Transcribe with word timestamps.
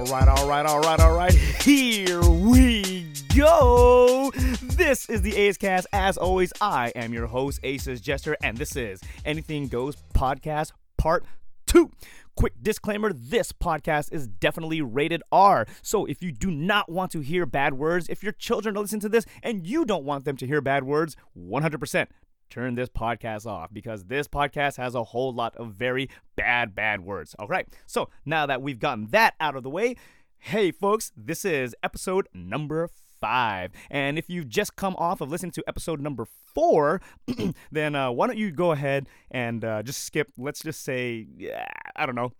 All 0.00 0.06
right, 0.06 0.28
all 0.28 0.48
right, 0.48 0.64
all 0.64 0.80
right, 0.80 0.98
all 0.98 1.14
right. 1.14 1.34
Here 1.62 2.22
we 2.22 3.06
go. 3.36 4.32
This 4.62 5.10
is 5.10 5.20
the 5.20 5.36
Ace 5.36 5.58
Cast. 5.58 5.86
As 5.92 6.16
always, 6.16 6.54
I 6.58 6.90
am 6.96 7.12
your 7.12 7.26
host, 7.26 7.60
AcesJester, 7.60 8.34
and 8.42 8.56
this 8.56 8.76
is 8.76 9.02
Anything 9.26 9.68
Goes 9.68 9.96
Podcast 10.14 10.72
Part 10.96 11.26
2. 11.66 11.90
Quick 12.34 12.54
disclaimer 12.62 13.12
this 13.12 13.52
podcast 13.52 14.10
is 14.10 14.26
definitely 14.26 14.80
rated 14.80 15.22
R. 15.30 15.66
So 15.82 16.06
if 16.06 16.22
you 16.22 16.32
do 16.32 16.50
not 16.50 16.90
want 16.90 17.12
to 17.12 17.20
hear 17.20 17.44
bad 17.44 17.74
words, 17.74 18.08
if 18.08 18.22
your 18.22 18.32
children 18.32 18.76
listen 18.76 19.00
to 19.00 19.08
this 19.10 19.26
and 19.42 19.66
you 19.66 19.84
don't 19.84 20.04
want 20.04 20.24
them 20.24 20.38
to 20.38 20.46
hear 20.46 20.62
bad 20.62 20.84
words, 20.84 21.14
100% 21.38 22.06
turn 22.50 22.74
this 22.74 22.88
podcast 22.88 23.46
off 23.46 23.72
because 23.72 24.04
this 24.04 24.28
podcast 24.28 24.76
has 24.76 24.94
a 24.94 25.04
whole 25.04 25.32
lot 25.32 25.56
of 25.56 25.74
very 25.74 26.10
bad, 26.36 26.74
bad 26.74 27.00
words. 27.00 27.34
All 27.38 27.46
right. 27.46 27.66
So 27.86 28.10
now 28.24 28.46
that 28.46 28.60
we've 28.60 28.78
gotten 28.78 29.06
that 29.10 29.34
out 29.40 29.56
of 29.56 29.62
the 29.62 29.70
way, 29.70 29.96
hey, 30.38 30.72
folks, 30.72 31.12
this 31.16 31.44
is 31.44 31.74
episode 31.82 32.28
number 32.34 32.88
five. 33.20 33.70
And 33.90 34.18
if 34.18 34.28
you've 34.28 34.48
just 34.48 34.76
come 34.76 34.96
off 34.96 35.20
of 35.20 35.30
listening 35.30 35.52
to 35.52 35.64
episode 35.68 36.00
number 36.00 36.26
four, 36.54 37.00
then 37.70 37.94
uh, 37.94 38.10
why 38.10 38.26
don't 38.26 38.38
you 38.38 38.50
go 38.50 38.72
ahead 38.72 39.08
and 39.30 39.64
uh, 39.64 39.82
just 39.82 40.04
skip, 40.04 40.32
let's 40.36 40.60
just 40.60 40.82
say, 40.82 41.26
yeah, 41.36 41.66
I 41.94 42.06
don't 42.06 42.14
know, 42.14 42.32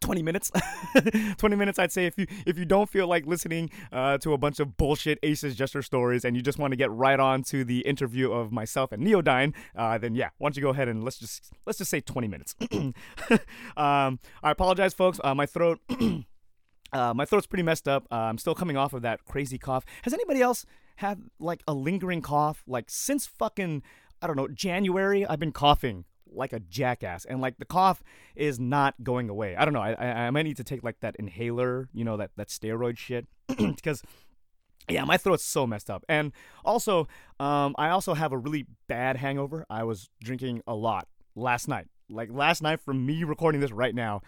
20 0.00 0.22
minutes 0.22 0.50
20 1.36 1.56
minutes 1.56 1.78
i'd 1.78 1.92
say 1.92 2.06
if 2.06 2.18
you 2.18 2.26
if 2.46 2.58
you 2.58 2.64
don't 2.64 2.88
feel 2.88 3.06
like 3.06 3.26
listening 3.26 3.70
uh, 3.92 4.18
to 4.18 4.32
a 4.32 4.38
bunch 4.38 4.60
of 4.60 4.76
bullshit 4.76 5.18
aces 5.22 5.54
jester 5.54 5.82
stories 5.82 6.24
and 6.24 6.36
you 6.36 6.42
just 6.42 6.58
want 6.58 6.72
to 6.72 6.76
get 6.76 6.90
right 6.90 7.20
on 7.20 7.42
to 7.42 7.64
the 7.64 7.80
interview 7.80 8.30
of 8.32 8.52
myself 8.52 8.92
and 8.92 9.06
neodyne 9.06 9.54
uh, 9.76 9.98
then 9.98 10.14
yeah 10.14 10.30
why 10.38 10.48
don't 10.48 10.56
you 10.56 10.62
go 10.62 10.70
ahead 10.70 10.88
and 10.88 11.04
let's 11.04 11.18
just 11.18 11.52
let's 11.66 11.78
just 11.78 11.90
say 11.90 12.00
20 12.00 12.28
minutes 12.28 12.54
um, 13.76 14.18
i 14.42 14.50
apologize 14.50 14.94
folks 14.94 15.20
uh, 15.24 15.34
my 15.34 15.46
throat 15.46 15.80
Uh, 16.92 17.12
my 17.14 17.24
throat's 17.24 17.46
pretty 17.46 17.62
messed 17.62 17.86
up. 17.86 18.06
Uh, 18.10 18.16
I'm 18.16 18.38
still 18.38 18.54
coming 18.54 18.76
off 18.76 18.92
of 18.92 19.02
that 19.02 19.24
crazy 19.24 19.58
cough. 19.58 19.84
Has 20.02 20.14
anybody 20.14 20.40
else 20.40 20.64
had 20.96 21.22
like 21.38 21.62
a 21.68 21.74
lingering 21.74 22.22
cough? 22.22 22.62
Like 22.66 22.86
since 22.88 23.26
fucking 23.26 23.82
I 24.22 24.26
don't 24.26 24.36
know 24.36 24.48
January, 24.48 25.26
I've 25.26 25.38
been 25.38 25.52
coughing 25.52 26.04
like 26.32 26.52
a 26.52 26.60
jackass, 26.60 27.24
and 27.24 27.40
like 27.40 27.58
the 27.58 27.64
cough 27.64 28.02
is 28.36 28.58
not 28.58 28.94
going 29.02 29.28
away. 29.28 29.56
I 29.56 29.64
don't 29.64 29.74
know. 29.74 29.82
I 29.82 29.92
I, 29.92 30.06
I 30.26 30.30
might 30.30 30.44
need 30.44 30.56
to 30.58 30.64
take 30.64 30.82
like 30.82 31.00
that 31.00 31.16
inhaler, 31.16 31.88
you 31.92 32.04
know, 32.04 32.16
that 32.16 32.30
that 32.36 32.48
steroid 32.48 32.98
shit, 32.98 33.26
because 33.48 34.02
yeah, 34.88 35.04
my 35.04 35.16
throat's 35.16 35.44
so 35.44 35.66
messed 35.66 35.90
up. 35.90 36.04
And 36.08 36.32
also, 36.64 37.08
um, 37.38 37.74
I 37.78 37.90
also 37.90 38.14
have 38.14 38.32
a 38.32 38.38
really 38.38 38.66
bad 38.88 39.16
hangover. 39.16 39.66
I 39.68 39.84
was 39.84 40.08
drinking 40.22 40.62
a 40.66 40.74
lot 40.74 41.08
last 41.34 41.68
night. 41.68 41.88
Like 42.10 42.30
last 42.32 42.62
night, 42.62 42.80
from 42.80 43.04
me 43.04 43.24
recording 43.24 43.60
this 43.60 43.70
right 43.70 43.94
now, 43.94 44.22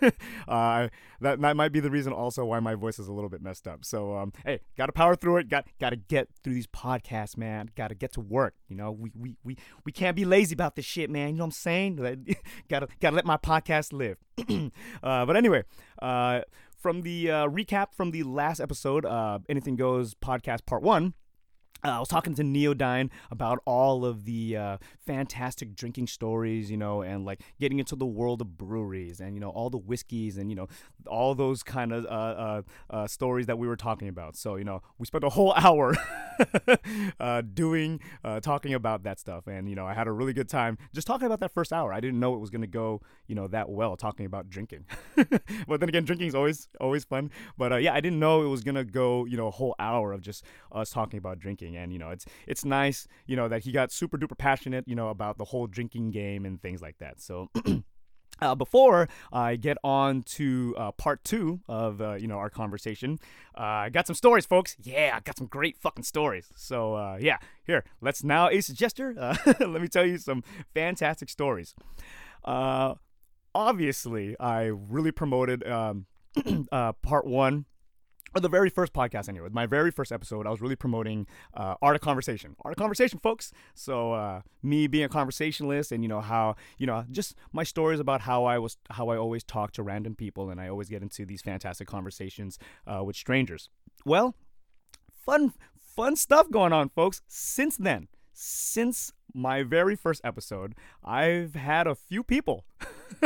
uh, 0.48 0.88
that 1.20 1.40
that 1.40 1.56
might 1.56 1.72
be 1.72 1.80
the 1.80 1.90
reason 1.90 2.12
also 2.12 2.44
why 2.44 2.58
my 2.60 2.74
voice 2.74 2.98
is 2.98 3.08
a 3.08 3.12
little 3.12 3.28
bit 3.28 3.42
messed 3.42 3.68
up. 3.68 3.84
So, 3.84 4.16
um, 4.16 4.32
hey, 4.44 4.60
gotta 4.76 4.92
power 4.92 5.14
through 5.14 5.38
it. 5.38 5.48
Got 5.48 5.66
gotta 5.78 5.96
get 5.96 6.28
through 6.42 6.54
these 6.54 6.66
podcasts, 6.66 7.36
man. 7.36 7.70
Gotta 7.76 7.94
get 7.94 8.12
to 8.14 8.20
work. 8.20 8.54
You 8.68 8.76
know, 8.76 8.92
we 8.92 9.12
we 9.14 9.36
we, 9.44 9.56
we 9.84 9.92
can't 9.92 10.16
be 10.16 10.24
lazy 10.24 10.54
about 10.54 10.74
this 10.76 10.86
shit, 10.86 11.10
man. 11.10 11.30
You 11.30 11.34
know 11.34 11.44
what 11.44 11.48
I'm 11.48 11.52
saying? 11.52 11.96
gotta 12.68 12.88
gotta 13.00 13.16
let 13.16 13.26
my 13.26 13.36
podcast 13.36 13.92
live. 13.92 14.16
uh, 15.02 15.26
but 15.26 15.36
anyway, 15.36 15.64
uh, 16.00 16.40
from 16.78 17.02
the 17.02 17.30
uh, 17.30 17.46
recap 17.48 17.88
from 17.94 18.12
the 18.12 18.22
last 18.22 18.60
episode, 18.60 19.04
uh, 19.04 19.40
Anything 19.48 19.76
Goes 19.76 20.14
podcast 20.14 20.64
part 20.64 20.82
one. 20.82 21.14
Uh, 21.84 21.90
I 21.90 21.98
was 22.00 22.08
talking 22.08 22.34
to 22.34 22.42
Neodyne 22.42 23.08
about 23.30 23.60
all 23.64 24.04
of 24.04 24.24
the 24.24 24.56
uh, 24.56 24.76
fantastic 25.06 25.76
drinking 25.76 26.08
stories, 26.08 26.72
you 26.72 26.76
know, 26.76 27.02
and 27.02 27.24
like 27.24 27.40
getting 27.60 27.78
into 27.78 27.94
the 27.94 28.06
world 28.06 28.40
of 28.40 28.58
breweries 28.58 29.20
and, 29.20 29.34
you 29.34 29.40
know, 29.40 29.50
all 29.50 29.70
the 29.70 29.78
whiskeys 29.78 30.38
and, 30.38 30.50
you 30.50 30.56
know, 30.56 30.66
all 31.06 31.36
those 31.36 31.62
kind 31.62 31.92
of 31.92 32.04
uh, 32.06 32.08
uh, 32.08 32.62
uh, 32.90 33.06
stories 33.06 33.46
that 33.46 33.58
we 33.58 33.68
were 33.68 33.76
talking 33.76 34.08
about. 34.08 34.36
So, 34.36 34.56
you 34.56 34.64
know, 34.64 34.82
we 34.98 35.06
spent 35.06 35.22
a 35.22 35.28
whole 35.28 35.52
hour 35.56 35.94
uh, 37.20 37.42
doing, 37.42 38.00
talking 38.42 38.74
about 38.74 39.04
that 39.04 39.20
stuff. 39.20 39.46
And, 39.46 39.68
you 39.68 39.76
know, 39.76 39.86
I 39.86 39.94
had 39.94 40.08
a 40.08 40.12
really 40.12 40.32
good 40.32 40.48
time 40.48 40.78
just 40.92 41.06
talking 41.06 41.26
about 41.26 41.38
that 41.40 41.54
first 41.54 41.72
hour. 41.72 41.92
I 41.92 42.00
didn't 42.00 42.18
know 42.18 42.34
it 42.34 42.40
was 42.40 42.50
going 42.50 42.62
to 42.62 42.66
go, 42.66 43.02
you 43.28 43.36
know, 43.36 43.46
that 43.46 43.68
well 43.70 43.96
talking 43.96 44.26
about 44.26 44.50
drinking. 44.50 44.84
but 45.68 45.78
then 45.78 45.88
again, 45.88 46.04
drinking 46.04 46.26
is 46.26 46.34
always, 46.34 46.68
always 46.80 47.04
fun. 47.04 47.30
But 47.56 47.82
yeah, 47.82 47.94
I 47.94 48.00
didn't 48.00 48.18
know 48.18 48.42
it 48.42 48.48
was 48.48 48.64
going 48.64 48.74
to 48.74 48.84
go, 48.84 49.26
you 49.26 49.36
know, 49.36 49.46
a 49.46 49.52
whole 49.52 49.76
hour 49.78 50.12
of 50.12 50.22
just 50.22 50.44
us 50.72 50.90
talking 50.90 51.18
about 51.18 51.38
drinking 51.38 51.67
and 51.76 51.92
you 51.92 51.98
know 51.98 52.10
it's 52.10 52.24
it's 52.46 52.64
nice 52.64 53.06
you 53.26 53.36
know 53.36 53.48
that 53.48 53.62
he 53.62 53.72
got 53.72 53.92
super 53.92 54.18
duper 54.18 54.36
passionate 54.36 54.86
you 54.86 54.94
know 54.94 55.08
about 55.08 55.38
the 55.38 55.44
whole 55.44 55.66
drinking 55.66 56.10
game 56.10 56.44
and 56.44 56.60
things 56.60 56.82
like 56.82 56.98
that 56.98 57.20
so 57.20 57.48
Uh, 58.40 58.54
before 58.54 59.08
I 59.32 59.56
get 59.56 59.78
on 59.82 60.22
to 60.22 60.74
uh, 60.78 60.92
part 60.92 61.24
two 61.24 61.60
of 61.68 62.00
uh, 62.00 62.14
you 62.14 62.28
know 62.28 62.38
our 62.38 62.50
conversation, 62.50 63.18
uh, 63.56 63.62
I 63.62 63.88
got 63.90 64.06
some 64.06 64.14
stories, 64.14 64.46
folks. 64.46 64.76
Yeah, 64.80 65.14
I 65.16 65.20
got 65.20 65.36
some 65.36 65.48
great 65.48 65.76
fucking 65.76 66.04
stories. 66.04 66.48
So 66.54 66.94
uh, 66.94 67.18
yeah, 67.20 67.38
here 67.64 67.84
let's 68.00 68.22
now 68.22 68.48
a 68.48 68.60
Jester. 68.60 69.14
Uh, 69.18 69.34
let 69.60 69.82
me 69.82 69.88
tell 69.88 70.06
you 70.06 70.16
some 70.16 70.42
fantastic 70.74 71.28
stories. 71.28 71.74
obviously, 73.54 74.38
I 74.38 74.62
really 74.64 75.10
promoted 75.10 75.66
um, 75.66 76.06
part 76.70 77.26
one 77.26 77.66
or 78.34 78.40
the 78.40 78.48
very 78.48 78.70
first 78.70 78.92
podcast 78.92 79.28
anyway 79.28 79.48
my 79.50 79.66
very 79.66 79.90
first 79.90 80.12
episode 80.12 80.46
i 80.46 80.50
was 80.50 80.60
really 80.60 80.76
promoting 80.76 81.26
uh, 81.54 81.74
art 81.82 81.96
of 81.96 82.02
conversation. 82.02 82.54
Art 82.62 82.72
of 82.72 82.78
conversation 82.78 83.18
folks. 83.18 83.52
So 83.74 84.12
uh, 84.12 84.42
me 84.62 84.86
being 84.86 85.04
a 85.04 85.08
conversationalist 85.08 85.92
and 85.92 86.02
you 86.02 86.08
know 86.08 86.20
how 86.20 86.56
you 86.78 86.86
know 86.86 87.04
just 87.10 87.34
my 87.52 87.64
stories 87.64 88.00
about 88.00 88.22
how 88.22 88.44
i 88.44 88.58
was 88.58 88.76
how 88.90 89.08
i 89.08 89.16
always 89.16 89.44
talk 89.44 89.72
to 89.72 89.82
random 89.82 90.14
people 90.14 90.50
and 90.50 90.60
i 90.60 90.68
always 90.68 90.88
get 90.88 91.02
into 91.02 91.24
these 91.24 91.42
fantastic 91.42 91.88
conversations 91.88 92.58
uh, 92.86 93.02
with 93.04 93.16
strangers. 93.16 93.68
Well 94.04 94.34
fun 95.12 95.52
fun 95.78 96.16
stuff 96.16 96.50
going 96.50 96.72
on 96.72 96.88
folks. 96.88 97.20
Since 97.26 97.76
then 97.76 98.08
since 98.32 99.12
my 99.34 99.62
very 99.62 99.96
first 99.96 100.20
episode 100.22 100.74
i've 101.04 101.54
had 101.54 101.86
a 101.86 101.94
few 101.94 102.22
people. 102.22 102.64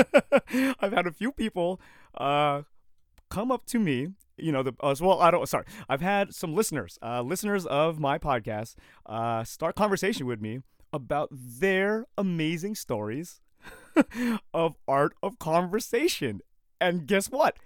I've 0.81 0.93
had 0.93 1.07
a 1.07 1.13
few 1.13 1.33
people 1.33 1.81
uh, 2.17 2.63
come 3.33 3.51
up 3.51 3.65
to 3.65 3.79
me 3.79 4.09
you 4.37 4.53
know 4.53 4.63
the 4.63 4.75
uh, 4.81 4.95
well 5.01 5.21
i 5.21 5.31
don't 5.31 5.49
sorry 5.49 5.65
i've 5.89 6.01
had 6.01 6.35
some 6.35 6.55
listeners 6.55 6.99
uh, 7.03 7.23
listeners 7.23 7.65
of 7.67 7.99
my 7.99 8.19
podcast 8.19 8.75
uh, 9.07 9.43
start 9.43 9.75
conversation 9.75 10.27
with 10.27 10.41
me 10.41 10.61
about 10.93 11.29
their 11.33 12.07
amazing 12.19 12.75
stories 12.75 13.41
of 14.55 14.77
art 14.87 15.15
of 15.23 15.39
conversation. 15.39 16.41
And 16.81 17.07
guess 17.07 17.31
what? 17.31 17.57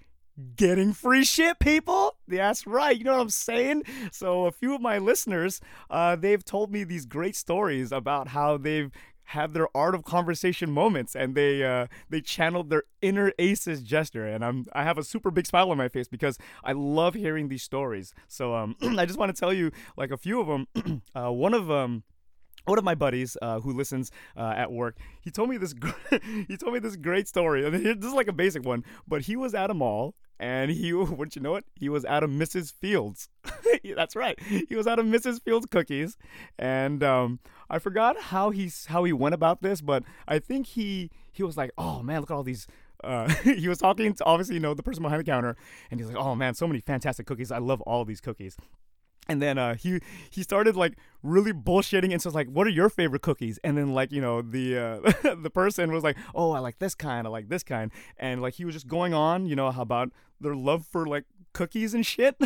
Getting 0.56 0.92
free 0.92 1.24
shit 1.24 1.58
people! 1.58 2.16
That's 2.28 2.66
right 2.66 2.96
you 2.96 3.04
know 3.04 3.16
what 3.16 3.22
i'm 3.22 3.30
saying? 3.30 3.84
So 4.12 4.44
a 4.44 4.52
few 4.52 4.74
of 4.74 4.82
my 4.82 4.98
listeners 4.98 5.60
uh, 5.88 6.16
they've 6.16 6.44
told 6.44 6.70
me 6.70 6.84
these 6.84 7.06
great 7.06 7.34
stories 7.34 7.90
about 7.90 8.28
how 8.28 8.58
they've 8.58 8.90
have 9.26 9.52
their 9.52 9.68
art 9.76 9.94
of 9.94 10.04
conversation 10.04 10.70
moments 10.70 11.16
and 11.16 11.34
they 11.34 11.64
uh, 11.64 11.86
they 12.08 12.20
channeled 12.20 12.70
their 12.70 12.84
inner 13.02 13.32
aces 13.38 13.82
jester 13.82 14.26
and 14.26 14.44
I'm 14.44 14.66
I 14.72 14.84
have 14.84 14.98
a 14.98 15.04
super 15.04 15.30
big 15.30 15.46
smile 15.46 15.70
on 15.70 15.78
my 15.78 15.88
face 15.88 16.08
because 16.08 16.38
I 16.64 16.72
love 16.72 17.14
hearing 17.14 17.48
these 17.48 17.62
stories. 17.62 18.14
So 18.28 18.54
um, 18.54 18.76
I 18.82 19.06
just 19.06 19.18
want 19.18 19.34
to 19.34 19.38
tell 19.38 19.52
you 19.52 19.70
like 19.96 20.10
a 20.10 20.16
few 20.16 20.40
of 20.40 20.46
them. 20.46 21.02
uh, 21.14 21.32
one 21.32 21.54
of 21.54 21.66
them. 21.66 22.04
One 22.64 22.78
of 22.78 22.84
my 22.84 22.96
buddies 22.96 23.36
uh, 23.40 23.60
who 23.60 23.72
listens 23.72 24.10
uh, 24.36 24.52
at 24.56 24.72
work, 24.72 24.96
he 25.20 25.30
told 25.30 25.48
me 25.48 25.56
this. 25.56 25.72
Gr- 25.72 25.90
he 26.48 26.56
told 26.56 26.72
me 26.74 26.80
this 26.80 26.96
great 26.96 27.28
story, 27.28 27.64
and 27.64 27.72
this 28.02 28.04
is 28.04 28.12
like 28.12 28.26
a 28.26 28.32
basic 28.32 28.64
one. 28.64 28.82
But 29.06 29.22
he 29.22 29.36
was 29.36 29.54
at 29.54 29.70
a 29.70 29.74
mall, 29.74 30.16
and 30.38 30.70
he, 30.70 30.92
wouldn't 30.92 31.36
you 31.36 31.42
know 31.42 31.56
it? 31.56 31.64
He 31.74 31.88
was 31.88 32.04
out 32.04 32.22
of 32.22 32.30
Mrs. 32.30 32.72
Fields. 32.72 33.28
That's 33.96 34.16
right. 34.16 34.38
He 34.40 34.74
was 34.74 34.86
out 34.86 34.98
of 34.98 35.06
Mrs. 35.06 35.42
Fields 35.42 35.66
cookies, 35.66 36.16
and 36.58 37.02
um, 37.02 37.40
I 37.70 37.78
forgot 37.78 38.20
how 38.20 38.50
he 38.50 38.70
how 38.86 39.04
he 39.04 39.12
went 39.12 39.34
about 39.34 39.62
this, 39.62 39.80
but 39.80 40.02
I 40.26 40.38
think 40.38 40.66
he 40.66 41.10
he 41.32 41.42
was 41.42 41.56
like, 41.56 41.70
"Oh 41.78 42.02
man, 42.02 42.20
look 42.20 42.30
at 42.30 42.34
all 42.34 42.42
these." 42.42 42.66
Uh, 43.04 43.28
he 43.44 43.68
was 43.68 43.78
talking 43.78 44.14
to 44.14 44.24
obviously 44.24 44.54
you 44.54 44.60
know 44.60 44.74
the 44.74 44.82
person 44.82 45.02
behind 45.02 45.20
the 45.20 45.24
counter, 45.24 45.56
and 45.90 46.00
he's 46.00 46.08
like, 46.08 46.16
"Oh 46.16 46.34
man, 46.34 46.54
so 46.54 46.66
many 46.66 46.80
fantastic 46.80 47.26
cookies! 47.26 47.50
I 47.50 47.58
love 47.58 47.80
all 47.82 48.04
these 48.04 48.20
cookies." 48.20 48.56
And 49.28 49.42
then 49.42 49.58
uh, 49.58 49.74
he 49.74 50.00
he 50.30 50.42
started 50.42 50.76
like 50.76 50.96
really 51.22 51.52
bullshitting 51.52 52.12
and 52.12 52.22
so 52.22 52.30
like, 52.30 52.48
"What 52.48 52.66
are 52.66 52.70
your 52.70 52.88
favorite 52.88 53.22
cookies?" 53.22 53.58
And 53.64 53.76
then 53.76 53.92
like 53.92 54.12
you 54.12 54.20
know 54.20 54.40
the 54.40 54.78
uh, 54.78 55.34
the 55.42 55.50
person 55.50 55.90
was 55.90 56.04
like, 56.04 56.16
"Oh, 56.34 56.52
I 56.52 56.60
like 56.60 56.78
this 56.78 56.94
kind. 56.94 57.26
I 57.26 57.30
like 57.30 57.48
this 57.48 57.62
kind." 57.62 57.90
And 58.18 58.40
like 58.40 58.54
he 58.54 58.64
was 58.64 58.74
just 58.74 58.86
going 58.86 59.14
on, 59.14 59.46
you 59.46 59.56
know, 59.56 59.70
how 59.70 59.82
about 59.82 60.10
their 60.40 60.54
love 60.54 60.86
for 60.86 61.06
like 61.06 61.24
cookies 61.52 61.94
and 61.94 62.04
shit. 62.04 62.36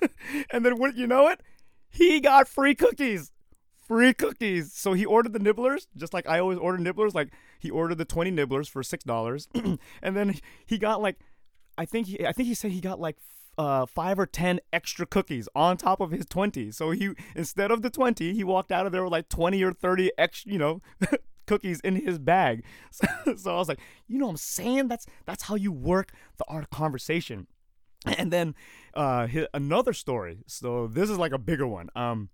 and 0.50 0.64
then 0.64 0.78
what 0.78 0.96
you 0.96 1.06
know 1.06 1.28
it, 1.28 1.40
he 1.88 2.20
got 2.20 2.48
free 2.48 2.74
cookies, 2.74 3.32
free 3.78 4.12
cookies. 4.12 4.72
So 4.72 4.92
he 4.94 5.04
ordered 5.04 5.32
the 5.32 5.38
nibblers, 5.38 5.86
just 5.96 6.14
like 6.14 6.28
I 6.28 6.40
always 6.40 6.58
order 6.58 6.78
nibblers. 6.78 7.14
Like 7.14 7.30
he 7.58 7.70
ordered 7.70 7.98
the 7.98 8.04
twenty 8.04 8.30
nibblers 8.30 8.68
for 8.68 8.82
six 8.82 9.04
dollars, 9.04 9.48
and 10.02 10.16
then 10.16 10.34
he 10.66 10.78
got 10.78 11.00
like, 11.00 11.18
I 11.78 11.84
think 11.84 12.08
he 12.08 12.26
I 12.26 12.32
think 12.32 12.48
he 12.48 12.54
said 12.54 12.72
he 12.72 12.80
got 12.80 12.98
like 12.98 13.18
uh, 13.58 13.86
five 13.86 14.18
or 14.18 14.26
ten 14.26 14.60
extra 14.72 15.06
cookies 15.06 15.48
on 15.54 15.76
top 15.76 16.00
of 16.00 16.10
his 16.10 16.26
20. 16.26 16.70
So 16.70 16.90
he 16.90 17.10
instead 17.34 17.70
of 17.70 17.82
the 17.82 17.90
20, 17.90 18.34
he 18.34 18.44
walked 18.44 18.72
out 18.72 18.86
of 18.86 18.92
there 18.92 19.02
with 19.04 19.12
like 19.12 19.28
20 19.28 19.62
or 19.62 19.72
30 19.72 20.10
extra, 20.18 20.52
you 20.52 20.58
know, 20.58 20.82
cookies 21.46 21.80
in 21.80 21.96
his 21.96 22.18
bag. 22.18 22.64
So, 22.90 23.06
so, 23.36 23.54
I 23.54 23.58
was 23.58 23.68
like, 23.68 23.80
you 24.06 24.18
know 24.18 24.26
what 24.26 24.32
I'm 24.32 24.36
saying? 24.36 24.88
That's 24.88 25.06
that's 25.26 25.44
how 25.44 25.56
you 25.56 25.72
work 25.72 26.12
the 26.38 26.44
art 26.48 26.64
of 26.64 26.70
conversation. 26.70 27.46
And 28.18 28.30
then 28.30 28.54
uh, 28.92 29.26
hi- 29.26 29.48
another 29.54 29.94
story. 29.94 30.38
So 30.46 30.86
this 30.86 31.08
is 31.08 31.16
like 31.16 31.32
a 31.32 31.38
bigger 31.38 31.66
one. 31.66 31.88
Um, 31.96 32.28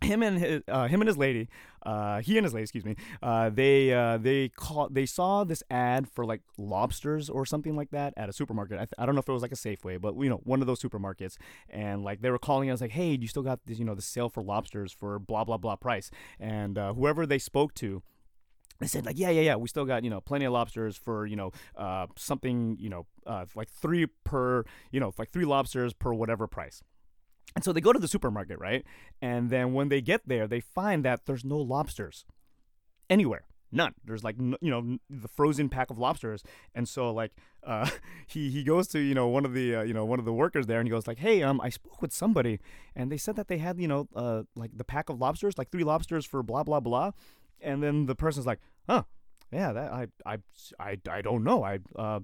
him 0.00 0.22
and 0.22 0.38
his 0.38 0.62
uh, 0.68 0.88
him 0.88 1.00
and 1.00 1.08
his 1.08 1.16
lady, 1.16 1.48
uh, 1.84 2.20
he 2.20 2.36
and 2.38 2.44
his 2.44 2.54
lady, 2.54 2.62
excuse 2.62 2.84
me, 2.84 2.96
uh, 3.22 3.50
they 3.50 3.92
uh, 3.92 4.18
they 4.18 4.48
caught 4.48 4.94
they 4.94 5.06
saw 5.06 5.44
this 5.44 5.62
ad 5.70 6.08
for 6.08 6.24
like 6.24 6.42
lobsters 6.56 7.28
or 7.28 7.44
something 7.44 7.76
like 7.76 7.90
that 7.90 8.14
at 8.16 8.28
a 8.28 8.32
supermarket. 8.32 8.76
I, 8.76 8.80
th- 8.80 8.94
I 8.98 9.06
don't 9.06 9.14
know 9.14 9.20
if 9.20 9.28
it 9.28 9.32
was 9.32 9.42
like 9.42 9.52
a 9.52 9.56
Safeway, 9.56 10.00
but 10.00 10.16
you 10.18 10.28
know 10.28 10.40
one 10.44 10.60
of 10.60 10.66
those 10.66 10.80
supermarkets, 10.80 11.36
and 11.68 12.04
like 12.04 12.20
they 12.20 12.30
were 12.30 12.38
calling 12.38 12.70
us 12.70 12.80
like, 12.80 12.92
hey, 12.92 13.16
do 13.16 13.22
you 13.22 13.28
still 13.28 13.42
got 13.42 13.60
this, 13.66 13.78
you 13.78 13.84
know, 13.84 13.94
the 13.94 14.02
sale 14.02 14.28
for 14.28 14.42
lobsters 14.42 14.92
for 14.92 15.18
blah 15.18 15.44
blah 15.44 15.56
blah 15.56 15.76
price, 15.76 16.10
and 16.38 16.78
uh, 16.78 16.94
whoever 16.94 17.26
they 17.26 17.38
spoke 17.38 17.74
to 17.74 18.02
they 18.80 18.86
said 18.86 19.04
like 19.04 19.18
yeah 19.18 19.30
yeah 19.30 19.40
yeah 19.40 19.56
we 19.56 19.68
still 19.68 19.84
got 19.84 20.04
you 20.04 20.10
know 20.10 20.20
plenty 20.20 20.44
of 20.44 20.52
lobsters 20.52 20.96
for 20.96 21.26
you 21.26 21.34
know 21.36 21.50
uh, 21.76 22.06
something 22.16 22.76
you 22.78 22.88
know 22.88 23.06
like 23.54 23.68
three 23.68 24.06
per 24.24 24.64
you 24.92 25.00
know 25.00 25.12
like 25.18 25.30
three 25.30 25.44
lobsters 25.44 25.92
per 25.92 26.12
whatever 26.12 26.46
price 26.46 26.82
and 27.54 27.64
so 27.64 27.72
they 27.72 27.80
go 27.80 27.92
to 27.92 27.98
the 27.98 28.08
supermarket 28.08 28.58
right? 28.58 28.84
And 29.20 29.50
then 29.50 29.72
when 29.72 29.88
they 29.88 30.00
get 30.00 30.22
there 30.26 30.46
they 30.46 30.60
find 30.60 31.04
that 31.04 31.26
there's 31.26 31.44
no 31.44 31.58
lobsters 31.58 32.24
anywhere. 33.10 33.44
None. 33.70 33.94
There's 34.04 34.24
like 34.24 34.36
you 34.38 34.70
know 34.70 34.98
the 35.10 35.28
frozen 35.28 35.68
pack 35.68 35.90
of 35.90 35.98
lobsters. 35.98 36.42
And 36.74 36.88
so 36.88 37.12
like 37.12 37.32
uh, 37.64 37.90
he 38.26 38.50
he 38.50 38.64
goes 38.64 38.88
to 38.88 38.98
you 38.98 39.14
know 39.14 39.28
one 39.28 39.44
of 39.44 39.52
the 39.52 39.76
uh, 39.76 39.82
you 39.82 39.92
know 39.92 40.04
one 40.04 40.18
of 40.18 40.24
the 40.24 40.32
workers 40.32 40.66
there 40.66 40.78
and 40.78 40.88
he 40.88 40.90
goes 40.90 41.06
like 41.06 41.18
hey 41.18 41.42
um 41.42 41.60
i 41.60 41.68
spoke 41.68 42.00
with 42.00 42.12
somebody 42.12 42.60
and 42.96 43.12
they 43.12 43.18
said 43.18 43.36
that 43.36 43.48
they 43.48 43.58
had 43.58 43.78
you 43.78 43.88
know 43.88 44.08
uh 44.16 44.42
like 44.56 44.70
the 44.74 44.84
pack 44.84 45.10
of 45.10 45.18
lobsters 45.18 45.58
like 45.58 45.70
three 45.70 45.84
lobsters 45.84 46.24
for 46.24 46.42
blah 46.42 46.62
blah 46.62 46.80
blah. 46.80 47.12
And 47.60 47.82
then 47.82 48.06
the 48.06 48.14
person's 48.14 48.46
like, 48.46 48.60
"Huh, 48.88 49.02
yeah, 49.52 49.72
that 49.72 49.92
I 49.92 50.06
I 50.24 50.38
I, 50.78 50.96
I 51.10 51.22
don't 51.22 51.44
know. 51.44 51.64
I 51.64 51.80
uh, 51.96 52.20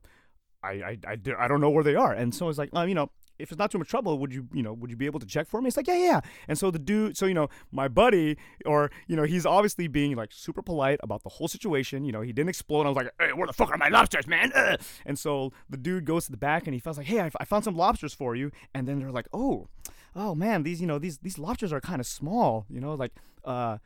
I 0.62 0.70
I 0.70 0.98
I, 1.06 1.16
I 1.38 1.48
don't 1.48 1.60
know 1.60 1.70
where 1.70 1.84
they 1.84 1.96
are." 1.96 2.12
And 2.12 2.34
so 2.34 2.48
it's 2.48 2.58
like, 2.58 2.70
um, 2.72 2.88
you 2.88 2.94
know, 2.94 3.10
if 3.38 3.50
it's 3.50 3.58
not 3.58 3.70
too 3.70 3.78
much 3.78 3.88
trouble, 3.88 4.18
would 4.18 4.32
you 4.32 4.48
you 4.52 4.62
know 4.62 4.72
would 4.72 4.90
you 4.90 4.96
be 4.96 5.06
able 5.06 5.20
to 5.20 5.26
check 5.26 5.48
for 5.48 5.60
me? 5.60 5.68
It's 5.68 5.76
like, 5.76 5.86
yeah, 5.86 5.96
yeah. 5.96 6.06
yeah." 6.06 6.20
And 6.48 6.58
so 6.58 6.70
the 6.70 6.78
dude, 6.78 7.16
so 7.16 7.26
you 7.26 7.34
know, 7.34 7.48
my 7.72 7.88
buddy, 7.88 8.36
or 8.64 8.90
you 9.06 9.16
know, 9.16 9.24
he's 9.24 9.46
obviously 9.46 9.88
being 9.88 10.16
like 10.16 10.32
super 10.32 10.62
polite 10.62 11.00
about 11.02 11.22
the 11.22 11.28
whole 11.28 11.48
situation. 11.48 12.04
You 12.04 12.12
know, 12.12 12.20
he 12.20 12.32
didn't 12.32 12.50
explode. 12.50 12.86
I 12.86 12.88
was 12.88 12.96
like, 12.96 13.10
"Hey, 13.18 13.32
where 13.32 13.46
the 13.46 13.52
fuck 13.52 13.70
are 13.70 13.78
my 13.78 13.88
lobsters, 13.88 14.26
man?" 14.26 14.52
Ugh. 14.54 14.80
And 15.06 15.18
so 15.18 15.52
the 15.68 15.76
dude 15.76 16.04
goes 16.04 16.26
to 16.26 16.30
the 16.30 16.36
back 16.36 16.66
and 16.66 16.74
he 16.74 16.80
feels 16.80 16.98
like, 16.98 17.06
"Hey, 17.06 17.20
I, 17.20 17.30
I 17.38 17.44
found 17.44 17.64
some 17.64 17.76
lobsters 17.76 18.14
for 18.14 18.34
you." 18.34 18.50
And 18.74 18.86
then 18.88 18.98
they're 18.98 19.12
like, 19.12 19.28
"Oh." 19.32 19.68
Oh 20.16 20.32
man, 20.34 20.62
these 20.62 20.80
you 20.80 20.86
know 20.86 21.00
these 21.00 21.18
these 21.18 21.38
lobsters 21.38 21.72
are 21.72 21.80
kind 21.80 22.00
of 22.00 22.06
small, 22.06 22.66
you 22.68 22.80
know, 22.80 22.94
like 22.94 23.12
uh 23.44 23.78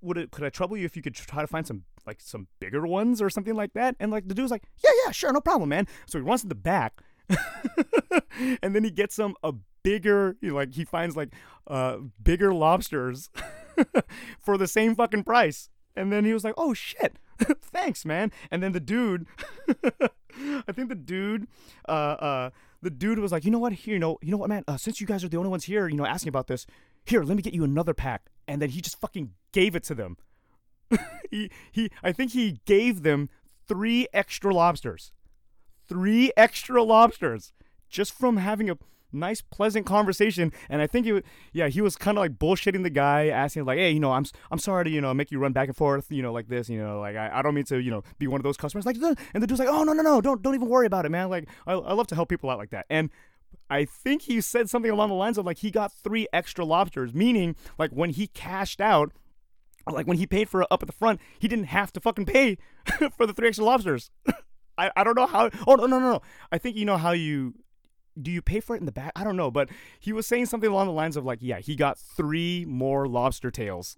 would 0.00 0.18
it 0.18 0.30
could 0.30 0.44
I 0.44 0.50
trouble 0.50 0.76
you 0.76 0.84
if 0.84 0.96
you 0.96 1.02
could 1.02 1.14
try 1.14 1.40
to 1.40 1.46
find 1.46 1.66
some 1.66 1.84
like 2.06 2.20
some 2.20 2.48
bigger 2.60 2.86
ones 2.86 3.22
or 3.22 3.30
something 3.30 3.54
like 3.54 3.72
that? 3.74 3.96
And 3.98 4.10
like 4.10 4.28
the 4.28 4.34
dude's 4.34 4.50
like, 4.50 4.64
yeah, 4.84 4.90
yeah, 5.04 5.12
sure, 5.12 5.32
no 5.32 5.40
problem, 5.40 5.68
man. 5.70 5.86
So 6.06 6.18
he 6.18 6.24
runs 6.24 6.42
to 6.42 6.48
the 6.48 6.54
back, 6.54 7.00
and 8.62 8.74
then 8.74 8.84
he 8.84 8.90
gets 8.90 9.14
some 9.14 9.34
a 9.42 9.52
bigger, 9.82 10.36
you 10.40 10.50
know, 10.50 10.56
like 10.56 10.74
he 10.74 10.84
finds 10.84 11.16
like 11.16 11.30
uh 11.66 11.98
bigger 12.22 12.52
lobsters 12.54 13.30
for 14.40 14.56
the 14.56 14.66
same 14.66 14.94
fucking 14.94 15.24
price. 15.24 15.68
And 15.94 16.12
then 16.12 16.24
he 16.24 16.32
was 16.32 16.44
like, 16.44 16.54
oh 16.56 16.74
shit, 16.74 17.18
thanks, 17.60 18.04
man. 18.04 18.32
And 18.50 18.62
then 18.62 18.72
the 18.72 18.80
dude, 18.80 19.26
I 20.66 20.72
think 20.72 20.88
the 20.88 20.94
dude, 20.94 21.46
uh, 21.88 21.92
uh, 21.92 22.50
the 22.80 22.90
dude 22.90 23.18
was 23.18 23.32
like, 23.32 23.44
you 23.44 23.50
know 23.50 23.58
what, 23.58 23.72
here, 23.72 23.94
you 23.94 24.00
know, 24.00 24.18
you 24.22 24.30
know 24.30 24.38
what, 24.38 24.48
man, 24.48 24.64
uh, 24.66 24.76
since 24.76 25.00
you 25.00 25.06
guys 25.06 25.22
are 25.22 25.28
the 25.28 25.36
only 25.36 25.50
ones 25.50 25.64
here, 25.64 25.88
you 25.88 25.96
know, 25.96 26.06
asking 26.06 26.30
about 26.30 26.46
this, 26.46 26.66
here, 27.04 27.22
let 27.22 27.36
me 27.36 27.42
get 27.42 27.54
you 27.54 27.64
another 27.64 27.94
pack. 27.94 28.30
And 28.48 28.60
then 28.60 28.70
he 28.70 28.80
just 28.80 29.00
fucking 29.00 29.32
gave 29.52 29.76
it 29.76 29.84
to 29.84 29.94
them. 29.94 30.16
he, 31.30 31.50
he, 31.70 31.90
I 32.02 32.12
think 32.12 32.32
he 32.32 32.60
gave 32.64 33.02
them 33.02 33.28
three 33.66 34.06
extra 34.12 34.52
lobsters. 34.52 35.12
Three 35.92 36.32
extra 36.36 36.82
lobsters 36.82 37.52
just 37.90 38.12
from 38.12 38.38
having 38.38 38.70
a 38.70 38.78
nice, 39.12 39.42
pleasant 39.42 39.84
conversation. 39.84 40.52
And 40.70 40.80
I 40.80 40.86
think 40.86 41.04
he, 41.04 41.12
wa- 41.12 41.20
yeah, 41.52 41.68
he 41.68 41.82
was 41.82 41.96
kind 41.96 42.16
of 42.16 42.22
like 42.22 42.38
bullshitting 42.38 42.82
the 42.82 42.90
guy, 42.90 43.26
asking 43.28 43.66
like, 43.66 43.76
hey, 43.76 43.90
you 43.90 44.00
know, 44.00 44.12
I'm, 44.12 44.24
I'm 44.50 44.58
sorry 44.58 44.84
to, 44.84 44.90
you 44.90 45.02
know, 45.02 45.12
make 45.12 45.30
you 45.30 45.38
run 45.38 45.52
back 45.52 45.68
and 45.68 45.76
forth, 45.76 46.10
you 46.10 46.22
know, 46.22 46.32
like 46.32 46.48
this, 46.48 46.70
you 46.70 46.78
know, 46.78 46.98
like 47.00 47.16
I, 47.16 47.30
I 47.30 47.42
don't 47.42 47.54
mean 47.54 47.64
to, 47.64 47.78
you 47.78 47.90
know, 47.90 48.02
be 48.18 48.26
one 48.26 48.40
of 48.40 48.44
those 48.44 48.56
customers. 48.56 48.86
Like, 48.86 48.96
and 48.96 49.42
the 49.42 49.46
dude's 49.46 49.60
like, 49.60 49.68
oh 49.68 49.84
no, 49.84 49.92
no, 49.92 50.02
no, 50.02 50.22
don't, 50.22 50.40
don't 50.40 50.54
even 50.54 50.68
worry 50.68 50.86
about 50.86 51.04
it, 51.04 51.10
man. 51.10 51.28
Like, 51.28 51.46
I, 51.66 51.74
I 51.74 51.92
love 51.92 52.06
to 52.06 52.14
help 52.14 52.30
people 52.30 52.48
out 52.48 52.56
like 52.56 52.70
that. 52.70 52.86
And 52.88 53.10
I 53.68 53.84
think 53.84 54.22
he 54.22 54.40
said 54.40 54.70
something 54.70 54.90
along 54.90 55.10
the 55.10 55.14
lines 55.14 55.38
of 55.38 55.46
like 55.46 55.58
he 55.58 55.70
got 55.70 55.92
three 55.92 56.26
extra 56.32 56.64
lobsters, 56.64 57.12
meaning 57.12 57.54
like 57.78 57.90
when 57.90 58.10
he 58.10 58.28
cashed 58.28 58.80
out, 58.80 59.12
like 59.90 60.06
when 60.06 60.16
he 60.16 60.26
paid 60.26 60.48
for 60.48 60.62
it 60.62 60.68
up 60.70 60.82
at 60.82 60.86
the 60.86 60.92
front, 60.92 61.20
he 61.38 61.48
didn't 61.48 61.66
have 61.66 61.92
to 61.92 62.00
fucking 62.00 62.26
pay 62.26 62.56
for 63.16 63.26
the 63.26 63.32
three 63.32 63.48
extra 63.48 63.64
lobsters. 63.64 64.10
I, 64.82 64.90
I 64.96 65.04
don't 65.04 65.16
know 65.16 65.26
how. 65.26 65.50
Oh 65.66 65.74
no 65.76 65.86
no 65.86 65.98
no 65.98 66.12
no! 66.12 66.22
I 66.50 66.58
think 66.58 66.76
you 66.76 66.84
know 66.84 66.96
how 66.96 67.12
you 67.12 67.54
do. 68.20 68.30
You 68.30 68.42
pay 68.42 68.60
for 68.60 68.74
it 68.74 68.80
in 68.80 68.86
the 68.86 68.92
back. 68.92 69.12
I 69.14 69.22
don't 69.22 69.36
know, 69.36 69.50
but 69.50 69.68
he 70.00 70.12
was 70.12 70.26
saying 70.26 70.46
something 70.46 70.68
along 70.68 70.86
the 70.86 70.92
lines 70.92 71.16
of 71.16 71.24
like, 71.24 71.38
yeah, 71.40 71.60
he 71.60 71.76
got 71.76 71.98
three 71.98 72.64
more 72.66 73.06
lobster 73.06 73.50
tails 73.50 73.96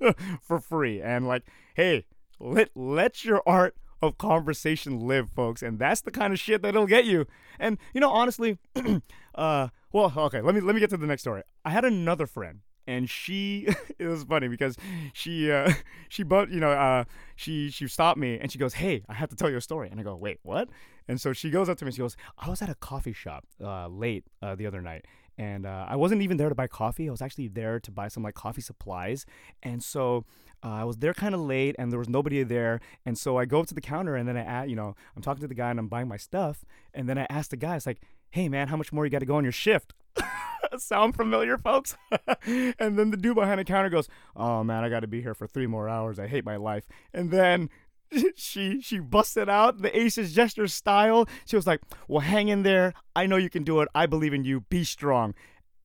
for 0.42 0.60
free, 0.60 1.00
and 1.00 1.26
like, 1.26 1.44
hey, 1.74 2.04
let 2.38 2.70
let 2.74 3.24
your 3.24 3.42
art 3.46 3.76
of 4.02 4.18
conversation 4.18 5.00
live, 5.00 5.30
folks, 5.30 5.62
and 5.62 5.78
that's 5.78 6.02
the 6.02 6.10
kind 6.10 6.34
of 6.34 6.38
shit 6.38 6.60
that'll 6.60 6.86
get 6.86 7.06
you. 7.06 7.26
And 7.58 7.78
you 7.94 8.00
know, 8.00 8.10
honestly, 8.10 8.58
uh, 9.34 9.68
well, 9.92 10.12
okay, 10.16 10.42
let 10.42 10.54
me 10.54 10.60
let 10.60 10.74
me 10.74 10.80
get 10.80 10.90
to 10.90 10.98
the 10.98 11.06
next 11.06 11.22
story. 11.22 11.42
I 11.64 11.70
had 11.70 11.86
another 11.86 12.26
friend 12.26 12.60
and 12.86 13.08
she 13.10 13.68
it 13.98 14.06
was 14.06 14.24
funny 14.24 14.48
because 14.48 14.76
she 15.12 15.50
uh 15.50 15.72
she 16.08 16.22
but 16.22 16.50
you 16.50 16.60
know 16.60 16.70
uh 16.70 17.04
she 17.34 17.70
she 17.70 17.86
stopped 17.88 18.18
me 18.18 18.38
and 18.40 18.50
she 18.52 18.58
goes 18.58 18.74
hey 18.74 19.02
i 19.08 19.14
have 19.14 19.28
to 19.28 19.36
tell 19.36 19.50
you 19.50 19.56
a 19.56 19.60
story 19.60 19.88
and 19.90 19.98
i 20.00 20.02
go 20.02 20.14
wait 20.14 20.38
what 20.42 20.68
and 21.08 21.20
so 21.20 21.32
she 21.32 21.50
goes 21.50 21.68
up 21.68 21.76
to 21.78 21.84
me 21.84 21.88
and 21.88 21.94
she 21.94 22.00
goes 22.00 22.16
i 22.38 22.48
was 22.48 22.62
at 22.62 22.68
a 22.68 22.74
coffee 22.76 23.12
shop 23.12 23.44
uh 23.62 23.88
late 23.88 24.24
uh, 24.42 24.54
the 24.54 24.66
other 24.66 24.80
night 24.82 25.04
and 25.38 25.66
uh, 25.66 25.84
i 25.88 25.96
wasn't 25.96 26.20
even 26.22 26.36
there 26.36 26.48
to 26.48 26.54
buy 26.54 26.66
coffee 26.66 27.08
i 27.08 27.10
was 27.10 27.22
actually 27.22 27.48
there 27.48 27.78
to 27.80 27.90
buy 27.90 28.08
some 28.08 28.22
like 28.22 28.34
coffee 28.34 28.62
supplies 28.62 29.26
and 29.62 29.82
so 29.82 30.24
uh, 30.64 30.68
I 30.70 30.84
was 30.84 30.96
there 30.96 31.12
kind 31.12 31.34
of 31.34 31.40
late 31.42 31.76
and 31.78 31.92
there 31.92 31.98
was 31.98 32.08
nobody 32.08 32.42
there. 32.42 32.80
And 33.04 33.16
so 33.18 33.36
I 33.36 33.44
go 33.44 33.60
up 33.60 33.66
to 33.66 33.74
the 33.74 33.80
counter 33.82 34.16
and 34.16 34.26
then 34.26 34.38
I, 34.38 34.62
a- 34.62 34.66
you 34.66 34.74
know, 34.74 34.96
I'm 35.14 35.20
talking 35.22 35.42
to 35.42 35.46
the 35.46 35.54
guy 35.54 35.68
and 35.70 35.78
I'm 35.78 35.86
buying 35.86 36.08
my 36.08 36.16
stuff. 36.16 36.64
And 36.94 37.06
then 37.06 37.18
I 37.18 37.26
ask 37.28 37.50
the 37.50 37.58
guy, 37.58 37.76
it's 37.76 37.84
like, 37.86 38.00
hey 38.30 38.48
man, 38.48 38.68
how 38.68 38.76
much 38.76 38.90
more 38.90 39.04
you 39.04 39.10
got 39.10 39.18
to 39.18 39.26
go 39.26 39.36
on 39.36 39.44
your 39.44 39.52
shift? 39.52 39.92
Sound 40.78 41.16
familiar, 41.16 41.58
folks? 41.58 41.96
and 42.46 42.98
then 42.98 43.10
the 43.10 43.16
dude 43.16 43.36
behind 43.36 43.60
the 43.60 43.64
counter 43.64 43.90
goes, 43.90 44.08
"Oh 44.34 44.64
man, 44.64 44.84
I 44.84 44.88
got 44.88 45.00
to 45.00 45.06
be 45.06 45.22
here 45.22 45.34
for 45.34 45.46
three 45.46 45.66
more 45.66 45.88
hours. 45.88 46.18
I 46.18 46.26
hate 46.26 46.44
my 46.44 46.56
life." 46.56 46.86
And 47.14 47.30
then 47.30 47.70
she 48.36 48.80
she 48.80 48.98
busted 48.98 49.48
out 49.48 49.82
the 49.82 49.90
AcesJester 49.90 50.68
style. 50.68 51.28
She 51.46 51.56
was 51.56 51.66
like, 51.66 51.80
"Well, 52.08 52.20
hang 52.20 52.48
in 52.48 52.62
there. 52.62 52.94
I 53.14 53.26
know 53.26 53.36
you 53.36 53.50
can 53.50 53.64
do 53.64 53.80
it. 53.80 53.88
I 53.94 54.06
believe 54.06 54.34
in 54.34 54.44
you. 54.44 54.62
Be 54.62 54.84
strong." 54.84 55.34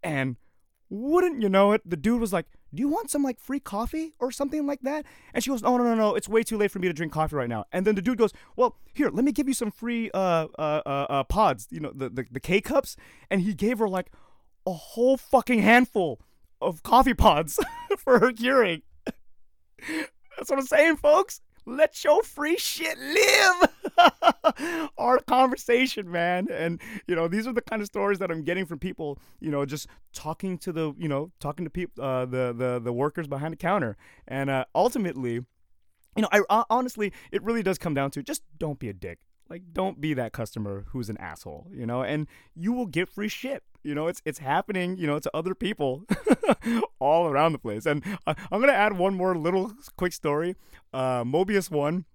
And 0.04 0.38
wouldn't 0.92 1.42
you 1.42 1.48
know 1.48 1.72
it, 1.72 1.82
the 1.90 1.96
dude 1.96 2.20
was 2.20 2.34
like, 2.34 2.46
"Do 2.74 2.82
you 2.82 2.90
want 2.90 3.10
some 3.10 3.24
like 3.24 3.40
free 3.40 3.62
coffee 3.62 4.14
or 4.20 4.30
something 4.30 4.68
like 4.68 4.82
that?" 4.82 5.06
And 5.34 5.42
she 5.42 5.50
goes, 5.50 5.64
"Oh 5.64 5.78
no 5.78 5.84
no 5.84 5.96
no, 5.96 6.16
it's 6.16 6.28
way 6.28 6.44
too 6.44 6.58
late 6.58 6.70
for 6.70 6.80
me 6.80 6.90
to 6.90 6.94
drink 6.94 7.14
coffee 7.14 7.38
right 7.38 7.48
now." 7.48 7.64
And 7.72 7.88
then 7.88 7.96
the 7.96 8.02
dude 8.02 8.18
goes, 8.18 8.34
"Well, 8.58 8.76
here, 8.94 9.10
let 9.10 9.24
me 9.24 9.32
give 9.32 9.48
you 9.48 9.54
some 9.54 9.72
free 9.72 10.12
uh 10.14 10.48
uh 10.60 10.82
uh, 10.86 11.06
uh 11.10 11.24
pods, 11.24 11.68
you 11.72 11.80
know, 11.80 11.94
the, 11.96 12.10
the 12.10 12.26
the 12.30 12.40
K 12.42 12.60
cups." 12.60 12.98
And 13.30 13.42
he 13.42 13.54
gave 13.54 13.80
her 13.80 13.88
like 13.88 14.12
a 14.68 14.74
whole 14.74 15.16
fucking 15.16 15.62
handful 15.62 16.20
of 16.62 16.84
coffee 16.84 17.14
pods 17.14 17.58
for 17.98 18.20
her 18.20 18.34
curing. 18.34 18.82
That's 19.88 20.50
what 20.50 20.60
I'm 20.60 20.66
saying, 20.66 20.98
folks. 20.98 21.40
Let 21.66 22.04
your 22.04 22.22
free 22.22 22.58
shit 22.58 22.98
live. 23.00 23.70
Our 24.98 25.20
conversation, 25.20 26.12
man. 26.12 26.48
And, 26.52 26.82
you 27.08 27.16
know, 27.16 27.28
these 27.28 27.48
are 27.48 27.54
the 27.54 27.62
kind 27.62 27.82
of 27.82 27.88
stories 27.88 28.20
that 28.20 28.32
I'm 28.32 28.44
getting 28.44 28.66
from 28.66 28.80
people, 28.80 29.20
you 29.40 29.52
know, 29.52 29.66
just 29.66 29.88
talking 30.14 30.58
to 30.60 30.72
the, 30.72 30.94
you 30.98 31.08
know, 31.08 31.32
talking 31.40 31.66
to 31.66 31.72
people, 31.72 32.04
uh, 32.04 32.26
the, 32.26 32.54
the, 32.56 32.80
the 32.84 32.94
workers 32.94 33.28
behind 33.28 33.54
the 33.54 33.58
counter. 33.58 33.98
And 34.28 34.50
uh, 34.50 34.66
ultimately, 34.76 35.46
you 36.16 36.24
know, 36.24 36.30
I 36.32 36.42
uh, 36.50 36.64
honestly, 36.70 37.14
it 37.32 37.42
really 37.44 37.64
does 37.64 37.78
come 37.78 37.94
down 37.94 38.12
to 38.12 38.24
just 38.24 38.44
don't 38.58 38.80
be 38.80 38.90
a 38.90 38.94
dick. 38.94 39.20
Like, 39.50 39.64
don't 39.74 40.00
be 40.00 40.14
that 40.14 40.32
customer 40.32 40.86
who's 40.90 41.10
an 41.10 41.18
asshole, 41.18 41.68
you 41.74 41.86
know, 41.86 42.04
and 42.04 42.28
you 42.56 42.72
will 42.72 42.86
get 42.86 43.10
free 43.10 43.28
shit. 43.28 43.64
You 43.84 43.94
know, 43.96 44.08
it's 44.08 44.22
it's 44.24 44.40
happening, 44.40 44.98
you 44.98 45.08
know, 45.08 45.20
to 45.20 45.30
other 45.34 45.56
people 45.56 46.06
all 47.00 47.28
around 47.28 47.52
the 47.52 47.60
place. 47.60 47.86
And 47.86 48.02
uh, 48.26 48.34
I'm 48.50 48.62
gonna 48.62 48.72
add 48.72 48.98
one 48.98 49.14
more 49.14 49.36
little 49.38 49.74
quick 49.98 50.14
story. 50.14 50.56
Uh, 50.94 51.24
Mobius 51.24 51.70
one, 51.70 52.06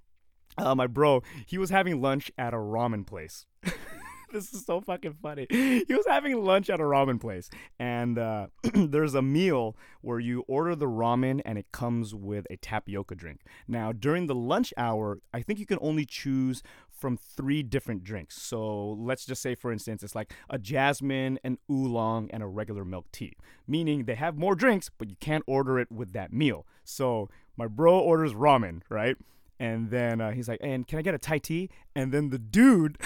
uh, 0.59 0.75
my 0.75 0.87
bro, 0.87 1.23
he 1.47 1.59
was 1.59 1.71
having 1.71 2.01
lunch 2.01 2.31
at 2.39 2.55
a 2.55 2.59
ramen 2.59 3.07
place. 3.07 3.47
this 4.33 4.53
is 4.53 4.65
so 4.65 4.81
fucking 4.81 5.17
funny. 5.23 5.47
He 5.51 5.87
was 5.89 6.07
having 6.07 6.45
lunch 6.45 6.69
at 6.71 6.81
a 6.81 6.85
ramen 6.85 7.21
place, 7.21 7.49
and 7.79 8.19
uh, 8.19 8.49
there's 8.75 9.15
a 9.15 9.23
meal 9.23 9.77
where 10.01 10.21
you 10.21 10.45
order 10.47 10.75
the 10.75 10.87
ramen 10.87 11.41
and 11.45 11.59
it 11.59 11.67
comes 11.73 12.15
with 12.15 12.47
a 12.51 12.57
tapioca 12.57 13.15
drink. 13.15 13.41
Now, 13.67 13.93
during 13.93 14.27
the 14.27 14.35
lunch 14.35 14.73
hour, 14.77 15.21
I 15.33 15.43
think 15.43 15.59
you 15.59 15.67
can 15.67 15.79
only 15.81 16.05
choose 16.05 16.63
from 16.91 17.17
three 17.17 17.63
different 17.63 18.05
drinks. 18.05 18.41
So 18.41 18.93
let's 18.99 19.27
just 19.27 19.43
say, 19.43 19.55
for 19.55 19.71
instance, 19.71 20.03
it's 20.03 20.15
like 20.15 20.33
a 20.49 20.59
jasmine, 20.59 21.39
an 21.45 21.59
oolong, 21.71 22.31
and 22.31 22.43
a 22.43 22.47
regular 22.47 22.85
milk 22.85 23.07
tea, 23.13 23.37
meaning 23.67 24.05
they 24.05 24.15
have 24.15 24.39
more 24.39 24.55
drinks, 24.55 24.91
but 24.97 25.11
you 25.11 25.17
can't 25.21 25.45
order 25.47 25.79
it 25.79 25.93
with 25.93 26.13
that 26.15 26.33
meal. 26.33 26.67
So 26.85 27.29
my 27.57 27.67
bro 27.67 27.99
orders 27.99 28.33
ramen, 28.33 28.81
right? 28.89 29.17
And 29.59 29.91
then 29.91 30.21
uh, 30.21 30.33
he's 30.33 30.49
like, 30.49 30.61
and 30.63 30.87
can 30.87 30.99
I 30.99 31.03
get 31.03 31.15
a 31.15 31.19
Thai 31.19 31.39
tea? 31.39 31.71
And 31.95 32.13
then 32.13 32.31
the 32.31 32.39
dude 32.39 32.99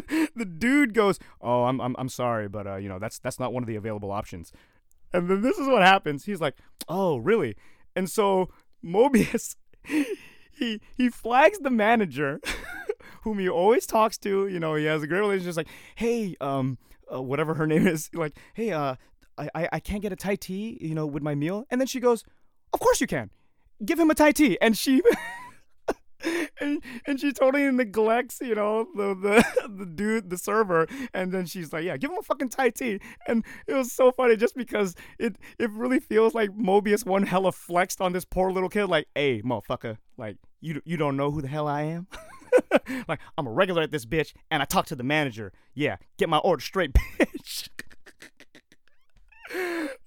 the 0.36 0.44
dude 0.44 0.94
goes, 0.94 1.18
"Oh, 1.40 1.64
I'm 1.64 1.80
I'm 1.80 1.94
I'm 1.98 2.08
sorry, 2.08 2.48
but 2.48 2.66
uh, 2.66 2.76
you 2.76 2.88
know 2.88 2.98
that's 2.98 3.18
that's 3.18 3.38
not 3.38 3.52
one 3.52 3.62
of 3.62 3.66
the 3.66 3.76
available 3.76 4.10
options." 4.10 4.52
And 5.12 5.28
then 5.28 5.42
this 5.42 5.58
is 5.58 5.68
what 5.68 5.82
happens. 5.82 6.24
He's 6.24 6.40
like, 6.40 6.56
"Oh, 6.88 7.18
really?" 7.18 7.56
And 7.94 8.10
so 8.10 8.48
Mobius, 8.84 9.56
he 10.52 10.80
he 10.96 11.08
flags 11.08 11.58
the 11.58 11.70
manager, 11.70 12.40
whom 13.22 13.38
he 13.38 13.48
always 13.48 13.86
talks 13.86 14.16
to. 14.18 14.48
You 14.48 14.60
know, 14.60 14.74
he 14.74 14.84
has 14.84 15.02
a 15.02 15.06
great 15.06 15.20
relationship. 15.20 15.48
Just 15.48 15.58
like, 15.58 15.68
hey, 15.96 16.36
um, 16.40 16.78
uh, 17.12 17.22
whatever 17.22 17.54
her 17.54 17.66
name 17.66 17.86
is, 17.86 18.10
like, 18.14 18.36
hey, 18.54 18.72
uh, 18.72 18.96
I, 19.36 19.48
I 19.54 19.68
I 19.72 19.80
can't 19.80 20.02
get 20.02 20.12
a 20.12 20.16
Thai 20.16 20.36
tea, 20.36 20.78
you 20.80 20.94
know, 20.94 21.06
with 21.06 21.22
my 21.22 21.34
meal. 21.34 21.66
And 21.70 21.80
then 21.80 21.86
she 21.86 22.00
goes, 22.00 22.24
"Of 22.72 22.80
course 22.80 23.00
you 23.00 23.06
can. 23.06 23.30
Give 23.84 23.98
him 23.98 24.10
a 24.10 24.14
Thai 24.14 24.32
tea." 24.32 24.58
And 24.60 24.76
she. 24.76 25.02
and, 26.60 26.82
and 27.06 27.20
she 27.20 27.32
totally 27.32 27.70
neglects, 27.70 28.40
you 28.40 28.54
know, 28.54 28.86
the, 28.94 29.14
the 29.14 29.68
the 29.68 29.86
dude, 29.86 30.30
the 30.30 30.38
server, 30.38 30.86
and 31.14 31.32
then 31.32 31.46
she's 31.46 31.72
like, 31.72 31.84
"Yeah, 31.84 31.96
give 31.96 32.10
him 32.10 32.18
a 32.18 32.22
fucking 32.22 32.50
Thai 32.50 32.70
tea." 32.70 33.00
And 33.26 33.44
it 33.66 33.74
was 33.74 33.92
so 33.92 34.12
funny 34.12 34.36
just 34.36 34.56
because 34.56 34.94
it 35.18 35.36
it 35.58 35.70
really 35.70 36.00
feels 36.00 36.34
like 36.34 36.50
Mobius 36.50 37.04
one 37.06 37.24
hella 37.24 37.52
flexed 37.52 38.00
on 38.00 38.12
this 38.12 38.24
poor 38.24 38.52
little 38.52 38.68
kid, 38.68 38.86
like, 38.86 39.08
"Hey, 39.14 39.42
motherfucker, 39.42 39.98
like 40.16 40.36
you 40.60 40.80
you 40.84 40.96
don't 40.96 41.16
know 41.16 41.30
who 41.30 41.42
the 41.42 41.48
hell 41.48 41.68
I 41.68 41.82
am." 41.82 42.06
like 43.08 43.20
I'm 43.38 43.46
a 43.46 43.52
regular 43.52 43.82
at 43.82 43.90
this 43.90 44.06
bitch, 44.06 44.32
and 44.50 44.62
I 44.62 44.66
talk 44.66 44.86
to 44.86 44.96
the 44.96 45.04
manager. 45.04 45.52
Yeah, 45.74 45.96
get 46.18 46.28
my 46.28 46.38
order 46.38 46.62
straight, 46.62 46.92
bitch. 46.92 47.68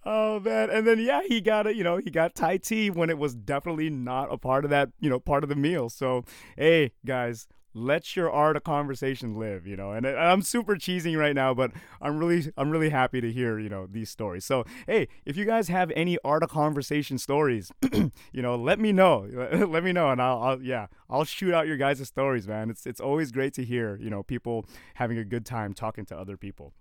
Oh 0.03 0.39
man. 0.39 0.69
And 0.69 0.85
then 0.87 0.99
yeah 0.99 1.21
he 1.27 1.41
got 1.41 1.67
it 1.67 1.75
you 1.75 1.83
know 1.83 1.97
he 1.97 2.09
got 2.09 2.35
thai 2.35 2.57
tea 2.57 2.89
when 2.89 3.09
it 3.09 3.17
was 3.17 3.35
definitely 3.35 3.89
not 3.89 4.31
a 4.33 4.37
part 4.37 4.63
of 4.63 4.71
that 4.71 4.89
you 4.99 5.09
know 5.09 5.19
part 5.19 5.43
of 5.43 5.49
the 5.49 5.55
meal. 5.55 5.89
So 5.89 6.23
hey 6.57 6.91
guys 7.05 7.47
let 7.77 8.15
your 8.15 8.31
art 8.31 8.55
of 8.55 8.63
conversation 8.63 9.35
live 9.37 9.67
you 9.67 9.75
know? 9.75 9.91
And 9.91 10.07
i'm 10.07 10.41
super 10.41 10.75
cheesing 10.75 11.17
right 11.17 11.35
now 11.35 11.53
but 11.53 11.71
i'm 12.01 12.17
really 12.17 12.49
i'm 12.55 12.69
really 12.69 12.89
happy 12.89 13.19
to 13.19 13.29
hear 13.31 13.59
you 13.59 13.67
know 13.69 13.85
these 13.85 14.09
stories. 14.09 14.45
So 14.45 14.63
hey 14.87 15.09
if 15.25 15.35
you 15.35 15.45
guys 15.45 15.67
have 15.67 15.91
any 15.95 16.17
art 16.23 16.41
of 16.41 16.49
conversation 16.49 17.17
stories 17.17 17.71
you 17.91 18.11
know 18.41 18.55
let 18.55 18.79
me 18.79 18.91
know. 18.91 19.27
Let 19.75 19.83
me 19.83 19.91
know 19.91 20.09
and 20.09 20.21
I'll, 20.21 20.41
I'll 20.41 20.61
yeah 20.61 20.87
i'll 21.09 21.25
shoot 21.25 21.53
out 21.53 21.67
your 21.67 21.77
guys' 21.77 22.07
stories 22.07 22.47
man. 22.47 22.69
It's 22.69 22.85
it's 22.85 23.01
always 23.01 23.31
great 23.31 23.53
to 23.55 23.65
hear 23.65 23.97
you 24.01 24.09
know 24.09 24.23
people 24.23 24.65
having 24.95 25.17
a 25.17 25.25
good 25.25 25.45
time 25.45 25.73
talking 25.73 26.05
to 26.05 26.17
other 26.17 26.37
people. 26.37 26.73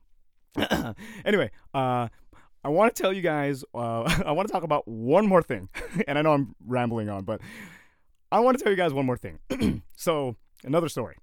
Anyway 1.24 1.50
uh 1.72 2.08
I 2.64 2.70
want 2.70 2.96
to 2.96 3.02
tell 3.02 3.12
you 3.12 3.20
guys, 3.20 3.62
uh, 3.74 4.02
I 4.26 4.32
want 4.32 4.48
to 4.48 4.52
talk 4.52 4.62
about 4.62 4.88
one 4.88 5.26
more 5.26 5.42
thing. 5.42 5.68
and 6.08 6.18
I 6.18 6.22
know 6.22 6.32
I'm 6.32 6.54
rambling 6.66 7.10
on, 7.10 7.24
but 7.24 7.40
I 8.32 8.40
want 8.40 8.58
to 8.58 8.64
tell 8.64 8.72
you 8.72 8.76
guys 8.76 8.92
one 8.92 9.06
more 9.06 9.18
thing. 9.18 9.38
so, 9.96 10.36
another 10.64 10.88
story. 10.88 11.16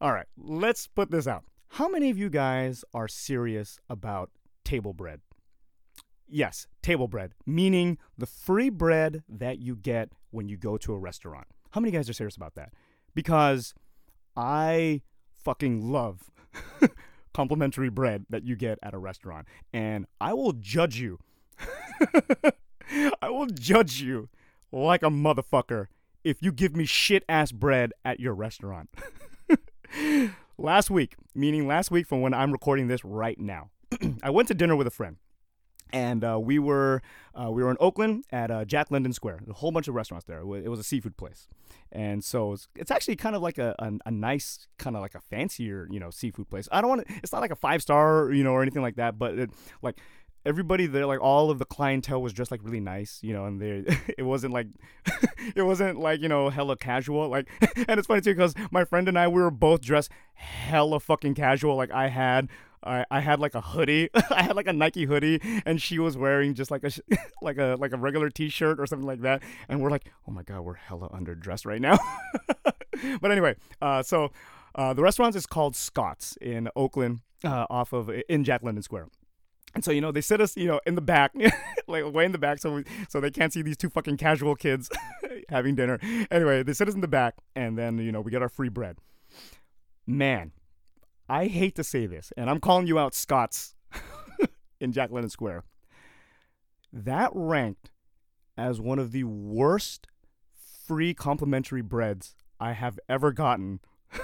All 0.00 0.12
right, 0.12 0.26
let's 0.36 0.88
put 0.88 1.12
this 1.12 1.28
out. 1.28 1.44
How 1.68 1.88
many 1.88 2.10
of 2.10 2.18
you 2.18 2.28
guys 2.28 2.84
are 2.92 3.06
serious 3.06 3.78
about 3.88 4.30
table 4.64 4.92
bread? 4.92 5.20
Yes, 6.28 6.66
table 6.82 7.08
bread, 7.08 7.32
meaning 7.46 7.98
the 8.18 8.26
free 8.26 8.68
bread 8.68 9.22
that 9.28 9.58
you 9.58 9.76
get 9.76 10.10
when 10.30 10.48
you 10.48 10.56
go 10.56 10.76
to 10.76 10.92
a 10.92 10.98
restaurant. 10.98 11.46
How 11.70 11.80
many 11.80 11.92
guys 11.92 12.10
are 12.10 12.14
serious 12.14 12.36
about 12.36 12.56
that? 12.56 12.72
Because 13.14 13.74
I 14.36 15.02
fucking 15.34 15.90
love 15.90 16.30
complimentary 17.34 17.88
bread 17.88 18.26
that 18.30 18.44
you 18.44 18.56
get 18.56 18.78
at 18.82 18.94
a 18.94 18.98
restaurant. 18.98 19.46
And 19.72 20.06
I 20.20 20.34
will 20.34 20.52
judge 20.52 20.98
you. 20.98 21.18
I 23.22 23.28
will 23.28 23.46
judge 23.46 24.00
you 24.00 24.28
like 24.70 25.02
a 25.02 25.06
motherfucker 25.06 25.86
if 26.24 26.42
you 26.42 26.52
give 26.52 26.76
me 26.76 26.84
shit 26.84 27.24
ass 27.28 27.52
bread 27.52 27.92
at 28.04 28.20
your 28.20 28.34
restaurant. 28.34 28.90
last 30.58 30.90
week, 30.90 31.16
meaning 31.34 31.66
last 31.66 31.90
week 31.90 32.06
from 32.06 32.20
when 32.20 32.34
I'm 32.34 32.52
recording 32.52 32.88
this 32.88 33.04
right 33.04 33.38
now, 33.38 33.70
I 34.22 34.30
went 34.30 34.48
to 34.48 34.54
dinner 34.54 34.76
with 34.76 34.86
a 34.86 34.90
friend 34.90 35.16
and 35.92 36.24
uh, 36.24 36.38
we 36.40 36.58
were 36.58 37.02
uh, 37.34 37.50
we 37.50 37.62
were 37.62 37.70
in 37.70 37.76
Oakland 37.80 38.24
at 38.30 38.50
uh, 38.50 38.64
Jack 38.64 38.90
London 38.90 39.12
Square. 39.12 39.40
A 39.48 39.52
whole 39.52 39.72
bunch 39.72 39.88
of 39.88 39.94
restaurants 39.94 40.26
there. 40.26 40.40
It 40.40 40.68
was 40.68 40.80
a 40.80 40.84
seafood 40.84 41.16
place, 41.16 41.48
and 41.90 42.24
so 42.24 42.52
it's, 42.52 42.68
it's 42.74 42.90
actually 42.90 43.16
kind 43.16 43.36
of 43.36 43.42
like 43.42 43.58
a, 43.58 43.74
a, 43.78 43.92
a 44.06 44.10
nice 44.10 44.66
kind 44.78 44.96
of 44.96 45.02
like 45.02 45.14
a 45.14 45.20
fancier 45.20 45.86
you 45.90 46.00
know 46.00 46.10
seafood 46.10 46.48
place. 46.48 46.68
I 46.72 46.80
don't 46.80 46.90
want 46.90 47.06
to. 47.06 47.14
It's 47.22 47.32
not 47.32 47.40
like 47.40 47.50
a 47.50 47.56
five 47.56 47.82
star 47.82 48.32
you 48.32 48.44
know 48.44 48.52
or 48.52 48.62
anything 48.62 48.82
like 48.82 48.96
that, 48.96 49.18
but 49.18 49.38
it, 49.38 49.50
like 49.82 49.98
everybody 50.44 50.86
there 50.86 51.06
like 51.06 51.20
all 51.20 51.50
of 51.50 51.58
the 51.58 51.64
clientele 51.64 52.20
was 52.20 52.32
just 52.32 52.50
like 52.50 52.60
really 52.64 52.80
nice 52.80 53.20
you 53.22 53.32
know 53.32 53.44
and 53.44 53.60
they 53.60 53.84
it 54.18 54.24
wasn't 54.24 54.52
like 54.52 54.66
it 55.54 55.62
wasn't 55.62 55.98
like 55.98 56.20
you 56.20 56.28
know 56.28 56.50
hella 56.50 56.76
casual 56.76 57.28
like 57.28 57.48
and 57.76 57.98
it's 57.98 58.06
funny 58.06 58.20
too 58.20 58.34
because 58.34 58.54
my 58.70 58.84
friend 58.84 59.08
and 59.08 59.18
i 59.18 59.28
we 59.28 59.40
were 59.40 59.50
both 59.50 59.80
dressed 59.80 60.10
hella 60.34 60.98
fucking 60.98 61.34
casual 61.34 61.76
like 61.76 61.90
i 61.92 62.08
had 62.08 62.48
I, 62.84 63.04
I 63.10 63.20
had 63.20 63.40
like 63.40 63.54
a 63.54 63.60
hoodie. 63.60 64.10
I 64.30 64.42
had 64.42 64.56
like 64.56 64.66
a 64.66 64.72
Nike 64.72 65.04
hoodie, 65.04 65.40
and 65.64 65.80
she 65.80 65.98
was 65.98 66.16
wearing 66.16 66.54
just 66.54 66.70
like 66.70 66.84
a 66.84 66.90
like 67.42 67.58
a 67.58 67.76
like 67.78 67.92
a 67.92 67.96
regular 67.96 68.30
T-shirt 68.30 68.80
or 68.80 68.86
something 68.86 69.06
like 69.06 69.22
that. 69.22 69.42
And 69.68 69.80
we're 69.80 69.90
like, 69.90 70.10
oh 70.28 70.32
my 70.32 70.42
god, 70.42 70.60
we're 70.60 70.74
hella 70.74 71.08
underdressed 71.10 71.66
right 71.66 71.80
now. 71.80 71.98
but 73.20 73.30
anyway, 73.30 73.56
uh, 73.80 74.02
so 74.02 74.30
uh, 74.74 74.94
the 74.94 75.02
restaurant 75.02 75.36
is 75.36 75.46
called 75.46 75.76
Scott's 75.76 76.36
in 76.40 76.68
Oakland, 76.74 77.20
uh, 77.44 77.66
off 77.70 77.92
of 77.92 78.10
in 78.28 78.44
Jack 78.44 78.62
London 78.62 78.82
Square. 78.82 79.08
And 79.74 79.82
so 79.82 79.90
you 79.90 80.00
know 80.00 80.12
they 80.12 80.20
sit 80.20 80.40
us 80.40 80.56
you 80.56 80.66
know 80.66 80.80
in 80.86 80.94
the 80.94 81.00
back, 81.00 81.32
like 81.86 82.12
way 82.12 82.24
in 82.24 82.32
the 82.32 82.38
back, 82.38 82.58
so 82.58 82.74
we, 82.74 82.84
so 83.08 83.20
they 83.20 83.30
can't 83.30 83.52
see 83.52 83.62
these 83.62 83.76
two 83.76 83.88
fucking 83.88 84.16
casual 84.16 84.54
kids 84.54 84.90
having 85.48 85.74
dinner. 85.74 85.98
Anyway, 86.30 86.62
they 86.62 86.72
sit 86.72 86.88
us 86.88 86.94
in 86.94 87.00
the 87.00 87.08
back, 87.08 87.36
and 87.56 87.78
then 87.78 87.98
you 87.98 88.12
know 88.12 88.20
we 88.20 88.30
get 88.30 88.42
our 88.42 88.48
free 88.48 88.68
bread. 88.68 88.96
Man, 90.06 90.52
I 91.28 91.46
hate 91.46 91.74
to 91.76 91.84
say 91.84 92.06
this, 92.06 92.32
and 92.36 92.50
I'm 92.50 92.60
calling 92.60 92.86
you 92.86 92.98
out, 92.98 93.14
Scott's 93.14 93.74
in 94.80 94.92
Jack 94.92 95.10
London 95.10 95.30
Square. 95.30 95.64
That 96.92 97.30
ranked 97.34 97.90
as 98.56 98.80
one 98.80 98.98
of 98.98 99.12
the 99.12 99.24
worst 99.24 100.06
free 100.86 101.14
complimentary 101.14 101.80
breads 101.80 102.34
I 102.60 102.72
have 102.72 102.98
ever 103.08 103.32
gotten 103.32 103.80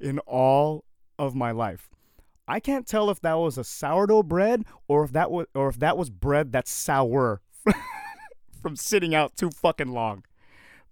in 0.00 0.18
all 0.20 0.84
of 1.18 1.34
my 1.34 1.52
life. 1.52 1.90
I 2.48 2.58
can't 2.58 2.86
tell 2.86 3.10
if 3.10 3.20
that 3.20 3.34
was 3.34 3.56
a 3.56 3.62
sourdough 3.62 4.24
bread 4.24 4.64
or 4.88 5.04
if 5.04 5.12
that 5.12 5.30
was 5.30 5.46
or 5.54 5.68
if 5.68 5.78
that 5.78 5.96
was 5.96 6.10
bread 6.10 6.50
that's 6.50 6.70
sour 6.70 7.40
from 8.62 8.74
sitting 8.74 9.14
out 9.14 9.36
too 9.36 9.50
fucking 9.50 9.92
long. 9.92 10.24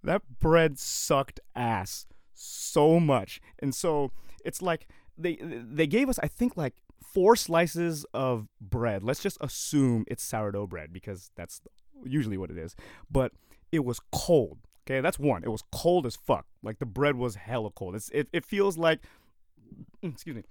That 0.01 0.21
bread 0.39 0.79
sucked 0.79 1.41
ass 1.55 2.07
so 2.39 2.99
much. 2.99 3.41
And 3.59 3.73
so 3.73 4.11
it's 4.45 4.61
like 4.61 4.87
they 5.17 5.37
they 5.41 5.87
gave 5.87 6.09
us 6.09 6.19
I 6.19 6.27
think 6.27 6.55
like 6.55 6.75
four 7.03 7.35
slices 7.35 8.05
of 8.13 8.47
bread. 8.61 9.03
Let's 9.03 9.21
just 9.21 9.37
assume 9.41 10.05
it's 10.07 10.23
sourdough 10.23 10.67
bread 10.67 10.93
because 10.93 11.31
that's 11.35 11.61
usually 12.03 12.37
what 12.37 12.49
it 12.49 12.57
is. 12.57 12.75
But 13.11 13.33
it 13.71 13.83
was 13.85 13.99
cold. 14.11 14.59
Okay, 14.87 15.01
that's 15.01 15.19
one. 15.19 15.43
It 15.43 15.49
was 15.49 15.63
cold 15.71 16.05
as 16.05 16.15
fuck. 16.15 16.45
Like 16.63 16.79
the 16.79 16.85
bread 16.85 17.15
was 17.15 17.35
hella 17.35 17.71
cold. 17.71 17.95
It's 17.95 18.09
it, 18.09 18.27
it 18.33 18.45
feels 18.45 18.77
like 18.77 18.99
excuse 20.03 20.35
me. 20.35 20.43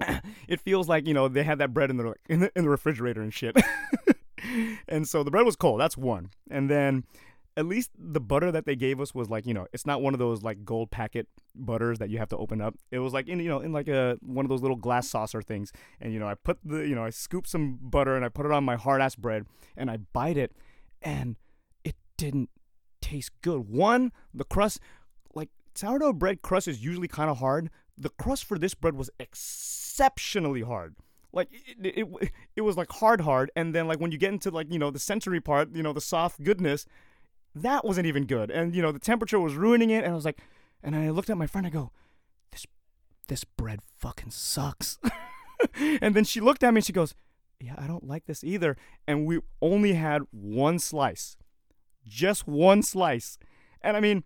it 0.48 0.60
feels 0.60 0.88
like, 0.88 1.06
you 1.06 1.14
know, 1.14 1.28
they 1.28 1.42
had 1.42 1.58
that 1.58 1.74
bread 1.74 1.90
in 1.90 1.96
the 1.96 2.14
in 2.28 2.40
the, 2.40 2.52
in 2.56 2.64
the 2.64 2.70
refrigerator 2.70 3.22
and 3.22 3.32
shit. 3.32 3.56
and 4.88 5.06
so 5.06 5.22
the 5.22 5.30
bread 5.30 5.44
was 5.44 5.56
cold. 5.56 5.80
That's 5.80 5.96
one. 5.96 6.30
And 6.50 6.70
then 6.70 7.04
at 7.56 7.66
least 7.66 7.90
the 7.98 8.20
butter 8.20 8.50
that 8.50 8.64
they 8.64 8.76
gave 8.76 9.00
us 9.00 9.14
was 9.14 9.28
like 9.28 9.46
you 9.46 9.54
know 9.54 9.66
it's 9.72 9.86
not 9.86 10.00
one 10.00 10.14
of 10.14 10.18
those 10.18 10.42
like 10.42 10.64
gold 10.64 10.90
packet 10.90 11.28
butters 11.54 11.98
that 11.98 12.08
you 12.10 12.18
have 12.18 12.28
to 12.28 12.36
open 12.36 12.60
up. 12.60 12.74
It 12.90 12.98
was 12.98 13.12
like 13.12 13.28
in 13.28 13.40
you 13.40 13.48
know 13.48 13.60
in 13.60 13.72
like 13.72 13.88
a 13.88 14.16
one 14.22 14.44
of 14.44 14.48
those 14.48 14.62
little 14.62 14.76
glass 14.76 15.08
saucer 15.08 15.42
things. 15.42 15.72
And 16.00 16.12
you 16.12 16.18
know 16.18 16.28
i 16.28 16.34
put 16.34 16.58
the 16.64 16.78
you 16.78 16.94
know 16.94 17.04
i 17.04 17.10
scooped 17.10 17.48
some 17.48 17.78
butter 17.80 18.16
and 18.16 18.24
i 18.24 18.28
put 18.28 18.46
it 18.46 18.52
on 18.52 18.64
my 18.64 18.76
hard 18.76 19.00
ass 19.00 19.16
bread 19.16 19.46
and 19.76 19.90
i 19.90 19.98
bite 19.98 20.36
it 20.36 20.52
and 21.02 21.36
it 21.84 21.96
didn't 22.16 22.50
taste 23.00 23.32
good. 23.42 23.68
One 23.68 24.12
the 24.32 24.44
crust 24.44 24.80
like 25.34 25.50
sourdough 25.74 26.14
bread 26.14 26.42
crust 26.42 26.68
is 26.68 26.82
usually 26.84 27.08
kind 27.08 27.30
of 27.30 27.38
hard. 27.38 27.70
The 27.98 28.10
crust 28.10 28.44
for 28.44 28.58
this 28.58 28.74
bread 28.74 28.94
was 28.94 29.10
exceptionally 29.18 30.62
hard. 30.62 30.96
Like 31.34 31.48
it, 31.52 32.08
it, 32.08 32.32
it 32.56 32.60
was 32.62 32.76
like 32.76 32.90
hard 32.92 33.22
hard. 33.22 33.50
And 33.56 33.74
then 33.74 33.86
like 33.86 34.00
when 34.00 34.12
you 34.12 34.18
get 34.18 34.32
into 34.32 34.50
like 34.50 34.72
you 34.72 34.78
know 34.78 34.90
the 34.90 34.98
sensory 34.98 35.40
part 35.40 35.74
you 35.74 35.82
know 35.82 35.92
the 35.92 36.00
soft 36.00 36.42
goodness 36.42 36.86
that 37.54 37.84
wasn't 37.84 38.06
even 38.06 38.26
good. 38.26 38.50
And 38.50 38.74
you 38.74 38.82
know, 38.82 38.92
the 38.92 38.98
temperature 38.98 39.40
was 39.40 39.54
ruining 39.54 39.90
it. 39.90 40.04
And 40.04 40.12
I 40.12 40.14
was 40.14 40.24
like, 40.24 40.40
and 40.82 40.96
I 40.96 41.10
looked 41.10 41.30
at 41.30 41.38
my 41.38 41.46
friend. 41.46 41.66
I 41.66 41.70
go, 41.70 41.90
this 42.50 42.66
this 43.28 43.44
bread 43.44 43.80
fucking 43.98 44.30
sucks. 44.30 44.98
and 45.74 46.14
then 46.14 46.24
she 46.24 46.40
looked 46.40 46.62
at 46.62 46.72
me 46.72 46.78
and 46.78 46.84
she 46.84 46.92
goes, 46.92 47.14
yeah, 47.60 47.74
I 47.78 47.86
don't 47.86 48.06
like 48.06 48.26
this 48.26 48.42
either. 48.42 48.76
And 49.06 49.26
we 49.26 49.40
only 49.60 49.92
had 49.92 50.22
one 50.30 50.78
slice, 50.78 51.36
just 52.06 52.46
one 52.48 52.82
slice. 52.82 53.38
And 53.80 53.96
I 53.96 54.00
mean, 54.00 54.24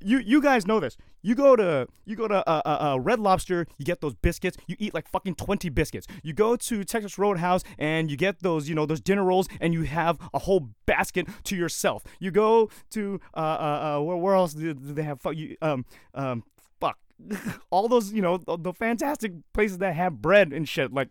you 0.00 0.18
you 0.18 0.42
guys 0.42 0.66
know 0.66 0.80
this. 0.80 0.96
You 1.26 1.34
go 1.34 1.56
to 1.56 1.88
you 2.04 2.14
go 2.14 2.28
to 2.28 2.48
a, 2.48 2.62
a, 2.64 2.78
a, 2.92 3.00
Red 3.00 3.18
Lobster, 3.18 3.66
you 3.78 3.84
get 3.84 4.00
those 4.00 4.14
biscuits. 4.14 4.56
You 4.68 4.76
eat 4.78 4.94
like 4.94 5.08
fucking 5.08 5.34
twenty 5.34 5.68
biscuits. 5.68 6.06
You 6.22 6.32
go 6.32 6.54
to 6.54 6.84
Texas 6.84 7.18
Roadhouse 7.18 7.64
and 7.80 8.08
you 8.12 8.16
get 8.16 8.44
those 8.44 8.68
you 8.68 8.76
know 8.76 8.86
those 8.86 9.00
dinner 9.00 9.24
rolls, 9.24 9.48
and 9.60 9.74
you 9.74 9.82
have 9.82 10.20
a 10.32 10.38
whole 10.38 10.68
basket 10.86 11.26
to 11.42 11.56
yourself. 11.56 12.04
You 12.20 12.30
go 12.30 12.70
to 12.90 13.20
uh, 13.36 13.40
uh, 13.40 13.96
uh 13.98 14.02
where, 14.02 14.16
where 14.16 14.34
else 14.36 14.54
do, 14.54 14.72
do 14.72 14.92
they 14.92 15.02
have? 15.02 15.20
Fuck 15.20 15.34
you, 15.34 15.56
um 15.62 15.84
um 16.14 16.44
fuck 16.78 16.96
all 17.70 17.88
those, 17.88 18.12
you 18.12 18.22
know, 18.22 18.36
the, 18.36 18.56
the 18.56 18.72
fantastic 18.72 19.32
places 19.52 19.78
that 19.78 19.96
have 19.96 20.22
bread 20.22 20.52
and 20.52 20.68
shit. 20.68 20.92
Like, 20.92 21.10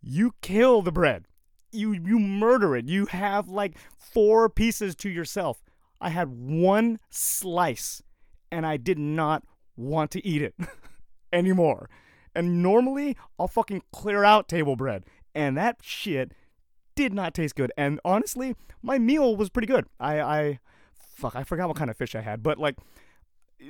you 0.00 0.32
kill 0.42 0.80
the 0.80 0.92
bread, 0.92 1.24
you 1.72 1.90
you 1.92 2.20
murder 2.20 2.76
it. 2.76 2.84
You 2.84 3.06
have 3.06 3.48
like 3.48 3.76
four 3.98 4.48
pieces 4.48 4.94
to 4.94 5.10
yourself. 5.10 5.60
I 6.00 6.10
had 6.10 6.28
one 6.28 7.00
slice, 7.10 8.00
and 8.50 8.66
I 8.66 8.76
did 8.76 8.98
not 8.98 9.44
want 9.76 10.10
to 10.12 10.26
eat 10.26 10.42
it 10.42 10.54
anymore. 11.32 11.88
And 12.34 12.62
normally, 12.62 13.16
I'll 13.38 13.48
fucking 13.48 13.82
clear 13.92 14.24
out 14.24 14.48
table 14.48 14.76
bread, 14.76 15.04
and 15.34 15.56
that 15.56 15.78
shit 15.82 16.32
did 16.94 17.12
not 17.12 17.34
taste 17.34 17.56
good. 17.56 17.72
And 17.76 17.98
honestly, 18.04 18.54
my 18.82 18.98
meal 18.98 19.36
was 19.36 19.50
pretty 19.50 19.66
good. 19.66 19.86
I, 19.98 20.20
I, 20.20 20.58
fuck, 21.16 21.34
I 21.34 21.44
forgot 21.44 21.68
what 21.68 21.76
kind 21.76 21.90
of 21.90 21.96
fish 21.96 22.14
I 22.14 22.20
had, 22.20 22.42
but 22.42 22.58
like, 22.58 22.76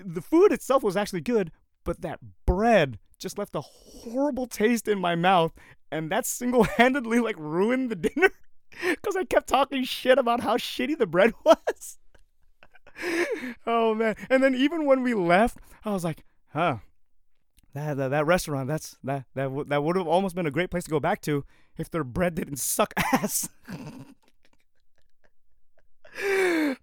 the 0.04 0.20
food 0.20 0.52
itself 0.52 0.82
was 0.82 0.96
actually 0.96 1.22
good, 1.22 1.50
but 1.84 2.02
that 2.02 2.20
bread 2.46 2.98
just 3.18 3.38
left 3.38 3.54
a 3.54 3.60
horrible 3.60 4.46
taste 4.46 4.88
in 4.88 4.98
my 4.98 5.14
mouth, 5.14 5.52
and 5.90 6.10
that 6.10 6.26
single-handedly 6.26 7.20
like 7.20 7.36
ruined 7.38 7.90
the 7.90 7.96
dinner 7.96 8.30
because 8.88 9.16
I 9.16 9.24
kept 9.24 9.48
talking 9.48 9.84
shit 9.84 10.18
about 10.18 10.40
how 10.40 10.56
shitty 10.56 10.98
the 10.98 11.06
bread 11.06 11.32
was. 11.44 11.98
oh 13.66 13.94
man! 13.94 14.14
And 14.28 14.42
then 14.42 14.54
even 14.54 14.86
when 14.86 15.02
we 15.02 15.14
left, 15.14 15.58
I 15.84 15.92
was 15.92 16.04
like, 16.04 16.24
huh. 16.52 16.78
That, 17.72 17.98
that, 17.98 18.08
that 18.08 18.26
restaurant 18.26 18.66
that's 18.66 18.98
that 19.04 19.26
that 19.36 19.44
w- 19.44 19.64
that 19.66 19.84
would 19.84 19.94
have 19.94 20.08
almost 20.08 20.34
been 20.34 20.44
a 20.44 20.50
great 20.50 20.72
place 20.72 20.82
to 20.84 20.90
go 20.90 20.98
back 20.98 21.20
to 21.22 21.44
if 21.78 21.88
their 21.88 22.02
bread 22.02 22.34
didn't 22.34 22.56
suck 22.56 22.92
ass. 23.12 23.48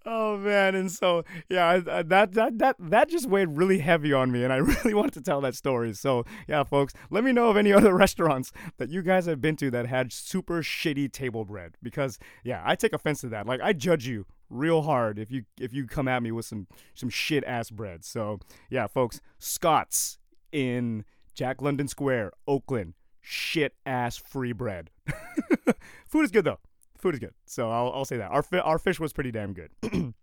oh 0.06 0.38
man 0.38 0.74
and 0.74 0.90
so 0.90 1.24
yeah 1.50 1.78
that 1.80 2.34
that 2.34 2.58
that 2.58 2.76
that 2.80 3.10
just 3.10 3.28
weighed 3.28 3.50
really 3.58 3.80
heavy 3.80 4.14
on 4.14 4.32
me 4.32 4.44
and 4.44 4.54
i 4.54 4.56
really 4.58 4.94
wanted 4.94 5.14
to 5.14 5.22
tell 5.22 5.42
that 5.42 5.54
story 5.54 5.94
so 5.94 6.24
yeah 6.48 6.64
folks 6.64 6.94
let 7.10 7.24
me 7.24 7.34
know 7.34 7.50
of 7.50 7.58
any 7.58 7.74
other 7.74 7.94
restaurants 7.94 8.54
that 8.78 8.90
you 8.90 9.02
guys 9.02 9.26
have 9.26 9.42
been 9.42 9.58
to 9.58 9.70
that 9.70 9.86
had 9.86 10.14
super 10.14 10.62
shitty 10.62 11.12
table 11.12 11.44
bread 11.44 11.76
because 11.84 12.18
yeah 12.44 12.62
i 12.66 12.74
take 12.74 12.94
offense 12.94 13.20
to 13.20 13.28
that 13.28 13.46
like 13.46 13.60
i 13.62 13.74
judge 13.74 14.08
you 14.08 14.26
real 14.50 14.84
hard 14.84 15.20
if 15.20 15.30
you 15.30 15.44
if 15.60 15.74
you 15.74 15.86
come 15.86 16.08
at 16.08 16.24
me 16.24 16.32
with 16.32 16.46
some 16.46 16.68
some 16.94 17.10
shit 17.10 17.44
ass 17.44 17.70
bread 17.70 18.06
so 18.06 18.40
yeah 18.70 18.88
folks 18.88 19.20
scott's 19.40 20.18
in 20.52 21.04
jack 21.34 21.62
london 21.62 21.88
square 21.88 22.32
oakland 22.48 22.94
shit 23.22 23.76
ass 23.86 24.16
free 24.16 24.54
bread 24.54 24.90
food 26.08 26.24
is 26.24 26.32
good 26.32 26.46
though 26.46 26.60
food 26.98 27.14
is 27.14 27.20
good. 27.20 27.34
So 27.46 27.72
I'll, 27.72 27.92
I'll 27.94 28.06
say 28.06 28.18
that. 28.18 28.32
Our, 28.32 28.44
fi- 28.44 28.60
our 28.60 28.80
fish 28.80 29.00
was 29.00 29.14
pretty 29.14 29.32
damn 29.32 29.54
good. 29.54 29.70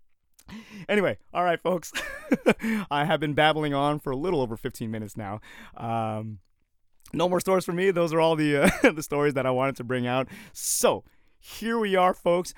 anyway, 0.89 1.19
all 1.33 1.45
right, 1.45 1.61
folks. 1.61 1.93
I 2.91 3.05
have 3.05 3.21
been 3.21 3.35
babbling 3.35 3.75
on 3.75 3.99
for 3.99 4.11
a 4.11 4.17
little 4.17 4.41
over 4.41 4.57
15 4.57 4.91
minutes 4.91 5.17
now. 5.17 5.41
Um, 5.77 6.39
no 7.13 7.29
more 7.29 7.41
stories 7.41 7.65
for 7.65 7.73
me. 7.73 7.91
Those 7.91 8.13
are 8.13 8.21
all 8.21 8.37
the 8.37 8.57
uh, 8.57 8.71
the 8.93 9.03
stories 9.03 9.35
that 9.35 9.47
I 9.47 9.51
wanted 9.51 9.77
to 9.77 9.85
bring 9.85 10.07
out. 10.07 10.29
So 10.53 11.05
here 11.39 11.79
we 11.79 11.95
are, 11.97 12.13
folks. 12.13 12.55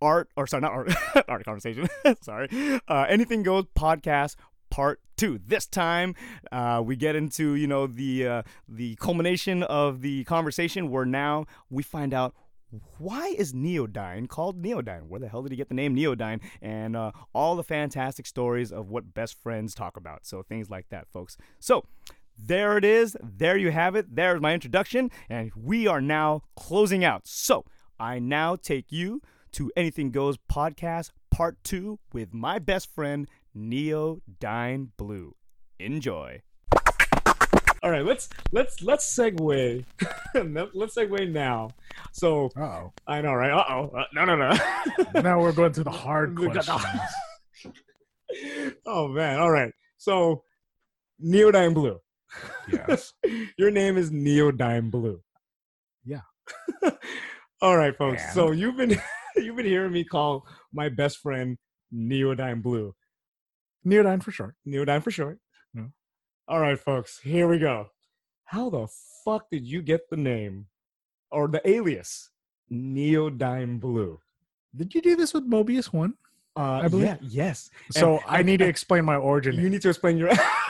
Art, 0.00 0.28
or 0.36 0.46
sorry, 0.46 0.62
not 0.62 0.72
art, 0.72 0.92
art 1.28 1.44
conversation. 1.44 1.88
sorry. 2.22 2.48
Uh, 2.88 3.06
Anything 3.08 3.42
Goes 3.42 3.64
podcast 3.76 4.36
part 4.70 5.00
two. 5.16 5.40
This 5.46 5.66
time, 5.66 6.14
uh, 6.52 6.82
we 6.84 6.96
get 6.96 7.16
into 7.16 7.54
you 7.54 7.66
know 7.66 7.86
the 7.86 8.26
uh, 8.26 8.42
the 8.68 8.96
culmination 8.96 9.62
of 9.62 10.02
the 10.02 10.24
conversation, 10.24 10.90
where 10.90 11.06
now 11.06 11.46
we 11.70 11.82
find 11.82 12.12
out 12.12 12.34
why 12.98 13.28
is 13.38 13.52
Neodyne 13.52 14.28
called 14.28 14.62
Neodyne? 14.62 15.08
Where 15.08 15.20
the 15.20 15.28
hell 15.28 15.42
did 15.42 15.52
he 15.52 15.56
get 15.56 15.68
the 15.68 15.74
name 15.74 15.94
Neodyne? 15.94 16.40
And 16.60 16.96
uh, 16.96 17.12
all 17.32 17.56
the 17.56 17.62
fantastic 17.62 18.26
stories 18.26 18.72
of 18.72 18.90
what 18.90 19.14
best 19.14 19.40
friends 19.40 19.74
talk 19.74 19.96
about. 19.96 20.26
So 20.26 20.42
things 20.42 20.68
like 20.68 20.88
that, 20.90 21.06
folks. 21.08 21.36
So 21.60 21.84
there 22.38 22.76
it 22.76 22.84
is. 22.84 23.16
There 23.22 23.56
you 23.56 23.70
have 23.70 23.94
it. 23.94 24.14
There's 24.14 24.40
my 24.40 24.52
introduction. 24.52 25.10
And 25.28 25.52
we 25.54 25.86
are 25.86 26.00
now 26.00 26.42
closing 26.56 27.04
out. 27.04 27.26
So 27.26 27.64
I 27.98 28.18
now 28.18 28.56
take 28.56 28.90
you 28.90 29.22
to 29.56 29.72
Anything 29.74 30.10
Goes 30.10 30.36
podcast 30.52 31.12
part 31.30 31.56
two 31.64 31.98
with 32.12 32.34
my 32.34 32.58
best 32.58 32.94
friend, 32.94 33.26
Neo 33.54 34.20
Neodyne 34.38 34.88
Blue. 34.98 35.34
Enjoy. 35.78 36.42
All 37.82 37.90
right, 37.90 38.04
let's 38.04 38.28
let's 38.52 38.82
let's 38.82 39.16
segue. 39.16 39.82
let's 40.74 40.94
segue 40.94 41.32
now. 41.32 41.70
So 42.12 42.50
oh, 42.58 42.92
I 43.06 43.22
know, 43.22 43.32
right? 43.32 43.50
Uh 43.50 43.64
oh. 43.70 43.96
Uh, 43.96 44.04
no, 44.12 44.26
no, 44.26 44.36
no. 44.36 45.20
now 45.22 45.40
we're 45.40 45.52
going 45.52 45.72
to 45.72 45.84
the 45.84 45.90
hard 46.04 46.38
We 46.38 46.48
got 46.48 46.66
the- 46.66 46.72
questions. 46.72 47.74
oh 48.84 49.08
man. 49.08 49.38
All 49.38 49.50
right. 49.50 49.72
So 49.96 50.42
Neodyne 51.24 51.72
Blue. 51.72 51.98
yes. 52.70 53.14
Your 53.56 53.70
name 53.70 53.96
is 53.96 54.10
Neodyne 54.10 54.90
Blue. 54.90 55.22
Yeah. 56.04 56.20
All 57.62 57.78
right, 57.78 57.96
folks. 57.96 58.22
And? 58.22 58.34
So 58.34 58.50
you've 58.50 58.76
been 58.76 59.00
you've 59.44 59.56
been 59.56 59.66
hearing 59.66 59.92
me 59.92 60.04
call 60.04 60.46
my 60.72 60.88
best 60.88 61.18
friend 61.18 61.56
Neodyne 61.94 62.62
Blue. 62.62 62.94
Neodyne 63.86 64.22
for 64.22 64.30
short. 64.30 64.54
Neodyne 64.66 65.02
for 65.02 65.10
short. 65.10 65.38
All 66.48 66.60
right, 66.60 66.78
folks. 66.78 67.18
Here 67.18 67.48
we 67.48 67.58
go. 67.58 67.88
How 68.44 68.70
the 68.70 68.86
fuck 69.24 69.50
did 69.50 69.66
you 69.66 69.82
get 69.82 70.08
the 70.08 70.16
name 70.16 70.66
or 71.32 71.48
the 71.48 71.60
alias 71.68 72.30
Neodyne 72.72 73.80
Blue? 73.80 74.20
Did 74.76 74.94
you 74.94 75.00
do 75.02 75.16
this 75.16 75.34
with 75.34 75.50
Mobius 75.50 75.92
one? 75.92 76.14
Uh, 76.56 76.82
I 76.84 76.88
believe- 76.88 77.06
yeah, 77.06 77.16
yes. 77.20 77.68
So 77.90 78.18
And- 78.18 78.24
I 78.28 78.38
and- 78.38 78.46
need 78.46 78.58
to 78.58 78.68
explain 78.68 79.04
my 79.04 79.16
origin. 79.16 79.56
You 79.56 79.68
need 79.68 79.82
to 79.82 79.88
explain 79.88 80.16
your 80.18 80.28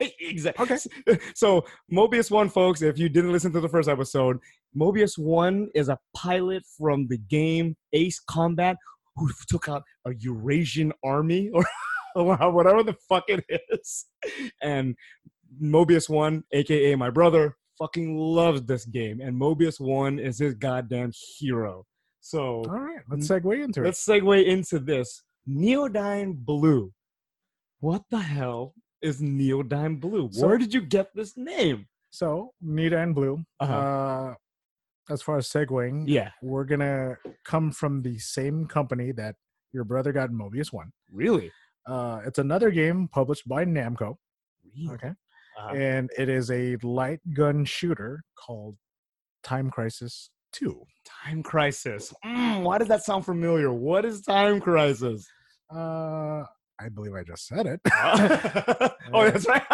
exactly. 0.00 0.76
Okay. 1.08 1.18
So 1.34 1.64
Mobius 1.92 2.30
One, 2.30 2.48
folks, 2.48 2.82
if 2.82 2.98
you 2.98 3.08
didn't 3.08 3.32
listen 3.32 3.52
to 3.52 3.60
the 3.60 3.68
first 3.68 3.88
episode, 3.88 4.38
Mobius 4.76 5.18
One 5.18 5.68
is 5.74 5.88
a 5.88 5.98
pilot 6.14 6.62
from 6.78 7.06
the 7.08 7.18
game 7.18 7.76
Ace 7.92 8.20
Combat 8.20 8.76
who 9.16 9.30
took 9.48 9.68
out 9.68 9.82
a 10.06 10.12
Eurasian 10.18 10.92
army 11.02 11.50
or 11.50 11.64
whatever 12.14 12.82
the 12.82 12.94
fuck 13.08 13.24
it 13.28 13.44
is. 13.70 14.06
And 14.62 14.94
Mobius 15.62 16.08
One, 16.08 16.44
aka 16.52 16.94
my 16.94 17.10
brother, 17.10 17.56
fucking 17.78 18.16
loves 18.16 18.62
this 18.62 18.84
game, 18.84 19.20
and 19.20 19.40
Mobius 19.40 19.80
One 19.80 20.18
is 20.18 20.38
his 20.38 20.54
goddamn 20.54 21.12
hero. 21.38 21.86
So 22.20 22.62
All 22.68 22.80
right, 22.80 23.00
let's 23.08 23.28
segue 23.28 23.62
into 23.62 23.82
it. 23.82 23.84
Let's 23.84 24.04
segue 24.04 24.44
into 24.44 24.78
this. 24.78 25.22
Neodyne 25.48 26.36
Blue. 26.36 26.92
What 27.80 28.02
the 28.10 28.18
hell 28.18 28.74
is 29.06 29.20
Neodyne 29.20 30.00
Blue? 30.00 30.28
So- 30.32 30.46
Where 30.46 30.58
did 30.58 30.74
you 30.74 30.80
get 30.96 31.14
this 31.14 31.36
name? 31.36 31.86
So 32.10 32.52
Neodyne 32.64 33.14
Blue. 33.14 33.44
Uh-huh. 33.60 33.72
Uh, 33.74 34.34
as 35.08 35.22
far 35.22 35.36
as 35.38 35.48
segueing, 35.48 36.04
Yeah. 36.06 36.30
we're 36.42 36.64
gonna 36.64 37.16
come 37.44 37.70
from 37.72 38.02
the 38.02 38.18
same 38.18 38.66
company 38.66 39.12
that 39.12 39.36
your 39.72 39.84
brother 39.84 40.12
got 40.12 40.30
Mobius 40.30 40.72
one. 40.72 40.90
Really? 41.12 41.52
Uh, 41.86 42.20
it's 42.26 42.38
another 42.38 42.70
game 42.70 43.08
published 43.08 43.46
by 43.48 43.64
Namco. 43.64 44.16
Okay. 44.90 45.12
Uh-huh. 45.58 45.74
and 45.74 46.10
it 46.18 46.28
is 46.28 46.50
a 46.50 46.76
light 46.82 47.20
gun 47.32 47.64
shooter 47.64 48.22
called 48.34 48.76
Time 49.42 49.70
Crisis 49.70 50.28
2. 50.52 50.84
Time 51.24 51.42
Crisis. 51.42 52.12
Mm, 52.22 52.62
why 52.62 52.76
does 52.76 52.88
that 52.88 53.02
sound 53.04 53.24
familiar? 53.24 53.72
What 53.72 54.04
is 54.04 54.20
Time 54.20 54.60
Crisis? 54.60 55.26
Uh, 55.74 56.44
I 56.80 56.88
believe 56.88 57.14
I 57.14 57.22
just 57.22 57.46
said 57.46 57.66
it. 57.66 57.80
oh, 59.12 59.30
that's 59.30 59.46
right. 59.46 59.62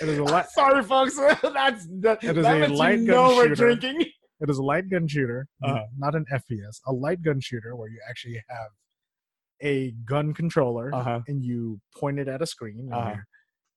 It 0.00 0.08
is 0.08 0.18
a 0.18 0.22
light. 0.24 0.46
Sorry, 0.50 0.82
folks. 0.84 1.16
That's 1.16 1.86
that. 2.00 2.22
It 2.22 2.36
is 2.38 2.44
that 2.44 2.62
a 2.62 2.68
you 2.68 2.74
light 2.76 2.96
gun 2.96 3.04
know 3.06 3.28
we're 3.36 3.48
shooter. 3.48 3.74
drinking. 3.74 4.00
It 4.40 4.50
is 4.50 4.58
a 4.58 4.62
light 4.62 4.88
gun 4.90 5.08
shooter, 5.08 5.48
Uh-huh. 5.62 5.82
not 5.98 6.14
an 6.14 6.24
FPS. 6.32 6.80
A 6.86 6.92
light 6.92 7.22
gun 7.22 7.40
shooter 7.40 7.74
where 7.74 7.88
you 7.88 7.98
actually 8.08 8.40
have 8.48 8.68
a 9.62 9.92
gun 10.04 10.34
controller 10.34 10.94
Uh-huh. 10.94 11.20
and 11.26 11.42
you 11.42 11.80
point 11.96 12.18
it 12.20 12.28
at 12.28 12.42
a 12.42 12.46
screen. 12.46 12.78
And 12.80 12.94
Uh-huh. 12.94 13.14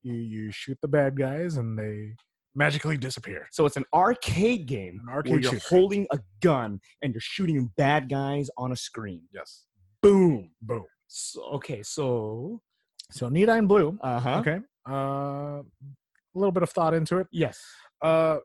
you, 0.04 0.14
you 0.14 0.22
you 0.44 0.52
shoot 0.52 0.78
the 0.82 0.88
bad 0.88 1.18
guys 1.18 1.58
and 1.58 1.80
they 1.80 2.14
magically 2.56 2.98
disappear. 2.98 3.48
So 3.52 3.66
it's 3.66 3.78
an 3.78 3.86
arcade 3.94 4.66
game 4.68 5.00
An 5.02 5.06
where 5.08 5.16
arcade 5.16 5.44
you're 5.44 5.54
shooter. 5.54 5.66
holding 5.70 6.08
a 6.12 6.20
gun 6.42 6.82
and 7.02 7.14
you're 7.14 7.22
shooting 7.22 7.72
bad 7.78 8.10
guys 8.10 8.50
on 8.58 8.72
a 8.74 8.76
screen. 8.76 9.24
Yes. 9.34 9.66
Boom. 10.04 10.52
Boom. 10.62 10.86
So, 11.12 11.42
okay, 11.56 11.82
so 11.84 12.62
So 13.12 13.30
Neodyne 13.30 13.68
Blue. 13.68 13.98
uh 14.02 14.20
huh. 14.20 14.38
Okay. 14.40 14.60
Uh, 14.88 15.62
a 15.62 16.36
little 16.36 16.52
bit 16.52 16.64
of 16.64 16.70
thought 16.70 16.94
into 16.94 17.18
it. 17.18 17.28
Yes. 17.32 17.60
Uh, 18.02 18.38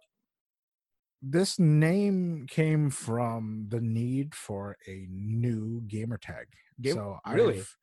this 1.23 1.59
name 1.59 2.47
came 2.49 2.91
from 2.91 3.67
the 3.69 3.81
need 3.81 4.35
for 4.35 4.77
a 4.89 5.07
new 5.11 5.83
gamer 5.87 6.19
tag. 6.19 6.47
Game- 6.81 6.95
so 6.95 7.19
really? 7.31 7.61
I've, 7.61 7.77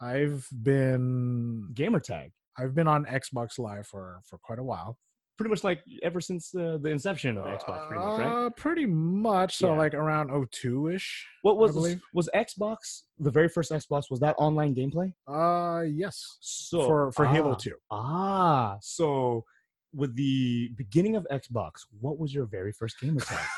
I've 0.00 0.48
been 0.62 1.70
Gamer 1.72 2.00
tag. 2.00 2.32
I've 2.58 2.74
been 2.74 2.88
on 2.88 3.04
Xbox 3.06 3.58
Live 3.58 3.86
for 3.86 4.20
for 4.24 4.38
quite 4.38 4.58
a 4.58 4.64
while. 4.64 4.98
Pretty 5.36 5.50
much 5.50 5.64
like 5.64 5.82
ever 6.02 6.20
since 6.20 6.54
uh, 6.54 6.78
the 6.80 6.88
inception 6.90 7.36
of 7.38 7.44
Xbox, 7.46 7.88
pretty 7.88 8.04
much, 8.04 8.18
right? 8.20 8.46
Uh, 8.46 8.50
pretty 8.50 8.86
much. 8.86 9.56
So 9.56 9.70
Yeah. 9.72 9.78
like 9.78 9.94
around 9.94 10.30
02 10.50 10.88
ish. 10.88 11.26
What 11.42 11.56
was 11.58 11.74
was 12.12 12.28
Xbox 12.34 13.02
the 13.18 13.30
very 13.30 13.48
first 13.48 13.70
Xbox? 13.72 14.10
Was 14.10 14.20
that 14.20 14.34
online 14.38 14.74
gameplay? 14.74 15.12
Uh, 15.26 15.82
yes. 15.82 16.38
So 16.40 16.86
for 16.86 17.12
for 17.12 17.26
Halo 17.26 17.52
ah, 17.52 17.56
2. 17.56 17.72
Ah, 17.90 18.76
so 18.80 19.44
with 19.92 20.14
the 20.16 20.70
beginning 20.76 21.14
of 21.16 21.26
Xbox, 21.30 21.82
what 22.00 22.18
was 22.18 22.34
your 22.34 22.46
very 22.46 22.72
first 22.72 23.00
gamer 23.00 23.20
tag? 23.20 23.38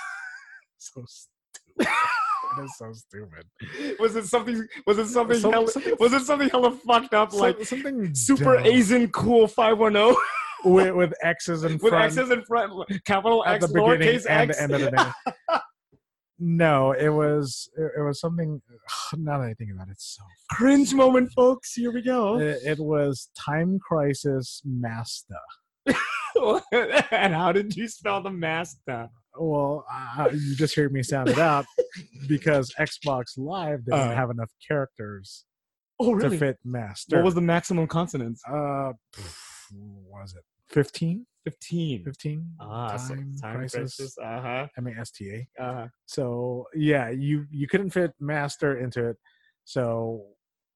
So 0.78 1.04
stupid. 1.06 1.88
is 2.62 2.76
so 2.76 2.92
stupid. 2.92 3.46
was 3.98 4.14
it 4.14 4.26
something? 4.26 4.66
Was 4.86 4.98
it 4.98 5.08
something? 5.08 5.38
Some- 5.38 5.52
hella, 5.52 5.68
something- 5.68 5.96
was 5.98 6.12
it 6.12 6.20
something 6.20 6.48
hella 6.50 6.70
fucked 6.72 7.14
up, 7.14 7.32
like 7.32 7.64
something 7.64 8.14
super 8.14 8.56
dumb. 8.56 8.66
Asian 8.66 9.08
cool 9.08 9.48
five 9.48 9.78
one 9.78 9.94
zero 9.94 10.14
with, 10.64 10.94
with 10.94 11.14
X's 11.22 11.62
in 11.64 11.78
front. 11.78 11.82
with 11.82 11.94
X's 12.18 12.30
in 12.30 12.42
front, 12.44 12.72
capital 13.04 13.44
at 13.46 13.56
X, 13.56 13.66
the 13.66 13.72
beginning 13.74 14.00
lowercase 14.20 14.26
and 14.28 14.50
X. 14.50 14.56
the 14.56 14.62
end 14.62 14.72
of 14.74 14.80
the 14.80 14.90
name. 14.90 15.60
no, 16.38 16.92
it 16.92 17.08
was 17.08 17.68
it, 17.76 18.00
was 18.02 18.20
something. 18.20 18.60
Now 19.16 19.38
that 19.38 19.46
I 19.48 19.54
think 19.54 19.70
about 19.72 19.88
it, 19.88 19.96
so 20.00 20.22
Cringe 20.50 20.92
moment, 20.94 21.30
folks. 21.32 21.74
Here 21.74 21.92
we 21.92 22.02
go. 22.02 22.38
It, 22.38 22.58
it 22.64 22.78
was 22.78 23.30
Time 23.38 23.78
Crisis 23.78 24.62
Master. 24.64 25.34
and 27.12 27.34
how 27.34 27.52
did 27.52 27.74
you 27.76 27.88
spell 27.88 28.20
the 28.22 28.30
master? 28.30 29.08
Well, 29.38 29.84
uh, 29.92 30.28
you 30.32 30.54
just 30.56 30.74
heard 30.74 30.92
me 30.92 31.02
sound 31.02 31.28
it 31.28 31.38
out 31.38 31.64
because 32.28 32.72
Xbox 32.78 33.36
Live 33.38 33.84
didn't 33.84 34.00
Uh. 34.00 34.14
have 34.14 34.30
enough 34.30 34.50
characters 34.66 35.44
Oh, 35.98 36.12
really? 36.12 36.30
to 36.30 36.38
fit 36.38 36.58
Master. 36.64 37.16
What 37.16 37.24
was 37.24 37.34
the 37.34 37.40
maximum 37.40 37.86
consonants? 37.86 38.42
uh, 38.48 38.92
pff, 39.14 39.34
was 39.72 40.34
it 40.34 40.44
15? 40.68 41.26
Fifteen. 41.44 42.02
15? 42.02 42.44
Ah, 42.60 42.96
so 42.96 43.14
Time, 43.14 43.34
time 43.40 43.54
Crisis. 43.58 43.96
crisis. 43.96 44.18
Uh 44.18 44.40
huh. 44.40 44.66
M 44.76 44.86
A 44.88 44.90
S 45.00 45.10
T 45.12 45.30
A. 45.30 45.62
Uh 45.62 45.74
huh. 45.74 45.86
So 46.06 46.66
yeah, 46.74 47.08
you 47.10 47.46
you 47.52 47.68
couldn't 47.68 47.90
fit 47.90 48.12
Master 48.18 48.78
into 48.78 49.10
it. 49.10 49.16
So 49.64 50.24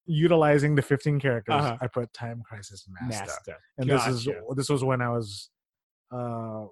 utilizing 0.07 0.75
the 0.77 0.83
15 0.83 1.19
characters, 1.21 1.55
Uh-huh. 1.57 1.77
I 1.81 1.87
put 1.89 2.13
Time 2.13 2.43
Crisis 2.49 2.87
Master. 2.89 3.25
Master. 3.27 3.57
and 3.79 3.91
this 3.91 4.07
is 4.07 4.29
this 4.57 4.69
was 4.69 4.85
when 4.85 5.01
I 5.03 5.09
was 5.11 5.51
uh 6.13 6.67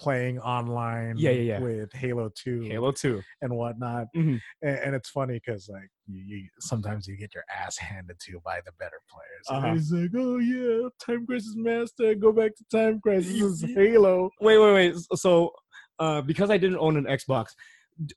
playing 0.00 0.38
online 0.40 1.16
Yeah, 1.18 1.30
yeah, 1.30 1.42
yeah. 1.42 1.60
with 1.60 1.92
Halo 1.92 2.30
2 2.34 2.62
Halo 2.62 2.90
Two. 2.90 3.22
and 3.42 3.54
whatnot. 3.54 4.06
Mhm. 4.16 4.40
And, 4.62 4.78
and 4.78 4.94
it's 4.94 5.10
funny 5.10 5.34
because 5.34 5.68
like 5.68 5.88
you, 6.06 6.22
you 6.26 6.48
sometimes 6.58 7.06
you 7.06 7.16
get 7.16 7.34
your 7.34 7.44
ass 7.54 7.76
handed 7.76 8.18
to 8.20 8.32
you 8.32 8.40
by 8.44 8.60
the 8.64 8.72
better 8.78 9.00
players. 9.12 9.46
And 9.48 9.58
Uh-huh. 9.64 9.74
He's 9.74 9.92
like, 9.92 10.10
oh 10.16 10.38
yeah, 10.38 10.88
Time 11.04 11.26
Crisis 11.26 11.54
Master, 11.56 12.14
go 12.14 12.32
back 12.32 12.52
to 12.56 12.64
Time 12.72 13.00
Crisis. 13.00 13.32
You- 13.32 13.50
This 13.50 13.62
is 13.62 13.68
you- 13.70 13.74
Halo. 13.76 14.30
Wait, 14.40 14.58
wait, 14.58 14.72
wait. 14.72 14.94
So, 15.16 15.52
uh, 15.98 16.22
because 16.22 16.50
I 16.50 16.56
didn't 16.56 16.78
own 16.78 16.96
an 16.96 17.04
Xbox, 17.04 17.48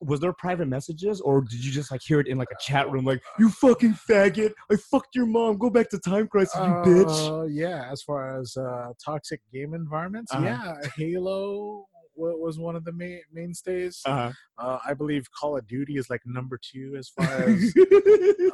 was 0.02 0.20
there 0.20 0.34
private 0.34 0.68
messages, 0.68 1.20
or 1.22 1.42
did 1.42 1.64
you 1.64 1.72
just 1.72 1.92
like 1.92 2.02
hear 2.02 2.20
it 2.20 2.28
in 2.28 2.38
like 2.38 2.50
a 2.52 2.56
chat 2.62 2.90
room, 2.92 3.06
like 3.06 3.22
"You 3.40 3.50
fucking 3.50 3.98
faggot! 4.10 4.54
I 4.72 4.76
fucked 4.76 5.16
your 5.16 5.26
mom. 5.26 5.58
Go 5.58 5.70
back 5.70 5.90
to 5.90 6.00
Time 6.00 6.28
Crisis, 6.28 6.56
you 6.56 6.74
bitch." 6.86 7.42
Uh, 7.42 7.44
yeah, 7.46 7.90
as 7.92 8.02
far 8.02 8.40
as 8.40 8.56
uh, 8.58 8.94
toxic 9.04 9.42
game 9.52 9.74
environments, 9.74 10.32
Uh-huh. 10.34 10.44
yeah, 10.46 10.74
Halo 10.96 11.86
was 12.16 12.60
one 12.60 12.76
of 12.76 12.84
the 12.86 12.92
main 12.92 13.22
mainstays. 13.34 14.00
Uh-huh. 14.06 14.32
Uh, 14.60 14.78
I 14.86 14.94
believe 14.94 15.26
Call 15.40 15.58
of 15.58 15.66
Duty 15.68 15.98
is 15.98 16.10
like 16.12 16.22
number 16.26 16.60
two 16.62 16.96
as 16.98 17.10
far 17.10 17.26
as 17.50 17.74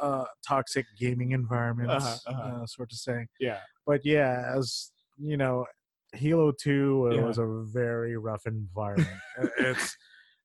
uh, 0.00 0.24
toxic 0.46 0.86
gaming 0.98 1.32
environments, 1.32 1.92
Uh-huh, 2.26 2.32
uh-huh. 2.32 2.62
uh, 2.62 2.66
sort 2.66 2.90
of 2.90 2.98
saying. 2.98 3.28
yeah. 3.38 3.58
But 3.86 4.00
yeah, 4.04 4.52
as 4.56 4.92
you 5.18 5.36
know, 5.36 5.66
Halo 6.14 6.52
Two 6.52 7.08
uh, 7.10 7.14
Yeah. 7.16 7.22
was 7.24 7.38
a 7.38 7.46
very 7.66 8.16
rough 8.16 8.46
environment. 8.46 9.20
Uh, 9.40 9.46
it's 9.58 9.96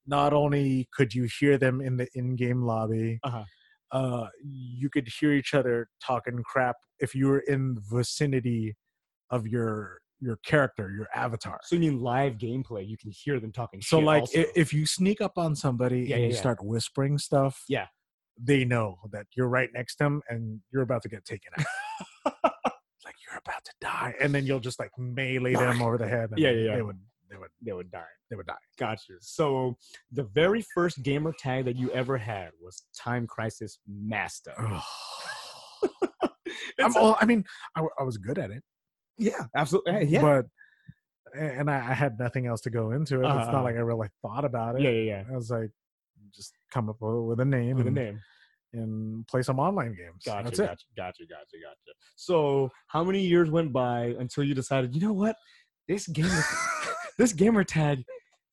not 0.08 0.34
only 0.34 0.88
could 0.94 1.14
you 1.14 1.28
hear 1.40 1.58
them 1.58 1.82
in 1.82 1.98
the 1.98 2.08
in-game 2.16 2.62
lobby, 2.64 3.20
Uh-huh. 3.24 3.44
uh, 3.92 4.28
you 4.44 4.90
could 4.90 5.08
hear 5.20 5.32
each 5.34 5.54
other 5.54 5.88
talking 6.06 6.42
crap 6.44 6.76
if 7.00 7.14
you 7.16 7.28
were 7.28 7.40
in 7.40 7.76
the 7.76 7.82
vicinity 7.92 8.76
of 9.32 9.48
your 9.48 10.00
your 10.22 10.38
character, 10.46 10.92
your 10.96 11.08
avatar. 11.14 11.60
So 11.64 11.76
you 11.76 11.82
mean 11.82 12.00
live 12.02 12.34
gameplay? 12.38 12.88
You 12.88 12.98
can 12.98 13.12
hear 13.12 13.40
them 13.40 13.52
talking. 13.52 13.82
So 13.82 14.00
like 14.00 14.22
also. 14.22 14.46
if 14.56 14.74
you 14.74 14.86
sneak 14.86 15.20
up 15.20 15.38
on 15.38 15.56
somebody 15.56 15.98
Yeah, 16.00 16.16
and 16.16 16.24
yeah, 16.24 16.28
you 16.30 16.34
yeah. 16.34 16.40
start 16.40 16.64
whispering 16.64 17.18
stuff, 17.18 17.64
Yeah. 17.68 17.88
they 18.42 18.64
know 18.64 18.98
that 19.12 19.26
you're 19.36 19.50
right 19.50 19.70
next 19.74 19.98
to 19.98 20.06
them 20.06 20.22
and 20.30 20.62
you're 20.72 20.84
about 20.84 21.02
to 21.04 21.10
get 21.10 21.26
taken 21.26 21.52
out. 21.60 21.66
like 23.06 23.16
you're 23.28 23.38
about 23.46 23.64
to 23.66 23.74
die, 23.82 24.14
and 24.22 24.34
then 24.34 24.46
you'll 24.46 24.62
just 24.62 24.80
like 24.80 24.92
melee 24.98 25.54
them 25.54 25.82
over 25.82 25.98
the 25.98 26.08
head. 26.08 26.30
Yeah, 26.38 26.52
yeah. 26.52 26.76
They 26.76 26.82
would, 26.82 27.00
they 27.36 27.40
would, 27.40 27.50
they 27.66 27.74
would 27.74 27.92
die. 27.92 28.04
they 28.30 28.36
would 28.36 28.46
die. 28.48 28.54
Gotcha. 28.80 29.14
So 29.20 29.76
the 30.12 30.24
very 30.24 30.64
first 30.74 31.04
gamer 31.04 31.34
tag 31.38 31.66
that 31.66 31.76
you 31.76 31.92
ever 31.92 32.18
had 32.18 32.52
was 32.62 32.84
Time 32.98 33.28
Crisis 33.28 33.80
Master. 33.88 34.54
I'm, 34.58 34.80
It's 36.78 36.96
a- 36.96 37.00
well, 37.02 37.18
I 37.20 37.26
mean, 37.26 37.44
I, 37.76 37.80
w- 37.80 37.94
I 38.00 38.04
was 38.04 38.18
good 38.18 38.38
at 38.38 38.52
it, 38.52 38.64
yeah, 39.18 39.46
absolutely. 39.56 40.06
Yeah. 40.06 40.22
but 40.22 40.46
and 41.38 41.70
I, 41.70 41.76
I 41.76 41.94
had 41.94 42.18
nothing 42.20 42.48
else 42.48 42.62
to 42.62 42.70
go 42.70 42.92
into 42.92 43.16
it. 43.22 43.26
It's 43.26 43.30
Uh-huh. 43.30 43.52
not 43.52 43.64
like 43.64 43.76
I 43.76 43.80
really 43.80 44.08
thought 44.22 44.46
about 44.46 44.76
it. 44.76 44.82
yeah, 44.82 44.90
yeah, 44.90 45.02
yeah. 45.02 45.24
I 45.32 45.36
was 45.36 45.50
like, 45.50 45.70
just 46.34 46.54
come 46.72 46.90
up 46.90 46.98
with, 47.00 47.40
a 47.40 47.46
name 47.46 47.76
With 47.78 47.86
a 47.86 47.88
and, 47.88 47.96
name. 47.96 48.20
and 48.74 49.28
play 49.28 49.42
some 49.42 49.60
online 49.60 49.96
games. 49.96 50.24
Gotcha, 50.26 50.44
That's 50.46 50.60
it. 50.60 50.66
gotcha, 50.66 50.86
gotcha, 50.98 51.24
gotcha, 51.24 51.58
gotcha. 51.62 51.94
So, 52.16 52.70
how 52.88 53.04
many 53.04 53.22
years 53.22 53.50
went 53.50 53.72
by 53.74 54.16
until 54.20 54.44
you 54.44 54.54
decided, 54.54 54.96
you 54.96 55.02
know 55.02 55.14
what, 55.14 55.36
this 55.88 56.08
gamer, 56.08 56.42
this 57.18 57.34
gamer 57.34 57.64
tag, 57.64 58.04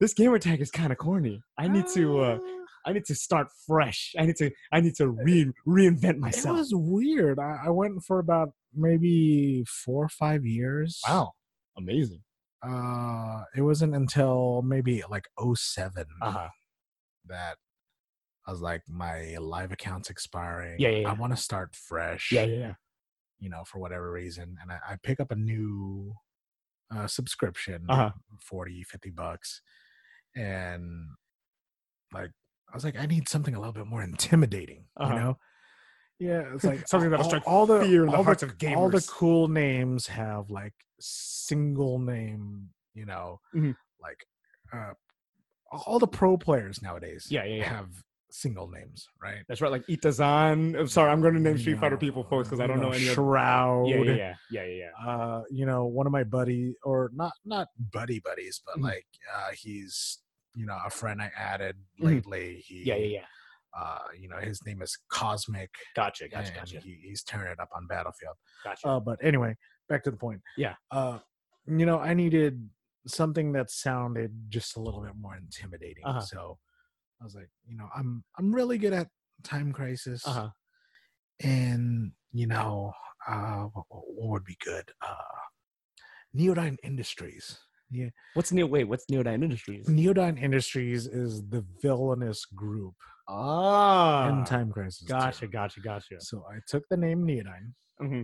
this 0.01 0.15
gamer 0.15 0.39
tag 0.39 0.61
is 0.61 0.71
kind 0.71 0.93
of 0.93 0.99
corny. 0.99 1.41
I 1.59 1.69
need 1.69 1.87
to, 1.95 2.21
uh, 2.21 2.39
I 2.87 2.93
need 2.93 3.05
to 3.07 3.15
start 3.15 3.49
fresh. 3.67 4.13
I 4.19 4.27
need 4.27 4.37
to, 4.37 4.51
I 4.73 4.81
need 4.81 4.95
to 4.97 5.09
re- 5.09 5.53
reinvent 5.67 6.19
myself. 6.19 6.57
It 6.57 6.61
was 6.61 6.73
weird. 6.75 7.39
I, 7.39 7.61
I 7.67 7.71
went 7.71 8.03
for 8.05 8.19
about 8.19 8.51
maybe 8.75 9.65
four 9.69 10.05
or 10.05 10.09
five 10.09 10.45
years. 10.45 11.01
wow, 11.09 11.33
amazing. 11.77 12.23
Uh, 12.65 13.43
it 13.57 13.63
wasn't 13.63 13.95
until 13.95 14.63
maybe 14.63 15.03
like 15.11 15.27
07 15.55 16.05
Uh 16.21 16.31
huh. 16.31 16.49
that 17.27 17.57
I 18.47 18.51
was 18.53 18.61
like, 18.61 18.83
my 18.89 19.37
live 19.39 19.73
account's 19.73 20.11
expiring. 20.11 20.77
Yeah, 20.81 20.89
yeah, 20.91 20.99
yeah. 21.01 21.11
I 21.11 21.13
want 21.15 21.33
to 21.35 21.41
start 21.41 21.75
fresh. 21.75 22.31
Yeah, 22.33 22.45
yeah, 22.45 22.57
yeah. 22.59 22.73
You 23.39 23.51
know, 23.51 23.63
for 23.67 23.79
whatever 23.81 24.11
reason. 24.13 24.57
And 24.63 24.71
I, 24.73 24.79
I 24.91 24.97
pick 25.03 25.19
up 25.21 25.31
a 25.33 25.37
new 25.37 26.15
uh, 26.95 27.07
subscription, 27.07 27.87
Uh-huh. 27.89 28.11
40, 28.41 28.83
50 28.85 29.11
bucks. 29.11 29.63
And 30.37 31.09
like, 32.13 32.31
I 32.71 32.75
was 32.75 32.85
like, 32.85 32.97
I 32.97 33.07
need 33.07 33.29
something 33.29 33.55
a 33.55 33.59
little 33.59 33.73
bit 33.73 33.87
more 33.87 34.03
intimidating, 34.03 34.87
Uh-huh. 34.97 35.13
you 35.15 35.21
know? 35.21 35.39
Yeah, 36.19 36.55
it's 36.55 36.65
like 36.65 36.87
Something 36.87 37.11
that'll 37.11 37.25
all, 37.25 37.31
strike 37.31 37.43
all 37.49 37.67
the 37.67 37.81
fear 37.81 38.05
in 38.05 38.11
the 38.13 38.17
all 38.17 38.23
hearts 38.25 38.43
of 38.45 38.55
all 38.77 38.89
the 38.89 39.05
cool 39.11 39.49
names 39.49 40.07
have 40.07 40.51
like 40.51 40.75
single 41.01 41.99
name, 41.99 42.71
you 42.95 43.05
know, 43.07 43.41
Mhm. 43.55 43.75
like 44.01 44.25
uh, 44.73 44.93
all 45.73 45.99
the 45.99 46.07
pro 46.07 46.37
players 46.37 46.81
nowadays 46.81 47.27
Yeah, 47.31 47.45
yeah, 47.45 47.57
yeah. 47.57 47.65
have 47.69 47.89
single 48.33 48.69
names, 48.69 49.07
right? 49.23 49.43
That's 49.49 49.61
right, 49.61 49.71
like 49.71 49.87
Itazan. 49.87 50.79
I'm 50.79 50.89
sorry, 50.89 51.11
I'm 51.11 51.21
going 51.21 51.35
to 51.35 51.41
name 51.41 51.59
Street 51.59 51.73
You 51.73 51.79
Fighter 51.79 51.97
people, 51.97 52.25
folks, 52.25 52.49
because 52.49 52.61
I 52.61 52.67
don't 52.67 52.79
you 52.79 52.83
know, 52.85 52.91
any 52.93 53.05
Shroud. 53.05 53.89
Yeah, 53.89 53.97
yeah, 53.97 54.03
yeah, 54.13 54.35
yeah, 54.51 54.65
yeah, 54.65 54.91
yeah. 55.05 55.09
Uh, 55.11 55.43
you 55.51 55.67
know, 55.67 55.85
one 55.87 56.07
of 56.07 56.13
my 56.13 56.25
buddy 56.25 56.75
or 56.83 57.11
not 57.15 57.33
not 57.45 57.69
buddy 57.93 58.21
buddies, 58.21 58.61
but 58.65 58.77
Mhm. 58.79 58.83
like 58.85 59.07
uh 59.35 59.51
he's 59.53 60.19
you 60.55 60.67
know 60.67 60.79
a 60.85 60.91
friend 60.91 61.21
I 61.23 61.31
added 61.37 61.77
Mhm. 62.01 62.05
lately. 62.05 62.57
He 62.67 62.83
Yeah, 62.85 62.97
yeah, 62.97 63.07
yeah. 63.19 63.27
uh 63.81 64.09
you 64.19 64.29
know 64.29 64.39
his 64.39 64.65
name 64.67 64.83
is 64.83 64.97
Cosmic. 65.09 65.71
Gotcha, 65.95 66.29
gotcha, 66.29 66.49
and 66.49 66.57
gotcha, 66.57 66.81
He, 66.81 66.99
he's 67.03 67.23
tearing 67.23 67.53
it 67.53 67.61
up 67.61 67.69
on 67.75 67.87
Battlefield. 67.87 68.37
gotcha. 68.65 68.87
Uh, 68.89 69.01
but 69.01 69.19
anyway, 69.23 69.57
back 69.89 70.03
to 70.05 70.11
the 70.11 70.17
point. 70.17 70.41
Yeah. 70.57 70.75
Uh, 70.91 71.19
you 71.67 71.87
know, 71.87 71.99
I 71.99 72.15
needed 72.15 72.69
something 73.07 73.53
that 73.53 73.71
sounded 73.71 74.33
just 74.49 74.77
a 74.77 74.81
little 74.81 75.03
bit 75.03 75.15
more 75.17 75.37
intimidating. 75.37 76.05
Uh-huh. 76.05 76.21
So 76.21 76.59
I 77.23 77.25
was 77.25 77.37
like, 77.37 77.51
you 77.65 77.77
know, 77.77 77.89
I'm 77.97 78.25
I'm 78.37 78.53
really 78.53 78.79
good 78.79 78.93
at 78.93 79.07
Time 79.45 79.73
Crisis, 79.73 80.27
Uh 80.27 80.33
huh. 80.33 80.49
and 81.41 82.11
you 82.33 82.49
know, 82.49 82.93
uh, 83.29 83.65
what, 83.73 83.85
what 83.91 84.29
would 84.31 84.45
be 84.45 84.57
good? 84.65 84.91
Uh, 85.01 85.15
Neodyne 86.37 86.79
Industries. 86.83 87.59
Yeah, 87.91 88.09
What's 88.35 88.51
Neo? 88.53 88.67
Wait, 88.67 88.85
what's 88.85 89.05
Neodyne 89.07 89.45
Industries? 89.45 89.87
Neodyne 89.87 90.43
Industries 90.43 91.07
is 91.07 91.43
the 91.49 91.65
villainous 91.83 92.45
group 92.47 92.95
Ah, 93.29 94.27
in 94.29 94.45
Time 94.45 94.73
Crisis. 94.73 95.07
2. 95.07 95.13
Gotcha, 95.13 95.47
gotcha, 95.47 95.81
gotcha. 95.81 96.17
So 96.21 96.45
I 96.51 96.59
took 96.67 96.85
the 96.89 96.97
name 96.97 97.25
Neodyne. 97.25 97.75
hmm 98.01 98.23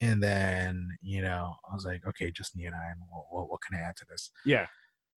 And 0.00 0.22
then, 0.22 0.88
you 1.02 1.20
know, 1.22 1.54
I 1.70 1.74
was 1.74 1.84
like, 1.84 2.06
okay, 2.08 2.30
just 2.32 2.56
Neodyne. 2.56 2.96
What, 3.10 3.26
what, 3.30 3.50
what 3.50 3.60
can 3.60 3.78
I 3.78 3.82
add 3.82 3.96
to 3.96 4.06
this? 4.08 4.30
Yeah. 4.46 4.66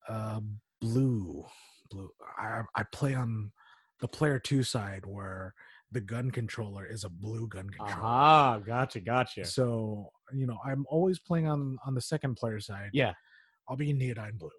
Uh, 0.10 0.42
blue, 0.82 1.46
blue. 1.90 2.10
I 2.38 2.62
I 2.76 2.84
play 2.92 3.14
on 3.16 3.52
the 4.00 4.08
player 4.08 4.40
two 4.40 4.64
side 4.64 5.06
where 5.06 5.54
the 5.92 6.00
gun 6.02 6.30
controller 6.32 6.86
is 6.86 7.04
a 7.04 7.10
blue 7.10 7.48
gun 7.48 7.70
controller. 7.70 8.02
Ah, 8.04 8.60
gotcha, 8.60 9.00
gotcha. 9.00 9.46
So 9.46 10.12
you 10.34 10.46
know, 10.48 10.58
I'm 10.66 10.86
always 10.90 11.20
playing 11.20 11.48
on 11.48 11.78
on 11.86 11.94
the 11.96 12.02
second 12.02 12.36
player 12.36 12.60
side. 12.60 12.92
Yeah. 12.94 13.14
I'll 13.68 13.76
be 13.78 13.94
neodyne 13.94 14.38
blue. 14.40 14.50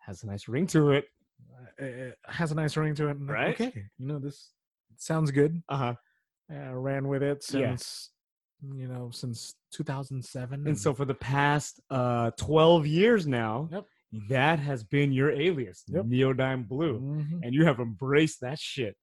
Has 0.00 0.22
a 0.22 0.26
nice 0.26 0.48
ring 0.48 0.66
to 0.68 0.90
it. 0.92 1.06
Uh, 1.80 1.84
It 1.84 2.18
has 2.26 2.52
a 2.52 2.54
nice 2.54 2.76
ring 2.76 2.94
to 2.96 3.08
it. 3.08 3.16
and 3.16 3.26
like, 3.26 3.36
Right? 3.36 3.60
Okay, 3.60 3.84
you 3.98 4.06
know 4.06 4.18
this 4.18 4.50
sounds 4.96 5.30
good. 5.30 5.62
Uh 5.68 5.76
huh. 5.76 5.94
I 6.50 6.70
ran 6.70 7.08
with 7.08 7.22
it 7.22 7.44
Yeah. 7.52 7.70
since 7.76 8.10
you 8.62 8.86
know 8.88 9.10
since 9.12 9.54
2007. 9.72 10.66
And 10.66 10.78
so 10.78 10.92
for 10.94 11.04
the 11.04 11.14
past 11.14 11.80
uh 11.90 12.30
12 12.36 12.86
years 12.86 13.26
now, 13.26 13.68
Yep. 13.72 13.86
That 14.28 14.58
has 14.58 14.84
been 14.84 15.12
your 15.12 15.30
alias, 15.30 15.84
Yep. 15.88 16.04
Neodyne 16.06 16.66
Blue. 16.68 17.00
Mhm. 17.00 17.40
And 17.42 17.54
you 17.54 17.64
have 17.64 17.80
embraced 17.80 18.40
that 18.42 18.58
shit 18.58 18.96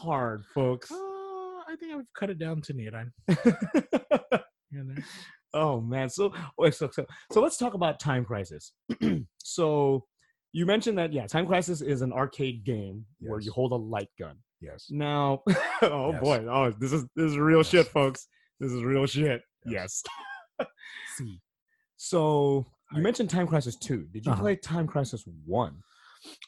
hard, 0.00 0.44
folks. 0.54 0.90
Uh, 0.90 0.94
I 0.96 1.76
think 1.78 1.92
I've 1.94 2.06
cut 2.18 2.30
it 2.30 2.38
down 2.38 2.60
to 2.62 2.74
neodyne. 2.74 3.10
Oh 5.54 5.80
man. 5.80 6.10
So, 6.10 6.32
so 6.70 6.90
so 6.92 7.06
so 7.32 7.40
let's 7.40 7.56
talk 7.56 7.72
about 7.72 7.98
Time 7.98 8.22
Crisis. 8.24 8.72
so 9.38 10.04
you 10.52 10.66
mentioned 10.66 10.98
that 10.98 11.12
yeah, 11.12 11.26
Time 11.26 11.46
Crisis 11.46 11.80
is 11.80 12.02
an 12.02 12.12
arcade 12.12 12.64
game 12.64 13.06
where 13.20 13.40
you 13.40 13.50
hold 13.52 13.72
a 13.72 13.76
light 13.76 14.10
gun. 14.18 14.36
Yes. 14.60 14.88
Now, 14.90 15.42
oh 15.82 16.10
Yes. 16.12 16.20
boy, 16.20 16.44
oh 16.50 16.70
this 16.78 16.92
is 16.92 17.04
this 17.16 17.30
is 17.30 17.38
real 17.38 17.58
Yes. 17.60 17.68
shit, 17.70 17.86
folks. 17.86 18.26
This 18.60 18.72
is 18.72 18.82
real 18.84 19.06
shit. 19.06 19.40
Yes. 19.64 20.02
See. 21.16 21.40
So 21.96 22.66
you 22.92 22.98
I- 22.98 23.00
mentioned 23.00 23.30
Time 23.30 23.46
Crisis 23.46 23.76
2. 23.76 24.08
Did 24.12 24.26
you 24.26 24.32
Uh-huh. 24.32 24.40
play 24.42 24.56
Time 24.56 24.86
Crisis 24.86 25.24
1? 25.46 25.82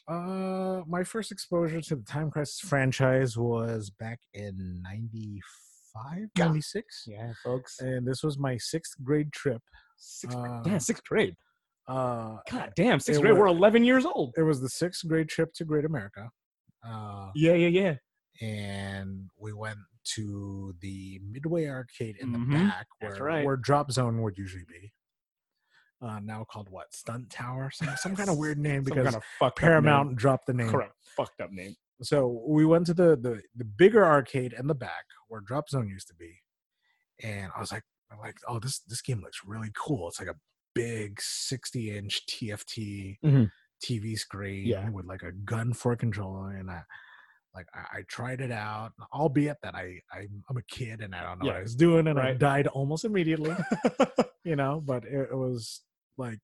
Uh, 0.07 0.81
my 0.87 1.03
first 1.03 1.31
exposure 1.31 1.81
to 1.81 1.95
the 1.95 2.03
Time 2.03 2.29
Crisis 2.29 2.59
franchise 2.59 3.37
was 3.37 3.89
back 3.89 4.19
in 4.33 4.81
95, 4.81 6.29
Yeah. 6.35 6.45
96. 6.45 7.03
Yeah, 7.07 7.33
folks. 7.43 7.79
And 7.79 8.05
this 8.07 8.21
was 8.23 8.37
my 8.37 8.57
sixth 8.57 8.95
grade 9.03 9.31
trip. 9.31 9.61
Sixth, 9.97 10.35
Uh, 10.37 10.63
yeah, 10.65 10.77
sixth 10.77 11.03
grade. 11.05 11.35
Uh, 11.87 12.37
God 12.49 12.73
damn, 12.75 12.99
sixth 12.99 13.21
grade. 13.21 13.33
wa- 13.33 13.39
We're 13.41 13.47
11 13.47 13.83
years 13.83 14.05
old. 14.05 14.33
it 14.37 14.43
was 14.43 14.61
the 14.61 14.69
sixth 14.69 15.07
grade 15.07 15.29
trip 15.29 15.53
to 15.55 15.65
Great 15.65 15.85
America. 15.85 16.31
Uh, 16.83 17.31
Yeah, 17.35 17.53
yeah, 17.53 17.67
yeah. 17.67 17.95
and 18.47 19.29
we 19.37 19.53
went 19.53 19.79
to 20.15 20.75
the 20.79 21.19
Midway 21.23 21.67
Arcade 21.67 22.17
in 22.17 22.29
Mhm. 22.31 22.49
the 22.51 22.55
back 22.57 22.87
where, 22.99 23.15
right. 23.23 23.45
where 23.45 23.57
Drop 23.57 23.91
Zone 23.91 24.21
would 24.21 24.37
usually 24.37 24.65
be. 24.65 24.91
Uh, 26.01 26.19
now 26.23 26.43
called 26.49 26.67
what? 26.69 26.93
Stunt 26.93 27.29
Tower? 27.29 27.69
Some, 27.71 27.89
some 27.97 28.15
kind 28.15 28.29
of 28.29 28.37
weird 28.37 28.57
name 28.69 28.83
because 28.83 29.03
kind 29.13 29.23
of 29.41 29.55
Paramount 29.55 30.09
name. 30.09 30.15
dropped 30.15 30.47
the 30.47 30.53
name. 30.53 30.69
Correct. 30.69 30.93
Fucked 31.15 31.41
up 31.41 31.51
name. 31.51 31.75
So 32.01 32.41
we 32.47 32.65
went 32.65 32.87
to 32.87 32.93
the, 32.95 33.15
the 33.15 33.41
the 33.55 33.65
bigger 33.65 34.03
arcade 34.03 34.53
in 34.57 34.65
the 34.67 34.73
back 34.73 35.05
where 35.27 35.41
Drop 35.41 35.69
Zone 35.69 35.87
used 35.87 36.07
to 36.07 36.15
be, 36.15 36.39
and 37.21 37.51
I 37.55 37.59
was 37.59 37.71
like, 37.71 37.83
I'm 38.11 38.17
like, 38.19 38.37
oh, 38.47 38.57
this 38.59 38.79
this 38.79 39.01
game 39.01 39.21
looks 39.21 39.41
really 39.45 39.69
cool. 39.77 40.07
It's 40.07 40.19
like 40.19 40.29
a 40.29 40.35
big 40.73 41.21
60 41.21 41.95
inch 41.95 42.21
TFT 42.27 43.17
Mhm. 43.23 43.51
TV 43.85 44.17
screen 44.17 44.65
Yeah. 44.67 44.89
with 44.89 45.05
like 45.05 45.21
a 45.21 45.31
gun 45.31 45.73
for 45.73 45.91
a 45.91 45.97
controller, 45.97 46.51
and 46.51 46.71
I 46.71 46.81
like 47.53 47.67
I, 47.75 47.99
I 47.99 48.01
tried 48.07 48.41
it 48.41 48.51
out, 48.51 48.93
albeit 49.13 49.57
that 49.61 49.75
I 49.75 49.99
I'm, 50.11 50.43
I'm 50.49 50.57
a 50.57 50.63
kid 50.63 51.01
and 51.01 51.13
I 51.13 51.21
don't 51.21 51.39
know 51.39 51.47
what 51.49 51.57
I 51.57 51.61
was 51.61 51.75
doing, 51.75 52.07
and 52.07 52.19
I 52.19 52.33
died 52.33 52.65
almost 52.65 53.05
immediately, 53.05 53.55
you 54.43 54.55
know. 54.55 54.81
But 54.83 55.03
it, 55.05 55.29
it 55.31 55.35
was 55.35 55.81
like, 56.17 56.39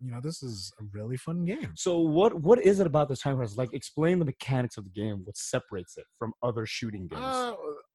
you 0.00 0.10
know, 0.10 0.20
this 0.20 0.42
is 0.42 0.72
a 0.80 0.84
really 0.92 1.16
fun 1.16 1.44
game. 1.44 1.72
so 1.74 1.98
what 2.00 2.34
what 2.42 2.58
is 2.60 2.80
it 2.80 2.86
about 2.86 3.08
this 3.08 3.20
Time 3.20 3.36
Crisis? 3.36 3.56
Like, 3.56 3.72
explain 3.72 4.18
the 4.18 4.24
mechanics 4.26 4.76
of 4.76 4.84
the 4.84 4.90
game. 4.90 5.22
What 5.24 5.36
separates 5.36 5.96
it 5.96 6.04
from 6.18 6.32
other 6.42 6.66
shooting 6.66 7.06
games? 7.08 7.22
Uh, 7.24 7.54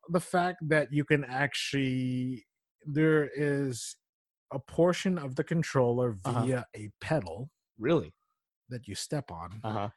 the 0.10 0.20
fact 0.20 0.58
that 0.68 0.92
you 0.92 1.04
can 1.06 1.24
actually 1.26 2.46
there 2.86 3.30
is 3.36 3.96
a 4.52 4.60
portion 4.60 5.18
of 5.20 5.36
the 5.36 5.44
controller 5.44 6.18
Uh-huh. 6.26 6.42
via 6.46 6.66
a 6.76 6.90
pedal 7.00 7.50
really? 7.78 8.14
that 8.70 8.88
you 8.88 8.96
step 8.96 9.30
on, 9.32 9.60
Uh 9.64 9.72
huh. 9.72 9.90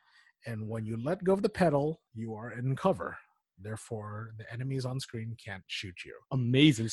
and 0.46 0.68
when 0.68 0.84
you 0.84 0.96
let 1.02 1.22
go 1.24 1.32
of 1.32 1.42
the 1.42 1.48
pedal, 1.48 2.00
you 2.14 2.34
are 2.34 2.50
in 2.52 2.76
cover. 2.76 3.16
Therefore, 3.58 4.32
the 4.36 4.52
enemies 4.52 4.84
on 4.84 4.98
screen 5.00 5.36
can't 5.44 5.62
shoot 5.68 5.94
you. 6.04 6.14
Amazing. 6.32 6.90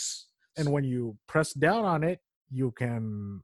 And 0.57 0.71
when 0.71 0.83
you 0.83 1.17
press 1.27 1.53
down 1.53 1.83
on 1.85 2.03
it, 2.03 2.19
you 2.51 2.71
can 2.71 3.41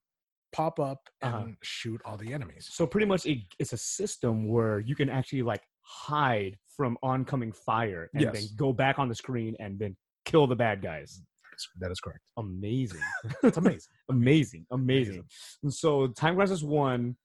pop 0.54 0.80
up 0.80 1.02
and 1.22 1.34
Uh-huh. 1.34 1.48
shoot 1.64 2.02
all 2.06 2.18
the 2.18 2.34
enemies. 2.34 2.70
So 2.72 2.88
pretty 2.88 3.06
much, 3.08 3.26
it, 3.26 3.40
it's 3.60 3.74
a 3.74 3.78
system 3.78 4.48
where 4.48 4.80
you 4.80 4.96
can 4.96 5.10
actually 5.10 5.44
like 5.44 5.62
hide 5.82 6.58
from 6.76 6.98
oncoming 7.04 7.52
fire 7.52 8.10
and 8.14 8.24
then 8.34 8.44
go 8.56 8.72
back 8.74 9.00
on 9.00 9.08
the 9.10 9.16
screen 9.16 9.56
and 9.60 9.78
then 9.80 9.96
kill 10.26 10.48
the 10.48 10.56
bad 10.56 10.82
guys. 10.82 11.22
That's- 11.80 12.00
correct. 12.00 12.20
Amazing. 12.38 13.02
It's 13.44 13.58
amazing. 13.66 13.94
amazing, 14.10 14.66
amazing. 14.72 15.24
And 15.64 15.74
so, 15.74 16.08
Time 16.08 16.36
Crisis 16.36 16.62
One 16.62 17.16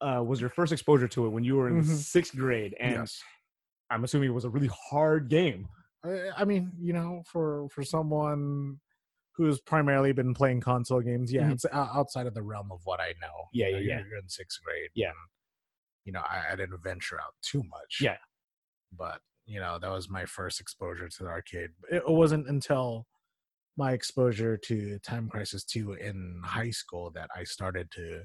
uh, 0.00 0.22
was 0.26 0.40
your 0.40 0.48
first 0.48 0.72
exposure 0.72 1.06
to 1.08 1.26
it 1.26 1.28
when 1.28 1.44
you 1.44 1.56
were 1.56 1.68
in 1.68 1.82
Mhm. 1.82 1.86
sixth 1.86 2.34
grade, 2.34 2.74
and 2.80 2.92
yes. 2.94 3.22
I'm 3.90 4.04
assuming 4.04 4.30
it 4.30 4.32
was 4.32 4.46
a 4.46 4.48
really 4.50 4.70
hard 4.90 5.28
game. 5.28 5.68
I, 6.02 6.30
I 6.38 6.44
mean, 6.46 6.72
you 6.80 6.94
know, 6.94 7.22
for 7.26 7.68
for 7.68 7.82
someone 7.84 8.80
who's 9.36 9.60
primarily 9.60 10.12
been 10.12 10.34
playing 10.34 10.60
console 10.60 11.00
games, 11.00 11.32
yeah, 11.32 11.44
Mhm. 11.48 11.52
it's 11.52 11.66
outside 11.72 12.26
of 12.26 12.34
the 12.34 12.42
realm 12.42 12.70
of 12.72 12.80
what 12.84 13.00
I 13.00 13.14
know. 13.20 13.48
Yeah, 13.52 13.66
You 13.68 13.72
know, 13.72 13.78
yeah, 13.78 13.84
you're- 13.84 14.00
yeah. 14.02 14.06
You're 14.08 14.18
in 14.18 14.28
sixth 14.28 14.62
grade. 14.64 14.90
Yeah. 14.94 15.08
and, 15.10 15.16
you 16.04 16.12
know, 16.12 16.20
I, 16.20 16.52
I 16.52 16.56
didn't 16.56 16.82
venture 16.82 17.20
out 17.20 17.34
too 17.42 17.62
much. 17.64 17.98
Yeah. 18.00 18.18
but 18.92 19.20
you 19.46 19.58
know, 19.60 19.78
that 19.80 19.90
was 19.90 20.08
my 20.08 20.24
first 20.26 20.60
exposure 20.60 21.08
to 21.08 21.22
the 21.24 21.28
arcade. 21.28 21.70
It 21.90 22.02
wasn't 22.06 22.48
until 22.48 23.06
my 23.76 23.92
exposure 23.92 24.56
to 24.56 24.98
Time 25.00 25.28
Crisis 25.28 25.64
Two 25.64 25.92
in 25.94 26.40
high 26.44 26.70
school 26.70 27.10
that 27.12 27.30
I 27.34 27.42
started 27.44 27.90
to 27.92 28.22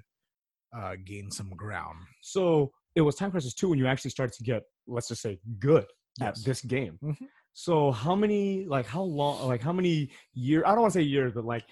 uh, 0.77 0.95
gain 1.03 1.31
some 1.31 1.49
ground. 1.51 1.99
So 2.21 2.71
it 2.95 3.01
was 3.01 3.15
Time 3.15 3.31
Crisis 3.31 3.53
Two 3.53 3.69
when 3.69 3.79
you 3.79 3.87
actually 3.87 4.11
started 4.11 4.35
to 4.37 4.43
get, 4.43 4.63
let's 4.87 5.07
just 5.07 5.21
say, 5.21 5.39
good 5.59 5.85
at 6.21 6.35
this 6.43 6.61
game. 6.61 6.99
Mhm. 7.01 7.17
So 7.57 7.89
how 7.91 8.15
many, 8.15 8.65
like, 8.65 8.85
how 8.85 9.01
long, 9.01 9.47
like, 9.47 9.61
how 9.61 9.71
many 9.71 10.09
years? 10.33 10.63
I 10.67 10.71
don't 10.71 10.81
want 10.81 10.93
to 10.93 10.99
say 10.99 11.03
years, 11.03 11.31
but 11.33 11.45
like, 11.45 11.63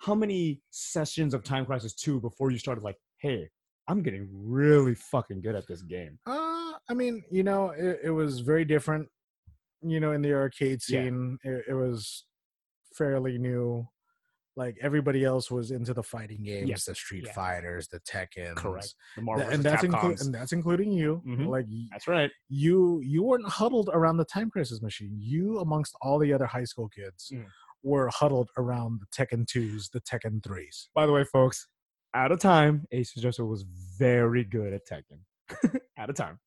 how 0.00 0.14
many 0.14 0.60
sessions 0.70 1.34
of 1.34 1.42
Time 1.42 1.66
Crisis 1.66 1.92
Two 1.92 2.20
before 2.20 2.52
you 2.52 2.58
started 2.58 2.84
like, 2.84 2.96
hey, 3.18 3.48
I'm 3.88 4.00
getting 4.02 4.28
really 4.32 4.94
fucking 4.94 5.42
good 5.42 5.56
at 5.56 5.66
this 5.66 5.82
game. 5.82 6.20
Uh, 6.24 6.72
I 6.88 6.94
mean, 6.94 7.24
you 7.32 7.42
know, 7.42 7.70
it, 7.70 7.98
it 8.04 8.10
was 8.10 8.40
very 8.40 8.64
different. 8.64 9.08
You 9.82 9.98
know, 9.98 10.12
in 10.12 10.22
the 10.22 10.32
arcade 10.32 10.80
Yeah. 10.88 11.02
scene, 11.02 11.36
it, 11.42 11.64
it 11.70 11.74
was 11.74 12.26
fairly 12.96 13.36
new. 13.36 13.86
Like 14.56 14.76
everybody 14.80 15.24
else 15.24 15.50
was 15.50 15.72
into 15.72 15.92
the 15.92 16.02
fighting 16.02 16.44
games, 16.44 16.84
the 16.84 16.94
Street 16.94 17.24
Yeah. 17.26 17.32
Fighters, 17.32 17.88
the 17.88 17.98
Tekken, 18.00 18.54
Correct. 18.54 18.94
The 19.16 19.18
and 19.20 19.26
Marvel 19.26 19.58
that's 19.58 19.82
inclu- 19.82 20.20
and 20.24 20.32
that's 20.34 20.52
including 20.52 20.92
you. 20.92 21.22
Mhm. 21.26 21.48
Like 21.48 21.66
That's 21.90 22.06
right. 22.06 22.30
you, 22.48 23.00
you 23.00 23.24
weren't 23.24 23.48
huddled 23.48 23.90
around 23.92 24.18
the 24.18 24.24
Time 24.24 24.50
Crisis 24.50 24.80
machine. 24.80 25.16
You, 25.18 25.58
amongst 25.58 25.96
all 26.02 26.18
the 26.20 26.32
other 26.32 26.46
high 26.46 26.64
school 26.64 26.88
kids, 26.88 27.30
Mm. 27.34 27.46
were 27.82 28.08
huddled 28.14 28.50
around 28.56 29.00
the 29.00 29.06
Tekken 29.06 29.44
twos, 29.46 29.88
the 29.88 30.00
Tekken 30.00 30.42
threes. 30.44 30.88
By 30.94 31.06
the 31.06 31.12
way, 31.12 31.24
folks, 31.24 31.66
out 32.14 32.30
of 32.30 32.38
time, 32.38 32.86
AcesJester 32.94 33.46
was 33.48 33.64
very 33.98 34.44
good 34.44 34.72
at 34.72 34.86
Tekken. 34.86 35.18
out 35.98 36.08
of 36.10 36.14
time. 36.16 36.38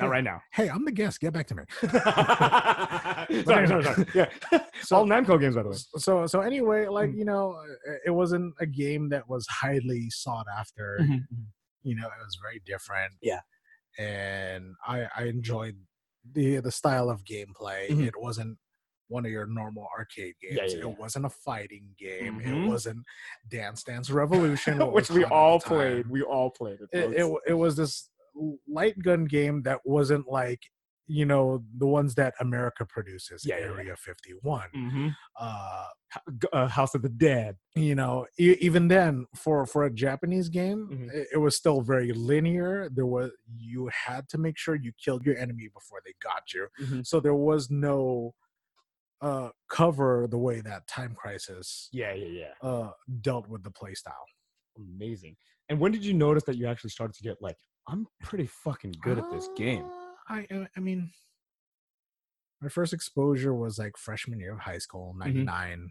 Not 0.00 0.10
right 0.10 0.24
now. 0.24 0.40
Hey, 0.52 0.68
I'm 0.68 0.84
the 0.84 0.92
guest. 0.92 1.20
Get 1.20 1.32
back 1.32 1.46
to 1.48 1.54
me. 1.54 1.62
sorry, 3.44 3.66
sorry, 3.68 3.84
sorry. 3.84 4.06
Yeah. 4.14 4.26
So- 4.82 4.96
All 4.96 5.06
Namco 5.06 5.40
games, 5.40 5.54
by 5.56 5.62
the 5.62 5.70
way. 5.70 5.76
so 5.96 6.26
so 6.26 6.40
anyway 6.40 6.88
like 6.88 7.10
Mm. 7.10 7.18
you 7.18 7.24
know 7.24 7.56
it 8.04 8.10
wasn't 8.10 8.52
a 8.60 8.66
game 8.66 9.08
that 9.10 9.26
was 9.28 9.46
highly 9.48 10.10
sought 10.10 10.46
after 10.58 10.98
you 11.82 11.94
know 11.96 12.06
it 12.06 12.22
was 12.24 12.38
very 12.42 12.60
different 12.66 13.12
Yeah. 13.22 13.40
and 13.98 14.74
i 14.86 15.06
i 15.16 15.22
enjoyed 15.24 15.76
the 16.32 16.60
the 16.60 16.70
style 16.70 17.08
of 17.08 17.24
gameplay 17.24 17.88
Mhm. 17.88 18.06
it 18.06 18.14
wasn't 18.20 18.58
one 19.08 19.24
of 19.24 19.30
your 19.32 19.46
normal 19.46 19.86
arcade 19.96 20.34
games 20.42 20.56
Yeah, 20.56 20.64
yeah, 20.66 20.84
yeah. 20.84 20.90
it 20.92 20.98
wasn't 20.98 21.24
a 21.26 21.30
fighting 21.30 21.86
game 21.98 22.40
Mhm. 22.40 22.64
it 22.64 22.68
wasn't 22.68 23.04
dance 23.48 23.82
dance 23.84 24.10
revolution 24.10 24.78
Which 24.92 25.10
we 25.10 25.22
hot 25.22 25.26
at 25.26 25.28
the 25.30 25.34
all 25.34 25.60
played. 25.60 26.06
We 26.08 26.22
all 26.22 26.50
played 26.50 26.78
it. 26.80 26.88
it, 26.92 27.20
it, 27.20 27.32
it 27.48 27.54
was 27.54 27.76
this 27.76 28.10
light 28.68 28.98
gun 29.02 29.24
game 29.24 29.62
that 29.62 29.80
wasn't 29.84 30.26
like 30.28 30.60
you 31.06 31.26
know 31.26 31.62
the 31.78 31.86
ones 31.86 32.14
that 32.14 32.32
america 32.40 32.84
produces 32.86 33.44
Yeah, 33.44 33.58
yeah, 33.58 33.66
yeah. 33.66 33.72
area 33.72 33.96
51 33.96 34.68
Mhm. 34.74 35.14
uh 35.38 35.86
uh, 36.52 36.68
House 36.68 36.94
of 36.94 37.02
the 37.02 37.08
Dead. 37.08 37.56
you 37.74 37.94
know 37.94 38.26
e- 38.38 38.56
even 38.60 38.88
then 38.88 39.26
for 39.36 39.66
for 39.66 39.84
a 39.84 39.90
japanese 39.90 40.48
game 40.48 40.88
Mhm. 40.90 41.12
it, 41.12 41.28
it 41.34 41.38
was 41.38 41.56
still 41.56 41.80
very 41.82 42.12
linear 42.12 42.88
there 42.88 43.04
was 43.06 43.30
you 43.56 43.88
had 44.06 44.28
to 44.30 44.38
make 44.38 44.56
sure 44.56 44.74
you 44.76 44.92
killed 45.04 45.26
your 45.26 45.36
enemy 45.36 45.68
before 45.74 46.00
they 46.04 46.14
got 46.22 46.52
you 46.54 46.68
Mhm. 46.80 47.06
so 47.06 47.20
there 47.20 47.34
was 47.34 47.70
no 47.70 48.34
uh 49.20 49.50
cover 49.68 50.26
the 50.28 50.38
way 50.38 50.60
that 50.60 50.86
time 50.86 51.14
crisis 51.14 51.88
Yeah, 51.92 52.12
yeah, 52.14 52.26
yeah. 52.42 52.68
uh 52.68 52.92
dealt 53.20 53.46
with 53.48 53.62
the 53.62 53.70
playstyle 53.70 54.26
Amazing. 54.76 55.36
And 55.68 55.78
when 55.78 55.92
did 55.92 56.04
you 56.04 56.14
notice 56.14 56.42
that 56.44 56.56
you 56.56 56.66
actually 56.66 56.90
started 56.90 57.14
to 57.14 57.22
get 57.22 57.36
like, 57.40 57.56
I'm 57.86 58.06
pretty 58.22 58.46
fucking 58.46 58.94
good 59.02 59.18
at 59.18 59.30
this 59.30 59.48
game? 59.56 59.84
Uh, 59.84 60.40
i 60.50 60.66
i 60.76 60.80
mean 60.80 61.10
my 62.62 62.68
first 62.68 62.92
exposure 62.94 63.52
was 63.54 63.78
like 63.78 63.96
freshman 63.98 64.40
year 64.40 64.54
of 64.54 64.60
high 64.60 64.78
school 64.78 65.14
99 65.18 65.90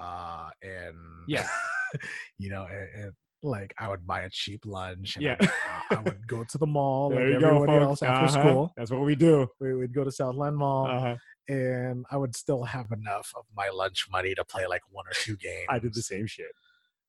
uh 0.00 0.50
and 0.62 0.96
Yeah. 1.26 1.48
you 2.38 2.48
know 2.50 2.64
it, 2.70 2.88
it, 3.06 3.14
like 3.42 3.74
I 3.78 3.88
would 3.88 4.06
buy 4.06 4.20
a 4.20 4.30
cheap 4.30 4.66
lunch. 4.66 5.16
And 5.16 5.24
Yeah. 5.24 5.36
I, 5.40 5.44
would, 5.44 5.50
uh, 5.50 5.96
I 5.96 6.00
would 6.02 6.26
go 6.28 6.44
to 6.44 6.58
the 6.58 6.66
mall 6.66 7.08
There 7.10 7.30
like 7.30 7.40
go, 7.40 7.46
everybody 7.56 7.78
folks. 7.78 7.84
else 7.88 8.02
after 8.02 8.26
Uh-huh. 8.38 8.50
school. 8.50 8.72
That's 8.76 8.90
what 8.90 9.00
we 9.00 9.16
do. 9.16 9.48
We 9.60 9.74
would 9.74 9.94
go 9.94 10.04
to 10.04 10.12
Southland 10.12 10.58
Mall, 10.58 10.86
Uh-huh. 10.86 11.16
and 11.48 12.04
I 12.10 12.18
would 12.18 12.36
still 12.36 12.64
have 12.64 12.92
enough 12.92 13.32
of 13.34 13.46
my 13.56 13.70
lunch 13.70 14.06
money 14.12 14.34
to 14.34 14.44
play 14.44 14.66
like 14.66 14.82
one 14.90 15.06
or 15.06 15.12
two 15.14 15.36
games. 15.38 15.66
I 15.70 15.78
did 15.78 15.94
the 15.94 16.02
same 16.02 16.26
shit. 16.26 16.52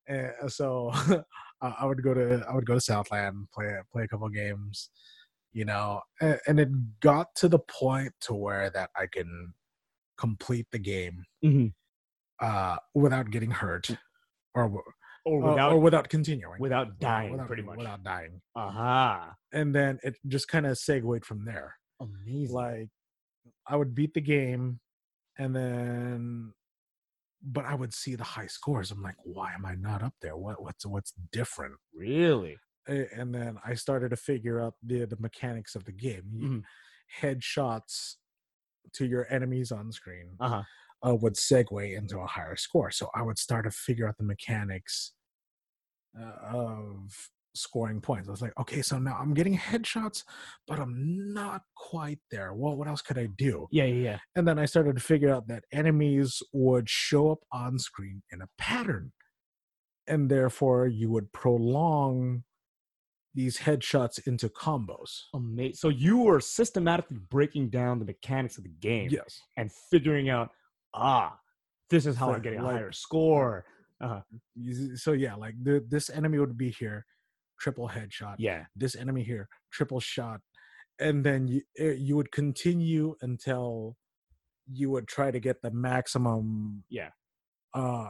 And 0.07 0.51
so 0.51 0.91
I 1.61 1.85
would 1.85 2.01
go 2.03 2.13
to 2.13 2.43
I 2.49 2.53
would 2.55 2.65
go 2.65 2.73
to 2.75 2.81
Southland, 2.81 3.47
play 3.53 3.73
play 3.91 4.03
a 4.03 4.07
couple 4.07 4.27
games, 4.29 4.89
you 5.53 5.65
know, 5.65 6.01
and, 6.19 6.39
and 6.47 6.59
it 6.59 6.69
got 7.01 7.33
to 7.35 7.47
the 7.47 7.59
point 7.59 8.13
to 8.21 8.33
where 8.33 8.69
that 8.71 8.89
I 8.95 9.07
can 9.07 9.53
complete 10.17 10.67
the 10.71 10.79
game 10.79 11.23
Mhm. 11.43 11.73
uh, 12.41 12.77
without 12.93 13.29
getting 13.31 13.51
hurt 13.51 13.89
or 14.53 14.63
Or 14.65 14.83
or- 15.25 15.49
without 15.51 15.71
or 15.73 15.79
without 15.79 16.09
continuing, 16.09 16.59
without 16.59 16.97
dying, 16.99 17.31
without- 17.33 17.47
pretty 17.47 17.61
much. 17.61 17.77
without 17.77 18.03
dying. 18.03 18.41
Aha. 18.55 19.35
And 19.53 19.73
then 19.73 19.99
it 20.03 20.17
just 20.27 20.47
kind 20.47 20.65
of 20.65 20.77
segued 20.79 21.25
from 21.25 21.45
there. 21.45 21.75
Amazing. 21.99 22.55
Like 22.55 22.89
I 23.67 23.75
would 23.75 23.93
beat 23.93 24.13
the 24.15 24.21
game, 24.21 24.79
and 25.37 25.55
then 25.55 26.53
but 27.43 27.65
I 27.65 27.75
would 27.75 27.93
see 27.93 28.15
the 28.15 28.23
high 28.23 28.47
scores. 28.47 28.91
I'm 28.91 29.01
like, 29.01 29.15
why 29.23 29.53
am 29.53 29.65
I 29.65 29.75
not 29.75 30.03
up 30.03 30.13
there? 30.21 30.37
What 30.37 30.61
what's 30.61 30.85
what's 30.85 31.13
different? 31.31 31.75
really? 31.93 32.57
And 32.87 33.33
then 33.33 33.57
I 33.63 33.75
started 33.75 34.09
to 34.09 34.17
figure 34.17 34.59
out 34.61 34.75
the 34.83 35.05
the 35.05 35.17
mechanics 35.19 35.75
of 35.75 35.85
the 35.85 35.91
game. 35.91 36.23
Mhm. 36.35 36.63
Headshots 37.21 38.15
to 38.93 39.05
your 39.05 39.31
enemies 39.31 39.71
on 39.71 39.91
screen 39.91 40.35
Uh-huh. 40.39 40.63
uh, 41.05 41.15
would 41.15 41.35
segue 41.35 41.95
into 41.97 42.19
a 42.19 42.27
higher 42.27 42.55
score. 42.55 42.91
So 42.91 43.09
I 43.15 43.21
would 43.21 43.37
start 43.39 43.65
to 43.65 43.71
figure 43.71 44.07
out 44.07 44.17
the 44.17 44.23
mechanics 44.23 45.13
uh, 46.19 46.23
of 46.53 47.29
scoring 47.53 48.01
points. 48.01 48.27
I 48.27 48.31
was 48.31 48.41
like, 48.41 48.53
okay, 48.59 48.81
so 48.81 48.97
now 48.99 49.17
I'm 49.19 49.33
getting 49.33 49.57
headshots, 49.69 50.23
but 50.67 50.79
I'm 50.79 51.33
not 51.33 51.61
quite 51.75 52.19
there. 52.31 52.53
Well, 52.53 52.75
what 52.75 52.87
else 52.87 53.01
could 53.01 53.17
I 53.17 53.27
do? 53.37 53.67
Yeah, 53.71 53.85
yeah, 53.85 54.03
yeah. 54.03 54.17
And 54.35 54.47
then 54.47 54.57
I 54.59 54.65
started 54.65 54.95
to 54.95 55.01
figure 55.01 55.33
out 55.33 55.47
that 55.47 55.63
enemies 55.71 56.41
would 56.53 56.89
show 56.89 57.31
up 57.31 57.39
on 57.51 57.77
screen 57.79 58.23
in 58.31 58.41
a 58.41 58.47
pattern. 58.57 59.11
And 60.07 60.29
therefore, 60.29 60.87
you 60.87 61.09
would 61.11 61.31
prolong 61.31 62.43
these 63.33 63.59
headshots 63.59 64.25
into 64.27 64.49
combos. 64.49 65.21
Amazing. 65.33 65.75
So 65.75 65.87
you 65.89 66.17
were 66.19 66.41
systematically 66.41 67.17
breaking 67.29 67.69
down 67.69 67.99
the 67.99 68.05
mechanics 68.05 68.57
of 68.57 68.63
the 68.63 68.73
game 68.81 69.07
Yes. 69.09 69.39
and 69.55 69.71
figuring 69.71 70.29
out, 70.29 70.49
ah, 70.93 71.37
this 71.89 72.05
is 72.05 72.17
how 72.17 72.33
I'm 72.33 72.41
getting 72.41 72.59
a 72.59 72.63
like- 72.63 72.73
higher 72.77 72.91
score. 72.91 73.65
You- 74.55 74.97
So, 74.97 75.13
yeah, 75.13 75.35
like 75.35 75.53
the, 75.63 75.85
this 75.87 76.09
enemy 76.09 76.39
would 76.39 76.57
be 76.57 76.71
here, 76.71 77.05
triple 77.61 77.87
headshot. 77.89 78.35
Yeah. 78.39 78.65
This 78.75 78.95
enemy 78.95 79.23
here, 79.23 79.47
triple 79.71 79.99
shot. 79.99 80.41
And 80.99 81.23
then 81.23 81.47
you, 81.47 81.61
eh, 81.77 81.93
you 81.97 82.15
would 82.15 82.31
continue 82.31 83.15
until 83.21 83.95
you 84.71 84.89
would 84.89 85.07
try 85.07 85.29
to 85.31 85.39
get 85.39 85.61
the 85.61 85.71
maximum 85.71 86.83
Yeah. 86.89 87.09
uh, 87.73 88.09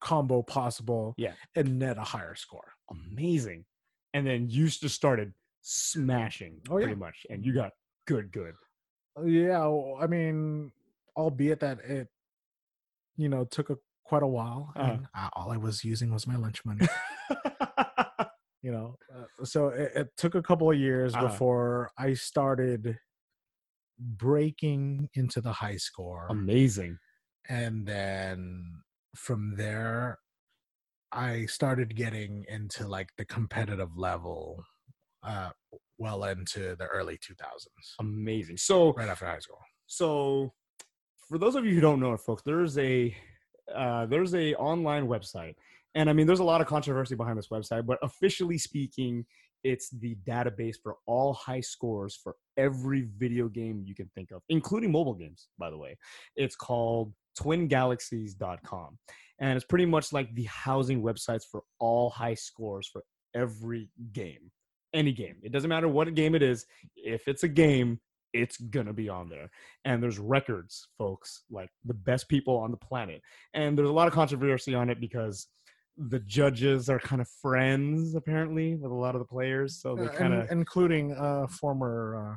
combo 0.00 0.42
possible 0.42 1.14
Yeah. 1.16 1.34
and 1.56 1.78
net 1.78 1.98
a 1.98 2.02
higher 2.04 2.34
score. 2.36 2.72
Amazing. 2.90 3.64
And 4.14 4.26
then 4.26 4.48
you 4.48 4.68
just 4.68 4.94
started 4.94 5.32
smashing 5.62 6.60
Oh, 6.70 6.78
yeah. 6.78 6.84
pretty 6.86 6.98
much. 7.00 7.26
And 7.28 7.44
you 7.44 7.52
got 7.52 7.72
good, 8.06 8.30
good. 8.32 8.54
Yeah, 9.24 9.60
well, 9.66 9.98
I 10.00 10.06
mean, 10.06 10.70
albeit 11.16 11.60
that 11.60 11.80
it, 11.80 12.08
you 13.16 13.28
know, 13.28 13.44
took 13.44 13.70
a 13.70 13.76
quite 14.04 14.22
a 14.22 14.26
while. 14.26 14.72
Uh-huh. 14.76 14.92
And 14.92 15.08
uh, 15.14 15.30
all 15.32 15.50
I 15.50 15.56
was 15.56 15.82
using 15.84 16.12
was 16.12 16.26
my 16.26 16.36
lunch 16.36 16.64
money. 16.64 16.86
you 18.66 18.72
know, 18.72 18.88
uh, 19.14 19.44
so 19.44 19.68
it, 19.68 19.92
it 20.00 20.08
took 20.16 20.34
a 20.34 20.42
couple 20.48 20.68
of 20.72 20.78
years 20.88 21.14
Uh-huh. 21.14 21.26
before 21.28 21.90
I 22.06 22.14
started 22.14 22.98
breaking 23.98 25.08
into 25.14 25.40
the 25.40 25.52
high 25.52 25.76
score, 25.76 26.26
Amazing. 26.30 26.98
and 27.48 27.86
then 27.86 28.82
from 29.14 29.54
there, 29.56 30.18
I 31.12 31.46
started 31.46 31.94
getting 31.96 32.44
into 32.48 32.86
like 32.88 33.10
the 33.16 33.24
competitive 33.24 33.96
level, 33.96 34.62
uh, 35.22 35.50
well 35.98 36.24
into 36.24 36.62
the 36.76 36.86
early 36.86 37.18
two 37.24 37.34
thousands, 37.34 37.94
Amazing. 38.00 38.58
So 38.58 38.92
right 38.94 39.08
after 39.08 39.26
high 39.26 39.38
school. 39.38 39.60
so 39.86 40.52
for 41.28 41.38
those 41.38 41.54
of 41.54 41.64
you 41.64 41.74
who 41.74 41.80
don't 41.80 42.00
know 42.00 42.12
it 42.14 42.20
folks 42.20 42.42
there's 42.50 42.76
a 42.78 43.16
uh, 43.74 44.06
there's 44.06 44.34
a 44.34 44.54
online 44.56 45.06
website 45.14 45.54
and 45.96 46.08
i 46.08 46.12
mean 46.12 46.26
there's 46.26 46.38
a 46.38 46.44
lot 46.44 46.60
of 46.60 46.68
controversy 46.68 47.16
behind 47.16 47.36
this 47.36 47.48
website 47.48 47.84
but 47.84 47.98
officially 48.02 48.56
speaking 48.56 49.26
it's 49.64 49.90
the 49.90 50.16
database 50.24 50.76
for 50.80 50.96
all 51.06 51.34
high 51.34 51.60
scores 51.60 52.14
for 52.22 52.36
every 52.56 53.08
video 53.16 53.48
game 53.48 53.82
you 53.84 53.94
can 53.94 54.08
think 54.14 54.30
of 54.30 54.42
including 54.48 54.92
mobile 54.92 55.14
games 55.14 55.48
by 55.58 55.70
the 55.70 55.76
way. 55.76 55.96
It's 56.36 56.54
called 56.54 57.12
twingalaxies.com 57.38 58.98
and 59.40 59.56
it's 59.56 59.66
pretty 59.66 59.86
much 59.86 60.12
like 60.12 60.32
the 60.34 60.44
housing 60.44 61.02
websites 61.02 61.42
for 61.50 61.62
all 61.80 62.10
high 62.10 62.34
scores 62.34 62.88
for 62.88 63.02
every 63.34 63.90
game 64.12 64.50
any 64.94 65.12
game. 65.12 65.36
It 65.42 65.52
doesn't 65.52 65.68
matter 65.68 65.88
what 65.88 66.14
game 66.14 66.34
it 66.34 66.42
is 66.42 66.64
if 66.94 67.28
it's 67.28 67.42
a 67.42 67.48
game 67.48 68.00
it's 68.32 68.58
gonna 68.58 68.92
be 68.92 69.08
on 69.08 69.28
there. 69.30 69.50
And 69.84 70.02
there's 70.02 70.18
records 70.18 70.88
folks 70.98 71.42
like 71.50 71.70
the 71.84 71.94
best 71.94 72.28
people 72.28 72.56
on 72.56 72.70
the 72.70 72.76
planet. 72.76 73.20
And 73.54 73.76
there's 73.76 73.88
a 73.88 73.92
lot 73.92 74.08
of 74.08 74.14
controversy 74.14 74.74
on 74.74 74.90
it 74.90 75.00
because 75.00 75.48
the 75.96 76.18
judges 76.20 76.88
are 76.90 76.98
kind 76.98 77.22
of 77.22 77.28
friends 77.40 78.14
apparently 78.14 78.74
with 78.76 78.90
a 78.90 78.94
lot 78.94 79.14
of 79.14 79.20
the 79.20 79.24
players 79.26 79.80
so 79.80 79.94
they 79.96 80.04
Uh, 80.04 80.08
kind 80.10 80.34
in- 80.34 80.40
of 80.40 80.50
including 80.50 81.12
uh, 81.12 81.46
former 81.46 82.34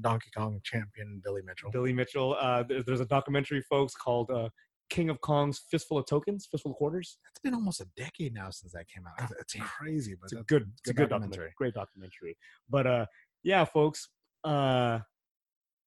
Donkey 0.00 0.30
Kong 0.36 0.60
champion 0.64 1.20
Billy 1.24 1.42
Mitchell. 1.42 1.70
billy 1.70 1.92
mitchell 1.92 2.34
uh, 2.40 2.62
there- 2.62 2.82
there's 2.82 3.00
a 3.00 3.06
documentary 3.06 3.60
folks 3.62 3.94
called 3.94 4.30
uh, 4.30 4.48
king 4.90 5.10
of 5.10 5.20
kong's 5.20 5.58
fistful 5.70 5.98
of 5.98 6.06
tokens 6.06 6.46
fistful 6.50 6.70
of 6.70 6.76
quarters 6.78 7.18
It's 7.30 7.40
been 7.40 7.52
almost 7.52 7.80
a 7.82 7.88
decade 7.96 8.32
now 8.32 8.48
since 8.50 8.72
that 8.72 8.86
came 8.88 9.04
out. 9.06 9.30
It's, 9.38 9.54
it's 9.54 9.64
crazy, 9.76 10.14
but 10.18 10.32
it's 10.32 10.40
a 10.40 10.44
good 10.44 10.72
it's 10.78 10.90
a 10.90 10.94
good 10.94 11.10
documentary. 11.10 11.48
documentary 11.50 11.52
great 11.58 11.74
documentary 11.74 12.38
but 12.70 12.86
uh 12.86 13.06
yeah 13.42 13.64
folks 13.66 14.08
uh 14.44 15.00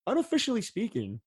unofficially 0.05 0.61
speaking 0.61 1.19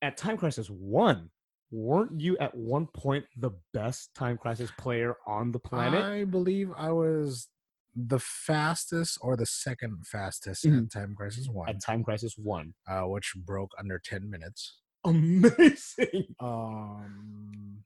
at 0.00 0.16
time 0.16 0.36
crisis 0.38 0.68
1 0.70 1.28
weren't 1.70 2.20
you 2.20 2.36
at 2.38 2.54
one 2.54 2.86
point 2.88 3.24
the 3.36 3.50
best 3.72 4.12
time 4.14 4.36
crisis 4.36 4.70
player 4.78 5.14
on 5.26 5.52
the 5.52 5.58
planet 5.58 6.02
I 6.04 6.24
believe 6.24 6.70
I 6.76 6.90
was 6.92 7.48
the 7.94 8.18
fastest 8.20 9.18
or 9.20 9.36
the 9.36 9.46
second 9.46 10.06
fastest 10.06 10.64
Mhm. 10.64 10.84
at 10.86 10.92
Time 10.92 11.14
Crisis 11.16 11.48
One, 11.48 11.68
at 11.68 11.80
time 11.82 12.02
crisis 12.04 12.34
1 12.36 12.74
uh, 12.88 13.02
which 13.02 13.32
broke 13.36 13.70
under 13.78 13.98
ten 13.98 14.28
minutes. 14.30 14.78
amazing 15.04 16.34
Um, 16.40 17.84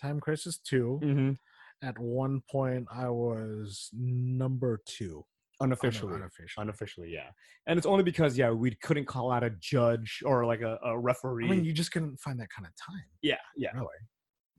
Time 0.00 0.20
Crisis 0.20 0.58
Two. 0.58 0.98
hmm 1.02 1.32
At 1.82 1.98
one 1.98 2.42
point, 2.50 2.86
I 2.90 3.08
was 3.08 3.88
number 3.92 4.80
two. 4.86 5.24
Un- 5.60 5.66
unofficially 5.68 6.14
unofficially. 6.14 6.62
unofficially 6.62 7.10
yeah 7.12 7.30
and 7.66 7.76
it's 7.78 7.86
only 7.86 8.02
because 8.02 8.36
yeah 8.38 8.50
we 8.50 8.74
couldn't 8.82 9.04
call 9.06 9.30
out 9.30 9.42
a 9.44 9.50
judge 9.60 10.20
or 10.24 10.46
like 10.46 10.60
a, 10.62 10.78
a 10.84 10.98
referee 10.98 11.46
I 11.46 11.48
mean, 11.50 11.64
you 11.64 11.72
just 11.72 11.92
couldn't 11.92 12.18
find 12.18 12.38
that 12.40 12.48
kind 12.50 12.66
of 12.66 12.72
time. 12.76 13.04
yeah 13.22 13.36
yeah 13.56 13.70
Really, 13.74 13.86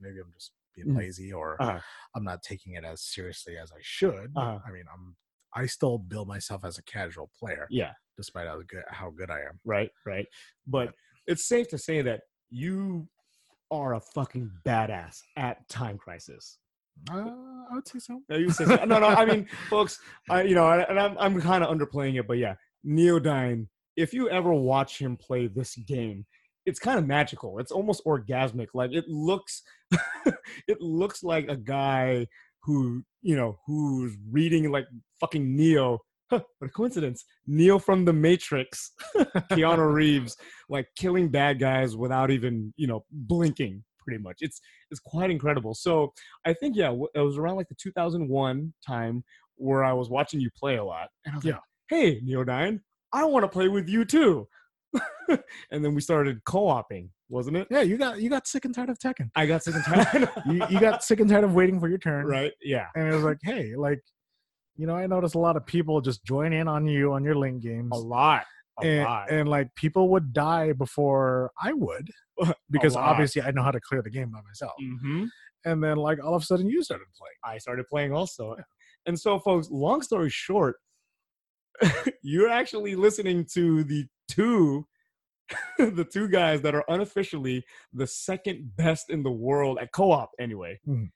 maybe 0.00 0.18
I'm 0.20 0.32
just 0.32 0.52
being 0.74 0.88
Mhm. 0.88 0.96
lazy, 0.98 1.32
or 1.32 1.60
Uh-huh. 1.60 1.80
I'm 2.14 2.24
not 2.24 2.42
taking 2.42 2.74
it 2.74 2.84
as 2.84 3.02
seriously 3.02 3.58
as 3.58 3.70
I 3.72 3.80
should. 3.82 4.32
Uh-huh. 4.34 4.58
I 4.66 4.70
mean, 4.70 4.84
I'm 4.92 5.16
I 5.54 5.66
still 5.66 5.98
bill 5.98 6.24
myself 6.24 6.64
as 6.64 6.78
a 6.78 6.82
casual 6.84 7.30
player, 7.38 7.66
yeah 7.70 7.92
despite 8.16 8.46
how 8.46 8.56
good 8.66 8.82
how 8.88 9.10
good 9.10 9.30
I 9.30 9.40
am. 9.40 9.58
right 9.64 9.90
right 10.06 10.26
but 10.66 10.94
it's 11.26 11.46
safe 11.46 11.68
to 11.68 11.78
say 11.78 12.02
that 12.02 12.20
you 12.50 13.08
are 13.70 13.94
a 13.94 14.00
fucking 14.00 14.50
badass 14.66 15.20
at 15.36 15.66
time 15.68 15.96
crisis 15.98 16.58
Uh, 17.10 17.30
I 17.70 17.74
would 17.74 17.88
say 17.88 17.98
so. 17.98 18.20
no 18.28 18.36
you 18.36 18.50
say 18.50 18.64
so. 18.64 18.76
no 18.84 18.98
no 18.98 19.06
i 19.06 19.24
mean 19.24 19.48
folks 19.70 19.98
i 20.30 20.42
you 20.42 20.54
know 20.54 20.68
and 20.70 21.00
i'm, 21.00 21.16
I'm 21.18 21.40
kind 21.40 21.64
of 21.64 21.76
underplaying 21.76 22.18
it 22.18 22.28
but 22.28 22.38
yeah 22.38 22.54
neodyne 22.86 23.66
if 23.96 24.12
you 24.12 24.28
ever 24.28 24.52
watch 24.52 24.98
him 24.98 25.16
play 25.16 25.46
this 25.46 25.74
game 25.74 26.26
it's 26.66 26.78
kind 26.78 26.98
of 26.98 27.06
magical. 27.06 27.58
It's 27.58 27.72
almost 27.72 28.04
orgasmic. 28.04 28.68
Like 28.74 28.92
it 28.92 29.08
looks 29.08 29.62
it 30.68 30.80
looks 30.80 31.22
like 31.22 31.48
a 31.48 31.56
guy 31.56 32.26
who 32.62 33.02
you 33.22 33.36
know 33.36 33.58
who's 33.66 34.16
reading 34.30 34.70
like 34.70 34.86
fucking 35.20 35.56
neo. 35.56 35.98
Huh, 36.30 36.40
what 36.58 36.68
a 36.68 36.72
coincidence. 36.72 37.24
Neo 37.46 37.78
from 37.78 38.04
the 38.04 38.12
matrix. 38.12 38.92
Keanu 39.16 39.92
reeves 39.92 40.36
like 40.68 40.86
killing 40.96 41.28
bad 41.28 41.58
guys 41.58 41.96
without 41.96 42.30
even 42.30 42.72
you 42.76 42.86
know 42.86 43.04
blinking 43.10 43.84
pretty 44.02 44.22
much 44.22 44.36
it's 44.40 44.60
it's 44.90 45.00
quite 45.00 45.30
incredible 45.30 45.74
so 45.74 46.12
i 46.44 46.52
think 46.52 46.76
yeah 46.76 46.90
it 47.14 47.20
was 47.20 47.38
around 47.38 47.56
like 47.56 47.68
the 47.68 47.74
2001 47.74 48.72
time 48.86 49.24
where 49.56 49.84
i 49.84 49.92
was 49.92 50.08
watching 50.10 50.40
you 50.40 50.50
play 50.56 50.76
a 50.76 50.84
lot 50.84 51.08
and 51.24 51.32
i 51.34 51.36
was 51.36 51.44
Yeah. 51.44 51.52
like 51.52 51.62
hey 51.88 52.20
neodyne 52.20 52.80
i 53.12 53.24
want 53.24 53.44
to 53.44 53.48
play 53.48 53.68
with 53.68 53.88
you 53.88 54.04
too 54.04 54.46
and 55.70 55.84
then 55.84 55.94
we 55.94 56.00
started 56.00 56.44
co-oping, 56.44 57.10
wasn't 57.28 57.56
it? 57.56 57.66
Yeah, 57.70 57.80
you 57.82 57.96
got 57.96 58.20
you 58.20 58.28
got 58.28 58.46
sick 58.46 58.64
and 58.64 58.74
tired 58.74 58.90
of 58.90 58.98
Tekken. 58.98 59.30
I 59.34 59.46
got 59.46 59.62
sick 59.62 59.74
and 59.74 59.84
tired. 59.84 60.28
You, 60.46 60.62
you 60.68 60.80
got 60.80 61.02
sick 61.02 61.20
and 61.20 61.30
tired 61.30 61.44
of 61.44 61.54
waiting 61.54 61.80
for 61.80 61.88
your 61.88 61.98
turn, 61.98 62.26
right? 62.26 62.52
Yeah. 62.62 62.86
And 62.94 63.08
it 63.08 63.14
was 63.14 63.24
like, 63.24 63.38
hey, 63.42 63.74
like, 63.76 64.00
you 64.76 64.86
know, 64.86 64.94
I 64.94 65.06
noticed 65.06 65.34
a 65.34 65.38
lot 65.38 65.56
of 65.56 65.64
people 65.64 66.00
just 66.00 66.24
join 66.24 66.52
in 66.52 66.68
on 66.68 66.86
you 66.86 67.12
on 67.12 67.24
your 67.24 67.34
link 67.36 67.62
games. 67.62 67.90
A 67.92 67.96
lot. 67.98 68.44
A 68.82 68.86
and, 68.86 69.04
lot. 69.04 69.30
and 69.30 69.48
like 69.48 69.74
people 69.76 70.08
would 70.10 70.32
die 70.32 70.72
before 70.72 71.50
I 71.62 71.72
would 71.72 72.10
because 72.70 72.96
obviously 72.96 73.42
I 73.42 73.50
know 73.50 73.62
how 73.62 73.70
to 73.70 73.80
clear 73.80 74.02
the 74.02 74.10
game 74.10 74.30
by 74.30 74.40
myself. 74.42 74.72
hmm 74.78 75.24
And 75.64 75.82
then 75.82 75.96
like 75.96 76.22
all 76.22 76.34
of 76.34 76.42
a 76.42 76.44
sudden 76.46 76.68
you 76.68 76.82
started 76.82 77.06
playing. 77.16 77.36
I 77.54 77.58
started 77.58 77.86
playing 77.88 78.12
also. 78.12 78.56
And 79.06 79.18
so, 79.18 79.38
folks, 79.38 79.68
long 79.70 80.00
story 80.02 80.30
short, 80.30 80.76
you're 82.22 82.48
actually 82.48 82.94
listening 82.94 83.46
to 83.54 83.84
the 83.84 84.06
two 84.28 84.86
the 85.78 86.06
two 86.10 86.28
guys 86.28 86.62
that 86.62 86.74
are 86.74 86.84
unofficially 86.88 87.62
the 87.92 88.06
second 88.06 88.70
best 88.76 89.10
in 89.10 89.22
the 89.22 89.30
world 89.30 89.78
at 89.80 89.92
co-op 89.92 90.30
anyway 90.40 90.78
Mhm. 90.88 91.08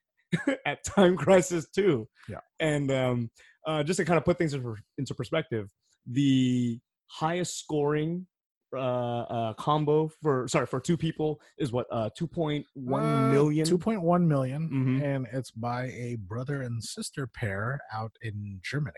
at 0.65 0.83
time 0.83 1.15
crisis 1.17 1.67
2 1.73 2.07
Yeah. 2.29 2.39
and 2.59 2.91
um, 2.91 3.31
uh, 3.65 3.83
just 3.83 3.97
to 3.97 4.05
kind 4.05 4.17
of 4.17 4.25
put 4.25 4.37
things 4.37 4.53
in 4.53 4.75
into 4.97 5.15
perspective 5.15 5.71
the 6.05 6.79
highest 7.07 7.57
scoring 7.57 8.27
uh, 8.73 8.79
uh, 8.79 9.53
combo 9.53 10.09
for 10.21 10.47
sorry 10.47 10.65
for 10.65 10.79
two 10.79 10.97
people 10.97 11.39
is 11.57 11.71
what 11.71 11.87
uh, 11.91 12.09
2.1 12.19 12.63
Uh, 12.75 13.31
million 13.31 13.65
2.1 13.65 14.27
million, 14.27 14.69
Mhm. 14.69 15.03
and 15.03 15.27
it's 15.31 15.51
by 15.51 15.85
a 15.91 16.15
brother 16.17 16.61
and 16.63 16.83
sister 16.83 17.27
pair 17.27 17.79
out 17.93 18.11
in 18.21 18.59
Germany. 18.63 18.95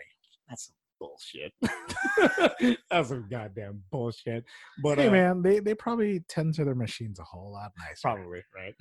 that's 0.48 0.66
some 0.66 0.74
bullshit 0.98 1.52
that's 2.90 3.08
some 3.08 3.26
goddamn 3.30 3.82
bullshit 3.90 4.44
but 4.82 4.98
hey 4.98 5.06
uh, 5.08 5.10
man, 5.12 5.42
they 5.42 5.58
they 5.60 5.74
probably 5.74 6.20
tend 6.28 6.52
to 6.54 6.64
their 6.64 6.74
machines 6.74 7.18
a 7.18 7.24
whole 7.24 7.52
lot 7.52 7.70
nicer. 7.78 8.00
probably 8.02 8.42
right 8.54 8.74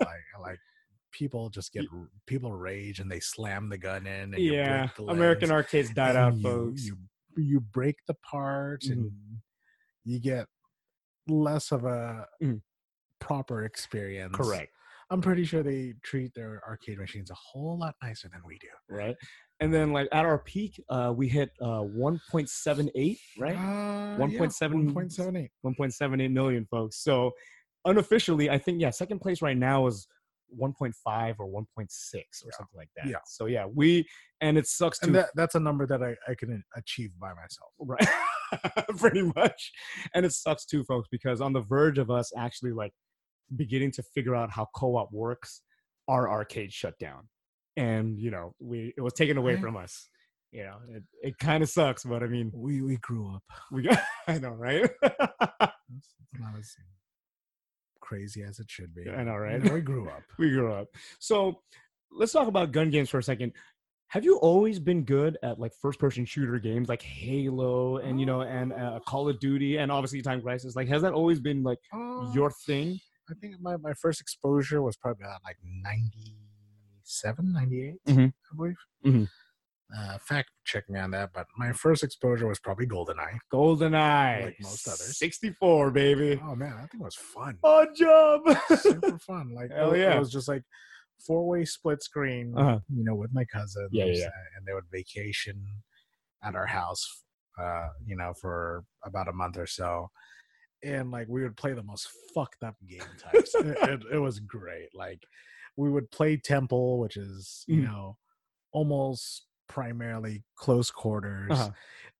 like 0.00 0.18
like 0.40 0.58
people 1.12 1.48
just 1.48 1.72
get 1.72 1.84
people 2.26 2.52
rage 2.52 2.98
and 3.00 3.10
they 3.10 3.20
slam 3.20 3.68
the 3.68 3.78
gun 3.78 4.06
in. 4.06 4.34
And 4.34 4.42
you 4.42 4.52
yeah 4.52 4.80
break 4.86 4.96
the 4.96 5.04
american 5.12 5.50
arcades 5.52 5.90
died 5.90 6.16
out 6.22 6.36
you, 6.36 6.42
folks 6.42 6.84
You 6.84 6.98
you 7.36 7.60
break 7.60 7.96
the 8.06 8.14
parts 8.14 8.88
Mhm. 8.88 8.92
and 8.92 9.12
you 10.04 10.18
get 10.20 10.46
less 11.28 11.72
of 11.72 11.84
a 11.84 12.26
Mhm. 12.42 12.60
proper 13.20 13.64
experience. 13.64 14.36
correct 14.36 14.72
I'm 15.10 15.20
pretty 15.20 15.44
sure 15.44 15.62
they 15.62 15.92
treat 16.02 16.32
their 16.34 16.62
arcade 16.66 16.98
machines 16.98 17.30
a 17.30 17.34
whole 17.34 17.78
lot 17.78 17.94
nicer 18.02 18.28
than 18.30 18.40
we 18.46 18.58
do. 18.58 18.68
right 18.88 19.14
and 19.60 19.72
then 19.72 19.92
like 19.92 20.08
at 20.12 20.24
our 20.24 20.38
peak 20.38 20.82
uh 20.88 21.12
we 21.14 21.28
hit 21.28 21.50
uh 21.60 21.82
1.78 21.82 23.18
right 23.38 23.56
Uh, 23.56 24.16
1.7 24.18 24.92
1.78. 24.92 25.50
1.78 25.64 26.32
million 26.32 26.66
folks 26.66 26.96
so 26.96 27.30
unofficially 27.84 28.48
i 28.50 28.58
think 28.58 28.80
yeah 28.80 28.90
second 28.90 29.20
place 29.20 29.42
right 29.42 29.56
now 29.56 29.86
is 29.86 30.06
1.5 30.60 31.34
or 31.38 31.46
1.6 31.48 31.64
or 31.84 32.52
something 32.52 32.76
like 32.76 32.88
that. 32.96 33.06
Yeah. 33.08 33.16
so 33.26 33.46
yeah 33.46 33.64
we 33.72 34.06
and 34.40 34.58
it 34.58 34.66
sucks 34.66 34.98
to 35.00 35.06
And 35.06 35.14
that, 35.16 35.28
that's 35.34 35.54
a 35.54 35.60
number 35.60 35.86
that 35.86 36.02
I, 36.02 36.14
I 36.30 36.34
can 36.34 36.62
achieve 36.76 37.10
by 37.20 37.32
myself. 37.34 37.70
right. 37.78 38.08
Pretty 38.98 39.22
much. 39.36 39.72
And 40.14 40.26
it 40.26 40.32
sucks 40.32 40.64
too 40.66 40.84
folks 40.84 41.08
because 41.10 41.40
on 41.40 41.52
the 41.52 41.60
verge 41.60 41.98
of 41.98 42.10
us 42.10 42.32
actually 42.36 42.72
like 42.72 42.92
beginning 43.56 43.92
to 43.92 44.02
figure 44.14 44.34
out 44.34 44.50
how 44.50 44.66
co-op 44.74 45.10
works 45.12 45.62
our 46.08 46.28
arcade 46.30 46.72
shut 46.72 46.98
down. 46.98 47.28
And 47.76 48.18
you 48.18 48.30
know 48.30 48.54
we 48.58 48.92
it 48.96 49.00
was 49.00 49.12
taken 49.14 49.36
away 49.38 49.54
Right. 49.54 49.62
from 49.62 49.76
us. 49.76 50.08
You 50.50 50.64
know 50.64 50.76
it, 50.90 51.02
it 51.22 51.38
kind 51.38 51.62
of 51.62 51.70
sucks 51.70 52.04
but 52.04 52.22
i 52.22 52.26
mean 52.26 52.50
We 52.54 52.82
we 52.82 52.96
grew 52.98 53.34
up. 53.34 53.42
we 53.70 53.80
got 53.82 53.98
i 54.28 54.38
know 54.38 54.50
right 54.50 54.90
It's, 55.94 56.14
it's 56.20 56.40
not 56.40 56.58
as 56.58 56.74
crazy 58.12 58.42
as 58.42 58.58
it 58.58 58.70
should 58.70 58.94
be. 58.94 59.08
I 59.08 59.24
know, 59.24 59.32
You 59.32 59.38
right? 59.38 59.72
we 59.72 59.80
grew 59.80 60.06
up. 60.08 60.22
we 60.38 60.50
grew 60.50 60.70
up 60.72 60.88
so 61.18 61.62
let's 62.10 62.32
talk 62.32 62.46
about 62.48 62.72
gun 62.72 62.90
games 62.90 63.08
for 63.08 63.18
a 63.18 63.22
second 63.22 63.52
have 64.08 64.22
you 64.22 64.36
always 64.36 64.78
been 64.78 65.02
good 65.04 65.38
at 65.42 65.58
like 65.58 65.72
first 65.80 65.98
person 65.98 66.26
shooter 66.26 66.58
games 66.58 66.88
like 66.90 67.00
halo 67.00 67.96
and 67.96 68.20
you 68.20 68.26
know 68.26 68.42
and 68.42 68.74
uh, 68.74 69.00
call 69.06 69.28
of 69.30 69.40
duty 69.40 69.78
and 69.78 69.90
obviously 69.90 70.20
time 70.20 70.42
crisis 70.42 70.76
like 70.76 70.88
has 70.88 71.00
that 71.00 71.14
always 71.14 71.40
been 71.40 71.62
like 71.62 71.78
Uh, 71.94 72.30
your 72.34 72.50
thing 72.66 73.00
I 73.30 73.34
think 73.40 73.54
my, 73.62 73.76
my 73.78 73.94
first 73.94 74.20
exposure 74.20 74.82
was 74.82 74.96
probably 74.96 75.24
like 75.48 75.56
97, 75.62 77.52
98, 77.52 77.94
Mhm. 78.08 78.32
I 78.52 78.56
believe. 78.56 78.76
Mhm. 79.06 79.28
Uh, 79.96 80.16
fact 80.18 80.50
check 80.64 80.88
me 80.88 80.98
on 80.98 81.10
that, 81.10 81.30
but 81.34 81.46
my 81.58 81.70
first 81.72 82.02
exposure 82.02 82.46
was 82.46 82.58
probably 82.58 82.86
GoldenEye. 82.86 83.36
GoldenEye, 83.52 84.44
Like 84.44 84.56
most 84.62 84.86
others. 84.88 85.18
64, 85.18 85.90
baby. 85.90 86.40
Oh 86.42 86.54
man, 86.56 86.72
I 86.74 86.86
think 86.86 86.94
it 87.02 87.04
was 87.04 87.14
fun. 87.14 87.58
On 87.62 87.94
job. 87.94 88.40
Super 88.78 89.18
fun. 89.18 89.52
Like 89.54 89.70
Hell 89.70 89.92
it, 89.92 90.00
yeah. 90.00 90.16
it 90.16 90.18
was 90.18 90.32
just 90.32 90.48
like 90.48 90.62
four 91.26 91.46
way 91.46 91.64
split 91.66 92.02
screen, 92.02 92.54
Uh-huh. 92.56 92.78
you 92.88 93.04
know, 93.04 93.14
with 93.14 93.34
my 93.34 93.44
cousins. 93.44 93.90
Yeah, 93.92 94.06
yeah, 94.06 94.30
And 94.56 94.66
they 94.66 94.72
would 94.72 94.84
vacation 94.90 95.62
at 96.42 96.54
our 96.54 96.66
house, 96.66 97.06
uh, 97.60 97.88
you 98.06 98.16
know, 98.16 98.32
for 98.40 98.84
about 99.04 99.28
a 99.28 99.32
month 99.32 99.58
or 99.58 99.66
so. 99.66 100.08
And 100.82 101.10
like 101.10 101.28
we 101.28 101.42
would 101.42 101.56
play 101.56 101.74
the 101.74 101.82
most 101.82 102.08
fucked 102.34 102.62
up 102.64 102.76
game 102.88 103.00
types. 103.18 103.54
it, 103.54 103.66
it, 103.88 104.00
it 104.14 104.18
was 104.18 104.40
great. 104.40 104.88
Like 104.94 105.22
we 105.76 105.90
would 105.90 106.10
play 106.10 106.38
Temple, 106.38 106.98
which 106.98 107.16
is, 107.18 107.64
you 107.68 107.82
Mhm. 107.82 107.84
know, 107.84 108.16
almost 108.72 109.46
primarily 109.68 110.42
close 110.56 110.90
quarters. 110.90 111.50
Uh-huh. 111.52 111.70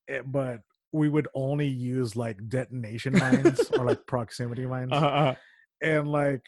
Eh, 0.08 0.20
but 0.26 0.60
we 0.92 1.08
would 1.08 1.28
only 1.34 1.66
use 1.68 2.16
like 2.16 2.36
detonation 2.48 3.14
mines 3.18 3.70
or 3.78 3.84
like 3.86 4.06
proximity 4.06 4.66
mines 4.66 4.92
Uh-huh. 4.92 5.34
and 5.82 6.08
like 6.10 6.42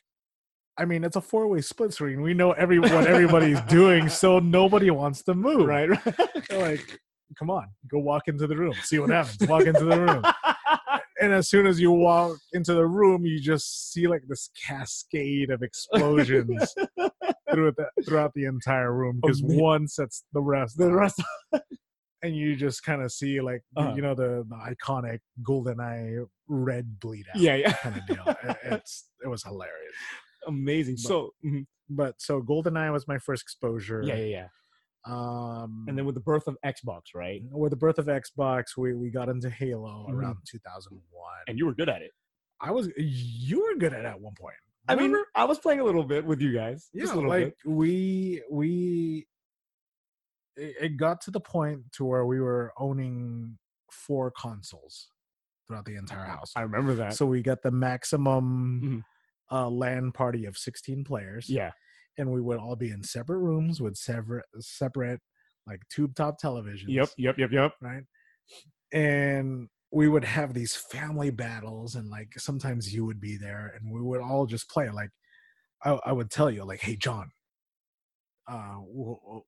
I 0.77 0.85
mean, 0.87 1.05
it's 1.05 1.15
a 1.15 1.21
four-way 1.21 1.61
split 1.61 1.95
screen. 1.95 2.21
We 2.21 2.35
know 2.35 2.51
every 2.51 2.81
what 2.81 3.07
everybody's 3.07 3.61
doing, 3.63 4.09
so 4.23 4.41
nobody 4.41 4.91
wants 4.91 5.23
to 5.23 5.35
move. 5.35 5.67
Right. 5.69 5.89
Like, 6.51 6.99
come 7.39 7.49
on, 7.49 7.69
go 7.89 8.01
walk 8.01 8.25
into 8.27 8.49
the 8.49 8.57
room, 8.57 8.75
see 8.83 8.99
what 8.99 9.11
happens. 9.11 9.49
Walk 9.49 9.67
into 9.67 9.85
the 9.85 10.01
room, 10.01 10.25
and 11.23 11.33
as 11.33 11.49
soon 11.49 11.69
as 11.69 11.79
you 11.81 11.93
walk 11.93 12.39
into 12.55 12.75
the 12.75 12.85
room, 12.85 13.25
you 13.25 13.39
just 13.39 13.93
see 13.93 14.09
like 14.09 14.23
this 14.27 14.51
cascade 14.67 15.51
of 15.51 15.63
explosions 15.63 16.75
throughout 17.53 17.77
the, 17.77 17.89
throughout 18.07 18.33
the 18.35 18.45
entire 18.47 18.93
room 18.93 19.21
because 19.23 19.41
Amazing. 19.41 19.61
one 19.63 19.89
sets 19.89 20.25
the 20.33 20.41
rest. 20.41 20.77
the 20.79 20.91
rest. 20.93 21.23
and 22.23 22.35
you 22.35 22.57
just 22.57 22.83
kind 22.85 23.03
of 23.03 23.13
see 23.13 23.41
like 23.41 23.63
Uh-huh. 23.77 23.93
you 23.95 24.03
know 24.03 24.15
the, 24.15 24.45
the 24.49 24.57
iconic 24.75 25.19
golden 25.43 25.79
eye 25.81 26.17
red 26.49 26.99
bleed 27.01 27.27
out 27.35 27.41
Yeah, 27.41 27.57
yeah. 27.57 27.73
kind 27.83 27.97
of 27.97 28.07
deal. 28.07 28.25
It- 28.27 28.57
it's 28.65 29.09
it 29.25 29.29
was 29.29 29.43
hilarious. 29.43 29.95
Amazing. 30.47 30.95
But- 30.97 31.01
So, 31.09 31.31
mhm. 31.45 31.67
But 31.91 32.15
so 32.19 32.41
GoldenEye 32.41 32.91
was 32.93 33.07
my 33.07 33.19
first 33.19 33.43
exposure. 33.43 34.03
yeah, 34.05 34.15
yeah, 34.17 34.25
yeah. 34.25 34.49
Um, 35.07 35.85
And 35.87 35.99
then 35.99 36.07
with 36.07 36.15
the 36.15 36.21
birth 36.23 36.47
of 36.49 36.57
Xbox, 36.65 37.03
right? 37.15 37.43
with 37.51 37.71
the 37.71 37.77
birth 37.77 37.99
of 37.99 38.07
Xbox, 38.07 38.75
we, 38.79 38.95
we 38.95 39.11
got 39.11 39.29
into 39.29 39.51
Halo 39.51 40.07
Mhm. 40.09 40.15
around 40.15 40.37
2001. 40.47 41.03
And 41.47 41.59
you 41.59 41.67
were 41.67 41.75
good 41.75 41.91
at 41.91 42.01
it. 42.01 42.13
I 42.61 42.71
was 42.71 42.89
you 42.97 43.61
were 43.63 43.75
good 43.79 43.93
at 43.93 44.01
it 44.01 44.07
at 44.07 44.19
one 44.19 44.35
point. 44.35 44.57
I 44.89 44.95
mean, 44.95 45.05
Remember? 45.13 45.27
I 45.35 45.45
was 45.45 45.59
playing 45.59 45.81
a 45.81 45.85
little 45.85 46.05
bit 46.05 46.25
with 46.25 46.41
you 46.41 46.53
guys. 46.53 46.89
yeah, 46.93 47.03
just 47.03 47.13
a 47.13 47.17
little 47.17 47.31
like 47.31 47.45
bit. 47.65 47.71
we 47.73 48.43
we 48.51 49.27
it, 50.57 50.97
got 50.97 51.21
to 51.23 51.31
the 51.31 51.41
point 51.41 51.81
to 51.93 52.05
where 52.05 52.27
we 52.27 52.41
were 52.41 52.73
owning 52.79 53.59
four 53.91 54.31
consoles 54.31 55.09
throughout 55.67 55.85
the 55.85 55.97
entire 55.97 56.27
house. 56.27 56.53
I 56.55 56.61
remember 56.63 56.95
that. 56.97 57.15
So 57.15 57.27
we 57.27 57.43
got 57.43 57.63
the 57.63 57.71
maximum 57.71 59.03
Mhm. 59.51 59.57
uh, 59.57 59.69
LAN 59.71 60.13
party 60.13 60.45
of 60.45 60.57
16 60.59 61.05
players. 61.05 61.49
yeah. 61.49 61.73
and 62.17 62.31
we 62.31 62.41
would 62.41 62.59
all 62.59 62.77
be 62.77 62.91
in 62.93 63.03
separate 63.03 63.39
rooms 63.39 63.81
with 63.81 63.97
separate 63.97 64.45
separate 64.61 65.21
like 65.67 65.81
tube 65.89 66.15
top 66.15 66.41
televisions. 66.41 66.85
Yep, 66.87 67.09
yep, 67.19 67.37
yep, 67.39 67.51
yep. 67.51 67.73
Right. 67.81 68.05
And 68.93 69.69
we 69.95 70.09
would 70.09 70.25
have 70.25 70.53
these 70.55 70.75
family 70.75 71.31
battles, 71.31 71.95
and 71.95 72.11
like 72.11 72.33
sometimes 72.39 72.93
you 72.93 73.05
would 73.07 73.21
be 73.21 73.37
there, 73.37 73.73
and 73.79 73.93
we 73.95 74.03
would 74.03 74.21
all 74.21 74.45
just 74.45 74.69
play. 74.69 74.91
Like 74.91 75.11
I, 75.85 75.93
I 76.07 76.13
would 76.13 76.31
tell 76.31 76.51
you, 76.51 76.65
like, 76.65 76.81
"Hey, 76.81 76.97
John, 76.97 77.31
uh, 78.51 78.77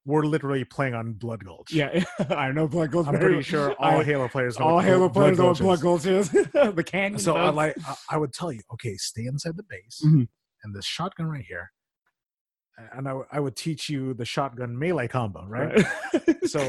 we're 0.05 0.22
literally 0.24 0.64
playing 0.64 0.94
on 0.94 1.14
Blood 1.14 1.44
Gulch." 1.44 1.72
Yeah, 1.72 2.05
I 2.30 2.53
know 2.53 2.68
Blood 2.68 2.92
gulch 2.92 3.09
I'm 3.09 3.18
pretty 3.18 3.42
sure 3.42 3.72
all 3.78 4.01
I- 4.01 4.05
Halo 4.05 4.28
players. 4.28 4.59
know 4.59 4.66
all 4.66 4.80
Halo 4.80 5.09
Blood 5.09 5.36
players 5.36 5.61
know 5.61 5.66
what 5.66 5.80
Gulch 5.80 6.03
Blood 6.05 6.12
is. 6.20 6.32
Is. 6.34 6.47
the 6.74 6.84
canyon. 6.84 7.18
So 7.18 7.36
I 7.36 7.51
like 7.51 7.74
I- 7.86 7.97
I 8.11 8.16
would 8.16 8.32
tell 8.32 8.53
you, 8.53 8.61
okay, 8.74 8.97
stay 8.97 9.24
inside 9.26 9.57
the 9.57 9.64
base, 9.68 10.01
Mhm. 10.07 10.28
and 10.62 10.74
this 10.74 10.84
shotgun 10.86 11.26
right 11.26 11.44
here, 11.44 11.72
and 12.92 13.09
I 13.09 13.40
would 13.40 13.57
teach 13.57 13.88
you 13.88 14.14
the 14.14 14.24
shotgun 14.24 14.78
melee 14.78 15.09
combo, 15.09 15.44
right? 15.47 15.84
so 16.47 16.61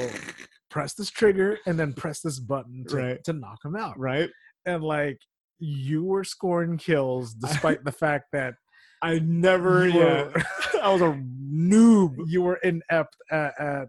press 0.70 0.94
this 0.94 1.10
trigger 1.10 1.58
and 1.66 1.80
then 1.80 1.94
press 1.94 2.20
this 2.22 2.40
button 2.40 2.86
to, 2.90 2.96
Right. 2.98 3.24
to 3.24 3.34
knock 3.34 3.60
him 3.64 3.76
out, 3.76 3.98
right? 4.00 4.30
and 4.66 4.84
like 4.84 5.18
you 5.60 6.04
were 6.04 6.24
scoring 6.26 6.78
kills 6.78 7.34
despite 7.34 7.84
the 7.86 7.92
fact 7.92 8.26
that 8.34 8.54
I 9.02 9.20
never. 9.20 9.88
Yeah, 9.88 10.24
were, 10.24 10.44
I 10.84 10.92
was 10.92 11.02
a 11.02 11.18
noob. 11.52 12.16
you 12.28 12.42
were 12.42 12.56
inept 12.64 13.16
at 13.32 13.54
at, 13.60 13.88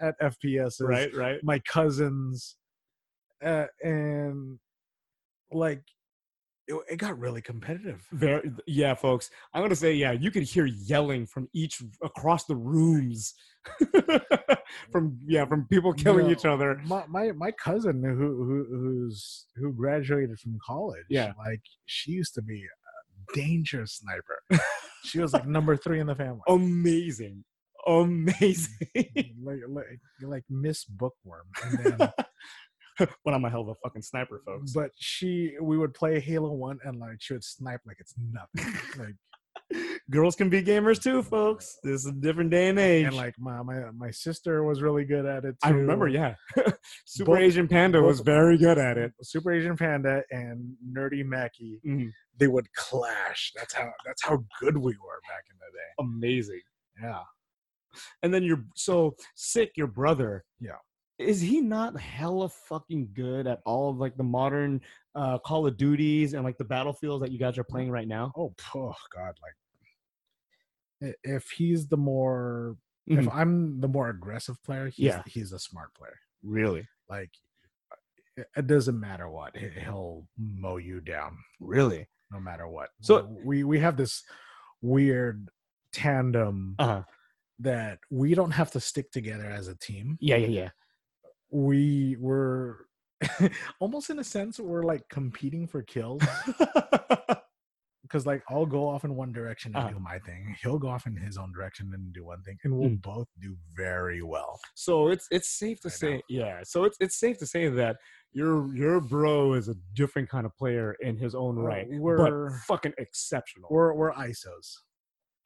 at 0.00 0.14
FPS, 0.20 0.74
Right, 0.80 1.14
right. 1.16 1.40
My 1.42 1.58
cousins, 1.60 2.56
uh, 3.44 3.66
and 3.82 4.58
like 5.50 5.82
it, 6.68 6.74
it 6.90 6.96
got 6.96 7.18
really 7.18 7.42
competitive. 7.42 8.06
Very, 8.12 8.52
yeah, 8.66 8.94
folks. 8.94 9.30
I'm 9.52 9.62
gonna 9.62 9.74
say, 9.76 9.94
yeah, 9.94 10.12
you 10.12 10.30
could 10.30 10.44
hear 10.44 10.66
yelling 10.66 11.26
from 11.26 11.48
each 11.52 11.82
across 12.02 12.44
the 12.44 12.56
rooms, 12.56 13.34
mm. 13.82 14.56
from 14.90 15.18
yeah, 15.26 15.44
from 15.44 15.66
people 15.68 15.92
killing 15.92 16.26
No, 16.26 16.32
each 16.32 16.44
other. 16.44 16.80
My 16.86 17.04
my, 17.08 17.32
my 17.32 17.50
cousin 17.52 18.02
who, 18.02 18.14
who 18.16 18.66
who's 18.70 19.46
who 19.56 19.72
graduated 19.72 20.38
from 20.38 20.58
college, 20.64 21.04
Yeah. 21.08 21.32
like 21.38 21.62
she 21.86 22.12
used 22.12 22.34
to 22.34 22.42
be 22.42 22.62
a 22.62 23.34
dangerous 23.34 24.00
sniper. 24.02 24.42
she 25.04 25.20
was 25.20 25.32
like 25.32 25.46
number 25.46 25.76
three 25.76 26.00
in 26.00 26.06
the 26.06 26.14
family. 26.14 26.40
Amazing, 26.48 27.44
amazing. 27.86 28.76
like, 29.42 29.58
like 29.68 29.86
like 30.22 30.44
Miss 30.48 30.84
Bookworm. 30.84 31.46
And 31.64 31.78
then, 31.98 32.12
but 33.24 33.34
I'm 33.34 33.44
a 33.44 33.50
hell 33.50 33.62
of 33.62 33.68
a 33.68 33.74
fucking 33.84 34.02
sniper, 34.02 34.40
folks. 34.44 34.72
but 34.72 34.90
she, 34.96 35.52
we 35.60 35.78
would 35.78 35.94
play 35.94 36.20
Halo 36.20 36.52
One, 36.52 36.78
and 36.84 36.98
like 36.98 37.16
she 37.20 37.34
would 37.34 37.44
snipe 37.44 37.80
like 37.86 37.96
it's 38.00 38.14
nothing. 38.32 38.74
like 38.98 39.14
Girls 40.10 40.34
can 40.36 40.48
be 40.50 40.62
gamers 40.62 41.00
too, 41.02 41.22
folks. 41.22 41.78
This 41.82 42.00
is 42.00 42.06
a 42.06 42.12
different 42.12 42.50
day 42.50 42.68
and 42.68 42.78
age. 42.78 43.06
and 43.06 43.16
like 43.16 43.34
my 43.38 43.62
my 43.62 43.90
my 43.96 44.10
sister 44.10 44.64
was 44.64 44.82
really 44.82 45.04
good 45.04 45.24
at 45.24 45.44
it. 45.44 45.52
Too. 45.52 45.68
I 45.68 45.70
remember, 45.70 46.08
yeah. 46.08 46.34
Super 47.06 47.32
Both- 47.32 47.40
Asian 47.40 47.68
Panda 47.68 48.02
was 48.02 48.20
very 48.20 48.58
good 48.58 48.78
at 48.78 48.98
it. 48.98 49.12
Super 49.22 49.52
Asian 49.52 49.76
Panda 49.76 50.22
and 50.30 50.74
Nerdy 50.94 51.24
Mackie, 51.24 51.80
Mhm. 51.86 52.10
they 52.38 52.48
would 52.48 52.66
clash. 52.74 53.52
That's 53.56 53.72
how 53.74 53.90
that's 54.04 54.22
how 54.24 54.44
good 54.60 54.76
we 54.76 54.92
were 54.92 55.20
back 55.28 55.44
in 55.50 55.56
the 55.58 55.78
day. 55.78 55.90
Amazing. 56.00 56.60
Yeah. 57.02 57.22
And 58.22 58.32
then 58.32 58.42
you're 58.42 58.64
so 58.74 59.16
sick. 59.34 59.72
Your 59.76 59.86
brother, 59.86 60.44
Yeah. 60.60 60.78
Is 61.18 61.40
he 61.40 61.60
not 61.60 61.98
hella 61.98 62.48
fucking 62.48 63.10
good 63.14 63.46
at 63.46 63.60
all 63.64 63.90
of 63.90 63.98
like 63.98 64.16
the 64.16 64.22
modern 64.24 64.80
uh, 65.14 65.38
Call 65.38 65.66
of 65.66 65.76
Duties 65.76 66.34
and 66.34 66.42
like 66.44 66.58
the 66.58 66.64
battlefields 66.64 67.22
that 67.22 67.30
you 67.32 67.38
guys 67.38 67.58
are 67.58 67.64
playing 67.64 67.90
right 67.90 68.08
now? 68.08 68.32
Oh, 68.36 68.52
oh 68.74 68.94
God! 69.14 69.34
Like, 69.42 71.16
if 71.24 71.50
he's 71.50 71.86
the 71.88 71.96
more, 71.96 72.76
if 73.06 73.24
Mhm. 73.26 73.34
I'm 73.34 73.80
the 73.80 73.88
more 73.88 74.08
aggressive 74.08 74.62
player, 74.62 74.86
he's, 74.88 75.06
Yeah. 75.06 75.22
he's 75.26 75.52
a 75.52 75.58
smart 75.58 75.92
player. 75.94 76.18
Really, 76.42 76.88
Like, 77.08 77.30
it, 78.36 78.48
it 78.56 78.66
doesn't 78.66 78.98
matter 78.98 79.28
what, 79.28 79.56
he- 79.56 79.68
he'll 79.68 80.26
mow 80.38 80.76
you 80.78 81.00
down 81.00 81.36
really. 81.60 82.08
no 82.30 82.40
matter 82.40 82.66
what. 82.66 82.90
So- 83.02 83.26
we 83.44 83.62
we 83.64 83.78
have 83.80 83.96
this 83.96 84.24
weird 84.80 85.50
tandem 85.92 86.74
Uh 86.78 86.86
huh. 86.86 87.02
that 87.58 87.98
we 88.10 88.34
don't 88.34 88.52
have 88.52 88.70
to 88.72 88.80
stick 88.80 89.10
together 89.12 89.44
as 89.50 89.68
a 89.68 89.76
team. 89.76 90.16
Yeah, 90.20 90.36
yeah, 90.36 90.46
yeah, 90.46 90.70
We 91.52 92.16
were 92.18 92.86
almost 93.80 94.10
in 94.10 94.18
a 94.18 94.24
sense 94.24 94.58
we're 94.58 94.82
like 94.82 95.02
competing 95.10 95.66
for 95.68 95.82
kills 95.82 96.22
because 98.02 98.26
like 98.26 98.42
I'll 98.50 98.66
go 98.66 98.88
off 98.88 99.04
in 99.04 99.14
one 99.14 99.32
direction 99.32 99.72
and 99.74 99.84
Uh-huh. 99.84 99.92
do 99.94 99.98
my 100.00 100.18
thing. 100.18 100.56
He'll 100.62 100.78
go 100.78 100.88
off 100.88 101.06
in 101.06 101.16
his 101.16 101.36
own 101.38 101.52
direction 101.52 101.90
and 101.94 102.12
do 102.12 102.24
one 102.24 102.42
thing, 102.42 102.58
and 102.64 102.76
we'll 102.76 102.90
Mm. 102.90 103.02
both 103.02 103.28
do 103.40 103.56
very 103.76 104.22
well. 104.22 104.58
so 104.74 105.08
it's 105.08 105.28
it's 105.30 105.48
safe 105.50 105.80
to 105.82 105.88
know. 105.88 105.92
say, 105.92 106.22
yeah. 106.28 106.60
So 106.64 106.84
it's 106.84 106.96
it's 107.00 107.16
safe 107.18 107.38
to 107.38 107.46
say 107.46 107.68
that 107.68 107.96
your 108.32 108.74
your 108.74 109.00
bro 109.00 109.52
is 109.54 109.68
a 109.68 109.74
different 109.94 110.28
kind 110.28 110.46
of 110.46 110.56
player 110.56 110.94
in 111.00 111.16
his 111.16 111.34
own 111.34 111.56
right, 111.56 111.86
we're- 111.88 112.18
but 112.48 112.52
fucking 112.66 112.94
exceptional. 112.98 113.68
We're 113.70 113.92
we're 113.94 114.12
ISOs. 114.12 114.78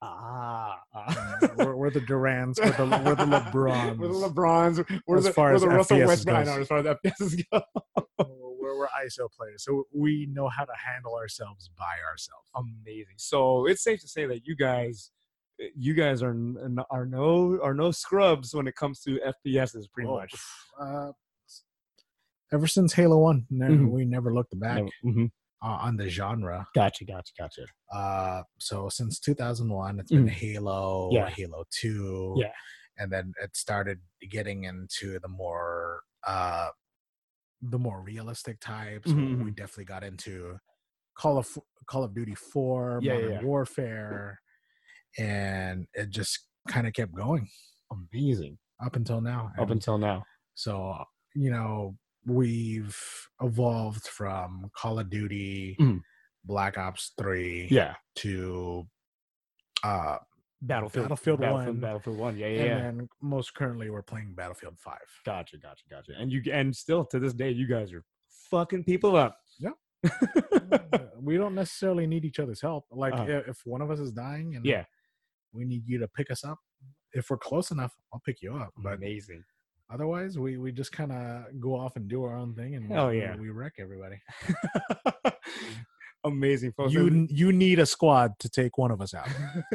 Ah, 0.06 0.80
Mm, 0.96 1.56
we're, 1.58 1.76
we're 1.76 1.90
the 1.90 2.00
Durants. 2.00 2.58
We're 2.58 2.70
the 2.72 3.02
we're 3.04 3.14
the 3.14 3.24
LeBrons. 3.26 3.96
We're 3.98 4.08
the 4.08 4.28
LeBrons. 4.28 5.00
We're 5.06 5.18
As 5.18 5.24
the, 5.24 5.32
far 5.32 5.50
we're 5.50 5.54
as 5.56 5.60
the 5.62 5.68
Russell 5.68 5.98
Westbrook. 6.06 6.36
I 6.36 6.42
know, 6.44 6.60
as 6.60 6.68
far 6.68 6.78
as 6.78 6.86
FPS 6.86 7.44
go. 7.50 7.62
we're, 8.18 8.78
we're 8.78 8.88
ISO 9.04 9.30
players, 9.36 9.64
so 9.64 9.84
we 9.92 10.26
know 10.30 10.48
how 10.48 10.64
to 10.64 10.72
handle 10.84 11.14
ourselves 11.14 11.70
by 11.76 11.96
ourselves. 12.10 12.48
Amazing. 12.56 13.14
So 13.18 13.66
it's 13.66 13.82
safe 13.84 14.00
to 14.00 14.08
say 14.08 14.26
that 14.26 14.46
you 14.46 14.56
guys, 14.56 15.10
you 15.76 15.92
guys 15.94 16.22
are 16.22 16.34
are 16.90 17.04
no 17.06 17.58
are 17.62 17.74
no 17.74 17.90
scrubs 17.90 18.54
when 18.54 18.66
it 18.66 18.74
comes 18.76 19.00
to 19.02 19.18
FPSs, 19.46 19.84
pretty 19.92 20.08
Oh, 20.08 20.16
much. 20.16 20.34
Uh, 20.80 21.12
ever 22.52 22.66
since 22.66 22.92
Halo 22.94 23.18
One, 23.18 23.46
ne- 23.50 23.66
Mhm. 23.68 23.90
we 23.90 24.04
never 24.04 24.32
looked 24.32 24.58
back 24.58 24.82
Mhm. 25.04 25.30
Uh, 25.66 25.78
on 25.86 25.96
the 25.96 26.08
genre. 26.08 26.66
Gotcha, 26.74 27.04
gotcha, 27.04 27.32
gotcha. 27.38 27.64
Uh, 27.92 28.42
so 28.58 28.88
since 28.88 29.18
2001, 29.18 29.98
it's 29.98 30.12
been 30.12 30.26
Mhm. 30.26 30.30
Halo, 30.30 31.10
Yeah. 31.12 31.28
Halo 31.28 31.64
Two, 31.70 32.34
Yeah. 32.38 32.52
and 32.98 33.10
then 33.12 33.32
it 33.42 33.56
started 33.56 34.00
getting 34.30 34.64
into 34.64 35.18
the 35.18 35.28
more 35.28 36.02
uh, 36.26 36.70
the 37.62 37.78
more 37.78 38.02
realistic 38.02 38.58
types. 38.60 39.10
Mhm, 39.10 39.44
We 39.44 39.50
definitely 39.50 39.84
got 39.86 40.02
into 40.04 40.58
Call 41.14 41.38
of 41.38 41.48
Call 41.86 42.04
of 42.04 42.14
Duty 42.14 42.34
Four, 42.34 42.98
Yeah, 43.02 43.12
yeah, 43.12 43.18
Modern 43.18 43.32
yeah. 43.32 43.42
Warfare, 43.42 44.40
and 45.18 45.86
it 45.94 46.10
just 46.10 46.48
kind 46.68 46.86
of 46.86 46.92
kept 46.92 47.14
going 47.14 47.48
Amazing. 47.90 48.58
up 48.84 48.96
until 48.96 49.20
now. 49.20 49.46
Up 49.56 49.62
And 49.62 49.70
until 49.72 49.98
now. 49.98 50.24
so 50.54 51.04
you 51.34 51.50
know 51.50 51.96
we've 52.26 52.98
evolved 53.40 54.06
from 54.08 54.70
Call 54.76 54.98
of 54.98 55.08
Duty, 55.10 55.76
Mhm. 55.80 56.02
Black 56.44 56.76
Ops 56.78 57.12
Three, 57.18 57.68
Yeah. 57.70 57.94
to 58.16 58.86
uh 59.82 60.18
Battlefield. 60.62 61.04
Battlefield 61.04 61.40
Battlefield, 61.40 61.74
One. 61.76 61.80
Battlefield 61.80 62.18
One. 62.18 62.36
Yeah, 62.38 62.46
yeah, 62.46 62.60
and 62.62 62.68
yeah. 62.68 62.78
then 62.82 63.08
most 63.20 63.54
currently 63.54 63.90
we're 63.90 64.02
playing 64.02 64.32
Battlefield 64.34 64.78
Five. 64.80 65.06
Gotcha, 65.24 65.58
gotcha, 65.58 65.84
gotcha. 65.90 66.12
And 66.18 66.32
you 66.32 66.42
and 66.52 66.74
still 66.74 67.04
to 67.06 67.18
this 67.18 67.34
day, 67.34 67.50
you 67.50 67.66
guys 67.66 67.92
are 67.92 68.02
fucking 68.50 68.84
people 68.84 69.16
up. 69.16 69.38
Yeah. 69.58 69.70
we 71.20 71.36
don't 71.36 71.54
necessarily 71.54 72.06
need 72.06 72.24
each 72.24 72.38
other's 72.40 72.60
help. 72.60 72.86
Like 72.90 73.12
Uh-huh. 73.14 73.42
if 73.46 73.60
one 73.64 73.80
of 73.82 73.90
us 73.90 73.98
is 73.98 74.12
dying 74.12 74.56
and 74.56 74.64
Yeah. 74.64 74.84
we 75.52 75.64
need 75.64 75.86
you 75.86 75.98
to 75.98 76.08
pick 76.08 76.30
us 76.30 76.42
up, 76.44 76.58
if 77.12 77.28
we're 77.30 77.38
close 77.38 77.70
enough, 77.70 77.94
I'll 78.12 78.20
pick 78.20 78.40
you 78.42 78.56
up. 78.56 78.72
But 78.78 78.94
Amazing. 78.94 79.44
Otherwise, 79.92 80.38
we 80.38 80.56
we 80.56 80.72
just 80.72 80.92
kind 80.92 81.12
of 81.12 81.60
go 81.60 81.74
off 81.74 81.96
and 81.96 82.08
do 82.08 82.24
our 82.24 82.36
own 82.36 82.54
thing, 82.54 82.74
and 82.74 82.92
oh 82.92 83.10
yeah. 83.10 83.36
we 83.36 83.50
wreck 83.50 83.74
everybody. 83.78 84.20
Amazing, 86.24 86.72
folks. 86.72 86.92
You 86.92 87.26
you 87.30 87.52
need 87.52 87.78
a 87.78 87.86
squad 87.86 88.32
to 88.40 88.48
take 88.48 88.78
one 88.78 88.90
of 88.90 89.00
us 89.00 89.14
out. 89.14 89.28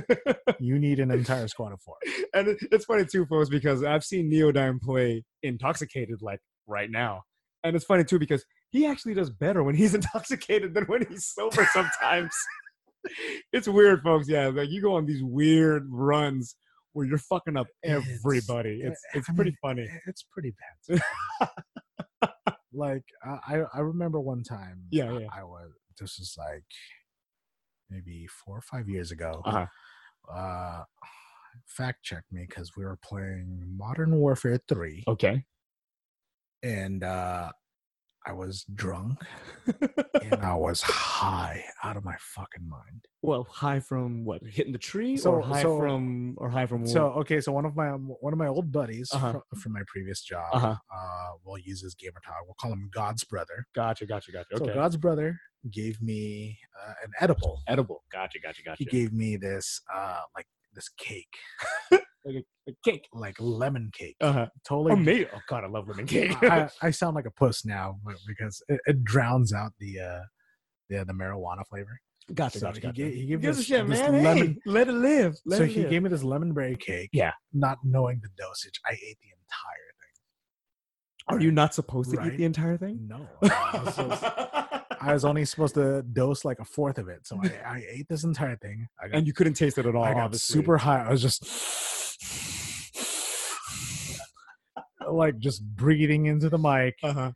you 0.60 0.80
need 0.80 1.00
an 1.00 1.10
entire 1.10 1.48
squad 1.48 1.72
of 1.72 1.82
four. 1.82 1.96
and 2.34 2.58
it's 2.72 2.86
funny 2.86 3.06
too, 3.06 3.26
folks, 3.26 3.50
because 3.50 3.84
I've 3.84 4.04
seen 4.04 4.30
Neodyne 4.30 4.82
play 4.82 5.24
intoxicated 5.44 6.22
like 6.22 6.42
right 6.68 6.92
now, 6.92 7.22
and 7.64 7.76
it's 7.76 7.86
funny 7.86 8.04
too 8.04 8.20
because 8.20 8.44
he 8.72 8.86
actually 8.86 9.14
does 9.14 9.30
better 9.30 9.64
when 9.64 9.76
he's 9.76 9.96
intoxicated 9.96 10.74
than 10.74 10.86
when 10.86 11.06
he's 11.08 11.26
sober 11.26 11.68
sometimes. 11.72 12.34
it's 13.54 13.68
weird, 13.68 14.02
folks. 14.04 14.28
Yeah, 14.28 14.48
like 14.48 14.70
you 14.70 14.82
go 14.82 14.96
on 14.96 15.06
these 15.06 15.24
weird 15.24 15.88
runs 15.90 16.56
where 16.94 17.06
you're 17.06 17.18
fucking 17.18 17.58
up 17.58 17.68
It's- 17.84 18.20
everybody. 18.24 18.82
It's 18.84 19.02
I 19.14 19.18
it's 19.20 19.30
mean, 19.30 19.36
pretty 19.36 19.56
funny. 19.62 19.88
It's 20.08 20.24
pretty 20.24 20.54
bad. 20.90 21.02
like 22.74 23.04
I 23.24 23.38
I 23.56 23.64
I 23.76 23.80
remember 23.80 24.20
one 24.20 24.44
time. 24.44 24.84
Yeah, 24.92 25.12
I- 25.12 25.20
yeah. 25.20 25.28
I 25.34 25.44
was. 25.44 25.72
This 26.00 26.18
was 26.20 26.36
like 26.38 26.64
maybe 27.90 28.28
four 28.28 28.58
or 28.58 28.62
five 28.62 28.88
years 28.90 29.12
ago. 29.12 29.42
Uh-huh. 29.46 29.66
Uh, 30.32 30.84
fact 31.68 32.04
check 32.04 32.24
me 32.32 32.46
because 32.48 32.72
we 32.78 32.84
were 32.86 32.98
playing 33.04 33.76
Modern 33.78 34.16
Warfare 34.16 34.60
Three, 34.68 35.04
Okay. 35.08 35.44
and 36.64 37.04
uh, 37.04 37.52
I 38.26 38.34
was 38.34 38.66
drunk 38.76 39.20
and 40.22 40.36
I 40.44 40.54
was 40.56 40.82
high 40.82 41.64
out 41.84 41.98
of 41.98 42.04
my 42.06 42.16
fucking 42.20 42.68
mind. 42.68 43.06
well, 43.24 43.44
high 43.46 43.80
from 43.80 44.24
what? 44.26 44.42
Hitting 44.44 44.72
the 44.74 44.78
tree, 44.78 45.18
So- 45.18 45.34
or 45.34 45.42
high 45.42 45.64
so- 45.64 45.78
from, 45.80 46.36
or 46.38 46.50
high 46.50 46.66
from. 46.68 46.86
So 46.86 47.08
okay, 47.22 47.42
so 47.42 47.52
one 47.52 47.66
of 47.66 47.76
my 47.76 47.90
one 47.92 48.32
of 48.34 48.38
my 48.40 48.48
old 48.48 48.72
buddies 48.72 49.10
Uh-huh. 49.14 49.32
fro- 49.32 49.44
from 49.62 49.74
my 49.74 49.82
previous 49.88 50.22
job, 50.22 50.50
Uh-huh. 50.54 50.76
uh, 50.94 51.32
we'll 51.44 51.58
use 51.58 51.82
his 51.82 51.96
gamer 51.96 52.20
tag. 52.24 52.36
We'll 52.46 52.56
call 52.60 52.72
him 52.74 52.90
God's 52.94 53.24
brother. 53.24 53.66
gotcha, 53.74 54.06
gotcha, 54.06 54.32
gotcha. 54.32 54.56
Okay. 54.56 54.66
So 54.66 54.74
God's 54.74 54.98
brother 54.98 55.40
gave 55.72 56.02
me 56.02 56.60
uh, 56.80 56.94
an 57.04 57.12
edible. 57.20 57.62
Edible. 57.68 58.04
Gotcha, 58.12 58.40
gotcha, 58.40 58.62
gotcha. 58.64 58.78
He 58.78 58.86
gave 58.86 59.14
me 59.14 59.36
this 59.38 59.82
uh 59.94 60.22
like 60.36 60.48
this 60.74 60.90
cake, 60.90 61.36
like 62.26 62.36
a, 62.68 62.72
a 62.72 62.76
cake. 62.86 63.08
like 63.14 63.36
lemon 63.40 63.90
cake. 63.94 64.16
Uh 64.22 64.32
huh. 64.32 64.48
Totally. 64.68 64.94
Oh, 64.94 64.96
me. 64.96 65.26
Oh 65.34 65.40
God, 65.48 65.64
I 65.64 65.68
love 65.68 65.88
lemon 65.88 66.06
cake. 66.06 66.36
I, 66.44 66.70
I 66.82 66.92
sound 66.92 67.16
like 67.16 67.26
a 67.26 67.32
puss 67.32 67.66
now 67.66 67.98
because 68.28 68.62
it, 68.68 68.80
it 68.86 69.04
drowns 69.04 69.54
out 69.54 69.72
the 69.80 70.00
uh 70.00 70.20
the 70.90 71.06
the 71.06 71.14
marijuana 71.14 71.66
flavor. 71.68 72.00
gotcha, 72.34 72.60
So 72.60 72.68
gotcha, 72.68 72.76
he 72.80 72.82
gotcha. 72.88 72.94
gave 72.94 73.14
he 73.14 73.26
gave 73.26 73.44
a 73.44 73.48
this, 73.54 73.66
shit, 73.66 73.88
this 73.88 74.00
man. 74.00 74.24
lemon. 74.24 74.48
Hey, 74.48 74.58
let 74.66 74.88
it 74.88 74.94
live. 74.94 75.36
Let 75.46 75.58
so 75.58 75.64
it 75.64 75.70
he 75.72 75.82
live. 75.82 75.90
gave 75.90 76.04
me 76.04 76.10
this 76.10 76.24
lemon 76.24 76.54
berry 76.54 76.76
cake. 76.76 77.10
Yeah. 77.14 77.32
Not 77.54 77.80
knowing 77.84 78.20
the 78.22 78.30
dosage, 78.38 78.80
I 78.86 78.92
ate 78.92 79.18
the 79.22 79.32
entire 79.34 79.92
thing. 80.00 81.36
Are 81.38 81.40
you 81.40 81.52
not 81.52 81.74
supposed 81.74 82.12
to 82.12 82.18
Right. 82.18 82.34
eat 82.34 82.38
the 82.38 82.46
entire 82.46 82.78
thing? 82.78 83.08
No, 83.08 83.28
I 83.44 83.82
was, 83.86 83.96
supposed- 83.96 84.24
I 85.04 85.14
was 85.14 85.26
only 85.26 85.46
supposed 85.46 85.76
to 85.76 86.04
dose 86.04 86.44
like 86.46 86.60
a 86.60 86.66
fourth 86.66 86.98
of 86.98 87.08
it. 87.08 87.26
So 87.26 87.40
I, 87.44 87.48
I 87.78 87.84
ate 87.90 88.08
this 88.10 88.24
entire 88.24 88.56
thing. 88.58 88.88
I 89.02 89.08
got 89.08 89.18
and 89.18 89.28
you 89.28 89.34
couldn't 89.34 89.54
taste 89.54 89.78
it 89.78 89.86
at 89.86 89.96
all. 89.96 90.04
I 90.04 90.14
got 90.14 90.26
obviously. 90.26 90.54
super 90.60 90.78
high. 90.78 91.04
I 91.06 91.10
was 91.10 91.22
just 91.22 91.44
like 95.12 95.40
just 95.40 95.64
breathing 95.76 96.26
into 96.26 96.50
the 96.50 96.58
mic. 96.58 96.96
Uh-huh. 97.04 97.32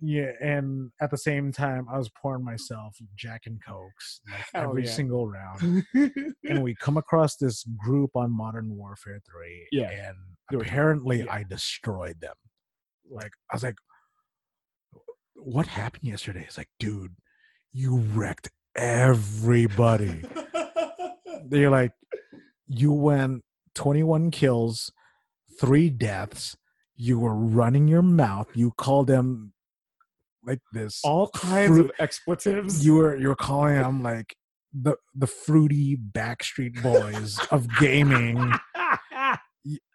yeah, 0.00 0.32
and 0.40 0.90
at 1.00 1.10
the 1.10 1.18
same 1.18 1.52
time, 1.52 1.86
I 1.90 1.98
was 1.98 2.10
pouring 2.20 2.44
myself 2.44 2.96
Jack 3.16 3.42
and 3.46 3.60
Cokes 3.64 4.20
like 4.30 4.46
every 4.54 4.84
yeah. 4.84 4.90
single 4.90 5.28
round. 5.28 5.84
and 6.44 6.62
we 6.62 6.74
come 6.74 6.96
across 6.96 7.36
this 7.36 7.64
group 7.78 8.10
on 8.14 8.30
Modern 8.36 8.76
Warfare 8.76 9.20
3. 9.30 9.68
Yeah. 9.72 9.90
And 9.90 10.60
apparently 10.60 11.20
yeah. 11.20 11.32
I 11.32 11.44
destroyed 11.44 12.20
them. 12.20 12.34
Like, 13.10 13.32
I 13.50 13.56
was 13.56 13.62
like, 13.62 13.76
what 15.34 15.66
happened 15.66 16.04
yesterday? 16.04 16.44
It's 16.46 16.58
like, 16.58 16.70
dude, 16.78 17.12
you 17.72 17.96
wrecked 17.96 18.50
everybody. 18.76 20.22
They're 21.46 21.70
like, 21.70 21.92
you 22.66 22.92
went 22.92 23.42
21 23.74 24.30
kills, 24.30 24.92
three 25.60 25.90
deaths. 25.90 26.56
You 26.96 27.18
were 27.18 27.34
running 27.34 27.88
your 27.88 28.02
mouth. 28.02 28.48
You 28.54 28.70
called 28.76 29.08
them 29.08 29.52
like 30.44 30.60
this. 30.72 31.00
All 31.04 31.28
kinds 31.30 31.68
Fruit- 31.68 31.86
of 31.86 31.92
expletives. 31.98 32.84
you 32.84 32.94
were 32.94 33.16
you 33.16 33.28
were 33.28 33.36
calling 33.36 33.74
them 33.76 34.02
like 34.02 34.36
the 34.72 34.96
the 35.14 35.26
fruity 35.26 35.96
Backstreet 35.96 36.82
Boys 36.82 37.38
of 37.50 37.66
gaming. 37.78 38.52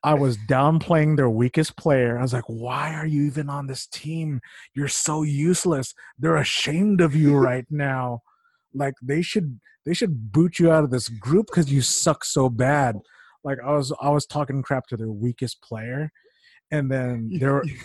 I 0.04 0.14
was 0.16 0.36
downplaying 0.38 1.16
their 1.18 1.30
weakest 1.30 1.78
player. 1.78 2.18
I 2.18 2.22
was 2.24 2.34
like, 2.34 2.46
"Why 2.48 2.96
are 2.96 3.06
you 3.06 3.24
even 3.24 3.50
on 3.50 3.68
this 3.68 3.86
team? 3.86 4.42
You're 4.74 4.88
so 4.88 5.22
useless. 5.24 5.94
They're 6.18 6.38
ashamed 6.38 7.02
of 7.02 7.16
you 7.16 7.36
right 7.38 7.66
now. 7.70 8.22
Like 8.74 8.96
they 9.02 9.22
should 9.22 9.60
they 9.86 9.94
should 9.94 10.32
boot 10.32 10.58
you 10.60 10.72
out 10.72 10.84
of 10.84 10.90
this 10.92 11.08
group 11.08 11.48
because 11.48 11.72
you 11.72 11.82
suck 11.82 12.26
so 12.26 12.50
bad." 12.50 12.98
Like 13.44 13.60
I 13.64 13.72
was 13.74 13.94
I 14.02 14.10
was 14.10 14.26
talking 14.26 14.62
crap 14.62 14.88
to 14.88 14.98
their 14.98 15.12
weakest 15.12 15.62
player, 15.62 16.12
and 16.72 16.92
then 16.92 17.30
they 17.40 17.48
were 17.48 17.66
you 17.66 17.78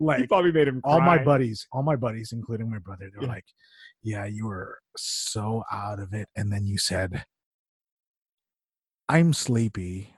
like 0.00 0.28
probably 0.28 0.52
made 0.52 0.68
him 0.68 0.80
all 0.84 1.00
my 1.00 1.22
buddies, 1.22 1.66
all 1.72 1.82
my 1.82 1.96
buddies, 1.96 2.32
including 2.32 2.70
my 2.70 2.78
brother, 2.78 3.10
they 3.10 3.18
were 3.18 3.24
Yeah. 3.24 3.28
like, 3.32 3.44
"Yeah, 4.02 4.24
you 4.26 4.46
were 4.46 4.78
so 4.96 5.64
out 5.70 5.98
of 6.00 6.12
it," 6.12 6.28
and 6.36 6.52
then 6.52 6.66
you 6.66 6.78
said, 6.78 7.24
"I'm 9.08 9.32
sleepy. 9.32 10.14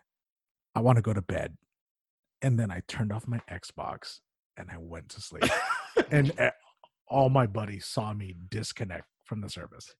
I 0.74 0.80
want 0.80 0.96
to 0.96 1.02
go 1.02 1.12
to 1.12 1.22
bed," 1.22 1.56
and 2.42 2.58
then 2.58 2.70
I 2.70 2.82
turned 2.88 3.12
off 3.12 3.28
my 3.28 3.40
Xbox 3.50 4.20
and 4.56 4.70
I 4.70 4.76
went 4.78 5.08
to 5.10 5.20
sleep, 5.20 5.44
and 6.10 6.32
eh, 6.38 6.50
all 7.08 7.28
my 7.28 7.46
buddies 7.46 7.86
saw 7.86 8.12
me 8.12 8.34
disconnect 8.48 9.06
from 9.24 9.40
the 9.40 9.48
service. 9.50 9.94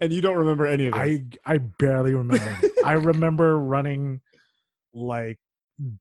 And 0.00 0.12
you 0.12 0.20
don't 0.20 0.36
remember 0.36 0.66
any 0.66 0.86
of 0.86 0.94
it. 0.94 0.98
I 0.98 1.24
I 1.54 1.58
barely 1.58 2.14
remember. 2.14 2.58
I 2.84 2.92
remember 3.10 3.58
running 3.58 4.20
like 4.92 5.38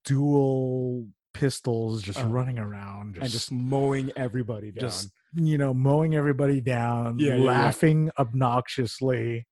dual 0.03 1.07
pistols, 1.33 2.01
just 2.01 2.19
Uh, 2.23 2.27
running 2.27 2.59
around, 2.59 3.17
and 3.17 3.29
just 3.29 3.51
mowing 3.51 4.11
everybody 4.15 4.71
down. 4.71 4.81
just 4.81 5.09
you 5.35 5.57
know 5.59 5.73
mowing 5.73 6.15
everybody 6.15 6.59
down 6.59 7.19
Yeah, 7.19 7.29
yeah, 7.29 7.35
yeah. 7.35 7.43
laughing 7.43 8.09
obnoxiously 8.17 9.45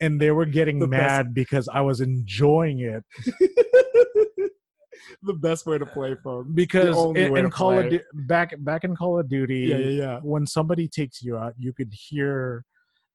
and 0.00 0.20
they 0.20 0.32
were 0.32 0.44
getting 0.44 0.80
The 0.80 0.88
best- 0.88 1.00
mad 1.02 1.34
because 1.34 1.68
i 1.72 1.80
was 1.80 2.00
enjoying 2.00 2.80
it 2.80 3.04
the 5.22 5.34
best 5.34 5.66
way 5.66 5.78
to 5.78 5.86
play, 5.86 6.16
folks. 6.22 6.48
because 6.52 6.96
in, 7.16 7.36
in 7.36 7.50
call 7.50 7.78
of. 7.78 7.90
Du- 7.90 8.00
back 8.26 8.54
back 8.58 8.82
in 8.84 8.96
call 8.96 9.18
of 9.20 9.28
duty 9.28 9.60
Yeah, 9.70 9.76
yeah, 9.76 9.90
yeah. 10.02 10.18
when 10.22 10.46
somebody 10.46 10.88
takes 10.88 11.22
you 11.22 11.36
out 11.36 11.54
you 11.56 11.72
could 11.72 11.92
hear 11.92 12.64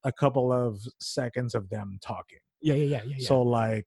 a 0.04 0.12
couple 0.12 0.52
of 0.52 0.80
seconds 1.00 1.54
of 1.54 1.68
them 1.70 1.98
talking 2.02 2.38
Yeah, 2.60 2.74
yeah, 2.74 2.84
yeah, 2.84 3.02
yeah. 3.06 3.14
yeah. 3.18 3.26
so 3.26 3.42
like 3.42 3.86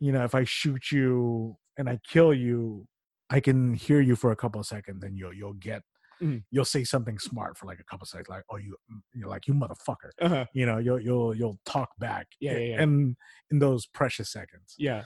you 0.00 0.12
know 0.12 0.24
if 0.24 0.34
i 0.34 0.44
shoot 0.44 0.90
you 0.92 1.56
and 1.78 1.88
i 1.88 1.98
kill 2.08 2.32
you 2.34 2.86
i 3.30 3.40
can 3.40 3.74
hear 3.74 4.00
you 4.00 4.16
for 4.16 4.30
a 4.32 4.36
couple 4.36 4.60
of 4.60 4.66
seconds 4.66 5.02
and 5.04 5.16
you'll 5.18 5.32
you'll 5.34 5.54
get 5.54 5.82
Mhm. 6.22 6.44
you'll 6.52 6.64
say 6.64 6.84
something 6.84 7.18
smart 7.18 7.58
for 7.58 7.66
like 7.66 7.80
a 7.80 7.84
couple 7.84 8.04
of 8.04 8.08
seconds 8.08 8.28
like 8.28 8.44
oh 8.48 8.56
you 8.56 8.76
you're 9.12 9.28
like 9.28 9.48
you 9.48 9.52
motherfucker 9.54 10.10
uh-huh. 10.22 10.44
you 10.54 10.64
know 10.64 10.78
you'll 10.78 11.00
you'll 11.00 11.34
you'll 11.34 11.58
talk 11.66 11.88
back 11.98 12.28
Yeah, 12.38 12.52
yeah, 12.52 12.58
yeah. 12.58 12.82
and 12.82 13.16
in 13.50 13.58
those 13.58 13.86
precious 13.86 14.30
seconds 14.30 14.76
yeah. 14.78 15.02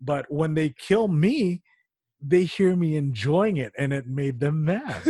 but 0.00 0.24
when 0.30 0.54
they 0.54 0.68
kill 0.70 1.08
me 1.08 1.62
they 2.20 2.44
hear 2.44 2.76
me 2.76 2.96
enjoying 2.96 3.56
it 3.56 3.72
and 3.76 3.92
it 3.92 4.06
made 4.06 4.38
them 4.38 4.64
mad 4.64 5.02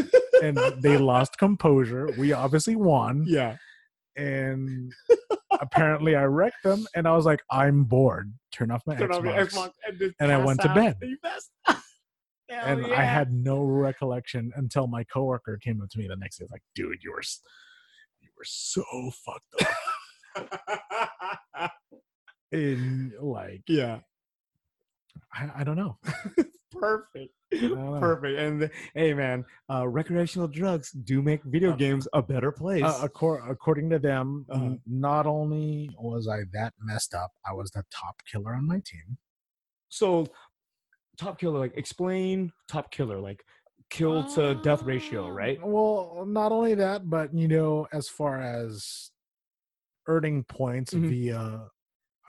and 0.43 0.57
they 0.81 0.97
lost 0.97 1.37
composure 1.37 2.09
we 2.17 2.33
obviously 2.33 2.75
won 2.75 3.25
yeah. 3.29 3.57
And 4.17 4.93
apparently 5.61 6.15
i 6.17 6.25
wrecked 6.25 6.63
them 6.63 6.87
and 6.95 7.07
i 7.09 7.15
was 7.15 7.25
like 7.25 7.43
i'm 7.51 7.85
bored. 7.85 8.33
Turn 8.53 8.71
off 8.71 8.83
my 8.87 8.95
Turn 8.97 9.09
xbox, 9.11 9.17
off 9.17 9.49
Xbox. 9.49 9.71
And, 9.89 10.15
and 10.21 10.33
I 10.33 10.37
went 10.45 10.61
to 10.61 10.75
bed. 10.75 10.97
You 11.03 11.17
passed- 11.25 11.51
Hell 12.49 12.67
and 12.67 12.87
i 12.93 13.03
had 13.03 13.33
no 13.33 13.63
recollection 13.63 14.53
until 14.57 14.87
my 14.87 15.05
coworker 15.05 15.57
came 15.57 15.81
up 15.81 15.89
to 15.91 15.99
me 15.99 16.07
the 16.07 16.17
next 16.17 16.39
day 16.39 16.47
like 16.51 16.63
dude 16.75 17.03
you 17.03 17.13
were 17.13 17.23
you 18.21 18.29
were 18.37 18.45
so 18.45 18.85
fucked 19.25 19.63
up. 20.37 21.71
And 22.53 23.13
like 23.19 23.63
yeah. 23.67 24.01
I, 25.33 25.51
I 25.61 25.65
don't 25.65 25.77
know. 25.77 25.97
Perfect. 26.71 27.33
Perfect. 28.01 28.39
And 28.39 28.71
hey, 28.95 29.15
man, 29.15 29.45
uh, 29.71 29.87
recreational 29.89 30.49
drugs 30.49 30.91
do 30.93 31.23
make 31.23 31.43
video 31.45 31.73
Uh, 31.73 31.77
games 31.77 32.09
a 32.13 32.23
better 32.23 32.53
place. 32.53 32.83
uh, 32.85 33.07
accor- 33.09 33.49
according 33.51 33.91
to 33.91 33.99
them 33.99 34.47
Uh-huh. 34.51 34.65
n- 34.65 34.81
not 34.87 35.27
only 35.27 35.91
was 35.99 36.29
i 36.29 36.39
that 36.53 36.73
messed 36.81 37.15
up 37.15 37.31
i 37.47 37.53
was 37.53 37.71
the 37.73 37.83
top 37.91 38.17
killer 38.31 38.55
on 38.55 38.67
my 38.67 38.81
team 38.85 39.19
so, 39.89 40.27
top 41.19 41.39
killer, 41.39 41.59
like, 41.59 41.77
explain 41.77 42.51
top 42.67 42.91
killer, 42.91 43.21
like, 43.21 43.45
kill 43.91 44.25
to 44.35 44.55
death 44.63 44.83
ratio, 44.83 45.27
Uh, 45.27 45.31
right? 45.31 45.59
Well, 45.63 46.25
not 46.27 46.51
only 46.51 46.75
that, 46.77 47.11
but 47.11 47.35
you 47.35 47.47
know, 47.49 47.87
as 47.93 48.09
far 48.09 48.41
as 48.41 49.11
earning 50.09 50.45
points 50.45 50.95
Mhm. 50.95 51.09
via 51.11 51.69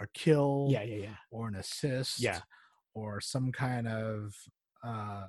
a 0.02 0.08
kill 0.14 0.68
Yeah, 0.70 0.84
yeah, 0.84 0.96
yeah. 1.08 1.16
or 1.32 1.48
an 1.48 1.56
assist 1.56 2.20
Yeah. 2.20 2.42
or 2.94 3.22
some 3.22 3.52
kind 3.54 3.88
of 3.88 4.36
uh 4.84 5.28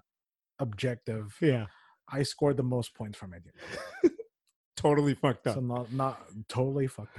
objective, 0.59 1.37
Yeah. 1.41 1.67
I 2.13 2.23
scored 2.23 2.57
the 2.57 2.63
most 2.63 2.95
points 2.95 3.17
for 3.19 3.27
my 3.27 3.39
team. 3.39 4.11
Totally 4.77 5.15
fucked 5.15 5.45
So 5.45 5.53
up. 5.53 5.63
not 5.63 5.93
not 5.93 6.21
totally 6.49 6.87
fucked 6.87 7.17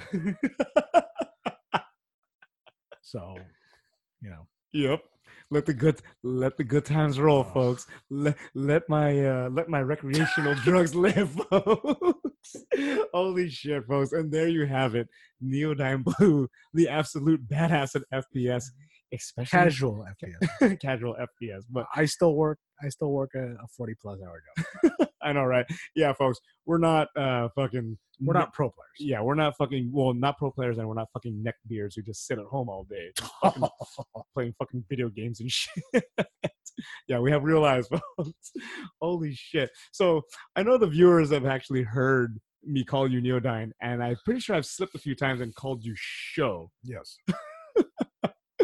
up. 0.75 1.11
So, 3.01 3.38
you 4.21 4.29
know, 4.29 4.47
Yep. 4.73 5.03
Let 5.51 5.65
the 5.67 5.73
good 5.73 6.01
let 6.23 6.57
the 6.57 6.63
good 6.63 6.86
times 6.86 7.19
roll, 7.19 7.45
Oh. 7.47 7.53
folks. 7.53 7.86
Let 8.09 8.36
let 8.55 8.89
my 8.89 9.25
uh 9.25 9.49
let 9.49 9.69
my 9.69 9.81
recreational 9.81 10.55
drugs 10.63 10.95
live, 10.95 11.29
folks. 11.49 12.55
Holy 13.13 13.49
shit, 13.49 13.86
folks. 13.86 14.11
And 14.11 14.31
there 14.31 14.47
you 14.47 14.65
have 14.65 14.95
it. 14.95 15.07
Neodyne 15.43 16.03
Blue, 16.03 16.49
the 16.73 16.89
absolute 16.89 17.47
badass 17.47 17.95
at 17.95 18.03
FPS, 18.11 18.65
especially 19.14 19.58
casual 19.58 20.06
FPS. 20.24 20.80
casual 20.82 21.16
FPS. 21.16 21.64
But 21.70 21.86
I 21.95 22.06
still 22.06 22.36
work 22.36 22.60
I 22.84 22.89
still 22.89 23.12
work 23.12 23.32
a, 23.36 23.53
a 23.53 23.68
40 23.76 23.93
plus 24.01 24.20
hour 24.26 24.41
job. 24.58 25.08
I 25.22 25.34
know, 25.34 25.43
right? 25.43 25.66
Yeah, 25.95 26.14
folks. 26.14 26.39
We're 26.66 26.78
not 26.78 27.08
uh 27.18 27.49
fucking 27.56 27.97
We're 28.20 28.34
not 28.34 28.53
pro 28.53 28.70
players. 28.70 28.89
yeah, 28.99 29.22
we're 29.22 29.36
not 29.36 29.56
fucking 29.58 29.91
well, 29.93 30.14
not 30.14 30.38
pro 30.38 30.51
players 30.51 30.78
and 30.78 30.88
we're 30.88 30.95
not 30.95 31.08
fucking 31.14 31.41
neck 31.41 31.56
beards 31.68 31.95
who 31.95 32.01
just 32.01 32.26
sit 32.28 32.39
at 32.39 32.45
home 32.45 32.70
all 32.70 32.86
day 32.89 33.12
fucking 33.43 33.64
playing 34.34 34.53
fucking 34.60 34.84
video 34.89 35.10
games 35.10 35.39
and 35.39 35.51
shit. 35.51 35.84
yeah, 37.08 37.20
we 37.20 37.32
have 37.32 37.43
real 37.43 37.62
lives, 37.62 37.88
folks. 37.88 38.51
Holy 39.01 39.34
shit. 39.34 39.70
So 39.91 40.22
I 40.56 40.64
know 40.64 40.78
the 40.78 40.88
viewers 40.88 41.32
have 41.32 41.45
actually 41.45 41.84
heard 41.84 42.39
me 42.68 42.84
call 42.84 43.10
you 43.10 43.22
Neodyne, 43.22 43.70
and 43.82 44.03
I'm 44.03 44.18
pretty 44.26 44.39
sure 44.39 44.56
I've 44.56 44.66
slipped 44.66 44.95
a 44.95 44.99
few 44.99 45.14
times 45.16 45.39
and 45.39 45.53
called 45.56 45.84
you 45.84 45.93
show. 45.95 46.72
yes. 46.84 47.18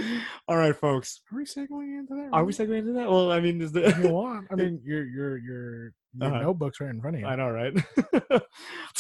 All 0.48 0.58
right, 0.58 0.76
folks. 0.76 1.22
Are 1.32 1.38
we 1.38 1.46
segueing 1.46 2.00
into 2.00 2.16
that? 2.16 2.30
Are 2.34 2.44
we 2.46 2.52
segueing 2.54 2.80
into 2.80 2.94
that? 2.94 3.10
Well, 3.10 3.32
I 3.32 3.40
mean, 3.40 3.62
is 3.62 3.76
if 3.76 3.98
you 4.00 4.10
want. 4.10 4.48
I 4.52 4.56
mean, 4.62 4.82
your 4.84 5.06
your 5.06 5.38
your 5.38 5.94
your 6.14 6.28
Uh-huh. 6.30 6.42
notebook's 6.42 6.80
right 6.80 6.90
in 6.90 7.02
front 7.02 7.16
of 7.18 7.22
you. 7.22 7.28
I 7.28 7.36
know, 7.36 7.50
right? 7.50 7.74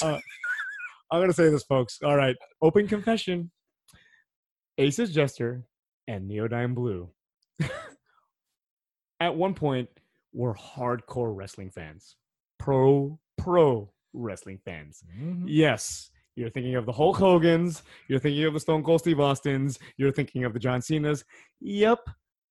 uh, 0.01 0.19
I'm 1.11 1.21
gonna 1.21 1.33
say 1.33 1.49
this, 1.49 1.63
folks. 1.63 1.99
All 2.03 2.15
right, 2.15 2.35
open 2.61 2.87
confession. 2.87 3.51
Aces 4.77 5.13
Jester 5.13 5.63
and 6.07 6.29
Neodyne 6.29 6.73
Blue. 6.73 7.09
At 9.19 9.35
one 9.35 9.53
point, 9.53 9.89
were 10.33 10.55
hardcore 10.55 11.35
wrestling 11.35 11.69
fans, 11.69 12.15
pro 12.57 13.19
pro 13.37 13.91
wrestling 14.13 14.59
fans. 14.65 15.03
Mhm. 15.19 15.43
Yes, 15.47 16.09
you're 16.35 16.49
thinking 16.49 16.75
of 16.75 16.85
the 16.85 16.91
Hulk 16.91 17.17
Hogan's, 17.17 17.83
you're 18.07 18.19
thinking 18.19 18.45
of 18.45 18.53
the 18.53 18.59
Stone 18.59 18.83
Cold 18.83 19.01
Steve 19.01 19.19
Austin's, 19.19 19.79
you're 19.97 20.11
thinking 20.11 20.43
of 20.45 20.53
the 20.53 20.59
John 20.59 20.81
Cena's. 20.81 21.23
Yep, 21.59 21.99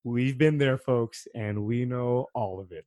we've 0.04 0.36
been 0.38 0.58
there, 0.58 0.78
folks, 0.78 1.26
and 1.34 1.64
we 1.64 1.84
know 1.84 2.26
all 2.34 2.60
of 2.60 2.72
it. 2.72 2.84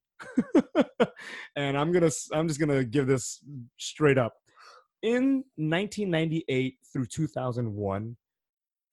and 1.56 1.78
I'm 1.78 1.92
gonna, 1.92 2.12
I'm 2.32 2.48
just 2.48 2.60
gonna 2.60 2.84
give 2.84 3.08
this 3.08 3.40
straight 3.78 4.18
up. 4.18 4.34
In 5.02 5.44
1998 5.58 6.76
through 6.94 7.06
2001, 7.08 8.16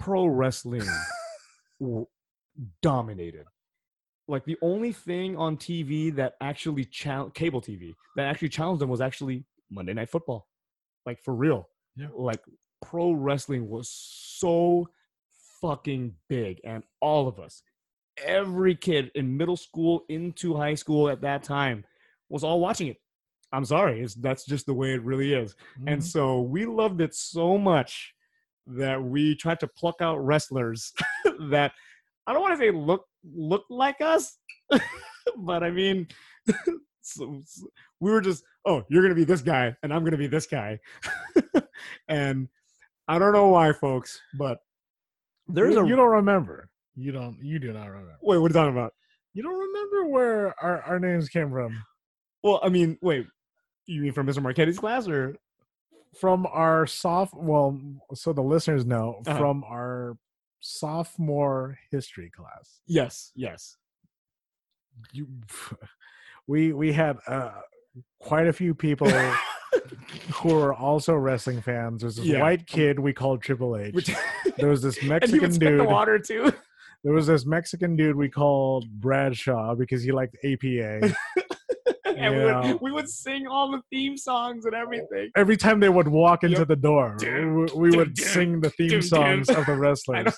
pro 0.01 0.27
wrestling 0.27 0.89
w- 1.81 2.07
dominated. 2.83 3.47
like 4.27 4.45
the 4.45 4.57
only 4.63 4.93
thing 4.93 5.37
on 5.37 5.57
TV 5.57 6.15
that 6.17 6.35
actually 6.41 6.85
cable 6.85 7.61
TV 7.61 7.95
that 8.17 8.27
actually 8.27 8.49
challenged 8.49 8.81
them 8.81 8.89
was 8.89 9.01
actually 9.01 9.45
Monday 9.71 9.93
Night 9.93 10.11
Football, 10.11 10.49
like 11.07 11.21
for 11.23 11.35
real. 11.35 11.69
Yeah. 11.97 12.09
Like 12.15 12.41
pro 12.83 13.13
wrestling 13.13 13.69
was 13.69 13.89
so 13.91 14.89
fucking 15.61 16.15
big, 16.29 16.61
and 16.65 16.83
all 17.01 17.29
of 17.29 17.39
us, 17.39 17.63
every 18.25 18.75
kid 18.75 19.11
in 19.15 19.37
middle 19.37 19.57
school 19.57 20.05
into 20.09 20.55
high 20.57 20.75
school 20.75 21.09
at 21.09 21.21
that 21.23 21.43
time, 21.43 21.85
was 22.29 22.45
all 22.45 22.61
watching 22.61 22.89
it. 22.89 22.97
I'm 23.53 23.65
sorry, 23.65 24.01
it's 24.01 24.15
that's 24.15 24.47
just 24.47 24.67
the 24.67 24.75
way 24.75 24.95
it 24.95 25.03
really 25.03 25.35
is. 25.35 25.57
And 25.87 26.01
Mhm. 26.01 26.05
so 26.05 26.41
we 26.41 26.67
loved 26.67 27.01
it 27.01 27.15
so 27.15 27.59
much 27.59 28.15
that 28.67 29.03
we 29.03 29.35
tried 29.35 29.59
to 29.61 29.67
pluck 29.67 29.97
out 30.01 30.19
wrestlers 30.25 30.93
that 31.51 31.73
I 32.27 32.33
don't 32.33 32.43
want 32.43 32.55
to 32.55 32.59
say 32.65 32.71
look 32.71 33.07
look 33.25 33.65
like 33.69 34.01
us, 34.01 34.39
but 35.37 35.63
I 35.65 35.71
mean, 35.71 36.07
so, 37.11 37.43
we 38.01 38.11
were 38.11 38.21
just 38.21 38.45
oh 38.67 38.85
you're 38.89 39.03
gonna 39.03 39.15
be 39.15 39.25
this 39.25 39.43
guy 39.43 39.75
and 39.83 39.93
I'm 39.93 40.05
gonna 40.05 40.17
be 40.17 40.27
this 40.27 40.47
guy, 40.47 40.79
and 42.09 42.49
I 43.09 43.19
don't 43.19 43.33
know 43.33 43.49
why, 43.49 43.73
folks, 43.73 44.21
but 44.39 44.59
there's 45.49 45.75
you, 45.75 45.81
a 45.81 45.87
you 45.89 45.97
don't 45.97 46.11
remember. 46.11 46.69
You 46.97 47.13
don't. 47.13 47.39
You 47.43 47.59
do 47.59 47.73
not 47.73 47.87
remember. 47.89 48.17
wait. 48.23 48.39
What 48.39 48.47
are 48.47 48.49
you 48.49 48.55
talking 48.55 48.73
about? 48.73 48.93
You 49.33 49.43
don't 49.43 49.59
remember 49.59 50.07
where 50.07 50.55
our, 50.63 50.83
our 50.83 50.99
names 50.99 51.29
came 51.29 51.51
from. 51.51 51.83
Well, 52.43 52.61
I 52.63 52.69
mean, 52.69 52.99
wait. 53.01 53.27
You 53.87 54.03
mean 54.03 54.13
from 54.13 54.27
Mr. 54.27 54.43
Marchetti's 54.43 54.79
class 54.79 55.09
or 55.09 55.37
From 56.19 56.47
our 56.47 56.87
soft. 56.87 57.35
Well, 57.35 57.81
so 58.15 58.33
the 58.33 58.43
listeners 58.43 58.85
know 58.85 59.23
Uh-huh. 59.27 59.39
from 59.39 59.65
our 59.65 60.17
sophomore 60.61 61.79
history 61.91 62.31
class. 62.31 62.81
yes, 62.87 63.33
yes. 63.35 63.77
You, 65.13 65.27
we 66.51 66.73
we 66.73 66.93
had 66.93 67.17
uh, 67.29 67.53
quite 68.19 68.49
a 68.49 68.53
few 68.53 68.75
people 68.75 69.09
who 70.35 70.49
were 70.55 70.75
also 70.75 71.15
wrestling 71.15 71.61
fans. 71.63 72.01
There's 72.01 72.17
this 72.17 72.25
Yeah. 72.27 72.41
white 72.41 72.67
kid 72.67 72.99
we 72.99 73.13
called 73.13 73.41
Triple 73.43 73.77
H. 73.77 74.11
There 74.59 74.69
was 74.69 74.83
this 74.83 74.97
and 75.03 75.05
he 75.05 75.09
Mexican 75.11 75.53
spit 75.53 75.73
the 75.79 75.85
dude. 75.85 75.87
water 75.87 76.19
too. 76.19 76.53
There 77.05 77.13
was 77.15 77.29
this 77.29 77.47
Mexican 77.47 77.95
dude 77.97 78.17
we 78.17 78.29
called 78.29 78.85
Bradshaw 79.01 79.75
because 79.77 80.03
he 80.03 80.11
liked 80.13 80.37
APA. 80.45 81.15
and 82.05 82.37
we 82.37 82.45
would, 82.45 82.81
we 82.83 82.93
would 82.93 83.09
sing 83.09 83.47
all 83.47 83.71
the 83.71 83.81
theme 83.91 84.17
songs 84.19 84.67
and 84.67 84.75
everything. 84.75 85.31
Every 85.37 85.57
time 85.57 85.81
they 85.81 85.89
would 85.89 86.09
walk 86.09 86.43
into 86.45 86.59
Yep. 86.59 86.69
the 86.69 86.77
door, 86.77 87.17
we, 87.23 87.91
we 87.91 87.97
would 87.97 88.19
sing 88.19 88.61
the 88.61 88.71
theme 88.71 89.01
songs 89.01 89.49
of 89.49 89.65
the 89.67 89.77
wrestlers. 89.77 90.37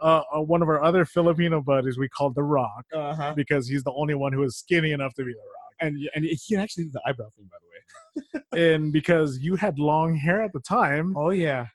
Uh, 0.00 0.22
uh, 0.34 0.40
one 0.40 0.62
of 0.62 0.68
our 0.68 0.82
other 0.82 1.04
Filipino 1.04 1.60
buddies 1.60 1.98
we 1.98 2.08
called 2.08 2.34
The 2.34 2.42
Rock 2.42 2.84
Uh-huh. 2.94 3.32
because 3.34 3.66
he's 3.68 3.82
the 3.82 3.92
only 3.92 4.14
one 4.14 4.32
who 4.32 4.42
is 4.44 4.56
skinny 4.56 4.92
enough 4.92 5.14
to 5.14 5.24
be 5.24 5.32
The 5.32 5.38
Rock. 5.38 5.72
And 5.80 6.08
and 6.14 6.24
he 6.24 6.56
actually 6.56 6.84
did 6.84 6.92
the 6.92 7.02
eyebrow 7.06 7.28
thing, 7.36 7.48
by 7.50 7.56
the 7.60 7.66
way. 7.68 8.42
And 8.76 8.92
because 8.92 9.38
you 9.38 9.56
had 9.56 9.78
long 9.78 10.16
hair 10.16 10.42
at 10.42 10.52
the 10.52 10.60
time, 10.60 11.14
Oh 11.16 11.30
yeah, 11.30 11.66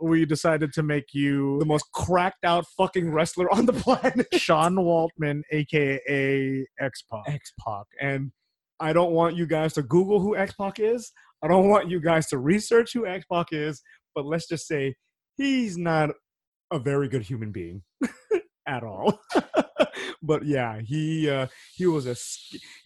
we 0.00 0.24
decided 0.24 0.72
to 0.74 0.82
make 0.82 1.12
you 1.12 1.58
the 1.60 1.64
most 1.66 1.84
cracked 1.92 2.44
out 2.44 2.66
fucking 2.76 3.12
wrestler 3.12 3.52
on 3.52 3.66
the 3.66 3.72
planet, 3.84 4.26
Sean 4.34 4.74
Waltman, 4.76 5.42
aka 5.52 6.66
X 6.80 7.02
Pac. 7.10 7.22
X 7.28 7.52
Pac. 7.64 7.84
And 8.00 8.32
I 8.80 8.92
don't 8.92 9.12
want 9.12 9.36
you 9.36 9.46
guys 9.46 9.74
to 9.74 9.82
Google 9.82 10.18
who 10.20 10.36
X 10.36 10.52
Pac 10.54 10.80
is. 10.80 11.12
I 11.42 11.48
don't 11.48 11.68
want 11.68 11.88
you 11.88 12.00
guys 12.00 12.26
to 12.28 12.38
research 12.38 12.92
who 12.92 13.06
X 13.06 13.24
Pac 13.32 13.48
is. 13.52 13.80
But 14.14 14.24
let's 14.26 14.48
just 14.48 14.66
say 14.66 14.94
he's 15.36 15.78
not 15.78 16.10
a 16.72 16.78
very 16.78 17.08
good 17.08 17.22
human 17.22 17.52
being 17.52 17.82
at 18.66 18.82
all. 18.82 19.20
but 20.22 20.44
yeah, 20.44 20.80
he 20.80 21.30
uh, 21.30 21.46
he 21.74 21.86
was 21.86 22.06
a 22.06 22.16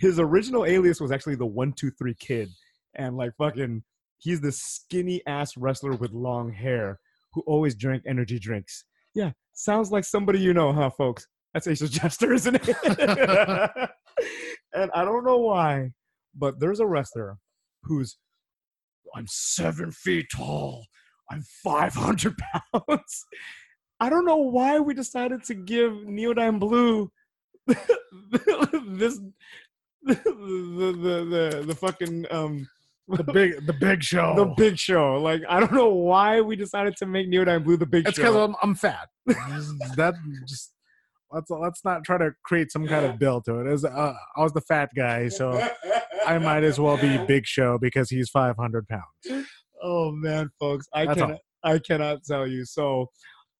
his 0.00 0.18
original 0.18 0.64
alias 0.64 1.00
was 1.00 1.12
actually 1.12 1.36
the 1.36 1.46
one 1.46 1.72
two 1.72 1.90
three 1.92 2.14
kid, 2.14 2.48
and 2.94 3.16
like 3.16 3.32
fucking 3.38 3.82
he's 4.18 4.40
the 4.40 4.52
skinny 4.52 5.22
ass 5.26 5.56
wrestler 5.56 5.92
with 5.92 6.12
long 6.12 6.52
hair 6.52 6.98
who 7.32 7.42
always 7.46 7.74
drank 7.74 8.02
energy 8.06 8.38
drinks. 8.38 8.84
Yeah, 9.14 9.32
sounds 9.54 9.90
like 9.90 10.04
somebody 10.04 10.40
you 10.40 10.52
know, 10.52 10.72
huh, 10.72 10.90
folks? 10.90 11.26
That's 11.54 11.66
Aces 11.66 11.90
Jester, 11.90 12.34
isn't 12.34 12.56
it? 12.56 12.68
and 14.74 14.90
I 14.94 15.04
don't 15.04 15.24
know 15.24 15.38
why, 15.38 15.92
but 16.34 16.60
there's 16.60 16.80
a 16.80 16.86
wrestler 16.86 17.38
who's 17.84 18.18
I'm 19.14 19.26
seven 19.28 19.92
feet 19.92 20.26
tall. 20.34 20.86
I'm 21.30 21.42
500 21.64 22.34
pounds. 22.38 23.24
I 24.00 24.10
don't 24.10 24.24
know 24.24 24.36
why 24.36 24.78
we 24.78 24.94
decided 24.94 25.44
to 25.44 25.54
give 25.54 25.92
Neodyne 25.92 26.58
Blue 26.60 27.10
this 27.66 29.18
the 30.02 30.14
the 30.14 31.26
the, 31.60 31.64
the 31.66 31.74
fucking 31.74 32.26
um 32.30 32.68
The 33.08 33.24
big, 33.24 33.66
the 33.66 33.72
big 33.72 34.02
show. 34.02 34.34
the 34.36 34.52
big 34.56 34.78
show. 34.78 35.20
Like 35.20 35.42
I 35.48 35.60
don't 35.60 35.72
know 35.72 35.88
why 35.94 36.40
we 36.40 36.56
decided 36.56 36.96
to 36.98 37.06
make 37.06 37.28
Neodyne 37.30 37.64
Blue 37.64 37.76
the 37.76 37.86
big 37.86 38.06
It's 38.06 38.16
because 38.16 38.34
show. 38.34 38.44
I'm, 38.44 38.54
I'm 38.62 38.74
fat. 38.74 39.08
that 39.26 40.14
just 40.46 40.72
let's 41.32 41.50
let's 41.50 41.84
not 41.84 42.04
try 42.04 42.18
to 42.18 42.32
create 42.44 42.70
some 42.70 42.86
kind 42.86 43.06
of 43.06 43.18
bill 43.18 43.40
to 43.42 43.60
it. 43.60 43.66
As 43.66 43.84
uh, 43.84 44.14
I 44.36 44.42
was 44.42 44.52
the 44.52 44.60
fat 44.60 44.90
guy, 44.94 45.28
so 45.28 45.66
I 46.26 46.38
might 46.38 46.64
as 46.64 46.78
well 46.78 46.96
be 46.98 47.18
Big 47.26 47.46
Show 47.46 47.78
because 47.78 48.10
he's 48.10 48.28
500 48.28 48.86
pounds. 48.88 49.46
oh 49.82 50.12
man, 50.12 50.50
folks, 50.60 50.86
I 50.92 51.06
That's 51.06 51.20
all. 51.20 51.38
I 51.64 51.78
cannot 51.78 52.22
tell 52.24 52.46
you. 52.46 52.64
So, 52.64 53.10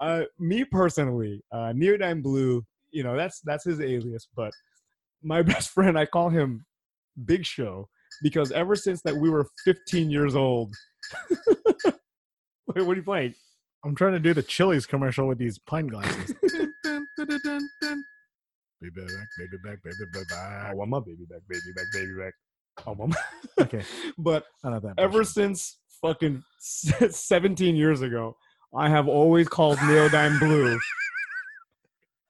uh, 0.00 0.22
me 0.38 0.64
personally, 0.64 1.42
uh, 1.52 1.72
Neodyne 1.74 2.22
Blue, 2.22 2.64
you 2.90 3.02
know 3.02 3.16
that's 3.16 3.40
that's 3.40 3.64
his 3.64 3.80
alias, 3.80 4.28
but 4.34 4.52
my 5.22 5.42
best 5.52 5.70
friend, 5.70 5.98
I 5.98 6.06
call 6.06 6.30
him 6.30 6.64
Big 7.24 7.44
Show 7.44 7.88
because 8.22 8.52
ever 8.52 8.76
since 8.76 9.02
that 9.02 9.16
we 9.16 9.30
were 9.30 9.46
15 9.64 10.10
years 10.10 10.34
old. 10.34 10.74
Wait, 11.84 12.84
what 12.84 12.92
are 12.92 12.96
you 12.96 13.02
playing? 13.02 13.34
I'm 13.84 13.94
trying 13.94 14.12
to 14.12 14.20
do 14.20 14.34
the 14.34 14.42
Chili's 14.42 14.86
commercial 14.86 15.28
with 15.28 15.38
these 15.38 15.58
pint 15.58 15.90
glasses. 15.90 16.34
baby 16.42 16.64
back, 18.96 19.28
baby 19.38 19.56
back, 19.62 19.78
baby 19.84 20.10
back. 20.12 20.32
I 20.32 20.74
want 20.74 20.90
my 20.90 20.98
baby 21.00 21.24
back, 21.28 21.40
baby 21.48 21.72
back, 21.74 21.84
baby 21.92 22.12
back. 22.18 22.34
Want 22.86 23.10
my 23.10 23.62
Okay, 23.64 23.82
but 24.18 24.46
ever 24.98 25.24
since 25.24 25.78
fucking 26.02 26.42
17 26.58 27.76
years 27.76 28.02
ago, 28.02 28.36
I 28.76 28.90
have 28.90 29.08
always 29.08 29.48
called 29.48 29.78
Neodyne 29.78 30.38
Blue. 30.38 30.78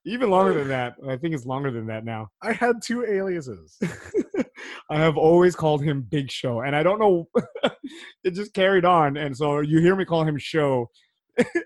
Even 0.04 0.30
longer 0.30 0.54
than 0.54 0.68
that. 0.68 0.94
I 1.08 1.16
think 1.16 1.34
it's 1.34 1.46
longer 1.46 1.72
than 1.72 1.86
that 1.88 2.04
now. 2.04 2.28
I 2.40 2.52
had 2.52 2.76
two 2.80 3.04
aliases. 3.04 3.76
I 4.90 4.98
have 4.98 5.16
always 5.16 5.56
called 5.56 5.82
him 5.82 6.06
Big 6.08 6.30
Show, 6.30 6.60
and 6.60 6.76
I 6.76 6.84
don't 6.84 7.00
know. 7.00 7.28
it 8.24 8.30
just 8.30 8.54
carried 8.54 8.84
on, 8.84 9.16
and 9.16 9.36
so 9.36 9.58
you 9.58 9.80
hear 9.80 9.96
me 9.96 10.04
call 10.04 10.22
him 10.22 10.38
Show, 10.38 10.90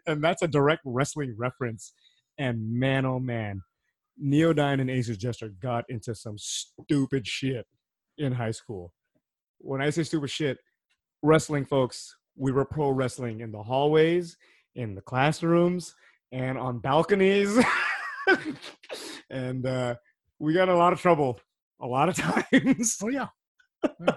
and 0.06 0.24
that's 0.24 0.40
a 0.40 0.48
direct 0.48 0.80
wrestling 0.86 1.34
reference. 1.36 1.92
And 2.38 2.72
man, 2.72 3.04
oh 3.04 3.20
man, 3.20 3.60
Neodyne 4.22 4.80
and 4.80 4.90
Aces 4.90 5.18
Jester 5.18 5.50
got 5.60 5.84
into 5.90 6.14
some 6.14 6.36
stupid 6.38 7.26
shit 7.26 7.66
in 8.16 8.32
high 8.32 8.52
school. 8.52 8.94
When 9.58 9.82
I 9.82 9.90
say 9.90 10.02
stupid 10.02 10.30
shit, 10.30 10.56
wrestling 11.22 11.66
folks, 11.66 12.16
we 12.36 12.52
were 12.52 12.64
pro 12.64 12.88
wrestling 12.88 13.40
in 13.40 13.52
the 13.52 13.62
hallways, 13.62 14.38
in 14.74 14.94
the 14.94 15.00
classrooms, 15.02 15.94
and 16.32 16.56
on 16.58 16.78
balconies. 16.78 17.58
and 19.30 19.66
uh, 19.66 19.94
we 20.38 20.52
got 20.54 20.68
a 20.68 20.76
lot 20.76 20.92
of 20.92 21.00
trouble 21.00 21.40
a 21.80 21.86
lot 21.86 22.08
of 22.08 22.14
times. 22.52 22.98
Oh 23.02 23.08
yeah. 23.08 23.28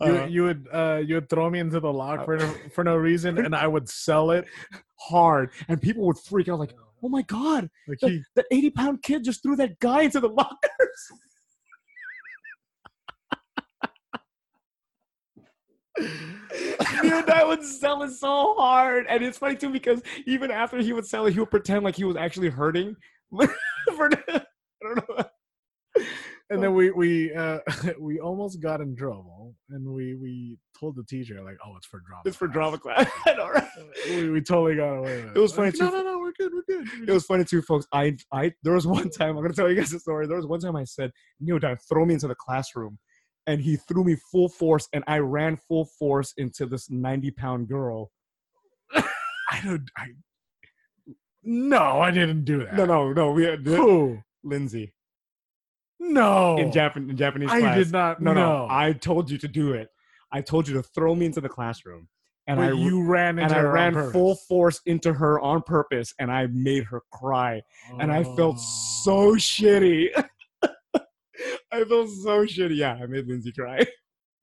You, 0.00 0.06
Uh, 0.16 0.26
you 0.26 0.42
would 0.44 0.68
uh, 0.72 1.02
you 1.04 1.16
would 1.16 1.28
throw 1.28 1.50
me 1.50 1.58
into 1.58 1.80
the 1.80 1.92
lock 1.92 2.24
for 2.24 2.36
no, 2.36 2.54
for 2.72 2.84
no 2.84 2.94
reason, 2.96 3.36
and 3.44 3.52
I 3.52 3.66
would 3.66 3.88
sell 3.88 4.30
it. 4.30 4.46
hard, 4.94 5.50
and 5.66 5.82
people 5.82 6.06
would 6.06 6.18
freak 6.18 6.48
out 6.48 6.60
like, 6.60 6.72
"Oh 7.02 7.08
my 7.08 7.22
god, 7.22 7.68
Like 7.88 7.98
the, 7.98 8.08
he, 8.10 8.22
the 8.36 8.44
eighty-pound 8.52 9.02
kid 9.02 9.24
just 9.24 9.42
threw 9.42 9.56
that 9.56 9.80
guy 9.80 10.02
into 10.02 10.20
the 10.20 10.28
lockers." 10.28 11.10
Dude, 17.02 17.26
that 17.26 17.44
would 17.46 17.62
sell 17.64 18.02
it 18.02 18.10
so 18.12 18.54
hard, 18.54 19.06
and 19.08 19.22
it's 19.22 19.38
funny 19.38 19.56
too 19.56 19.70
because 19.70 20.02
even 20.26 20.50
after 20.50 20.78
he 20.78 20.92
would 20.92 21.06
sell 21.06 21.26
it, 21.26 21.32
he 21.34 21.40
would 21.40 21.50
pretend 21.50 21.84
like 21.84 21.96
he 21.96 22.04
was 22.04 22.16
actually 22.16 22.48
hurting. 22.48 22.96
For 23.96 24.10
I 24.26 24.40
don't 24.82 25.08
know. 25.08 25.24
and 26.50 26.62
then 26.62 26.74
we 26.74 26.90
we 26.90 27.34
uh, 27.34 27.58
we 28.00 28.20
almost 28.20 28.60
got 28.60 28.80
in 28.80 28.96
trouble, 28.96 29.54
and 29.70 29.86
we 29.86 30.14
we 30.14 30.58
told 30.78 30.96
the 30.96 31.04
teacher 31.04 31.42
like, 31.42 31.56
"Oh, 31.64 31.76
it's 31.76 31.86
for 31.86 32.00
drama." 32.00 32.22
It's 32.24 32.36
for 32.36 32.46
class." 32.48 32.54
drama 32.54 32.78
class. 32.78 33.10
Know, 33.36 33.50
right? 33.50 33.68
we, 34.10 34.30
we 34.30 34.40
totally 34.40 34.76
got 34.76 34.94
away 34.94 35.16
with 35.22 35.30
it. 35.32 35.36
It 35.36 35.40
was 35.40 35.52
funny 35.52 35.68
Like, 35.68 35.74
too. 35.78 35.84
No, 35.84 35.90
no, 35.90 36.02
no, 36.02 36.18
we're 36.18 36.32
good, 36.32 36.52
we're 36.52 36.62
good. 36.84 37.08
It 37.08 37.12
was 37.12 37.24
funny 37.24 37.44
too, 37.44 37.62
folks. 37.62 37.86
I, 37.92 38.16
I, 38.32 38.52
there 38.62 38.72
was 38.74 38.86
one 38.86 39.10
time 39.10 39.36
I'm 39.36 39.42
gonna 39.42 39.54
tell 39.54 39.68
you 39.68 39.76
guys 39.76 39.92
a 39.92 40.00
story. 40.00 40.26
There 40.26 40.36
was 40.36 40.46
one 40.46 40.60
time 40.60 40.76
I 40.76 40.84
said, 40.84 41.10
"Neodyne, 41.42 41.78
throw 41.88 42.04
me 42.04 42.14
into 42.14 42.28
the 42.28 42.34
classroom," 42.34 42.98
and 43.48 43.60
he 43.62 43.76
threw 43.76 44.04
me 44.04 44.14
full 44.30 44.48
force, 44.48 44.88
and 44.92 45.02
I 45.08 45.18
ran 45.18 45.56
full 45.56 45.86
force 45.98 46.34
into 46.36 46.66
this 46.66 46.90
90 46.90 47.30
pound 47.32 47.66
girl. 47.68 48.12
I 48.94 49.60
don't. 49.64 49.90
I. 49.96 50.08
No, 51.42 52.00
I 52.00 52.10
didn't 52.10 52.44
do 52.44 52.58
that. 52.64 52.74
No, 52.74 52.84
no, 52.84 53.12
no. 53.12 53.32
We 53.32 53.44
had 53.44 53.60
Who? 53.66 54.18
Lindsay. 54.44 54.92
No, 55.98 56.56
in, 56.58 56.70
Japan, 56.70 57.08
in 57.10 57.16
Japanese 57.16 57.50
I 57.50 57.60
class. 57.60 57.76
did 57.78 57.92
not 57.92 58.20
No, 58.22 58.32
no, 58.32 58.40
know. 58.40 58.66
I 58.70 58.92
told 58.92 59.30
you 59.30 59.38
to 59.38 59.48
do 59.48 59.72
it. 59.72 59.88
I 60.30 60.42
told 60.42 60.68
you 60.68 60.74
to 60.74 60.82
throw 60.82 61.14
me 61.14 61.26
into 61.26 61.40
the 61.40 61.48
classroom, 61.48 62.06
and 62.46 62.58
but 62.58 62.68
I 62.68 62.72
you 62.72 63.04
ran 63.04 63.38
and 63.38 63.50
into 63.50 63.56
I 63.56 63.62
ran 63.62 64.12
full 64.12 64.36
force 64.48 64.80
into 64.86 65.12
her 65.12 65.40
on 65.40 65.62
purpose, 65.62 66.14
and 66.20 66.30
I 66.30 66.46
made 66.52 66.84
her 66.84 67.00
cry, 67.12 67.62
and 67.98 68.12
I 68.12 68.22
felt 68.22 68.56
Oh. 68.58 69.02
so 69.04 69.34
shitty. 69.36 70.08
I 71.72 71.84
felt 71.84 72.08
so 72.08 72.44
shitty. 72.46 72.76
Yeah, 72.76 72.94
I 72.94 73.06
made 73.06 73.26
Lindsay 73.26 73.52
cry. 73.52 73.84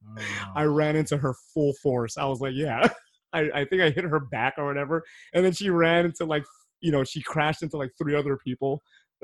Oh, 0.08 0.22
I 0.56 0.66
Oh. 0.66 0.70
ran 0.70 0.96
into 0.96 1.18
her 1.18 1.34
full 1.52 1.74
force. 1.82 2.16
I 2.16 2.26
was 2.26 2.40
like, 2.40 2.54
yeah. 2.54 2.88
I, 3.34 3.50
I 3.56 3.66
think 3.66 3.82
I 3.82 3.90
hit 3.90 4.04
her 4.04 4.20
back 4.20 4.54
or 4.60 4.66
whatever. 4.68 5.04
And 5.34 5.44
then 5.44 5.52
she 5.52 5.72
ran 5.72 6.06
into 6.06 6.26
like, 6.26 6.44
you 6.80 6.92
know, 6.92 7.04
she 7.04 7.24
crashed 7.24 7.64
into 7.64 7.78
like 7.78 7.90
three 7.98 8.14
other 8.16 8.38
people. 8.38 8.84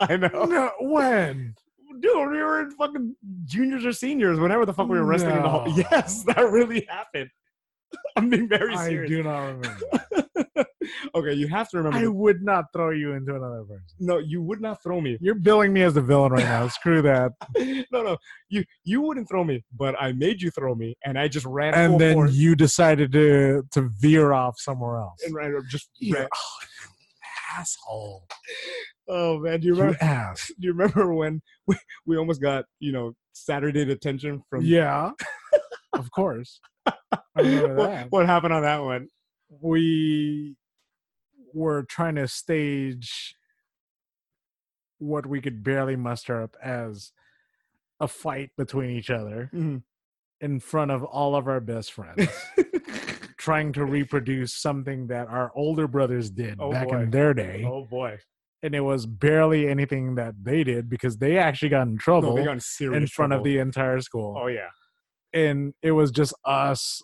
I 0.00 0.16
know. 0.16 0.44
no, 0.46 0.70
when? 0.80 1.54
Dude, 2.00 2.30
we 2.30 2.38
were 2.38 2.62
in 2.62 2.72
fucking 2.72 3.14
juniors 3.44 3.84
or 3.84 3.92
seniors, 3.92 4.40
whenever 4.40 4.66
the 4.66 4.72
fuck 4.72 4.88
we 4.88 4.98
were 4.98 5.04
wrestling 5.04 5.36
in 5.36 5.42
the 5.42 5.48
hall. 5.48 5.66
Yes, 5.76 6.24
that 6.24 6.50
really 6.50 6.84
happened. 6.90 7.30
I'm 8.16 8.30
being 8.30 8.48
very 8.48 8.76
serious. 8.78 9.10
I 9.10 9.14
do 9.14 9.22
not 9.22 9.38
remember. 9.46 10.21
okay, 11.14 11.32
you 11.34 11.46
have 11.48 11.68
to 11.70 11.76
remember. 11.78 11.98
I 11.98 12.02
that- 12.02 12.12
would 12.12 12.42
not 12.42 12.66
throw 12.72 12.90
you 12.90 13.12
into 13.12 13.34
another 13.36 13.62
person. 13.64 13.84
no, 14.00 14.18
you 14.18 14.42
would 14.42 14.60
not 14.60 14.82
throw 14.82 15.00
me. 15.00 15.18
You're 15.20 15.34
billing 15.34 15.72
me 15.72 15.82
as 15.82 15.94
the 15.94 16.00
villain 16.00 16.32
right 16.32 16.44
now. 16.44 16.68
Screw 16.78 17.02
that. 17.02 17.32
no, 17.92 18.02
no, 18.02 18.16
you 18.48 18.64
you 18.84 19.00
wouldn't 19.02 19.28
throw 19.28 19.44
me, 19.44 19.64
but 19.76 19.94
I 20.00 20.12
made 20.12 20.40
you 20.42 20.50
throw 20.50 20.74
me, 20.74 20.96
and 21.04 21.18
I 21.18 21.28
just 21.28 21.46
ran 21.46 21.74
And 21.74 22.00
then 22.00 22.28
you 22.32 22.54
decided 22.54 23.12
to 23.12 23.62
to 23.72 23.90
veer 24.00 24.32
off 24.32 24.54
somewhere 24.58 24.98
else. 24.98 25.22
and 25.24 25.34
ran, 25.34 25.54
just 25.70 25.90
You 25.98 26.14
ran. 26.14 26.28
asshole. 27.58 28.26
Oh 29.08 29.38
man, 29.38 29.60
do 29.60 29.66
you 29.68 29.74
You 29.74 29.80
remember? 29.80 30.02
ass. 30.02 30.50
Do 30.58 30.66
you 30.66 30.72
remember 30.72 31.12
when 31.14 31.42
we, 31.66 31.76
we 32.06 32.16
almost 32.16 32.40
got 32.40 32.64
you 32.80 32.92
know 32.92 33.12
Saturday 33.32 33.84
detention 33.84 34.42
from? 34.48 34.64
Yeah. 34.64 35.10
of 35.92 36.10
course. 36.12 36.60
What, 37.34 37.44
that. 37.76 38.06
what 38.10 38.26
happened 38.26 38.52
on 38.52 38.62
that 38.62 38.82
one? 38.82 39.08
We 39.60 40.56
were 41.52 41.82
trying 41.82 42.14
to 42.16 42.26
stage 42.28 43.36
what 44.98 45.26
we 45.26 45.40
could 45.40 45.62
barely 45.62 45.96
muster 45.96 46.40
up 46.42 46.56
as 46.62 47.12
a 48.00 48.08
fight 48.08 48.50
between 48.56 48.90
each 48.90 49.10
other 49.10 49.50
Mhm. 49.52 49.82
in 50.40 50.60
front 50.60 50.90
of 50.90 51.04
all 51.04 51.34
of 51.36 51.46
our 51.48 51.60
best 51.60 51.92
friends 51.92 52.26
trying 53.36 53.72
to 53.72 53.84
reproduce 53.84 54.54
something 54.54 55.08
that 55.08 55.26
our 55.28 55.50
older 55.54 55.86
brothers 55.88 56.30
did 56.30 56.56
Oh, 56.60 56.70
back 56.70 56.88
boy. 56.88 57.00
in 57.00 57.10
their 57.10 57.34
day. 57.34 57.64
Oh 57.66 57.84
boy, 57.84 58.18
and 58.62 58.74
it 58.74 58.80
was 58.80 59.06
barely 59.06 59.68
anything 59.68 60.14
that 60.14 60.34
they 60.44 60.62
did 60.64 60.88
because 60.88 61.18
they 61.18 61.36
actually 61.38 61.68
got 61.70 61.88
in 61.88 61.98
trouble 61.98 62.34
they 62.36 62.44
got 62.44 62.64
in 62.80 62.94
in 62.94 63.06
front 63.08 63.32
of 63.32 63.42
the 63.44 63.58
entire 63.58 64.00
school. 64.00 64.36
Oh 64.40 64.46
yeah, 64.46 64.70
and 65.32 65.74
it 65.82 65.92
was 65.92 66.10
just 66.12 66.32
us 66.44 67.02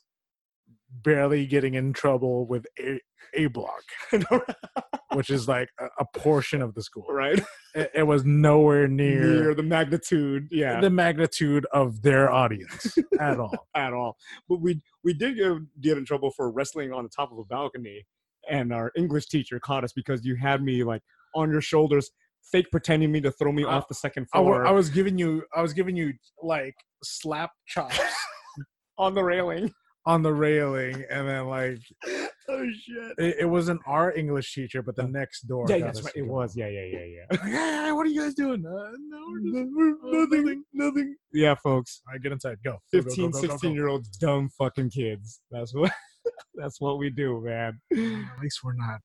barely 1.02 1.46
getting 1.46 1.74
in 1.74 1.92
trouble 1.92 2.46
with 2.46 2.66
a, 2.78 3.00
a 3.34 3.46
block 3.46 3.82
which 5.12 5.30
is 5.30 5.46
like 5.46 5.68
a, 5.80 5.86
a 6.00 6.18
portion 6.18 6.62
of 6.62 6.74
the 6.74 6.82
school 6.82 7.06
right. 7.10 7.40
it, 7.74 7.90
it 7.94 8.02
was 8.04 8.24
nowhere 8.24 8.88
near, 8.88 9.20
Near 9.20 9.54
the 9.54 9.62
magnitude, 9.62 10.48
yeah, 10.50 10.80
the 10.80 10.90
magnitude 10.90 11.66
of 11.72 12.02
their 12.02 12.30
audience 12.30 12.96
at 13.20 13.38
all 13.38 13.68
at 13.74 13.92
all. 13.92 14.16
But 14.48 14.60
we 14.60 14.80
we 15.04 15.12
did 15.14 15.36
get, 15.36 15.52
get 15.80 15.98
in 15.98 16.04
trouble 16.04 16.30
for 16.30 16.50
wrestling 16.50 16.92
on 16.92 17.04
the 17.04 17.10
top 17.10 17.32
of 17.32 17.38
a 17.38 17.44
balcony, 17.44 18.06
and 18.50 18.72
our 18.72 18.92
English 18.96 19.26
teacher 19.26 19.60
caught 19.60 19.84
us 19.84 19.92
because 19.92 20.24
you 20.24 20.36
had 20.36 20.62
me 20.62 20.84
like 20.84 21.02
on 21.34 21.50
your 21.50 21.60
shoulders, 21.60 22.10
fake 22.50 22.66
pretending 22.70 23.12
me 23.12 23.20
to 23.20 23.30
throw 23.30 23.52
me 23.52 23.64
Uh, 23.64 23.68
off 23.68 23.88
the 23.88 23.94
second 23.94 24.26
I, 24.32 24.38
floor 24.38 24.66
I 24.66 24.70
was 24.70 24.88
giving 24.90 25.18
you 25.18 25.44
i 25.54 25.62
was 25.62 25.72
giving 25.72 25.96
you 25.96 26.12
like 26.42 26.74
slap 27.02 27.50
chops 27.66 27.98
on 28.98 29.14
the 29.14 29.22
railing. 29.22 29.72
On 30.08 30.22
the 30.22 30.32
railing 30.32 31.04
and 31.10 31.28
then 31.28 31.46
like 31.46 31.78
oh 32.48 32.66
shit. 32.72 33.12
it, 33.18 33.36
it 33.40 33.44
wasn't 33.44 33.78
our 33.86 34.14
english 34.14 34.54
teacher 34.54 34.80
but 34.80 34.96
the 34.96 35.02
next 35.02 35.42
door 35.42 35.66
Yeah, 35.68 35.80
that's 35.80 36.02
right. 36.02 36.16
It 36.16 36.26
go. 36.26 36.32
was. 36.32 36.56
Yeah, 36.56 36.68
yeah, 36.68 36.84
yeah, 36.84 37.04
yeah. 37.04 37.24
Like, 37.30 37.40
hey, 37.42 37.82
hey, 37.84 37.92
what 37.92 38.06
are 38.06 38.10
you 38.10 38.22
guys 38.22 38.34
doing 38.34 38.64
uh, 38.64 38.90
no 39.12 39.20
we're 39.28 39.40
just 39.40 39.54
nothing, 40.02 40.44
nothing, 40.44 40.64
nothing. 40.72 41.16
Yeah, 41.34 41.54
folks. 41.56 42.00
all 42.06 42.14
right 42.14 42.22
get 42.22 42.32
inside 42.32 42.56
go 42.64 42.78
Go, 42.92 43.00
go, 43.02 43.02
go, 43.02 43.08
15, 43.10 43.30
go, 43.30 43.40
go, 43.40 43.46
go. 43.48 43.52
16 43.52 43.74
year 43.74 43.88
olds, 43.88 44.08
dumb 44.08 44.48
fucking 44.56 44.90
kids. 44.90 45.40
That's 45.50 45.74
what. 45.74 45.92
that's 46.54 46.80
what 46.80 46.98
we 46.98 47.10
do, 47.10 47.40
man. 47.44 47.78
at 47.92 48.42
least 48.42 48.60
we're 48.64 48.74
not 48.74 49.00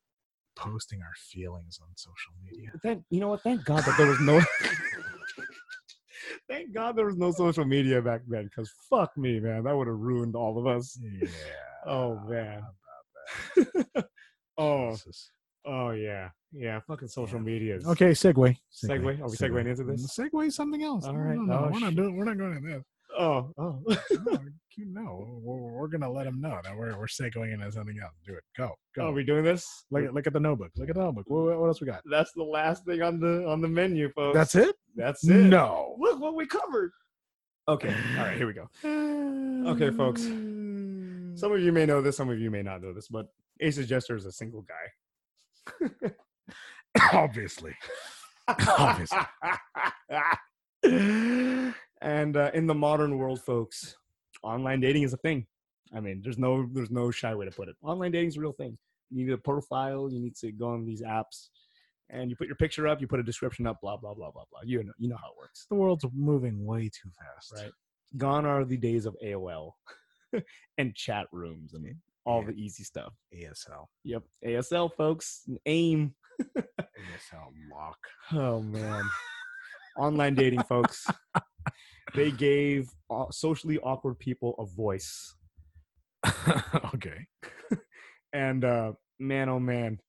posting 0.55 1.01
our 1.01 1.13
feelings 1.17 1.79
on 1.81 1.87
social 1.95 2.31
media 2.43 2.69
Thank 2.83 3.03
you 3.09 3.19
know 3.19 3.29
what? 3.29 3.41
Thank 3.41 3.65
God 3.65 3.83
that 3.83 3.97
there 3.97 4.07
was 4.07 4.19
no. 4.21 4.39
Thank 6.53 6.71
God 6.71 6.95
there 6.95 7.05
was 7.07 7.17
no 7.17 7.31
social 7.31 7.65
media 7.65 7.99
back 8.01 8.21
then, 8.27 8.43
because 8.45 8.71
fuck 8.89 9.17
me, 9.17 9.39
man, 9.39 9.63
that 9.63 9.75
would 9.75 9.87
have 9.87 9.97
ruined 9.97 10.35
all 10.35 10.59
of 10.59 10.67
us. 10.67 10.99
yeah 11.01 11.27
Oh 11.85 12.19
man. 12.27 12.61
oh, 14.57 14.91
Jesus. 14.91 15.31
oh 15.65 15.91
yeah, 15.91 16.29
yeah. 16.51 16.79
Fucking 16.87 17.07
social 17.07 17.39
media. 17.39 17.79
Okay, 17.87 18.11
segue. 18.11 18.55
Segue? 18.71 19.19
Are 19.19 19.29
we 19.29 19.35
segueing 19.35 19.67
into 19.67 19.83
this? 19.83 20.17
Segue 20.17 20.51
something 20.51 20.83
else. 20.83 21.05
All 21.05 21.17
right. 21.17 21.35
No, 21.35 21.41
right. 21.41 21.47
No, 21.47 21.55
no, 21.55 21.65
Oh, 21.65 21.69
we're 21.71 21.79
not 21.79 21.95
doing. 21.95 22.15
We're 22.15 22.25
not 22.25 22.37
going 22.37 22.55
to 22.55 22.61
this. 22.61 22.83
Oh, 23.17 23.51
oh. 23.57 23.79
No, 24.25 24.39
you 24.77 24.85
know, 24.91 25.39
we're, 25.43 25.71
we're 25.71 25.87
gonna 25.87 26.11
let 26.11 26.23
them 26.25 26.41
know 26.41 26.59
that 26.63 26.75
we're 26.75 26.97
we're 26.97 27.05
segueing 27.05 27.53
into 27.53 27.71
something 27.71 27.99
else. 28.01 28.13
Do 28.25 28.33
it. 28.33 28.43
Go. 28.57 28.71
Go. 28.95 29.07
Are 29.07 29.11
we 29.11 29.23
doing 29.23 29.43
this? 29.43 29.85
look 29.91 30.03
at 30.03 30.13
look 30.13 30.25
at 30.25 30.33
the 30.33 30.39
notebook. 30.39 30.71
Look 30.77 30.89
at 30.89 30.95
the 30.95 31.03
notebook. 31.03 31.25
What, 31.27 31.59
what 31.59 31.67
else 31.67 31.79
we 31.79 31.85
got? 31.85 32.01
That's 32.09 32.31
the 32.33 32.43
last 32.43 32.85
thing 32.85 33.03
on 33.03 33.19
the 33.19 33.47
on 33.47 33.61
the 33.61 33.67
menu, 33.67 34.09
folks. 34.13 34.35
That's 34.35 34.55
it. 34.55 34.75
That's 34.95 35.27
it. 35.27 35.33
No. 35.33 35.95
Look 35.99 36.19
what 36.19 36.35
we 36.35 36.47
covered. 36.47 36.91
Okay. 37.67 37.95
All 38.17 38.23
right. 38.23 38.37
Here 38.37 38.47
we 38.47 38.53
go. 38.53 38.69
Okay, 39.63 39.91
folks. 39.91 40.23
Some 40.23 41.51
of 41.53 41.61
you 41.61 41.71
may 41.71 41.85
know 41.85 42.01
this. 42.01 42.17
Some 42.17 42.29
of 42.29 42.37
you 42.37 42.51
may 42.51 42.61
not 42.61 42.81
know 42.81 42.91
this, 42.91 43.07
but 43.07 43.27
Aces 43.61 43.87
Jester 43.87 44.17
is 44.17 44.25
a 44.25 44.31
single 44.31 44.65
guy. 45.81 46.09
Obviously. 47.13 47.73
Obviously. 48.47 49.19
and 52.03 52.37
uh, 52.37 52.51
in 52.53 52.67
the 52.67 52.75
modern 52.75 53.17
world, 53.17 53.41
folks, 53.41 53.95
online 54.43 54.79
dating 54.81 55.03
is 55.03 55.13
a 55.13 55.17
thing. 55.17 55.47
I 55.95 55.99
mean, 55.99 56.21
there's 56.23 56.37
no 56.37 56.67
there's 56.71 56.91
no 56.91 57.09
shy 57.11 57.33
way 57.33 57.45
to 57.45 57.51
put 57.51 57.67
it. 57.69 57.75
Online 57.81 58.11
dating 58.11 58.27
is 58.29 58.37
a 58.37 58.41
real 58.41 58.53
thing. 58.53 58.77
You 59.09 59.25
need 59.25 59.33
a 59.33 59.37
profile. 59.37 60.09
You 60.11 60.19
need 60.19 60.35
to 60.37 60.51
go 60.51 60.67
on 60.69 60.85
these 60.85 61.01
apps, 61.01 61.49
and 62.09 62.29
you 62.29 62.35
put 62.35 62.47
your 62.47 62.55
picture 62.55 62.87
up. 62.87 62.99
You 63.01 63.07
put 63.07 63.19
a 63.19 63.23
description 63.23 63.65
up. 63.67 63.79
Blah 63.81 63.97
blah 63.97 64.13
blah 64.13 64.31
blah 64.31 64.43
blah. 64.51 64.61
You 64.63 64.83
know 64.83 64.93
you 64.97 65.07
know 65.09 65.17
how 65.17 65.29
it 65.29 65.37
works, 65.37 65.65
The 65.69 65.75
world's 65.75 66.05
moving 66.13 66.65
way 66.65 66.83
too 66.89 67.09
fast. 67.17 67.53
right? 67.63 67.71
Gone 68.17 68.45
are 68.45 68.63
the 68.65 68.77
days 68.77 69.05
of 69.05 69.15
AOL 69.25 69.71
and 70.77 70.93
chat 70.95 71.27
rooms 71.31 71.73
and 71.73 71.85
all 72.25 72.41
Yeah. 72.41 72.47
the 72.51 72.53
easy 72.53 72.83
stuff. 72.83 73.13
ASL. 73.33 73.85
Yep, 74.03 74.23
ASL 74.45 74.93
folks, 74.95 75.47
AIM. 75.65 76.15
ASL 76.57 77.51
lock. 77.71 77.97
Oh 78.31 78.61
man. 78.61 79.03
Online 79.97 80.33
dating, 80.33 80.63
folks. 80.63 81.05
They 82.15 82.31
gave 82.31 82.89
uh, 83.09 83.25
socially 83.31 83.79
awkward 83.79 84.19
people 84.19 84.55
a 84.59 84.65
voice. 84.65 85.35
okay. 86.93 87.27
And 88.31 88.63
uh 88.63 88.93
man 89.19 89.49
oh 89.49 89.59
man, 89.59 89.99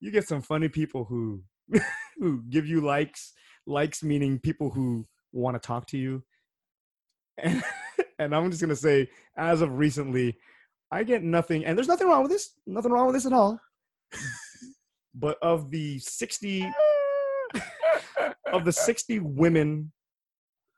you 0.00 0.10
get 0.10 0.26
some 0.26 0.42
funny 0.42 0.68
people 0.68 1.04
who 1.04 1.42
who 2.18 2.42
give 2.48 2.66
you 2.66 2.80
likes, 2.80 3.32
likes 3.66 4.02
meaning 4.02 4.38
people 4.38 4.70
who 4.70 5.06
want 5.32 5.60
to 5.60 5.66
talk 5.66 5.86
to 5.88 5.98
you. 5.98 6.22
And, 7.38 7.62
and 8.18 8.34
I'm 8.34 8.50
just 8.50 8.62
going 8.62 8.70
to 8.70 8.76
say 8.76 9.08
as 9.36 9.60
of 9.60 9.78
recently, 9.78 10.36
I 10.90 11.02
get 11.04 11.22
nothing 11.22 11.64
and 11.64 11.76
there's 11.76 11.88
nothing 11.88 12.08
wrong 12.08 12.22
with 12.22 12.32
this. 12.32 12.52
Nothing 12.66 12.92
wrong 12.92 13.06
with 13.06 13.16
this 13.16 13.26
at 13.26 13.32
all. 13.32 13.60
but 15.14 15.36
of 15.42 15.70
the 15.70 15.98
60 15.98 16.70
of 18.52 18.64
the 18.64 18.72
60 18.72 19.20
women 19.20 19.92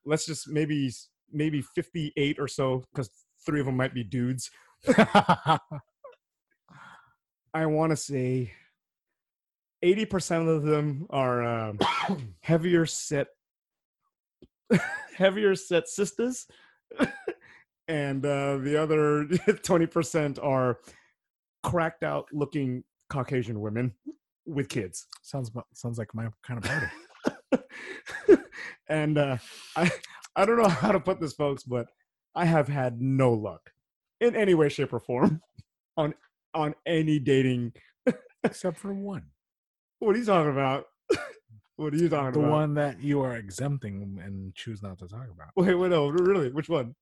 let's 0.09 0.26
just 0.26 0.48
maybe 0.48 0.90
maybe 1.32 1.62
58 1.62 2.38
or 2.38 2.48
so 2.48 2.82
because 2.92 3.11
three 3.44 3.61
of 3.61 3.66
them 3.66 3.76
might 3.76 3.94
be 3.94 4.04
dudes. 4.04 4.50
I 7.54 7.66
want 7.66 7.90
to 7.90 7.96
say 7.96 8.52
80% 9.84 10.48
of 10.48 10.62
them 10.64 11.06
are 11.11 11.42
um, 11.44 11.78
heavier 12.40 12.86
set 12.86 13.28
heavier 15.16 15.54
set 15.54 15.88
sisters. 15.88 16.46
And 17.88 18.24
uh, 18.24 18.59
the 18.59 18.76
other 18.76 19.24
20% 19.28 20.44
are 20.44 20.78
cracked 21.64 22.02
out 22.02 22.26
looking 22.32 22.84
caucasian 23.09 23.61
women 23.61 23.94
with 24.46 24.68
kids. 24.68 25.06
Sounds 25.22 25.50
sounds 25.72 25.98
like 25.98 26.14
my 26.14 26.28
kind 26.46 26.59
of 26.59 26.64
party. 26.70 26.86
and 28.88 29.18
uh, 29.18 29.38
I 29.76 29.90
I 30.36 30.44
don't 30.44 30.59
know 30.59 30.68
how 30.68 30.92
to 30.92 31.01
put 31.01 31.20
this, 31.20 31.32
folks, 31.32 31.64
but 31.64 31.86
I 32.34 32.44
have 32.44 32.68
had 32.68 33.01
no 33.01 33.32
luck 33.32 33.70
in 34.20 34.36
any 34.36 34.55
way, 34.55 34.68
shape, 34.68 34.92
or 34.92 35.01
form 35.01 35.40
on 35.96 36.14
on 36.55 36.74
any 36.86 37.18
dating. 37.18 37.72
Except 38.44 38.78
for 38.78 38.92
one. 38.92 39.24
What 39.99 40.14
are 40.14 40.18
you 40.18 40.24
talking 40.24 40.53
about? 40.53 40.84
What 41.78 41.94
are 41.94 41.96
you 41.96 42.09
talking 42.09 42.32
the 42.32 42.40
about? 42.40 42.49
The 42.49 42.53
one 42.53 42.74
that 42.74 43.01
you 43.01 43.20
are 43.20 43.36
exempting 43.36 44.20
and 44.20 44.53
choose 44.57 44.82
not 44.82 44.99
to 44.99 45.07
talk 45.07 45.26
about. 45.32 45.51
Wait, 45.57 45.74
wait, 45.74 45.90
no, 45.90 46.09
really? 46.09 46.51
Which 46.51 46.68
one? 46.68 46.96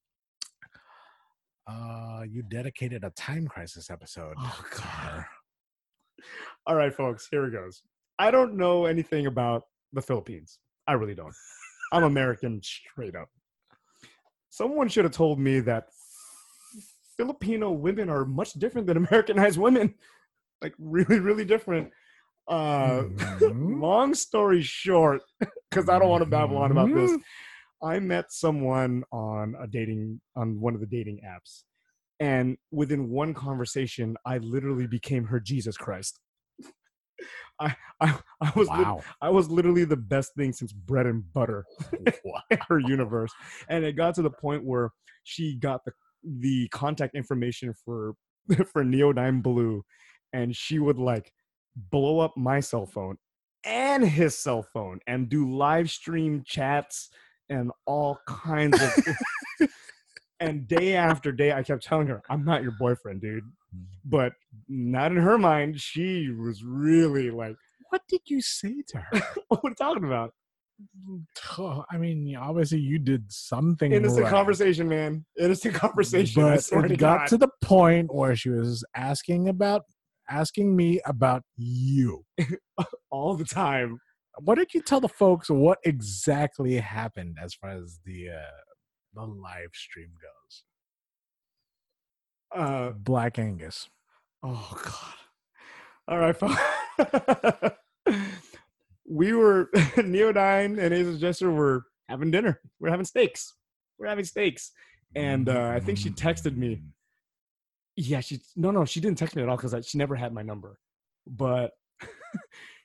Uh, 1.67 2.25
you 2.29 2.43
dedicated 2.43 3.03
a 3.03 3.11
time 3.11 3.49
crisis 3.49 3.89
episode. 3.91 4.35
Oh, 4.39 4.65
her. 4.83 5.27
All 6.67 6.75
right, 6.77 6.95
folks, 6.95 7.27
here 7.31 7.47
it 7.47 7.53
goes. 7.53 7.83
I 8.19 8.31
don't 8.31 8.59
know 8.59 8.85
anything 8.85 9.27
about 9.27 9.63
the 9.97 10.03
Philippines. 10.03 10.59
I 10.87 10.93
really 10.93 11.15
don't. 11.17 11.35
I'm 11.93 12.05
American 12.05 12.61
straight 12.63 13.17
up. 13.17 13.29
Someone 14.51 14.89
should 14.89 15.05
have 15.05 15.13
told 15.13 15.41
me 15.41 15.61
that 15.61 15.89
Filipino 17.17 17.71
women 17.73 18.09
are 18.09 18.25
much 18.25 18.53
different 18.55 18.87
than 18.87 18.97
Americanized 18.97 19.59
women. 19.59 19.95
Like 20.63 20.73
really, 20.79 21.19
really 21.21 21.45
different. 21.45 21.91
Uh 22.49 23.03
Mhm. 23.43 23.79
long 23.81 24.15
story 24.15 24.63
short, 24.63 25.21
because 25.71 25.91
I 25.91 25.99
don't 25.99 26.09
want 26.09 26.25
to 26.25 26.31
babble 26.31 26.57
on 26.57 26.71
about 26.71 26.89
this. 26.95 27.13
Mhm. 27.13 27.21
I 27.83 27.99
met 27.99 28.33
someone 28.33 29.05
on 29.13 29.55
a 29.61 29.67
dating 29.67 30.23
on 30.35 30.59
one 30.59 30.75
of 30.75 30.81
the 30.81 30.87
dating 30.87 31.21
apps, 31.29 31.65
and 32.21 32.57
within 32.71 33.11
one 33.11 33.35
conversation, 33.35 34.17
I 34.25 34.39
literally 34.39 34.87
became 34.87 35.25
her 35.27 35.41
Jesus 35.41 35.77
Christ. 35.77 36.21
I 37.61 37.75
I, 38.01 38.19
I 38.41 38.53
was 38.55 38.69
Wow. 38.69 39.03
I 39.21 39.31
was 39.31 39.51
literally 39.51 39.85
the 39.85 39.97
best 39.97 40.35
thing 40.35 40.53
since 40.53 40.73
bread 40.73 41.07
and 41.07 41.33
butter 41.33 41.65
in 42.51 42.59
her 42.69 42.79
universe, 42.79 43.33
and 43.69 43.85
it 43.85 43.93
got 43.93 44.15
to 44.17 44.23
the 44.23 44.31
point 44.31 44.65
where 44.65 44.91
she 45.25 45.57
got 45.57 45.85
the 45.85 45.93
the 46.41 46.69
contact 46.69 47.15
information 47.15 47.75
for 47.85 48.15
for 48.73 48.85
Neodyne 48.85 49.43
Blue, 49.43 49.85
and 50.33 50.55
she 50.55 50.79
would 50.79 50.99
like 50.99 51.33
blow 51.91 52.19
up 52.21 52.37
my 52.37 52.61
cell 52.61 52.87
phone 52.87 53.19
and 53.65 54.07
his 54.07 54.39
cell 54.39 54.63
phone 54.73 55.01
and 55.07 55.29
do 55.29 55.51
live 55.55 55.91
stream 55.91 56.43
chats 56.47 57.11
and 57.51 57.71
all 57.85 58.19
kinds 58.27 58.81
of 58.81 59.69
and 60.41 60.67
day 60.67 60.95
after 60.95 61.33
day 61.33 61.53
i 61.53 61.63
kept 61.63 61.83
telling 61.83 62.07
her 62.07 62.23
i'm 62.31 62.45
not 62.45 62.63
your 62.63 62.73
boyfriend 62.79 63.21
dude 63.21 63.45
but 64.05 64.33
not 64.69 65.11
in 65.13 65.19
her 65.19 65.39
mind 65.39 65.81
she 65.81 66.31
was 66.31 66.63
really 66.65 67.31
like 67.31 67.57
What 67.91 68.03
did 68.09 68.23
you 68.27 68.41
say 68.41 68.83
to 68.89 68.99
her? 68.99 69.23
what 69.49 69.65
are 69.65 69.69
you 69.71 69.75
talking 69.75 70.05
about 70.05 70.33
I 71.91 71.97
mean, 71.97 72.37
obviously 72.37 72.81
you 72.81 72.99
did 72.99 73.33
something. 73.33 73.93
innocent 73.93 74.25
right, 74.25 74.31
conversation 74.31 74.89
man 74.89 75.25
innocent 75.39 75.75
conversation 75.87 76.43
But 76.43 76.61
to 76.65 76.79
it 76.85 76.99
got 76.99 77.21
God. 77.21 77.29
to 77.29 77.39
the 77.39 77.49
point 77.63 78.15
where 78.15 78.37
she 78.37 78.51
was 78.51 78.85
asking 78.95 79.49
about 79.49 79.83
asking 80.29 80.77
me 80.77 81.01
about 81.07 81.43
you. 81.57 82.25
all 83.11 83.37
the 83.37 83.45
time 83.45 83.99
What 84.39 84.57
did 84.57 84.75
you 84.75 84.83
tell 84.83 85.01
the 85.01 85.09
folks? 85.09 85.49
What 85.49 85.79
exactly 85.85 86.77
happened 86.77 87.39
as 87.43 87.55
far 87.55 87.71
as 87.71 88.01
the 88.05 88.29
uh, 88.31 88.61
the 89.15 89.23
live 89.23 89.71
stream 89.73 90.11
goes? 90.21 90.65
Uh 92.57 92.91
Black 92.91 93.39
Angus. 93.39 93.89
Oh 94.43 94.81
God! 94.83 95.15
All 96.09 96.19
right, 96.19 96.37
folks. 96.37 96.61
we 99.09 99.33
were 99.33 99.69
Neodyne 99.75 100.79
and 100.79 100.95
Aces 100.95 101.21
Jester 101.21 101.51
were 101.51 101.85
having 102.09 102.31
dinner. 102.31 102.61
We're 102.81 102.91
having 102.91 103.05
steaks. 103.05 103.55
We're 103.99 104.09
having 104.09 104.25
steaks, 104.25 104.73
and 105.15 105.49
uh, 105.49 105.73
I 105.75 105.81
think 105.81 105.99
she 105.99 106.11
texted 106.11 106.57
me. 106.57 106.83
Yeah, 107.97 108.21
she 108.21 108.41
no 108.57 108.71
no 108.71 108.85
she 108.85 109.01
didn't 109.01 109.19
text 109.19 109.37
me 109.37 109.43
at 109.43 109.49
all 109.49 109.57
because 109.57 109.87
she 109.87 109.99
never 109.99 110.15
had 110.15 110.33
my 110.33 110.43
number, 110.43 110.79
but 111.27 111.73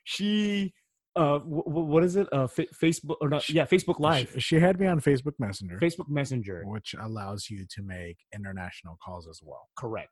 she 0.03 0.74
uh 1.16 1.39
w- 1.39 1.64
what 1.66 2.03
is 2.03 2.16
it? 2.16 2.28
Uh 2.32 2.47
fa- 2.47 2.68
Facebook 2.82 3.16
or 3.22 3.30
not 3.30 3.47
yeah 3.49 3.66
Facebook 3.66 3.99
Live. 3.99 4.32
She, 4.36 4.39
she 4.39 4.59
had 4.59 4.80
me 4.80 4.88
on 4.88 4.99
Facebook 5.01 5.34
Messenger, 5.39 5.78
Facebook 5.82 6.09
Messenger. 6.09 6.64
Which 6.66 6.95
allows 6.99 7.49
you 7.49 7.66
to 7.76 7.82
make 7.82 8.18
international 8.34 8.97
calls 9.03 9.28
as 9.28 9.41
well. 9.43 9.68
correct, 9.78 10.12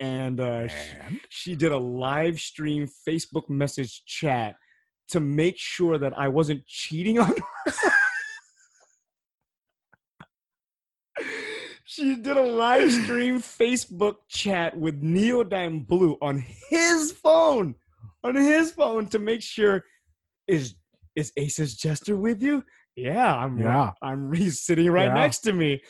and 0.00 0.38
uh, 0.40 0.68
And? 1.06 1.20
she 1.30 1.54
did 1.56 1.72
a 1.72 1.78
live 1.78 2.38
stream 2.38 2.88
Facebook 3.08 3.48
message 3.50 4.02
chat 4.06 4.54
to 5.08 5.20
make 5.20 5.56
sure 5.58 5.98
that 5.98 6.16
I 6.18 6.28
wasn't 6.28 6.64
cheating 6.66 7.18
on 7.18 7.32
her. 7.64 7.72
she 11.84 12.16
did 12.16 12.36
a 12.36 12.42
live 12.42 12.90
stream 12.92 13.40
Facebook 13.40 14.16
chat 14.28 14.76
with 14.76 15.02
Neodyne 15.02 15.86
Blue 15.86 16.16
on 16.20 16.44
his 16.68 17.12
phone, 17.12 17.74
on 18.24 18.34
his 18.34 18.72
phone 18.72 19.06
to 19.08 19.18
make 19.18 19.40
sure 19.42 19.84
is 20.48 20.74
is 21.14 21.32
Aces 21.36 21.74
Jester 21.76 22.16
with 22.16 22.42
you? 22.42 22.62
Yeah, 22.94 23.34
I'm 23.34 23.58
Yeah. 23.58 23.92
I'm 24.02 24.32
he's 24.40 24.60
sitting 24.62 24.90
right 24.90 25.06
Yeah. 25.08 25.14
next 25.14 25.40
to 25.40 25.52
me. 25.52 25.82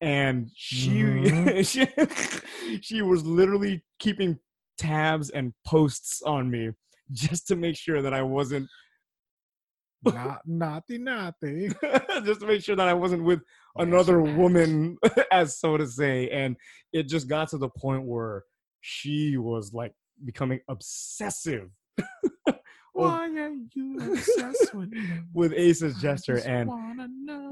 And 0.00 0.48
she, 0.54 0.90
Mhm. 1.02 1.66
she 2.72 2.80
she 2.80 3.02
was 3.02 3.24
literally 3.24 3.84
keeping 3.98 4.38
tabs 4.78 5.30
and 5.30 5.52
posts 5.66 6.22
on 6.22 6.48
me 6.50 6.70
just 7.10 7.48
to 7.48 7.56
make 7.56 7.76
sure 7.76 8.00
that 8.02 8.14
I 8.14 8.22
wasn't 8.22 8.68
not 10.04 10.42
naughty 10.46 10.98
naughty. 10.98 11.70
just 12.24 12.40
to 12.40 12.46
make 12.46 12.62
sure 12.62 12.76
that 12.76 12.86
I 12.86 12.94
wasn't 12.94 13.24
with 13.24 13.40
another 13.76 14.20
woman, 14.20 14.96
as 15.32 15.58
so 15.58 15.76
to 15.76 15.86
say. 15.88 16.30
And 16.30 16.56
it 16.92 17.08
just 17.08 17.28
got 17.28 17.48
to 17.48 17.58
the 17.58 17.68
point 17.68 18.04
where 18.04 18.44
she 18.80 19.36
was 19.36 19.72
like 19.74 19.92
becoming 20.24 20.60
obsessive 20.68 21.70
Oh. 22.98 23.02
Why 23.02 23.28
are 23.28 23.54
you 23.74 24.12
obsessed 24.12 24.74
with 24.74 24.90
me? 24.90 25.02
with 25.32 25.52
Aces 25.52 26.00
Jester. 26.00 26.38
And 26.38 26.68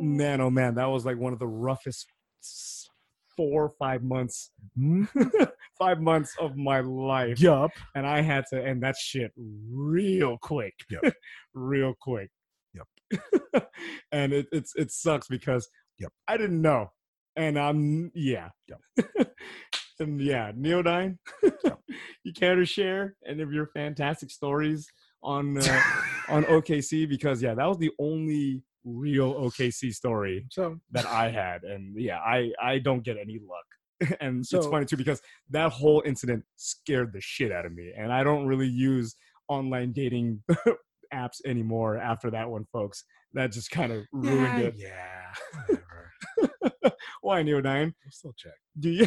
man, 0.01 0.40
oh 0.40 0.51
man, 0.51 0.74
that 0.74 0.86
was 0.86 1.07
like 1.07 1.18
one 1.18 1.32
of 1.32 1.38
the 1.38 1.47
roughest 1.47 2.09
four 3.36 3.64
or 3.64 3.72
five 3.78 4.03
months, 4.03 4.51
five 5.78 6.01
months 6.01 6.34
of 6.40 6.57
my 6.57 6.80
life. 6.80 7.38
Yup. 7.40 7.70
And 7.94 8.05
I 8.07 8.22
had 8.22 8.44
to 8.53 8.61
end 8.61 8.82
that 8.82 8.97
shit 8.97 9.30
real 9.36 10.36
quick. 10.42 10.74
Yep. 10.90 11.14
real 11.55 11.94
quick. 12.01 12.30
Yep. 12.74 13.68
and 14.11 14.32
it, 14.32 14.47
it's 14.51 14.74
it 14.74 14.90
sucks 14.90 15.28
because 15.28 15.68
Yep. 15.99 16.12
I 16.28 16.36
didn't 16.36 16.61
know. 16.61 16.90
And 17.36 17.59
I'm 17.59 18.11
yeah. 18.14 18.49
Yep. 18.68 19.28
and 20.01 20.20
yeah, 20.20 20.53
Neodyne, 20.53 21.18
you 22.24 22.32
care 22.34 22.57
to 22.57 22.64
share 22.64 23.14
any 23.26 23.42
of 23.42 23.53
your 23.53 23.68
fantastic 23.68 24.30
stories 24.30 24.88
on 25.26 25.58
uh, 25.58 25.80
on 26.30 26.44
OKC? 26.44 27.06
Because 27.06 27.42
yeah, 27.42 27.54
that 27.54 27.66
was 27.66 27.76
the 27.76 27.90
only 27.98 28.62
real 28.84 29.34
OKC 29.34 29.92
story 29.92 30.46
so 30.50 30.78
that 30.92 31.04
I 31.06 31.28
had, 31.28 31.64
and 31.64 31.94
yeah, 32.00 32.18
I 32.18 32.52
I 32.62 32.78
don't 32.78 33.04
get 33.04 33.18
any 33.18 33.38
luck. 33.38 33.66
and 34.20 34.40
it's 34.40 34.66
funny 34.66 34.84
too 34.86 34.96
because 34.96 35.20
that 35.50 35.72
whole 35.72 36.02
incident 36.04 36.44
scared 36.56 37.12
the 37.12 37.20
shit 37.20 37.52
out 37.52 37.66
of 37.66 37.74
me, 37.74 37.92
and 37.96 38.12
I 38.12 38.22
don't 38.24 38.46
really 38.46 38.68
use 38.68 39.14
online 39.48 39.92
dating 39.92 40.42
apps 41.14 41.40
anymore 41.44 41.98
after 41.98 42.30
that 42.30 42.48
one, 42.48 42.64
folks. 42.72 43.04
That 43.34 43.52
just 43.52 43.70
kind 43.70 43.92
of 43.92 44.04
ruined 44.12 44.76
yeah, 44.78 44.94
it. 45.68 45.72
yeah. 45.72 46.90
Why, 47.20 47.42
Neodyne? 47.42 47.92
We'll 48.04 48.10
still 48.10 48.34
check. 48.36 48.52
Do 48.78 48.88
you 48.90 49.06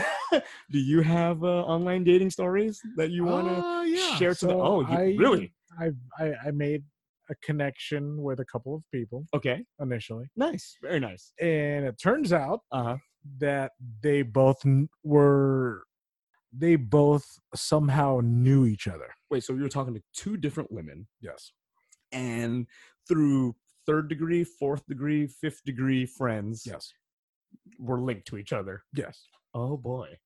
do 0.71 0.79
you 0.79 1.01
have 1.01 1.43
uh, 1.43 1.63
online 1.63 2.03
dating 2.03 2.31
stories 2.31 2.81
that 2.97 3.11
you 3.11 3.23
want 3.23 3.47
to? 3.47 3.65
Uh, 3.65 3.83
yeah. 3.83 4.15
share 4.17 4.35
to 4.35 4.47
the- 4.47 4.53
oh, 4.53 4.81
you- 4.81 4.87
I, 4.87 5.15
really? 5.17 5.53
I, 5.79 5.91
I 6.17 6.33
I 6.47 6.51
made 6.51 6.83
a 7.29 7.35
connection 7.43 8.21
with 8.23 8.39
a 8.39 8.45
couple 8.45 8.73
of 8.75 8.81
people 8.91 9.25
Okay, 9.35 9.63
initially, 9.79 10.25
nice, 10.35 10.77
very 10.81 10.99
nice. 10.99 11.31
and 11.39 11.85
it 11.85 11.99
turns 12.01 12.33
out 12.33 12.61
Uh 12.71 12.83
huh. 12.83 12.97
that 13.39 13.71
they 14.01 14.21
both 14.23 14.65
n- 14.65 14.89
were 15.03 15.83
they 16.51 16.75
both 16.75 17.25
somehow 17.53 18.19
knew 18.23 18.65
each 18.65 18.87
other. 18.87 19.13
Wait, 19.29 19.43
so 19.43 19.53
you 19.53 19.61
were 19.61 19.69
talking 19.69 19.93
to 19.93 20.01
two 20.13 20.37
different 20.37 20.71
women, 20.71 21.07
Yes. 21.21 21.51
and 22.11 22.65
through 23.07 23.55
third 23.85 24.07
degree, 24.09 24.43
fourth 24.43 24.83
degree, 24.87 25.27
fifth 25.27 25.63
degree 25.65 26.05
friends, 26.07 26.63
Yes. 26.65 26.91
were 27.77 27.99
linked 28.01 28.25
to 28.27 28.37
each 28.37 28.53
other. 28.53 28.83
Yes. 28.93 29.27
Oh 29.53 29.77
boy. 29.77 30.17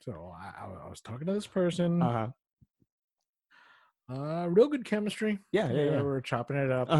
So 0.00 0.32
I, 0.40 0.64
I 0.66 0.88
was 0.88 1.00
talking 1.00 1.26
to 1.26 1.32
this 1.32 1.46
person. 1.48 2.00
Uh 2.02 2.12
huh. 2.12 2.28
Uh, 4.10 4.46
real 4.48 4.68
good 4.68 4.84
chemistry. 4.84 5.38
Yeah, 5.52 5.70
yeah, 5.72 5.84
yeah. 5.84 5.96
We 5.96 6.02
were 6.02 6.20
chopping 6.20 6.56
it 6.56 6.70
up. 6.70 6.88
Uh 6.90 6.96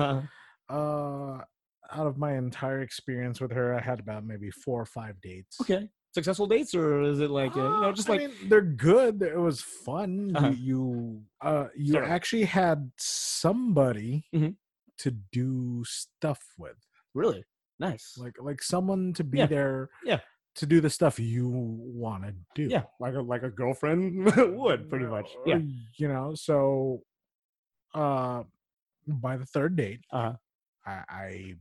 huh. 0.68 0.74
Uh, 0.74 1.44
out 1.92 2.06
of 2.08 2.18
my 2.18 2.36
entire 2.36 2.80
experience 2.80 3.40
with 3.40 3.52
her, 3.52 3.74
I 3.74 3.80
had 3.80 4.00
about 4.00 4.24
maybe 4.24 4.50
four 4.50 4.80
or 4.82 4.86
five 4.86 5.20
dates. 5.20 5.60
Okay. 5.60 5.88
Successful 6.12 6.46
dates, 6.46 6.74
or 6.74 7.02
is 7.02 7.20
it 7.20 7.30
like 7.30 7.52
uh, 7.56 7.60
you 7.62 7.68
know, 7.80 7.88
Uh, 7.90 7.92
just 7.92 8.08
I 8.08 8.14
like 8.14 8.20
mean, 8.22 8.48
they're 8.48 8.62
good. 8.62 9.22
It 9.22 9.38
was 9.38 9.60
fun. 9.60 10.34
Uh-huh. 10.34 10.48
You 10.48 10.56
you, 10.56 11.22
uh, 11.42 11.68
you 11.76 11.92
Sure. 11.92 12.04
actually 12.04 12.44
had 12.44 12.90
somebody 12.96 14.26
Mhm. 14.34 14.56
to 14.98 15.10
do 15.10 15.84
stuff 15.84 16.40
with, 16.58 16.78
really 17.14 17.44
nice? 17.78 18.16
like 18.16 18.34
like 18.40 18.62
someone 18.62 19.12
to 19.12 19.22
be 19.24 19.38
Yeah. 19.38 19.46
there, 19.46 19.90
Yeah. 20.02 20.20
To 20.56 20.66
do 20.66 20.80
the 20.80 20.90
stuff 20.90 21.18
you 21.18 21.48
want 21.48 22.24
to 22.24 22.34
do. 22.54 22.68
yeah, 22.70 22.82
like 23.00 23.14
a 23.14 23.20
like 23.20 23.42
a 23.42 23.50
girlfriend 23.50 24.24
would 24.58 24.88
pretty 24.90 25.06
much. 25.06 25.28
Uh, 25.38 25.42
Yeah. 25.50 25.58
you 25.98 26.08
know. 26.08 26.34
So, 26.34 27.02
uh, 27.94 28.42
by 29.06 29.36
the 29.36 29.46
third 29.46 29.76
date, 29.76 30.00
Uh-huh. 30.12 30.34
I, 30.86 31.02
I 31.08 31.54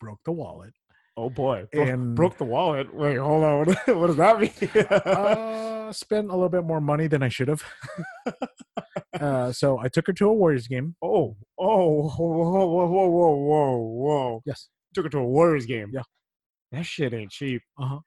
broke 0.00 0.20
the 0.24 0.32
wallet. 0.32 0.72
Oh 1.16 1.28
boy. 1.28 1.66
Broke, 1.72 1.88
And- 1.88 2.14
broke 2.16 2.38
the 2.38 2.44
wallet. 2.44 2.92
Wait, 2.94 3.16
hold 3.16 3.44
on. 3.44 3.66
What, 3.66 3.86
what 3.96 4.06
does 4.08 4.16
that 4.16 4.40
mean? 4.40 4.84
uh, 4.90 5.92
spent 5.92 6.28
a 6.30 6.32
little 6.32 6.48
bit 6.48 6.64
more 6.64 6.80
money 6.80 7.06
than 7.06 7.22
I 7.22 7.28
should 7.28 7.48
have. 7.48 7.62
uh, 9.20 9.52
so 9.52 9.78
I 9.78 9.88
took 9.88 10.06
her 10.06 10.12
to 10.14 10.28
a 10.28 10.32
Warriors 10.32 10.66
game. 10.68 10.96
oh, 11.02 11.36
oh, 11.58 12.08
whoa, 12.08 12.26
whoa, 12.26 12.66
whoa, 12.66 12.86
whoa, 13.08 13.34
whoa, 13.36 13.76
whoa. 13.76 14.42
Yes. 14.46 14.68
Took 14.94 15.04
her 15.04 15.10
to 15.10 15.18
a 15.18 15.24
Warriors 15.24 15.66
game. 15.66 15.90
Yeah. 15.92 16.02
That 16.72 16.86
shit 16.86 17.12
ain't 17.12 17.30
cheap. 17.30 17.62
Uh-huh. 17.78 18.00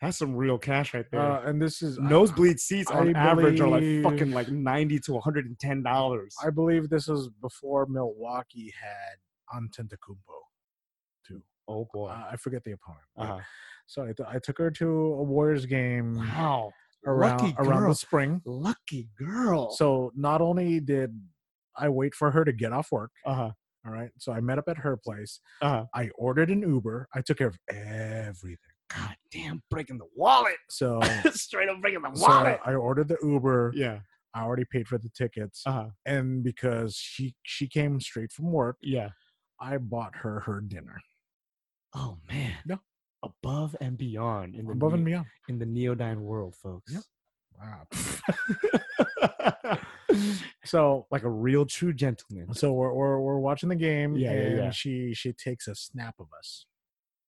That's 0.00 0.16
some 0.16 0.36
real 0.36 0.58
cash 0.58 0.94
right 0.94 1.04
there. 1.10 1.20
Uh, 1.20 1.42
and 1.42 1.60
this 1.60 1.82
is 1.82 1.98
Nosebleed 1.98 2.60
seats 2.60 2.90
on 2.90 3.14
I 3.16 3.18
average 3.18 3.60
are 3.60 3.68
like 3.68 3.82
fucking 4.04 4.30
like 4.32 4.48
90 4.48 5.00
to 5.00 5.12
110 5.14 5.82
dollars. 5.82 6.36
I 6.44 6.50
believe 6.50 6.88
this 6.88 7.08
was 7.08 7.28
before 7.42 7.86
Milwaukee 7.86 8.72
had 8.80 9.58
Antetokounmpo. 9.60 10.38
Too. 11.26 11.42
Oh 11.66 11.88
boy. 11.92 12.08
Uh, 12.10 12.28
I 12.30 12.36
forget 12.36 12.62
the 12.64 12.72
opponent. 12.72 13.04
Uh-huh. 13.16 13.38
So 13.86 14.02
I, 14.02 14.12
th- 14.12 14.28
I 14.28 14.38
took 14.38 14.58
her 14.58 14.70
to 14.70 14.86
a 14.86 15.22
Warriors 15.22 15.66
game 15.66 16.16
Wow. 16.18 16.70
around 17.06 17.40
Lucky 17.40 17.54
around 17.58 17.80
girl. 17.80 17.88
the 17.88 17.94
spring. 17.96 18.42
Lucky 18.44 19.08
girl. 19.18 19.70
So 19.72 20.12
not 20.14 20.40
only 20.40 20.78
did 20.78 21.10
I 21.76 21.88
wait 21.88 22.14
for 22.14 22.30
her 22.30 22.44
to 22.44 22.52
get 22.52 22.72
off 22.72 22.92
work, 22.92 23.10
uh-huh. 23.26 23.50
all 23.86 23.92
right. 23.92 24.10
So 24.18 24.30
I 24.32 24.40
met 24.40 24.58
up 24.58 24.68
at 24.68 24.76
her 24.78 24.96
place. 24.96 25.40
Uh-huh. 25.60 25.86
I 25.94 26.10
ordered 26.16 26.50
an 26.50 26.62
Uber. 26.62 27.08
I 27.14 27.20
took 27.22 27.38
care 27.38 27.48
of 27.48 27.58
everything. 27.68 28.58
God 28.94 29.14
damn, 29.30 29.62
breaking 29.70 29.98
the 29.98 30.06
wallet. 30.16 30.56
So, 30.70 31.00
Straight 31.32 31.68
up 31.68 31.80
breaking 31.80 32.02
the 32.02 32.14
so 32.14 32.26
wallet. 32.26 32.58
I 32.64 32.74
ordered 32.74 33.08
the 33.08 33.18
Uber. 33.22 33.72
yeah. 33.74 34.00
I 34.34 34.42
already 34.42 34.64
paid 34.70 34.86
for 34.86 34.98
the 34.98 35.08
tickets, 35.16 35.62
Uh-huh. 35.66 35.86
and 36.06 36.44
because 36.44 36.94
she 36.94 37.34
she 37.42 37.66
came 37.66 37.98
straight 38.00 38.30
from 38.30 38.52
work, 38.52 38.76
Yeah. 38.82 39.08
I 39.60 39.78
bought 39.78 40.14
her 40.16 40.40
her 40.40 40.60
dinner 40.60 41.00
Oh 41.94 42.18
man. 42.30 42.54
Yeah. 42.66 42.76
Above 43.24 43.74
and 43.80 43.96
beyond 43.98 44.54
in 44.54 44.66
the 44.66 44.72
above 44.72 44.94
and 44.94 45.04
neo- 45.04 45.24
beyond. 45.48 45.48
in 45.48 45.58
the 45.58 45.64
neodyne 45.64 46.18
world, 46.20 46.54
folks. 46.56 46.92
Yep. 46.92 47.02
Wow. 47.58 47.86
so 50.64 51.06
like 51.10 51.22
a 51.24 51.30
real 51.30 51.66
true 51.66 51.92
gentleman. 51.92 52.52
so 52.54 52.72
we're, 52.72 52.92
we're 52.92 53.20
we're 53.20 53.38
watching 53.38 53.68
the 53.68 53.76
game, 53.76 54.16
Yeah, 54.16 54.32
yeah, 54.32 54.38
and 54.40 54.56
yeah. 54.58 54.70
she 54.70 55.12
she 55.14 55.32
takes 55.32 55.68
a 55.68 55.74
snap 55.74 56.14
of 56.20 56.26
us, 56.38 56.66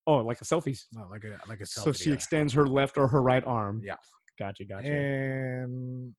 Oh, 0.06 0.16
like 0.18 0.40
a 0.40 0.44
selfie. 0.44 0.78
no, 0.92 1.06
like 1.10 1.24
a 1.24 1.38
like 1.48 1.60
a 1.60 1.64
selfie. 1.64 1.84
So 1.84 1.92
she 1.92 1.98
together. 2.04 2.14
extends 2.14 2.52
her 2.54 2.66
left 2.66 2.96
or 2.98 3.06
her 3.08 3.22
right 3.22 3.44
arm. 3.44 3.82
Yeah. 3.84 3.96
Gotcha, 4.38 4.64
gotcha. 4.64 4.88
and 4.88 6.14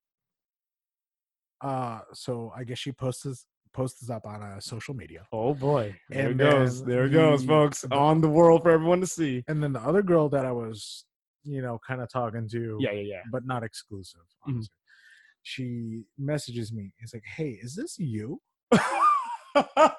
uh 1.62 2.00
so 2.14 2.52
i 2.56 2.64
guess 2.64 2.78
she 2.80 2.92
posts 2.92 3.24
this 3.24 3.46
posts 3.74 4.00
this 4.02 4.10
up 4.10 4.26
on 4.26 4.42
uh, 4.42 4.60
social 4.60 4.94
media 4.94 5.24
oh 5.32 5.54
boy. 5.54 5.96
There 6.10 6.30
And 6.30 6.42
it 6.42 6.44
goes. 6.44 6.84
There 6.84 7.06
it 7.06 7.12
goes, 7.12 7.46
folks. 7.46 7.82
the- 7.82 7.96
On 7.96 8.20
the 8.20 8.28
world 8.30 8.64
for 8.64 8.70
everyone 8.72 9.00
to 9.02 9.08
see. 9.08 9.44
and 9.48 9.62
then 9.64 9.72
the 9.74 9.80
other 9.80 10.02
girl 10.04 10.28
that 10.30 10.46
i 10.46 10.52
was 10.52 11.06
you 11.44 11.62
know 11.62 11.80
kind 11.88 12.02
of 12.02 12.10
talking 12.12 12.48
to 12.50 12.78
Yeah, 12.80 12.92
yeah, 12.92 13.02
yeah. 13.02 13.22
but 13.32 13.46
not 13.46 13.64
exclusive 13.64 14.22
Mhm. 14.48 14.66
she 15.44 16.04
messages 16.18 16.72
me 16.74 16.94
it's 17.00 17.14
like 17.14 17.24
hey 17.38 17.58
is 17.62 17.74
this 17.76 17.98
you 17.98 18.40
yeah. 18.74 18.80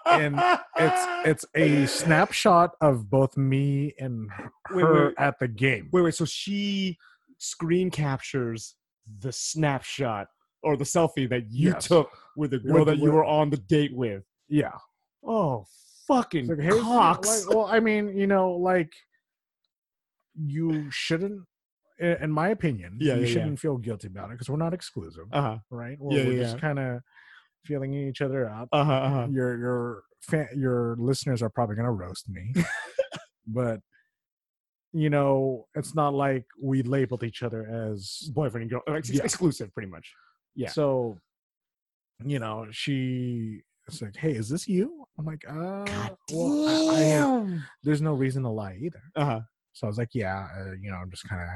And 0.07 0.37
it's 0.77 1.07
it's 1.27 1.45
a 1.55 1.87
snapshot 1.87 2.73
of 2.81 3.09
both 3.11 3.37
me 3.37 3.95
and 3.99 4.29
Wait, 4.71 4.83
her 4.83 5.07
wait. 5.09 5.15
at 5.19 5.39
the 5.39 5.49
game 5.49 5.89
Wait, 5.93 6.03
wait. 6.03 6.15
So 6.15 6.25
she 6.25 6.97
screen 7.39 7.91
captures 7.91 8.75
the 9.21 9.33
snapshot 9.33 10.29
or 10.63 10.77
the 10.77 10.85
selfie 10.85 11.29
that 11.29 11.51
you 11.51 11.71
Yes. 11.71 11.89
took 11.89 12.11
with 12.37 12.53
the 12.53 12.59
girl 12.59 12.81
With- 12.81 12.89
that 12.89 12.99
you 12.99 13.05
with- 13.05 13.15
were 13.15 13.25
on 13.25 13.51
the 13.51 13.57
date 13.57 13.95
with. 13.95 14.25
yeah 14.49 14.73
Oh, 15.25 15.67
fucking 16.09 16.47
like, 16.49 16.59
the- 16.59 16.81
cocks. 16.81 17.47
like, 17.47 17.55
well, 17.57 17.67
I 17.67 17.79
mean, 17.81 18.17
you 18.17 18.27
know, 18.27 18.53
like 18.53 18.93
you 20.35 20.91
shouldn't, 20.91 21.43
in 21.99 22.31
my 22.33 22.49
opinion, 22.49 22.99
Yeah, 23.01 23.15
you 23.15 23.21
yeah, 23.21 23.27
yeah. 23.27 23.33
shouldn't 23.33 23.61
feel 23.61 23.77
guilty 23.77 24.09
about 24.09 24.31
it 24.31 24.33
because 24.33 24.49
we're 24.51 24.57
not 24.57 24.75
exclusive, 24.75 25.25
uh 25.33 25.43
huh. 25.43 25.59
right? 25.71 25.97
We're, 26.01 26.19
Yeah, 26.19 26.25
we're 26.27 26.33
yeah, 26.35 26.43
just 26.43 26.59
kind 26.59 26.79
of 26.79 27.01
feeling 27.65 27.95
each 27.95 28.21
other 28.21 28.49
up. 28.49 28.69
Uh 28.73 28.85
huh. 28.85 28.93
Uh-huh. 28.93 29.27
Your 29.31 29.59
your 29.59 30.03
fa- 30.21 30.49
your 30.57 30.97
listeners 30.99 31.43
are 31.43 31.51
probably 31.51 31.77
gonna 31.77 31.93
roast 31.93 32.29
me, 32.29 32.53
but 33.47 33.81
you 34.93 35.09
know, 35.09 35.67
it's 35.75 35.95
not 35.95 36.13
like 36.13 36.45
we 36.63 36.83
labeled 36.83 37.25
each 37.25 37.43
other 37.43 37.67
as 37.67 38.31
Boyfriend 38.35 38.63
and 38.63 38.71
girl, 38.71 38.83
Yeah. 39.05 39.23
exclusive, 39.25 39.73
pretty 39.73 39.89
much. 39.91 40.13
Yeah. 40.55 40.69
So, 40.71 41.19
you 42.25 42.39
know, 42.39 42.67
she. 42.71 43.63
It's 43.89 44.01
like, 44.01 44.15
hey, 44.17 44.33
is 44.33 44.49
this 44.49 44.69
you? 44.69 45.05
I'm 45.19 45.25
like, 45.25 45.45
uh, 45.49 45.85
well, 46.31 46.69
I, 46.69 47.19
I 47.19 47.59
there's 47.83 48.01
no 48.01 48.13
reason 48.13 48.43
to 48.45 48.49
lie 48.49 48.79
either. 48.81 49.03
Uh 49.17 49.25
huh. 49.25 49.41
So 49.73 49.87
I 49.87 49.89
was 49.89 49.99
like, 49.99 50.11
yeah, 50.15 50.47
uh, 50.57 50.73
you 50.81 50.91
know, 50.91 50.99
I'm 50.99 51.11
just 51.11 51.27
kind 51.29 51.41
of, 51.43 51.49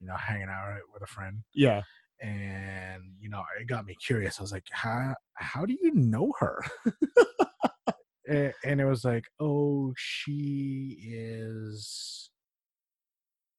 you 0.00 0.06
know, 0.08 0.16
hanging 0.16 0.48
out 0.48 0.78
with 0.92 1.02
a 1.02 1.06
friend. 1.06 1.42
Yeah. 1.54 1.82
And, 2.20 3.02
you 3.20 3.28
know, 3.28 3.42
it 3.60 3.66
got 3.66 3.86
me 3.86 3.96
curious. 4.04 4.38
I 4.38 4.42
was 4.42 4.52
like, 4.52 4.66
how, 4.70 5.14
how 5.34 5.66
do 5.66 5.76
you 5.80 5.92
know 5.94 6.32
her? 6.38 6.62
and, 8.28 8.52
and 8.64 8.80
it 8.80 8.86
was 8.86 9.04
like, 9.04 9.24
oh, 9.40 9.92
she 9.96 10.96
is, 11.02 12.30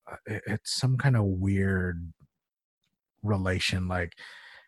uh, 0.09 0.15
it's 0.47 0.75
some 0.75 0.97
kind 0.97 1.15
of 1.15 1.25
weird 1.25 2.11
relation. 3.23 3.87
Like, 3.87 4.13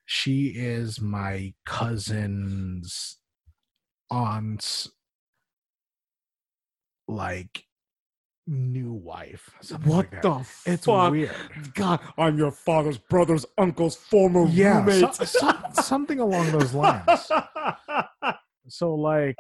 she 0.06 0.48
is 0.56 1.02
my 1.02 1.54
cousin's 1.66 3.18
aunt's, 4.10 4.90
like, 7.08 7.64
new 8.48 8.93
wife. 8.93 9.50
What 9.84 10.12
like 10.12 10.22
the 10.22 10.45
It's 10.66 10.86
fuck? 10.86 11.12
weird. 11.12 11.32
God, 11.74 12.00
I'm 12.18 12.38
your 12.38 12.52
father's 12.52 12.98
brother's 12.98 13.45
uncle's 13.58 13.95
former 13.95 14.45
Yeah, 14.48 14.80
roommate. 14.80 15.14
so- 15.16 15.26
so- 15.26 15.52
something 15.82 16.20
along 16.20 16.52
those 16.52 16.74
lines. 16.74 17.30
So 18.70 18.95
like, 18.95 19.34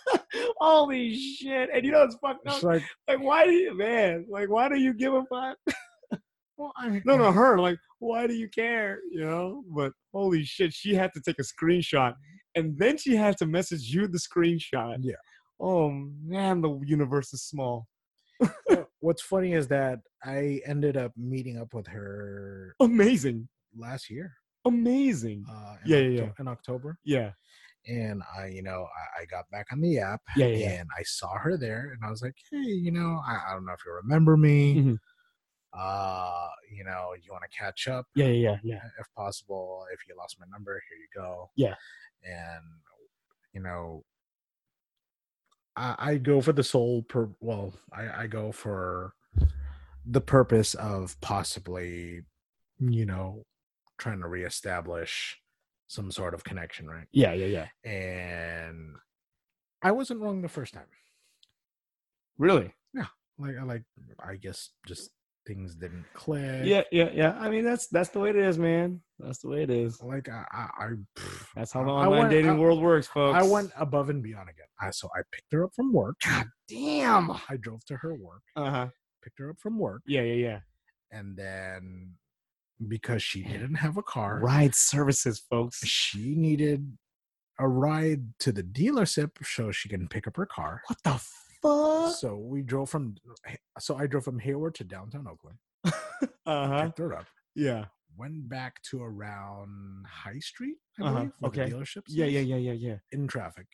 Holy 0.58 1.14
shit! 1.14 1.68
And 1.74 1.84
you 1.84 1.92
know 1.92 2.04
it's 2.04 2.16
fucked 2.16 2.46
up. 2.46 2.62
like, 2.62 2.82
Like, 3.06 3.20
why 3.20 3.44
do 3.44 3.52
you, 3.52 3.74
man? 3.76 4.24
Like, 4.30 4.48
why 4.48 4.68
do 4.70 4.76
you 4.78 4.94
give 4.94 5.12
a 5.12 5.22
fuck? 5.26 5.58
well, 6.56 6.72
I 6.76 6.88
mean, 6.88 7.02
No, 7.04 7.18
no, 7.18 7.30
her. 7.32 7.58
Like, 7.58 7.76
why 7.98 8.26
do 8.26 8.32
you 8.34 8.48
care? 8.48 9.00
You 9.10 9.24
know? 9.24 9.62
But 9.68 9.92
holy 10.12 10.42
shit, 10.44 10.72
she 10.72 10.94
had 10.94 11.12
to 11.12 11.20
take 11.20 11.36
a 11.38 11.42
screenshot, 11.42 12.14
and 12.54 12.78
then 12.78 12.96
she 12.96 13.14
had 13.14 13.36
to 13.38 13.46
message 13.46 13.92
you 13.94 14.06
the 14.08 14.18
screenshot. 14.18 14.96
Yeah. 15.00 15.16
Oh 15.60 15.90
man, 16.24 16.62
the 16.62 16.80
universe 16.86 17.34
is 17.34 17.42
small. 17.42 17.86
What's 19.00 19.22
funny 19.22 19.52
is 19.52 19.68
that 19.68 20.00
I 20.24 20.60
ended 20.66 20.96
up 20.96 21.12
meeting 21.16 21.58
up 21.58 21.74
with 21.74 21.86
her 21.88 22.74
Amazing, 22.80 23.48
last 23.76 24.10
year. 24.10 24.32
amazing. 24.64 25.44
Uh, 25.50 25.76
Yeah, 25.84 25.98
yeah, 25.98 26.22
Octo- 26.22 26.34
In 26.42 26.48
October, 26.48 26.98
Yeah, 27.04 27.32
and 27.86 28.22
I, 28.38 28.46
you 28.46 28.62
know, 28.62 28.86
I, 29.18 29.22
I 29.22 29.24
got 29.26 29.50
back 29.50 29.66
on 29.72 29.80
the 29.80 29.98
app, 29.98 30.20
yeah, 30.36 30.46
yeah. 30.46 30.56
yeah. 30.56 30.70
and 30.80 30.88
I 30.96 31.02
saw 31.02 31.36
her 31.38 31.56
there, 31.56 31.90
and 31.94 32.04
I 32.06 32.10
was 32.10 32.22
like, 32.22 32.36
hey, 32.50 32.58
you 32.58 32.92
know, 32.92 33.20
I, 33.26 33.40
I 33.48 33.54
don't 33.54 33.66
know 33.66 33.72
if 33.72 33.80
you 33.84 33.92
remember 33.92 34.36
me. 34.36 34.76
Mhm. 34.76 34.98
Uh, 35.74 36.48
you 36.70 36.84
know, 36.84 37.12
you 37.22 37.32
want 37.32 37.42
to 37.50 37.58
catch 37.58 37.88
up? 37.88 38.06
Yeah, 38.14 38.26
yeah, 38.26 38.32
yeah, 38.32 38.58
yeah. 38.62 38.80
if 39.00 39.06
possible. 39.16 39.86
If 39.92 40.00
you 40.06 40.14
lost 40.16 40.36
my 40.38 40.46
number, 40.50 40.80
here 40.88 40.98
you 40.98 41.08
go. 41.22 41.50
Yeah. 41.56 41.74
And 42.24 42.62
you 43.54 43.62
know, 43.62 44.04
I, 45.76 45.94
I 45.98 46.16
go 46.18 46.40
for 46.40 46.52
the 46.52 46.62
sole 46.62 47.02
per. 47.02 47.28
Well, 47.40 47.74
I, 47.92 48.22
I 48.22 48.26
go 48.26 48.52
for 48.52 49.14
the 50.04 50.20
purpose 50.20 50.74
of 50.74 51.20
possibly, 51.20 52.22
you 52.78 53.06
know, 53.06 53.44
trying 53.98 54.20
to 54.20 54.28
reestablish 54.28 55.38
some 55.86 56.10
sort 56.10 56.34
of 56.34 56.44
connection, 56.44 56.88
right? 56.88 57.06
Yeah, 57.12 57.32
yeah, 57.34 57.66
yeah. 57.84 57.90
And 57.90 58.96
I 59.82 59.92
wasn't 59.92 60.20
wrong 60.20 60.42
the 60.42 60.48
first 60.48 60.74
time. 60.74 60.86
Really? 62.38 62.74
Yeah. 62.94 63.06
Like, 63.38 63.56
I 63.58 63.62
like, 63.62 63.84
I 64.18 64.36
guess 64.36 64.70
just 64.86 65.10
things 65.46 65.74
didn't 65.74 66.04
click. 66.14 66.64
Yeah, 66.64 66.82
yeah, 66.92 67.10
yeah. 67.12 67.36
I 67.40 67.48
mean, 67.50 67.64
that's 67.64 67.86
that's 67.88 68.10
the 68.10 68.20
way 68.20 68.30
it 68.30 68.36
is, 68.36 68.58
man. 68.58 69.00
That's 69.18 69.38
the 69.38 69.48
way 69.48 69.62
it 69.62 69.70
is. 69.70 70.02
Like 70.02 70.28
I, 70.28 70.44
I, 70.52 70.84
I 70.84 70.88
That's 71.54 71.72
how 71.72 71.84
the 71.84 71.90
online 71.90 72.18
went- 72.20 72.30
dating 72.30 72.50
I- 72.50 72.58
world 72.58 72.80
works, 72.82 73.06
folks. 73.06 73.36
I 73.38 73.42
went 73.42 73.70
above 73.76 74.10
and 74.10 74.22
beyond 74.22 74.48
again. 74.48 74.66
I 74.80 74.90
so 74.90 75.08
I 75.16 75.20
picked 75.32 75.52
her 75.52 75.64
up 75.64 75.70
from 75.74 75.92
work. 75.92 76.16
God 76.24 76.46
damn. 76.68 77.30
I 77.30 77.56
drove 77.60 77.84
to 77.86 77.96
her 77.96 78.14
work, 78.14 78.42
Uh 78.56 78.70
huh. 78.70 78.88
picked 79.22 79.38
her 79.38 79.50
up 79.50 79.56
from 79.60 79.78
work, 79.78 80.02
Yeah, 80.06 80.22
yeah, 80.22 80.34
yeah. 80.48 80.60
and 81.10 81.36
then 81.36 82.14
because 82.88 83.22
she 83.22 83.42
didn't 83.44 83.76
have 83.76 83.96
a 83.96 84.02
car, 84.02 84.40
Ride 84.42 84.74
services, 84.74 85.38
folks. 85.50 85.78
she 85.86 86.34
needed 86.34 86.96
a 87.60 87.68
ride 87.68 88.22
to 88.40 88.50
the 88.50 88.62
dealership 88.64 89.30
so 89.44 89.70
she 89.70 89.88
can 89.88 90.08
pick 90.08 90.26
up 90.26 90.36
her 90.36 90.46
car. 90.46 90.82
What 90.88 90.98
the 91.04 91.22
fuck? 91.62 92.14
So 92.16 92.36
we 92.36 92.62
drove 92.62 92.90
from 92.90 93.14
so 93.78 93.96
I 93.96 94.06
drove 94.06 94.24
from 94.24 94.38
Hayward 94.38 94.74
to 94.76 94.84
downtown 94.84 95.26
Oakland, 95.28 95.58
Uh 95.84 96.66
huh. 96.68 96.82
picked 96.86 96.98
her 96.98 97.14
up, 97.14 97.26
Yeah. 97.54 97.86
went 98.16 98.48
back 98.48 98.82
to 98.90 99.02
around 99.02 100.04
High 100.06 100.38
Street, 100.40 100.76
I 101.00 101.02
Uh-huh, 101.04 101.14
believe, 101.18 101.32
okay. 101.44 101.68
the 101.70 101.76
dealerships. 101.76 102.08
Yeah, 102.08 102.26
yeah, 102.26 102.40
yeah, 102.40 102.56
yeah, 102.56 102.72
yeah. 102.72 102.96
in 103.12 103.26
traffic. 103.28 103.66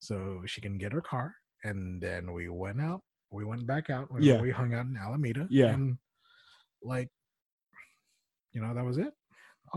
so 0.00 0.42
she 0.44 0.60
can 0.60 0.76
get 0.76 0.92
her 0.92 1.00
car. 1.00 1.34
And 1.62 1.98
then 2.02 2.32
we 2.34 2.50
went 2.50 2.78
out. 2.78 3.00
We 3.30 3.46
went 3.46 3.66
back 3.66 3.88
out. 3.88 4.12
We, 4.12 4.20
Yeah. 4.28 4.38
we 4.42 4.50
hung 4.50 4.74
out 4.74 4.84
in 4.84 4.98
Alameda. 4.98 5.46
Yeah. 5.50 5.72
and 5.72 5.96
like, 6.82 7.08
you 8.52 8.60
know, 8.60 8.74
that 8.74 8.84
was 8.84 8.98
it. 8.98 9.14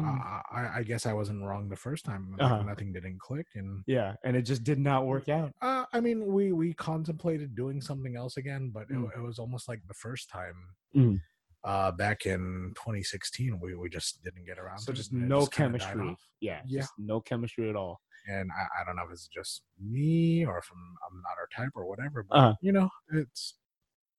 Mm. 0.05 0.41
I, 0.51 0.77
I 0.79 0.83
guess 0.83 1.05
I 1.05 1.13
wasn't 1.13 1.43
wrong 1.43 1.69
the 1.69 1.75
first 1.75 2.05
time. 2.05 2.31
Like, 2.31 2.41
Uh-huh. 2.41 2.63
Nothing 2.63 2.93
didn't 2.93 3.19
click, 3.19 3.47
and 3.55 3.83
Yeah, 3.87 4.15
and 4.23 4.35
it 4.35 4.43
just 4.43 4.63
did 4.63 4.79
not 4.79 5.05
work 5.05 5.29
out. 5.29 5.53
uh, 5.61 5.85
I 5.93 5.99
mean, 6.01 6.25
we 6.27 6.51
we 6.51 6.73
contemplated 6.73 7.55
doing 7.55 7.81
something 7.81 8.15
else 8.15 8.37
again, 8.37 8.69
but 8.73 8.87
Mm. 8.89 9.05
it, 9.11 9.17
it 9.17 9.21
was 9.21 9.39
almost 9.39 9.67
like 9.67 9.81
the 9.87 9.93
first 9.93 10.29
time. 10.29 10.55
Mm. 10.95 11.21
Uh, 11.63 11.91
back 11.91 12.25
in 12.25 12.71
2016, 12.75 13.59
we, 13.59 13.75
we 13.75 13.89
just 13.89 14.23
didn't 14.23 14.45
get 14.45 14.57
around. 14.59 14.79
So 14.79 14.93
just 14.93 15.11
no 15.11 15.45
kinda 15.47 15.79
chemistry. 15.79 16.15
Yeah, 16.39 16.61
Yeah. 16.65 16.81
just 16.81 16.93
no 16.97 17.19
chemistry 17.19 17.69
at 17.69 17.75
all. 17.75 17.99
And 18.29 18.51
I, 18.51 18.81
I 18.81 18.85
don't 18.85 18.95
know 18.95 19.03
if 19.05 19.11
it's 19.11 19.27
just 19.27 19.63
me 19.79 20.45
or 20.45 20.57
if 20.59 20.69
I'm, 20.71 20.95
I'm 21.09 21.21
not 21.21 21.37
our 21.37 21.47
type 21.53 21.71
or 21.75 21.85
whatever. 21.87 22.23
But 22.23 22.35
Uh-huh. 22.37 22.55
you 22.61 22.71
know, 22.71 22.89
it's 23.11 23.55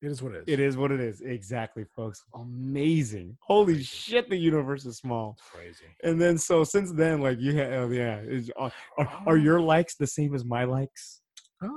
it 0.03 0.11
is 0.11 0.23
what 0.23 0.33
it 0.35 0.39
is. 0.39 0.45
It 0.47 0.61
is 0.61 0.77
what 0.77 0.91
it 0.93 1.01
is. 1.01 1.21
Exactly, 1.23 1.85
folks. 1.97 2.23
Amazing. 2.35 3.37
Holy 3.41 3.75
Crazy. 3.75 3.85
shit, 3.85 4.31
the 4.31 4.37
universe 4.37 4.87
is 4.87 4.99
small. 4.99 5.37
crazy. 5.53 5.85
And 6.05 6.21
then 6.21 6.39
so 6.39 6.63
since 6.65 6.93
then, 6.93 7.21
like 7.21 7.39
you 7.41 7.57
have, 7.57 7.93
yeah, 7.93 8.23
are, 8.57 8.73
are, 8.99 9.09
Oh. 9.27 9.35
your 9.35 9.61
likes 9.61 9.97
the 9.97 10.07
same 10.07 10.35
as 10.35 10.45
my 10.45 10.65
likes? 10.65 11.21
Uh, 11.63 11.69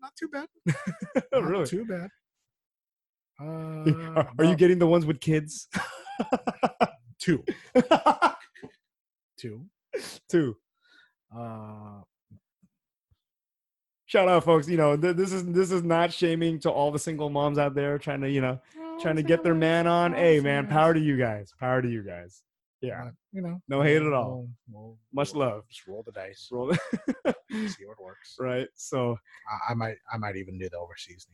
not 0.00 0.12
too 0.18 0.28
bad. 0.28 0.46
Not 1.14 1.24
Oh, 1.32 1.40
really? 1.40 1.66
too 1.66 1.84
bad. 1.86 2.08
Uh, 3.40 3.90
are, 4.14 4.30
are 4.38 4.44
you 4.44 4.54
getting 4.54 4.78
the 4.78 4.86
ones 4.86 5.04
with 5.04 5.18
kids? 5.20 5.66
two? 7.18 7.42
Two. 9.38 9.66
Two. 10.28 10.56
Uh, 11.36 12.02
Shout 14.12 14.28
out, 14.28 14.44
folks. 14.44 14.68
You 14.68 14.76
know, 14.76 14.94
th- 14.94 15.16
this 15.16 15.32
is 15.32 15.42
this 15.46 15.70
is 15.72 15.82
not 15.82 16.12
shaming 16.12 16.58
to 16.60 16.70
all 16.70 16.90
the 16.92 16.98
single 16.98 17.30
moms 17.30 17.56
out 17.56 17.74
there 17.74 17.96
trying 17.96 18.20
to, 18.20 18.28
you 18.30 18.42
know, 18.42 18.60
trying 19.00 19.16
to 19.16 19.22
get 19.22 19.42
their 19.42 19.54
man 19.54 19.86
on. 19.86 20.12
Hey, 20.12 20.38
man, 20.38 20.66
power 20.66 20.92
to 20.92 21.00
you 21.00 21.16
guys. 21.16 21.50
Power 21.58 21.80
to 21.80 21.88
you 21.88 22.02
guys. 22.02 22.42
Yeah, 22.82 23.08
you 23.32 23.40
know, 23.40 23.58
no 23.68 23.80
hate 23.80 24.02
at 24.02 24.12
all. 24.12 24.50
Much 25.14 25.34
love. 25.34 25.62
Just 25.70 25.86
roll 25.86 26.02
the 26.04 26.12
dice. 26.12 26.46
Roll 26.52 26.72
it. 26.72 26.78
See 27.70 27.86
what 27.86 27.98
works. 28.02 28.36
right. 28.38 28.68
So 28.74 29.16
I, 29.50 29.70
I 29.72 29.74
might, 29.74 29.96
I 30.12 30.18
might 30.18 30.36
even 30.36 30.58
do 30.58 30.68
the 30.68 30.76
overseas 30.76 31.26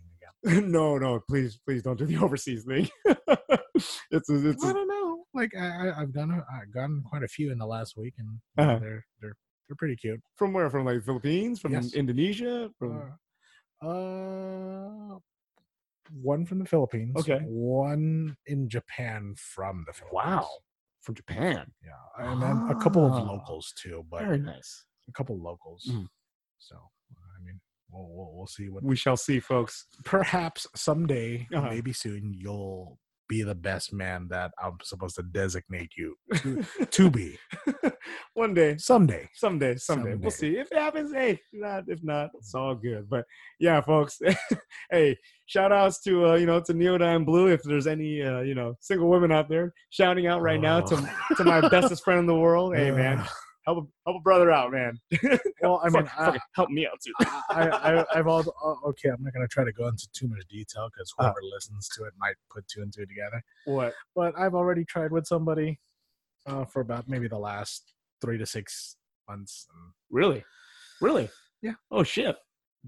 thing 0.44 0.52
again. 0.54 0.70
no, 0.70 0.98
no, 0.98 1.18
please, 1.28 1.58
please 1.66 1.82
don't 1.82 1.98
do 1.98 2.06
the 2.06 2.18
overseas 2.18 2.62
thing. 2.62 2.88
it's 3.06 4.30
a, 4.30 4.50
it's 4.50 4.64
I 4.64 4.72
don't 4.72 4.86
know. 4.86 5.24
Like 5.34 5.50
I, 5.58 5.88
I- 5.88 6.00
I've 6.02 6.12
done, 6.12 6.30
I've 6.52 6.72
gotten 6.72 7.02
quite 7.02 7.24
a 7.24 7.28
few 7.28 7.50
in 7.50 7.58
the 7.58 7.66
last 7.66 7.96
week, 7.96 8.14
and 8.18 8.38
Uh-huh. 8.56 8.78
they're 8.78 9.04
they're 9.20 9.36
they're 9.68 9.76
pretty 9.76 9.96
cute. 9.96 10.20
from 10.36 10.52
where? 10.52 10.70
From 10.70 10.86
like 10.86 11.02
Philippines? 11.04 11.60
From 11.60 11.72
Yes. 11.72 11.94
Indonesia? 11.94 12.70
From 12.78 13.12
Uh, 13.82 13.86
uh, 13.86 15.18
one 16.12 16.44
from 16.46 16.58
the 16.58 16.64
Philippines. 16.66 17.14
Okay. 17.16 17.40
One 17.44 18.36
in 18.46 18.68
Japan 18.68 19.34
from 19.36 19.84
the 19.86 19.92
Philippines. 19.92 20.14
wow, 20.14 20.48
from 21.02 21.14
Japan. 21.14 21.70
Yeah, 21.84 21.92
and 22.30 22.42
then 22.42 22.56
a 22.70 22.80
couple 22.82 23.04
of 23.06 23.12
Ah. 23.12 23.22
locals 23.32 23.72
too, 23.76 24.04
but 24.10 24.22
Very 24.24 24.38
nice. 24.38 24.86
a 25.08 25.12
couple 25.12 25.38
locals. 25.38 25.84
Mhm. 25.88 26.08
So 26.58 26.76
I 27.38 27.40
mean, 27.44 27.60
we'll, 27.90 28.08
we'll 28.08 28.32
we'll 28.36 28.46
see 28.46 28.68
what. 28.68 28.82
We 28.82 28.96
shall 28.96 29.16
see, 29.16 29.38
folks. 29.38 29.86
Perhaps 30.04 30.66
someday, 30.74 31.46
Uh-huh. 31.52 31.68
maybe 31.68 31.92
soon, 31.92 32.32
you'll 32.34 32.98
be 33.28 33.42
the 33.42 33.54
best 33.54 33.92
man 33.92 34.26
that 34.30 34.50
I'm 34.62 34.78
supposed 34.82 35.16
to 35.16 35.22
designate 35.22 35.92
you 35.96 36.16
to, 36.36 36.64
to 36.90 37.10
be 37.10 37.38
One 38.34 38.54
day, 38.54 38.76
someday. 38.78 39.28
someday, 39.34 39.76
someday. 39.76 40.14
We'll 40.14 40.30
see. 40.30 40.56
If 40.56 40.72
it 40.72 40.78
happens, 40.78 41.12
hey, 41.12 41.32
if 41.32 41.40
not, 41.52 41.84
if 41.88 42.02
not, 42.02 42.30
it's 42.38 42.54
all 42.54 42.74
good. 42.74 43.08
But 43.10 43.24
yeah, 43.60 43.80
folks. 43.80 44.18
hey, 44.90 45.16
shout 45.46 45.72
outs 45.72 46.00
to 46.02 46.26
uh, 46.30 46.34
you 46.36 46.46
know, 46.46 46.60
to 46.60 46.72
Neodyne 46.72 47.26
Blue. 47.26 47.48
If 47.48 47.62
there's 47.64 47.86
any 47.86 48.22
uh, 48.22 48.40
you 48.40 48.54
know, 48.54 48.74
single 48.80 49.08
women 49.08 49.30
out 49.32 49.48
there 49.48 49.72
shouting 49.90 50.26
out 50.26 50.40
right 50.40 50.60
now 50.60 50.80
to 50.80 50.96
Oh. 50.96 51.34
to 51.36 51.44
my 51.44 51.68
bestest 51.68 52.04
friend 52.04 52.20
in 52.20 52.26
the 52.26 52.34
world. 52.36 52.74
Hey 52.76 52.90
man. 52.90 53.26
help 53.74 53.84
a 53.84 54.10
help 54.10 54.20
a 54.20 54.22
brother 54.22 54.50
out, 54.50 54.72
man. 54.72 54.98
Well, 55.60 55.80
I 55.84 55.90
Fuck- 55.90 55.92
mean, 55.94 56.06
fuck 56.06 56.18
I, 56.18 56.34
it, 56.36 56.40
help 56.54 56.70
me 56.70 56.86
out 56.86 57.00
too. 57.04 57.12
I, 57.50 57.68
I, 58.12 58.18
I've 58.18 58.26
all 58.28 58.40
uh, 58.40 58.88
okay. 58.90 59.08
I'm 59.08 59.22
not 59.22 59.32
gonna 59.34 59.48
try 59.48 59.64
to 59.64 59.72
go 59.72 59.88
into 59.88 60.06
too 60.12 60.28
much 60.28 60.46
detail 60.48 60.88
because 60.92 61.12
Uh. 61.18 61.24
whoever 61.24 61.42
listens 61.42 61.88
to 61.96 62.04
it 62.04 62.12
might 62.18 62.34
put 62.50 62.66
two 62.68 62.80
and 62.82 62.92
two 62.92 63.04
together. 63.06 63.42
what? 63.64 63.92
But 64.14 64.38
I've 64.38 64.54
already 64.54 64.84
tried 64.84 65.10
with 65.12 65.26
somebody 65.26 65.78
uh, 66.46 66.64
for 66.64 66.80
about 66.80 67.08
maybe 67.08 67.28
the 67.28 67.38
last 67.38 67.92
three 68.20 68.38
to 68.38 68.46
six 68.46 68.96
months. 69.28 69.66
And 69.74 69.92
Really? 70.10 70.44
Really? 71.00 71.28
Yeah. 71.60 71.74
Oh 71.90 72.02
shit. 72.04 72.36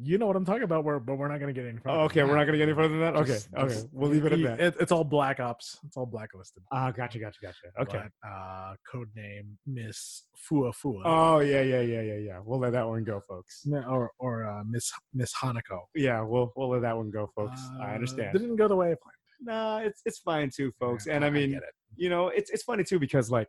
You 0.01 0.19
know 0.19 0.27
what 0.27 0.37
I'm 0.37 0.45
talking 0.45 0.63
about. 0.63 0.85
We're, 0.85 0.99
but 0.99 1.17
we're 1.17 1.29
not 1.29 1.41
gonna 1.41 1.53
get 1.53 1.67
any 1.67 1.79
further. 1.79 1.91
Oh, 1.99 2.01
okay, 2.03 2.23
we're 2.23 2.37
not 2.37 2.45
gonna 2.45 2.59
get 2.59 2.69
any 2.69 2.75
further 2.75 2.89
than 2.97 3.01
that. 3.01 3.17
Okay, 3.17 3.33
Just- 3.33 3.49
okay, 3.57 3.75
just- 3.75 3.89
we'll 3.93 4.11
leave 4.11 4.25
it 4.25 4.33
at 4.33 4.43
that. 4.43 4.61
It, 4.61 4.77
it's 4.81 4.93
all 4.93 5.05
black 5.05 5.41
ops. 5.41 5.79
It's 5.85 5.97
all 5.97 6.07
blacklisted. 6.07 6.63
Ah, 6.71 6.91
gotcha, 6.91 7.19
gotcha, 7.19 7.39
gotcha. 7.43 7.59
Okay. 7.81 8.05
But, 8.23 8.29
uh, 8.29 8.75
code 8.91 9.09
name 9.17 9.59
Miss 9.67 10.25
Fua 10.49 10.73
Fua. 10.73 11.03
Oh 11.05 11.41
yeah, 11.41 11.63
yeah, 11.63 11.81
yeah, 11.81 12.03
yeah, 12.03 12.15
yeah. 12.19 12.41
We'll 12.45 12.61
let 12.61 12.73
that 12.73 12.87
one 12.87 13.03
go, 13.05 13.21
folks. 13.29 13.63
No, 13.67 13.83
or 13.83 14.13
or 14.19 14.47
uh, 14.47 14.63
Miss 14.65 14.93
Miss 15.13 15.35
Hanako. 15.35 15.81
Yeah, 15.95 16.23
we'll 16.23 16.53
we'll 16.57 16.69
let 16.71 16.83
that 16.83 16.97
one 16.97 17.11
go, 17.11 17.31
folks. 17.35 17.61
I 17.81 17.91
Uh, 17.91 17.95
understand. 17.95 18.33
Didn't 18.33 18.57
go 18.57 18.69
the 18.69 18.77
way 18.77 18.93
I 18.93 18.95
planned. 18.95 19.17
Nah, 19.43 19.79
it's 19.79 20.03
it's 20.05 20.19
fine 20.19 20.51
too, 20.55 20.71
folks. 20.79 21.07
Yeah, 21.07 21.15
and 21.17 21.25
I 21.25 21.31
mean, 21.31 21.55
it. 21.55 21.63
you 21.97 22.11
know, 22.11 22.29
it's 22.29 22.51
it's 22.51 22.63
funny 22.63 22.85
too 22.85 22.99
because 22.99 23.31
like, 23.31 23.49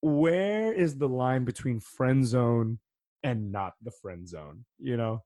where 0.00 0.72
is 0.72 0.96
the 0.98 1.08
line 1.08 1.44
between 1.44 1.80
friend 1.80 2.26
zone 2.26 2.78
and 3.24 3.50
not 3.50 3.72
the 3.82 3.90
friend 3.90 4.28
zone? 4.28 4.64
You 4.78 4.96
know, 4.96 5.22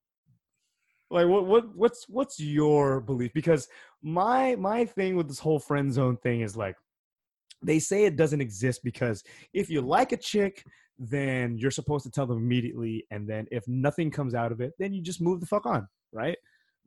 like 1.10 1.26
what 1.26 1.44
what 1.44 1.76
what's 1.76 2.08
what's 2.08 2.40
your 2.40 3.00
belief? 3.00 3.32
Because 3.34 3.68
my 4.02 4.56
my 4.56 4.86
thing 4.86 5.16
with 5.16 5.28
this 5.28 5.38
whole 5.38 5.58
friend 5.58 5.92
zone 5.92 6.16
thing 6.16 6.40
is 6.40 6.56
like, 6.56 6.76
they 7.62 7.78
say 7.78 8.04
it 8.04 8.16
doesn't 8.16 8.40
exist 8.40 8.80
because 8.82 9.22
if 9.52 9.68
you 9.68 9.82
like 9.82 10.12
a 10.12 10.16
chick. 10.16 10.64
Then 11.00 11.56
you're 11.56 11.70
supposed 11.70 12.04
to 12.06 12.10
tell 12.10 12.26
them 12.26 12.38
immediately, 12.38 13.06
and 13.12 13.24
then 13.24 13.46
if 13.52 13.62
nothing 13.68 14.10
comes 14.10 14.34
out 14.34 14.50
of 14.50 14.60
it, 14.60 14.72
then 14.80 14.92
you 14.92 15.00
just 15.00 15.20
move 15.20 15.38
the 15.38 15.46
fuck 15.46 15.64
on, 15.64 15.86
right? 16.10 16.36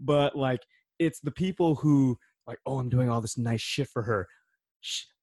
But 0.01 0.35
like, 0.35 0.59
it's 0.99 1.21
the 1.21 1.31
people 1.31 1.75
who 1.75 2.17
like, 2.47 2.59
oh, 2.65 2.79
I'm 2.79 2.89
doing 2.89 3.09
all 3.09 3.21
this 3.21 3.37
nice 3.37 3.61
shit 3.61 3.87
for 3.87 4.03
her. 4.03 4.27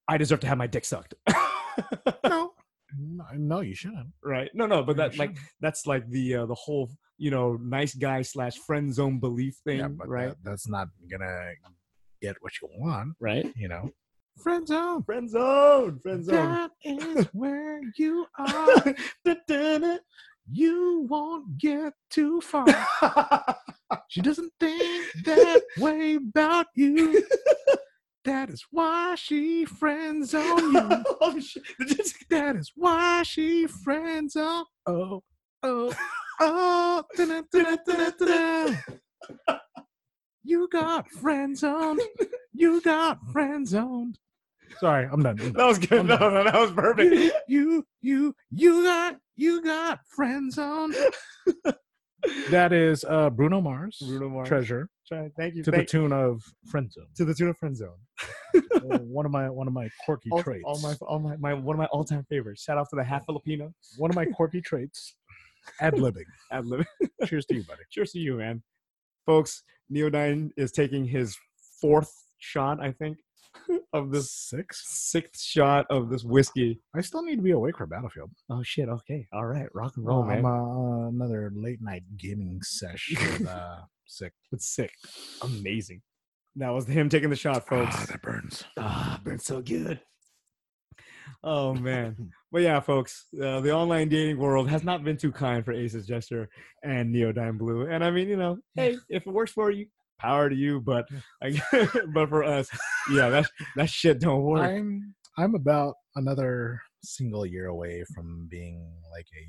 I 0.09 0.17
deserve 0.17 0.41
to 0.41 0.47
have 0.47 0.59
my 0.59 0.67
dick 0.67 0.85
sucked. 0.85 1.15
no, 2.25 2.48
no, 2.97 3.25
no, 3.35 3.61
you 3.61 3.75
shouldn't. 3.75 4.09
right? 4.23 4.51
No, 4.55 4.67
no, 4.67 4.83
but 4.83 4.97
that 4.97 5.17
like 5.19 5.37
that's 5.61 5.87
like 5.87 6.09
the 6.11 6.37
uh, 6.37 6.47
the 6.47 6.55
whole 6.55 6.91
you 7.17 7.31
know 7.31 7.59
nice 7.63 7.95
guy 7.95 8.23
slash 8.23 8.57
friend 8.57 8.93
zone 8.95 9.19
belief 9.19 9.57
thing, 9.65 9.79
yeah, 9.81 9.89
but 9.89 10.09
right? 10.09 10.29
that, 10.29 10.37
that's 10.45 10.69
not 10.69 10.89
gonna 11.11 11.53
get 12.23 12.37
what 12.41 12.53
you 12.61 12.69
want. 12.79 13.15
right? 13.21 13.53
You 13.57 13.69
know, 13.69 13.91
friend 14.43 14.67
zone. 14.67 15.03
Friend 15.03 15.29
zone, 15.29 15.99
friend 16.01 16.25
zone. 16.25 16.35
That 16.35 16.71
is 16.85 17.27
where 17.33 17.81
you 17.97 18.27
are. 18.39 18.95
You 20.51 21.07
won't 21.09 21.59
get 21.59 21.93
too 22.11 22.41
far. 22.41 22.67
She 24.09 24.21
doesn't 24.21 24.53
think 24.61 25.07
that 25.25 25.63
way 25.79 26.17
about 26.17 26.67
you. 26.75 27.25
That 28.29 28.51
is 28.51 28.63
why 28.71 29.15
she 29.15 29.65
friends 29.65 30.35
on 30.35 30.75
you. 30.75 31.05
oh. 31.23 31.41
That 32.29 32.57
is 32.57 32.71
why 32.75 33.23
she 33.23 33.67
friends 33.67 34.37
on. 34.37 34.67
Oh, 34.85 35.23
oh, 35.63 35.95
oh. 36.39 37.05
da-da-da-da-da-da. 37.17 38.77
You 40.45 40.69
got 40.71 41.09
friend 41.11 41.57
zoned. 41.57 42.03
You 42.53 42.83
got 42.83 43.19
friend 43.33 43.67
zoned. 43.67 44.19
Sorry, 44.79 45.09
I'm 45.11 45.23
done. 45.23 45.41
I'm 45.41 45.45
done. 45.45 45.53
That 45.55 45.67
was 45.67 45.79
good. 45.79 46.05
No, 46.05 46.19
no, 46.19 46.45
that 46.45 46.53
was 46.53 46.73
perfect. 46.73 47.33
You, 47.49 47.87
you, 48.03 48.37
you 48.51 48.85
got, 48.85 49.17
you 49.37 49.63
got 49.63 50.01
friend 50.07 50.53
zoned. 50.53 50.97
that 52.51 52.73
is 52.73 53.05
uh 53.05 53.31
Bruno 53.31 53.61
Mars. 53.61 54.03
Bruno 54.07 54.29
Mars. 54.29 54.49
Treasure 54.49 54.89
Thank 55.11 55.55
you. 55.55 55.63
to 55.63 55.71
the 55.71 55.85
tune 55.85 56.13
of 56.13 56.43
friend 56.71 56.93
zone. 56.93 57.07
to 57.17 57.25
the 57.25 57.35
tune 57.35 57.49
of 57.49 57.57
friend 57.57 57.77
zone. 57.77 57.97
one 58.83 59.25
of 59.25 59.33
my 59.33 59.49
one 59.49 59.67
of 59.67 59.73
my 59.73 59.89
quirky 60.05 60.29
all, 60.31 60.43
traits. 60.43 60.65
all 60.67 60.79
my, 60.81 60.95
all 61.03 61.19
my, 61.19 61.37
my, 61.37 61.55
one 61.55 61.75
of 61.75 61.79
my 61.79 61.87
all-time 61.87 62.27
favorites. 62.29 62.63
Shout 62.63 62.79
out 62.79 62.89
to 62.91 62.97
the 62.97 63.05
half 63.05 63.25
Filipino. 63.25 63.73
one 63.97 64.11
of 64.11 64.17
my 64.17 64.27
quirky 64.27 64.61
traits. 64.61 65.15
Ad 65.81 65.95
libbing. 65.95 66.25
Ad 66.53 66.65
libbing. 66.65 66.87
Cheers 67.27 67.47
to 67.47 67.55
you, 67.55 67.65
buddy. 67.65 67.83
Cheers 67.91 68.13
to 68.13 68.19
you, 68.19 68.37
man. 68.37 68.63
Folks, 69.27 69.63
Neodyne 69.93 70.51
is 70.57 70.73
taking 70.73 71.05
his 71.05 71.37
fourth 71.81 72.13
shot, 72.39 72.81
I 72.81 72.93
think, 72.93 73.19
of 73.93 74.11
this 74.11 74.33
Six. 74.33 74.83
sixth 75.11 75.43
shot 75.43 75.87
of 75.91 76.09
this 76.11 76.25
whiskey. 76.25 76.81
I 76.95 77.01
still 77.01 77.23
need 77.23 77.37
to 77.37 77.43
be 77.43 77.51
awake 77.53 77.77
for 77.79 77.87
Battlefield. 77.87 78.31
Oh 78.51 78.63
shit! 78.63 78.89
Okay, 78.89 79.27
all 79.33 79.47
right, 79.47 79.69
rock 79.75 79.95
and 79.97 80.07
roll, 80.07 80.23
I'm 80.23 80.43
man. 80.43 80.45
uh, 80.45 81.09
another 81.09 81.53
late 81.55 81.81
night 81.83 82.03
gaming 82.17 82.61
sesh 82.63 83.11
with 83.21 83.47
uh, 83.49 83.79
sick. 84.07 84.33
It's 84.53 84.69
sick, 84.75 84.93
amazing. 85.43 86.03
That 86.57 86.71
was 86.71 86.87
him 86.87 87.09
taking 87.09 87.31
the 87.31 87.37
shot, 87.37 87.67
folks. 87.69 87.95
Ah, 87.97 88.07
that 88.09 88.23
burns. 88.23 88.65
Ah, 88.79 89.21
burns 89.23 89.45
so 89.45 89.61
good. 89.63 90.01
Oh 91.45 91.75
man. 91.75 92.17
But 92.51 92.63
yeah, 92.63 92.81
folks, 92.81 93.27
uh, 93.43 93.61
the 93.61 93.73
online 93.75 94.09
dating 94.09 94.39
world 94.39 94.71
has 94.71 94.83
not 94.83 95.05
been 95.05 95.19
too 95.19 95.31
kind 95.31 95.63
for 95.63 95.73
Aces 95.75 96.07
Jester 96.07 96.49
and 96.83 97.15
Neodyne 97.15 97.59
Blue. 97.59 97.87
And 97.91 98.03
I 98.03 98.11
mean, 98.11 98.27
you 98.27 98.39
know, 98.39 98.57
hey, 98.75 98.97
if 99.11 99.27
it 99.27 99.31
works 99.31 99.53
for 99.53 99.71
you, 99.71 99.85
power 100.19 100.49
to 100.49 100.55
you. 100.57 100.81
But 100.81 101.07
I, 101.43 101.61
but 102.15 102.29
for 102.29 102.45
us, 102.45 102.69
yeah, 103.13 103.29
that 103.31 103.47
that 103.77 103.91
shit 103.91 104.21
don't 104.21 104.43
work. 104.43 104.61
I'm 104.69 105.15
I'm 105.37 105.55
about 105.55 105.95
another 106.17 106.81
single 107.03 107.47
year 107.47 107.67
away 107.67 108.05
from 108.15 108.49
being 108.51 108.85
like 109.13 109.27
a 109.37 109.47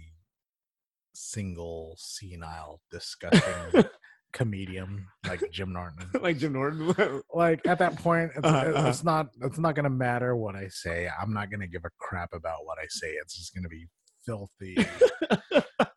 single 1.14 1.96
senile 1.98 2.80
disgusting 2.92 3.84
comedian 4.34 5.08
like 5.28 5.42
Jim 5.52 5.74
Norton. 5.74 6.08
like 6.22 6.38
Jim 6.38 6.54
Norton. 6.54 6.94
Like 7.34 7.66
at 7.68 7.80
that 7.80 7.96
point, 7.98 8.32
it's, 8.36 8.46
Uh-huh, 8.46 8.72
uh-huh. 8.72 8.90
it's 8.90 9.04
not 9.04 9.28
it's 9.42 9.58
not 9.58 9.76
gonna 9.76 9.90
matter 9.90 10.36
what 10.36 10.56
I 10.56 10.68
say. 10.70 11.10
I'm 11.22 11.34
not 11.34 11.50
gonna 11.50 11.68
give 11.68 11.84
a 11.86 11.90
crap 12.00 12.30
about 12.34 12.66
what 12.66 12.78
I 12.78 12.86
say. 12.90 13.08
It's 13.22 13.36
just 13.36 13.56
gonna 13.56 13.68
be 13.70 13.88
filthy, 14.26 14.78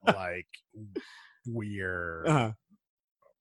like 0.07 0.47
weird, 1.47 2.27
uh-huh. 2.28 2.53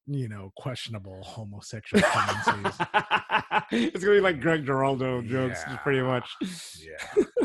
You 0.08 0.28
know, 0.28 0.52
questionable 0.58 1.22
homosexual 1.24 2.02
tendencies. 2.02 2.88
it's 3.72 4.04
gonna 4.04 4.18
be 4.18 4.22
like 4.22 4.42
Greg 4.42 4.66
Giraldo 4.66 5.22
jokes, 5.22 5.64
just 5.64 5.82
pretty 5.82 6.02
much. 6.02 6.30
Yeah. 6.80 7.24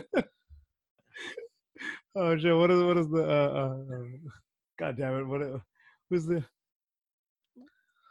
Oh 2.19 2.35
shit! 2.39 2.57
What 2.57 2.71
is 2.71 2.83
what 2.83 2.97
is 2.97 3.09
the? 3.11 3.23
Uh, 3.23 3.27
uh, 3.27 3.95
uh, 3.95 4.05
God 4.79 4.97
damn 4.97 5.19
it! 5.19 5.27
What? 5.27 5.43
uh, 5.43 5.59
Who's 6.09 6.25
the? 6.25 6.43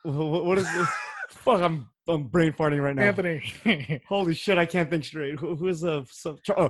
What, 0.03 0.45
what 0.45 0.57
is 0.59 0.65
the? 0.65 0.87
Fuck! 1.29 1.61
I'm 1.61 1.89
I'm 2.07 2.25
brain 2.25 2.53
farting 2.53 2.83
right 2.83 2.95
now. 2.95 3.01
Anthony, 3.01 4.01
Holy 4.07 4.35
shit! 4.35 4.59
I 4.59 4.67
can't 4.67 4.91
think 4.91 5.05
straight. 5.05 5.39
Who, 5.39 5.55
who 5.55 5.67
is 5.69 5.81
the? 5.81 6.05
Some, 6.11 6.37
oh, 6.55 6.69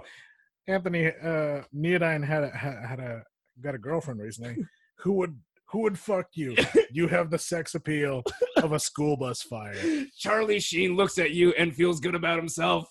Anthony, 0.66 1.08
uh, 1.08 1.64
Neodyne 1.76 2.26
had 2.26 2.46
a, 2.46 2.52
had, 2.52 2.86
had 2.88 3.00
a 3.02 3.24
got 3.62 3.76
a 3.76 3.80
girlfriend 3.80 4.22
recently. 4.22 4.56
Who 5.00 5.12
would 5.14 5.38
who 5.70 5.82
would 5.82 5.98
fuck 6.00 6.28
you? 6.34 6.56
You 6.92 7.10
have 7.10 7.30
the 7.30 7.38
sex 7.38 7.76
appeal 7.76 8.24
of 8.56 8.72
a 8.72 8.80
school 8.80 9.18
bus 9.18 9.42
fire. 9.42 9.76
Charlie 10.18 10.62
Sheen 10.62 10.96
looks 10.96 11.18
at 11.18 11.32
you 11.32 11.54
and 11.58 11.76
feels 11.76 12.00
good 12.00 12.16
about 12.16 12.38
himself. 12.38 12.90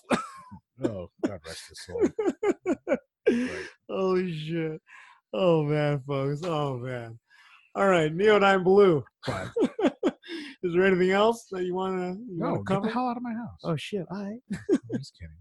Oh, 0.83 1.09
God 1.25 1.39
rest 1.43 1.63
his 1.69 1.85
soul. 1.85 2.97
Holy 3.89 4.31
shit! 4.37 4.81
Oh 5.33 5.63
man, 5.63 6.01
folks. 6.05 6.41
Oh 6.43 6.77
man. 6.77 7.17
All 7.73 7.87
right, 7.87 8.15
Neodyne 8.15 8.63
Blue. 8.63 9.03
Is 9.27 10.73
there 10.73 10.85
anything 10.85 11.11
else 11.11 11.47
that 11.51 11.63
you 11.63 11.73
wanna 11.73 12.13
you 12.13 12.37
no, 12.37 12.45
wanna 12.45 12.57
get 12.59 12.67
cover? 12.67 12.87
the 12.87 12.93
hell 12.93 13.07
out 13.07 13.17
of 13.17 13.23
my 13.23 13.33
house. 13.33 13.59
Oh 13.63 13.75
shit! 13.75 14.05
All 14.11 14.23
right. 14.23 14.39
I'm 14.51 14.79
just 14.99 15.17
kidding. 15.19 15.35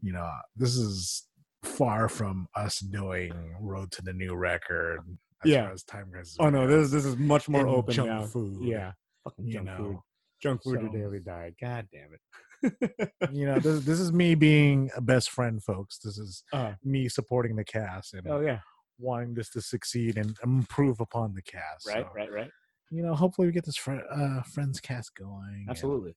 You 0.00 0.12
know, 0.14 0.30
this 0.56 0.76
is 0.76 1.26
far 1.62 2.08
from 2.08 2.46
us 2.54 2.78
doing 2.78 3.32
Road 3.60 3.92
to 3.92 4.02
the 4.02 4.12
New 4.12 4.34
Record. 4.34 5.00
As 5.44 5.50
Yeah. 5.50 5.64
far 5.64 5.72
as 5.72 5.82
time 5.84 6.10
crisis. 6.10 6.36
Oh 6.38 6.50
no, 6.50 6.66
goes. 6.66 6.90
this 6.90 7.02
this 7.02 7.12
is 7.12 7.16
much 7.18 7.48
more 7.48 7.62
And 7.62 7.70
open 7.70 7.94
junk 7.94 8.08
now. 8.10 8.26
food. 8.26 8.58
Yeah, 8.62 8.92
fucking 9.24 9.46
You 9.46 9.52
junk 9.54 9.68
food. 9.70 9.92
know, 9.92 10.04
Junk 10.42 10.62
food 10.62 10.80
so- 10.80 10.88
daily 10.88 11.20
diet. 11.20 11.54
God 11.60 11.88
damn 11.92 12.10
it. 12.14 12.20
you 13.32 13.46
know, 13.46 13.58
this, 13.58 13.84
this 13.84 13.98
is 14.00 14.12
me 14.12 14.34
being 14.34 14.90
a 14.94 15.00
best 15.00 15.30
friend, 15.30 15.62
folks. 15.62 15.98
This 15.98 16.18
is 16.18 16.44
Uh, 16.52 16.74
me 16.84 17.08
supporting 17.08 17.56
the 17.56 17.64
cast 17.64 18.12
and 18.14 18.26
oh 18.28 18.40
yeah. 18.40 18.60
wanting 18.98 19.32
this 19.34 19.48
to 19.50 19.62
succeed 19.62 20.18
and 20.18 20.36
improve 20.44 21.00
upon 21.00 21.34
the 21.34 21.42
cast. 21.42 21.86
Right. 21.86 22.04
So, 22.04 22.12
Right. 22.14 22.30
Right. 22.30 22.50
You 22.90 23.02
know, 23.02 23.14
hopefully 23.14 23.46
we 23.48 23.52
get 23.52 23.64
this 23.64 23.76
fr- 23.76 24.00
uh, 24.10 24.42
friends 24.42 24.80
cast 24.80 25.14
going. 25.14 25.66
Absolutely. 25.70 26.14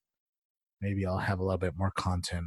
Maybe 0.81 1.05
I'll 1.05 1.17
have 1.17 1.39
a 1.39 1.43
little 1.43 1.57
bit 1.59 1.77
more 1.77 1.91
content 1.91 2.45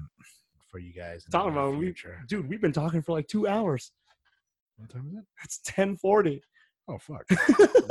for 0.71 0.79
you 0.79 0.93
guys. 0.93 1.25
In 1.25 1.31
Talking 1.31 1.53
about 1.53 1.77
we, 1.77 1.87
future. 1.87 2.21
dude. 2.29 2.49
We've 2.49 2.61
been 2.61 2.73
talking 2.73 3.01
for 3.03 3.13
like 3.13 3.29
two 3.29 3.47
hours. 3.47 3.93
What 4.77 4.91
time 4.91 5.07
is 5.09 5.15
it? 5.15 5.25
It's 5.43 5.59
ten 5.65 5.97
forty. 5.97 6.43
Oh 6.89 6.99
fuck! 6.99 7.25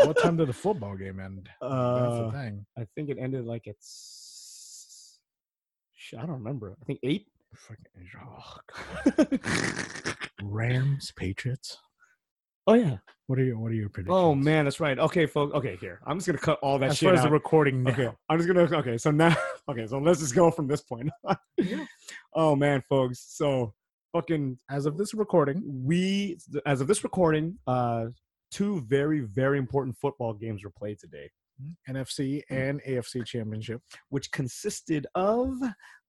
what 0.05 0.17
time 0.21 0.37
did 0.37 0.47
the 0.47 0.53
football 0.65 0.95
game 0.95 1.19
end? 1.19 1.49
That's 1.61 1.71
Uh, 1.73 2.25
the 2.27 2.31
thing. 2.31 2.65
I 2.77 2.85
think 2.95 3.09
it 3.09 3.17
ended 3.19 3.45
like 3.45 3.67
it's. 3.67 5.19
I 6.17 6.21
don't 6.21 6.31
remember. 6.35 6.77
I 6.81 6.85
think 6.85 6.99
eight. 7.03 7.27
Fucking, 7.55 7.85
oh, 9.17 10.13
Rams, 10.43 11.11
Patriots. 11.15 11.77
oh 12.67 12.73
yeah. 12.73 12.97
What 13.27 13.39
are 13.39 13.43
your 13.43 13.57
What 13.57 13.71
are 13.71 13.75
your 13.75 13.89
predictions? 13.89 14.15
Oh 14.15 14.35
man, 14.35 14.65
that's 14.65 14.79
right. 14.79 14.97
Okay, 14.99 15.25
folks. 15.25 15.53
Okay, 15.55 15.77
here. 15.77 15.99
I'm 16.05 16.17
just 16.17 16.27
gonna 16.27 16.37
cut 16.37 16.59
all 16.61 16.77
that 16.79 16.91
As 16.91 16.97
shit 16.97 17.07
far 17.07 17.13
as 17.15 17.21
out. 17.21 17.23
the 17.25 17.31
recording 17.31 17.83
now. 17.83 17.91
Okay, 17.91 18.09
I'm 18.29 18.37
just 18.37 18.47
gonna. 18.47 18.61
Okay, 18.79 18.97
so 18.97 19.09
now, 19.11 19.35
okay, 19.69 19.87
so 19.87 19.97
let's 19.99 20.19
just 20.19 20.35
go 20.35 20.51
from 20.51 20.67
this 20.67 20.81
point. 20.81 21.09
oh 22.35 22.55
man, 22.55 22.83
folks. 22.87 23.25
So 23.35 23.73
fucking, 24.13 24.57
As 24.69 24.85
of 24.85 24.97
this 24.97 25.13
recording, 25.13 25.61
we 25.65 26.37
as 26.65 26.81
of 26.81 26.87
this 26.87 27.03
recording, 27.03 27.57
uh, 27.67 28.05
two 28.55 28.79
very 28.87 29.19
very 29.19 29.57
important 29.57 29.97
football 29.97 30.33
games 30.33 30.63
were 30.63 30.71
played 30.71 30.97
today, 30.97 31.29
mm-hmm. 31.61 31.95
NFC 31.95 32.41
mm-hmm. 32.49 32.55
and 32.55 32.81
AFC 32.83 33.25
Championship, 33.25 33.81
which 34.09 34.31
consisted 34.31 35.05
of 35.13 35.59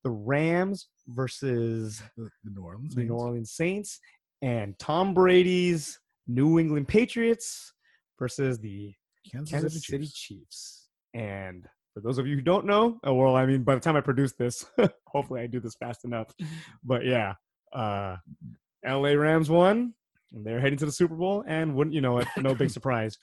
the 0.04 0.10
Rams 0.10 0.86
versus 1.08 2.00
the, 2.16 2.30
New 2.44 2.62
Orleans, 2.62 2.94
the 2.94 3.02
New 3.02 3.08
Saints. 3.08 3.22
Orleans 3.22 3.52
Saints 3.52 4.00
and 4.42 4.78
Tom 4.78 5.12
Brady's 5.12 5.98
New 6.28 6.60
England 6.60 6.86
Patriots 6.86 7.72
versus 8.16 8.60
the 8.60 8.94
Kansas, 9.30 9.50
Kansas 9.50 9.72
City, 9.72 9.86
City 9.86 10.04
Chiefs. 10.04 10.14
Chiefs. 10.14 10.88
And 11.14 11.66
for 11.94 12.00
those 12.00 12.18
of 12.18 12.28
you 12.28 12.36
who 12.36 12.42
don't 12.42 12.66
know, 12.66 13.00
oh, 13.02 13.14
well, 13.14 13.34
I 13.34 13.46
mean, 13.46 13.64
by 13.64 13.74
the 13.74 13.80
time 13.80 13.96
I 13.96 14.00
produce 14.00 14.34
this, 14.34 14.64
hopefully 15.06 15.40
I 15.40 15.48
do 15.48 15.58
this 15.58 15.74
fast 15.74 16.04
enough. 16.04 16.32
But 16.84 17.04
yeah, 17.04 17.34
uh, 17.72 18.16
LA 18.86 19.14
Rams 19.14 19.50
won, 19.50 19.94
and 20.32 20.44
they're 20.44 20.60
heading 20.60 20.78
to 20.78 20.86
the 20.86 20.92
Super 20.92 21.14
Bowl. 21.14 21.44
And 21.46 21.74
wouldn't 21.74 21.94
you 21.94 22.00
know 22.00 22.18
it, 22.18 22.28
no 22.38 22.54
big 22.54 22.70
surprise, 22.78 23.18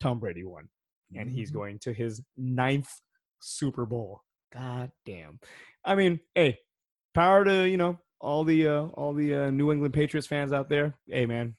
Tom 0.00 0.18
Brady 0.20 0.44
won, 0.44 0.68
and 1.14 1.30
he's 1.30 1.50
Mhm. 1.50 1.54
going 1.54 1.78
to 1.80 1.92
his 1.92 2.20
ninth 2.36 2.90
Super 3.40 3.86
Bowl. 3.86 4.22
God 4.52 4.90
damn! 5.06 5.40
I 5.84 5.94
mean, 5.94 6.20
hey, 6.34 6.58
power 7.14 7.44
to 7.44 7.68
you 7.68 7.76
know 7.76 7.98
all 8.20 8.44
the 8.44 8.68
uh, 8.68 8.82
all 8.94 9.14
the 9.14 9.34
uh, 9.34 9.50
New 9.50 9.72
England 9.72 9.94
Patriots 9.94 10.26
fans 10.26 10.52
out 10.52 10.68
there. 10.68 10.94
Hey, 11.06 11.26
man, 11.26 11.56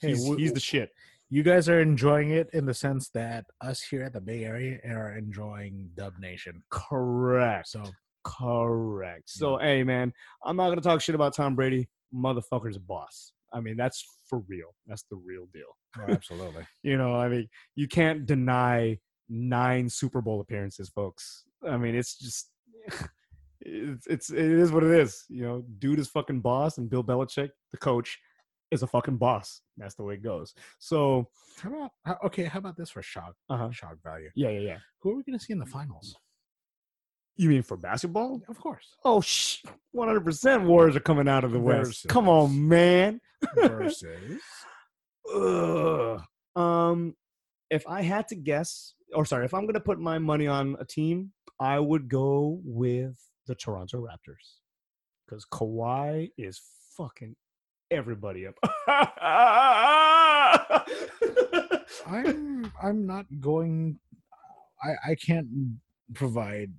Hey, 0.00 0.08
he's, 0.08 0.34
he's 0.36 0.52
the 0.52 0.60
shit. 0.60 0.90
You 1.30 1.42
guys 1.42 1.68
are 1.68 1.80
enjoying 1.80 2.30
it 2.30 2.48
in 2.54 2.64
the 2.64 2.72
sense 2.72 3.10
that 3.10 3.44
us 3.60 3.82
here 3.82 4.02
at 4.02 4.14
the 4.14 4.20
Bay 4.20 4.44
Area 4.44 4.78
are 4.88 5.14
enjoying 5.16 5.90
Dub 5.94 6.14
Nation. 6.18 6.62
Correct. 6.70 7.68
So 7.68 7.82
Correct. 8.24 9.22
So, 9.30 9.56
hey, 9.58 9.82
man, 9.84 10.12
I'm 10.44 10.56
not 10.56 10.68
gonna 10.68 10.80
talk 10.80 11.00
shit 11.00 11.14
about 11.14 11.34
Tom 11.34 11.54
Brady. 11.54 11.88
Motherfucker's 12.14 12.76
a 12.76 12.80
boss. 12.80 13.32
I 13.52 13.60
mean, 13.60 13.76
that's 13.76 14.04
for 14.28 14.40
real. 14.48 14.74
That's 14.86 15.04
the 15.10 15.16
real 15.16 15.46
deal. 15.52 15.76
oh, 15.98 16.12
absolutely. 16.12 16.64
You 16.82 16.96
know, 16.96 17.14
I 17.14 17.28
mean, 17.28 17.48
you 17.74 17.88
can't 17.88 18.26
deny 18.26 18.98
nine 19.28 19.88
Super 19.88 20.20
Bowl 20.20 20.40
appearances, 20.40 20.88
folks. 20.88 21.44
I 21.68 21.76
mean, 21.76 21.94
it's 21.94 22.18
just, 22.18 22.50
it's, 23.60 24.06
it's 24.06 24.30
it 24.30 24.38
is 24.38 24.72
what 24.72 24.84
it 24.84 24.90
is. 24.90 25.24
You 25.28 25.44
know, 25.44 25.64
dude 25.78 25.98
is 25.98 26.08
fucking 26.08 26.40
boss, 26.40 26.78
and 26.78 26.88
Bill 26.88 27.04
Belichick, 27.04 27.50
the 27.72 27.78
coach, 27.78 28.18
is 28.70 28.82
a 28.82 28.86
fucking 28.86 29.16
boss. 29.16 29.62
That's 29.76 29.94
the 29.94 30.04
way 30.04 30.14
it 30.14 30.22
goes. 30.22 30.54
So, 30.78 31.28
How 31.60 31.70
about 31.70 31.90
how, 32.04 32.18
okay? 32.26 32.44
How 32.44 32.58
about 32.58 32.76
this 32.76 32.90
for 32.90 33.02
shock 33.02 33.34
uh-huh. 33.48 33.70
shock 33.72 33.96
value? 34.02 34.30
yeah, 34.34 34.50
yeah, 34.50 34.60
yeah. 34.60 34.78
Who 35.00 35.10
are 35.10 35.16
we 35.16 35.22
going 35.22 35.38
to 35.38 35.44
see 35.44 35.52
in 35.52 35.58
the 35.58 35.66
finals? 35.66 36.14
You 37.38 37.48
mean 37.48 37.62
for 37.62 37.76
basketball? 37.76 38.42
Of 38.48 38.58
course, 38.60 38.94
Oh, 39.04 39.20
sh- 39.20 39.62
100% 39.96 40.66
Warriors 40.66 40.96
are 40.96 41.00
coming 41.00 41.28
out 41.28 41.44
of 41.44 41.52
the 41.52 41.60
West. 41.60 42.06
Come 42.08 42.28
on, 42.28 42.68
man. 42.68 43.20
versus 43.54 44.04
Ugh. 45.34 46.20
Um, 46.56 47.14
if 47.70 47.86
I 47.86 48.02
had 48.02 48.26
to 48.28 48.34
guess, 48.34 48.94
or 49.14 49.24
sorry, 49.24 49.44
if 49.44 49.54
I'm 49.54 49.66
gonna 49.66 49.78
put 49.80 49.98
my 50.00 50.18
money 50.18 50.46
on 50.48 50.76
a 50.80 50.84
team, 50.84 51.32
I 51.60 51.78
would 51.78 52.08
go 52.08 52.60
with 52.64 53.16
the 53.46 53.54
Toronto 53.54 53.98
Raptors 54.04 54.58
because 55.26 55.44
Kawhi 55.46 56.30
is 56.36 56.60
fucking 56.96 57.36
everybody 57.90 58.46
up. 58.46 58.54
I'm 62.06 62.72
I'm 62.82 63.06
not 63.06 63.26
going. 63.40 63.98
I 64.82 65.10
I 65.10 65.14
can't 65.14 65.46
provide 66.14 66.72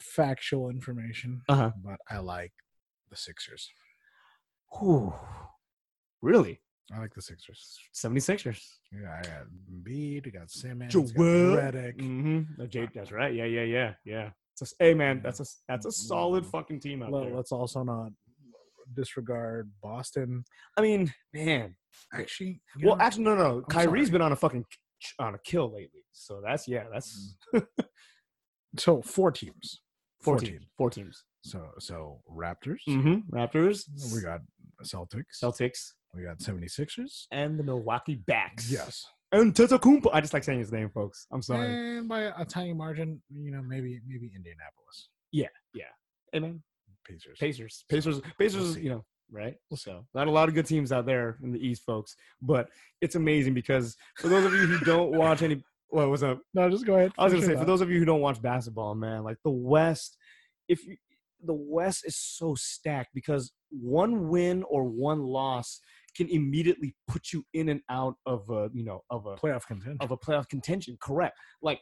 factual 0.00 0.70
information, 0.70 1.42
Uh-huh. 1.48 1.72
but 1.82 1.98
I 2.10 2.18
like 2.18 2.52
the 3.10 3.16
Sixers. 3.16 3.70
Whew. 4.78 5.12
Really? 6.22 6.60
I 6.92 6.98
like 7.00 7.14
the 7.14 7.22
Sixers. 7.22 7.78
76ers. 7.94 8.62
Yeah, 8.92 9.10
I 9.18 9.22
got 9.22 9.46
Embiid, 9.72 10.26
I 10.26 10.30
got 10.30 10.50
Simmons, 10.50 10.92
Joel. 10.92 11.04
got 11.56 11.74
Redick. 11.74 11.96
Mm-hmm. 11.98 12.88
That's 12.94 13.12
right. 13.12 13.34
Yeah, 13.34 13.44
yeah, 13.44 13.62
yeah, 13.62 13.94
yeah. 14.04 14.30
It's 14.60 14.72
a, 14.72 14.74
hey, 14.84 14.94
man, 14.94 15.20
that's 15.22 15.40
a 15.40 15.44
that's 15.68 15.86
a 15.86 15.92
solid 15.92 16.44
fucking 16.46 16.80
team 16.80 17.02
out 17.02 17.12
Let, 17.12 17.26
there. 17.26 17.36
us 17.38 17.52
also 17.52 17.84
not 17.84 18.10
disregard 18.92 19.70
Boston. 19.82 20.44
I 20.76 20.80
mean, 20.80 21.12
man. 21.32 21.76
Actually, 22.12 22.60
Well, 22.82 22.96
know, 22.96 23.02
actually, 23.02 23.24
no, 23.24 23.34
no. 23.36 23.56
I'm 23.58 23.62
Kyrie's 23.64 24.06
sorry. 24.08 24.12
been 24.12 24.22
on 24.22 24.32
a 24.32 24.36
fucking 24.36 24.64
on 25.18 25.34
a 25.34 25.38
kill 25.38 25.72
lately. 25.72 26.04
So 26.12 26.40
that's 26.44 26.66
yeah, 26.66 26.84
that's 26.92 27.36
so 28.76 29.02
four 29.02 29.30
teams. 29.30 29.82
Four, 30.20 30.38
Four 30.38 30.46
teams. 30.46 30.64
Four 30.76 30.90
teams. 30.90 31.24
So 31.42 31.68
so 31.78 32.20
Raptors. 32.30 32.80
Mm-hmm. 32.88 33.34
Raptors. 33.36 33.84
We 34.14 34.20
got 34.22 34.40
Celtics. 34.84 35.40
Celtics 35.42 35.92
We 36.14 36.22
got 36.22 36.38
76ers. 36.38 37.26
and 37.30 37.58
the 37.58 37.62
Milwaukee 37.64 38.16
Bucks. 38.26 38.70
Yes. 38.70 39.04
And 39.32 39.54
Antetokounmpo. 39.54 40.08
I 40.12 40.20
just 40.20 40.32
like 40.32 40.44
saying 40.44 40.58
his 40.58 40.72
name, 40.72 40.88
folks. 40.90 41.26
I'm 41.32 41.42
sorry. 41.42 41.66
And 41.98 42.08
by 42.08 42.22
a 42.22 42.44
tiny 42.44 42.72
margin, 42.72 43.20
you 43.30 43.50
know, 43.50 43.62
maybe 43.62 44.00
maybe 44.06 44.30
Indianapolis 44.34 45.08
Yeah, 45.32 45.48
yeah. 45.74 45.84
Hey 46.32 46.40
man, 46.40 46.62
Pacers. 47.06 47.38
Pacers. 47.38 47.84
Pacers. 47.88 48.20
Pacers. 48.38 48.74
see. 48.74 48.80
You 48.82 48.90
know, 48.90 49.04
right? 49.30 49.56
So 49.74 50.06
not 50.14 50.28
a 50.28 50.30
lot 50.30 50.48
of 50.48 50.54
good 50.54 50.66
teams 50.66 50.92
out 50.92 51.04
there 51.06 51.38
in 51.42 51.52
the 51.52 51.58
East, 51.58 51.82
folks. 51.84 52.16
But 52.40 52.68
it's 53.00 53.16
amazing 53.16 53.52
because 53.54 53.96
for 54.16 54.28
those 54.28 54.44
of 54.46 54.52
you 54.54 54.60
who 54.66 54.84
don't 54.84 55.12
watch 55.12 55.42
any, 55.42 55.62
what 55.90 56.08
was 56.08 56.22
up? 56.22 56.40
No, 56.54 56.68
just 56.70 56.86
go 56.86 56.96
ahead. 56.96 57.12
I 57.18 57.24
was 57.24 57.32
gonna 57.32 57.46
say 57.46 57.56
for 57.56 57.64
those 57.64 57.80
of 57.80 57.90
you 57.90 57.98
who 57.98 58.04
don't 58.04 58.20
watch 58.20 58.40
basketball, 58.40 58.94
man, 58.94 59.24
like 59.24 59.38
the 59.44 59.50
West, 59.50 60.16
if 60.68 60.86
you, 60.86 60.96
the 61.44 61.54
West 61.54 62.04
is 62.06 62.16
so 62.16 62.54
stacked 62.54 63.10
because 63.14 63.52
one 63.70 64.28
win 64.28 64.64
or 64.64 64.84
one 64.84 65.22
loss 65.22 65.80
can 66.16 66.28
immediately 66.28 66.94
put 67.06 67.32
you 67.32 67.44
in 67.54 67.68
and 67.68 67.80
out 67.88 68.16
of 68.26 68.48
a 68.50 68.70
you 68.72 68.84
know 68.84 69.02
of 69.10 69.26
a 69.26 69.36
playoff 69.36 69.66
contention. 69.66 69.98
of 70.00 70.10
a 70.10 70.16
playoff 70.16 70.48
contention. 70.48 70.96
Correct. 71.00 71.36
Like 71.62 71.80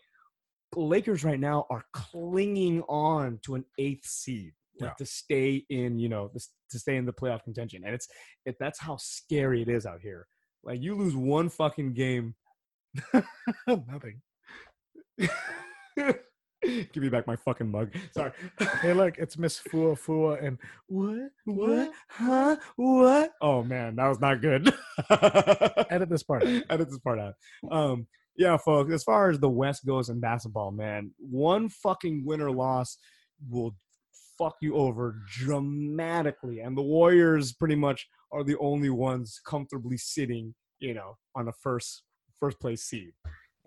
Lakers 0.75 1.25
right 1.25 1.41
now 1.41 1.67
are 1.71 1.85
clinging 1.93 2.83
on 2.83 3.39
to 3.45 3.55
an 3.55 3.65
eighth 3.79 4.05
seed 4.07 4.53
like, 4.81 4.91
Yeah. 4.91 4.95
to 4.99 5.07
stay 5.07 5.65
in, 5.71 5.99
you 5.99 6.09
know, 6.09 6.31
this, 6.35 6.51
to 6.71 6.79
stay 6.79 6.97
in 6.97 7.07
the 7.07 7.13
playoff 7.13 7.45
contention, 7.45 7.83
and 7.85 7.95
it's 7.95 8.09
it, 8.45 8.57
that's 8.61 8.79
how 8.79 8.97
scary 8.99 9.63
it 9.63 9.69
is 9.69 9.87
out 9.87 10.01
here. 10.03 10.27
Like 10.63 10.83
you 10.83 10.95
lose 10.97 11.17
one 11.17 11.49
fucking 11.49 11.95
game. 11.95 12.35
Nothing. 13.67 14.21
Give 16.63 17.03
me 17.03 17.09
back 17.09 17.27
my 17.27 17.37
fucking 17.37 17.71
mug. 17.71 17.95
Sorry. 18.13 18.33
Hey, 18.81 18.93
look, 18.93 19.19
it's 19.19 19.39
Miss 19.39 19.59
Fua 19.59 19.97
Fua 19.97 20.43
and 20.45 20.59
what? 20.89 21.31
What? 21.45 21.93
Huh? 22.09 22.57
What? 22.77 23.33
Oh 23.41 23.63
man, 23.63 23.97
that 23.97 24.09
was 24.09 24.21
not 24.21 24.41
good. 24.41 24.73
edit 25.91 26.09
this 26.09 26.23
part. 26.23 26.45
edit 26.45 26.89
this 26.89 26.99
part 26.99 27.19
out. 27.19 27.35
Um, 27.71 28.07
yeah, 28.37 28.57
folks. 28.57 28.93
As 28.93 29.05
far 29.05 29.31
as 29.31 29.39
the 29.39 29.49
West 29.49 29.87
goes 29.87 30.09
in 30.09 30.21
basketball, 30.21 30.73
man, 30.73 31.13
one 31.19 31.69
fucking 31.69 32.25
win 32.25 32.41
or 32.41 32.51
loss 32.51 32.99
will 33.49 33.75
fuck 34.39 34.57
you 34.61 34.77
over 34.77 35.17
dramatically, 35.29 36.61
and 36.61 36.77
the 36.77 36.83
Warriors 36.83 37.53
pretty 37.53 37.77
much 37.77 38.09
are 38.33 38.45
the 38.45 38.57
only 38.59 38.91
ones 38.91 39.41
comfortably 39.47 39.97
sitting, 39.97 40.55
you 40.81 40.95
know, 40.95 41.17
on 41.35 41.47
the 41.47 41.53
first 41.63 42.03
first 42.41 42.61
place 42.61 42.83
seed. 42.83 43.13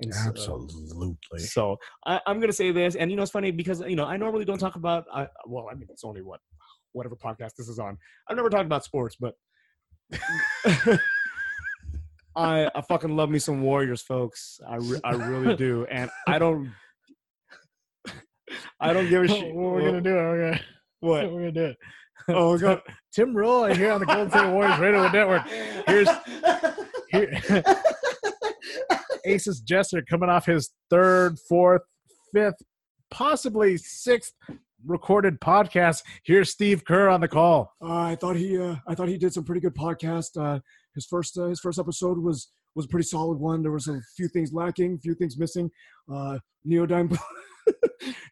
And 0.01 0.13
Absolutely. 0.13 1.15
so 1.39 1.77
I, 2.05 2.21
I'm 2.25 2.39
gonna 2.39 2.53
say 2.53 2.71
this, 2.71 2.95
and 2.95 3.11
you 3.11 3.17
know 3.17 3.23
it's 3.23 3.31
funny 3.33 3.51
because 3.51 3.81
you 3.81 3.97
know 3.97 4.05
I 4.05 4.15
normally 4.15 4.45
don't 4.45 4.57
talk 4.57 4.75
about. 4.77 5.03
I, 5.13 5.27
well, 5.45 5.67
I 5.69 5.75
mean 5.75 5.87
it's 5.89 6.05
only 6.05 6.21
what 6.21 6.39
whatever 6.93 7.15
podcast 7.17 7.55
this 7.57 7.67
is 7.67 7.79
on. 7.79 7.97
I've 8.29 8.37
never 8.37 8.49
talked 8.49 8.65
about 8.65 8.85
sports, 8.85 9.17
but 9.19 9.33
I 12.35 12.69
I 12.73 12.81
fucking 12.87 13.15
love 13.15 13.29
me 13.29 13.39
some 13.39 13.61
Warriors, 13.61 14.01
folks. 14.01 14.59
I 14.67 14.77
re- 14.77 15.01
I 15.03 15.11
really 15.15 15.55
do, 15.57 15.85
and 15.91 16.09
I 16.27 16.39
don't. 16.39 16.71
I 18.79 18.93
don't 18.93 19.09
give 19.09 19.23
a 19.23 19.27
shit. 19.27 19.53
what 19.53 19.73
we're 19.73 19.81
gonna 19.85 20.01
do? 20.01 20.13
We're 20.15 20.51
gonna, 20.51 20.61
What? 21.01 21.31
we're 21.31 21.39
gonna 21.39 21.51
do 21.51 21.65
it. 21.65 21.77
Oh, 22.29 22.51
we're 22.51 22.57
gonna. 22.59 22.81
Tim 23.13 23.35
Roye 23.35 23.73
here 23.75 23.91
on 23.91 23.99
the 23.99 24.05
Golden 24.05 24.29
State 24.29 24.49
Warriors 24.51 24.79
Radio 24.79 25.09
Network. 25.09 25.41
Here's 25.87 26.07
here, 27.09 27.63
Aces 29.25 29.61
Jester 29.61 30.01
coming 30.01 30.29
off 30.29 30.45
his 30.45 30.71
third, 30.89 31.37
fourth, 31.47 31.81
fifth, 32.33 32.61
possibly 33.11 33.77
sixth 33.77 34.33
recorded 34.85 35.39
podcast. 35.41 36.03
Here's 36.23 36.49
Steve 36.49 36.85
Kerr 36.85 37.09
on 37.09 37.21
the 37.21 37.27
call. 37.27 37.73
Uh, 37.81 37.99
I 37.99 38.15
thought 38.15 38.35
he 38.35 38.57
uh, 38.57 38.75
I 38.87 38.95
thought 38.95 39.07
he 39.07 39.17
did 39.17 39.33
some 39.33 39.43
pretty 39.43 39.61
good 39.61 39.75
podcast. 39.75 40.39
Uh, 40.39 40.59
his 40.95 41.05
first 41.05 41.37
uh, 41.37 41.47
his 41.47 41.59
first 41.59 41.79
episode 41.79 42.17
was 42.17 42.51
was 42.75 42.85
a 42.85 42.89
pretty 42.89 43.05
solid 43.05 43.37
one. 43.37 43.61
There 43.61 43.71
was 43.71 43.87
a 43.87 43.99
few 44.15 44.27
things 44.27 44.53
lacking, 44.53 44.95
a 44.95 44.99
few 44.99 45.15
things 45.15 45.37
missing. 45.37 45.69
Uh, 46.11 46.39
Neodyne 46.67 47.11
uh, 47.67 47.71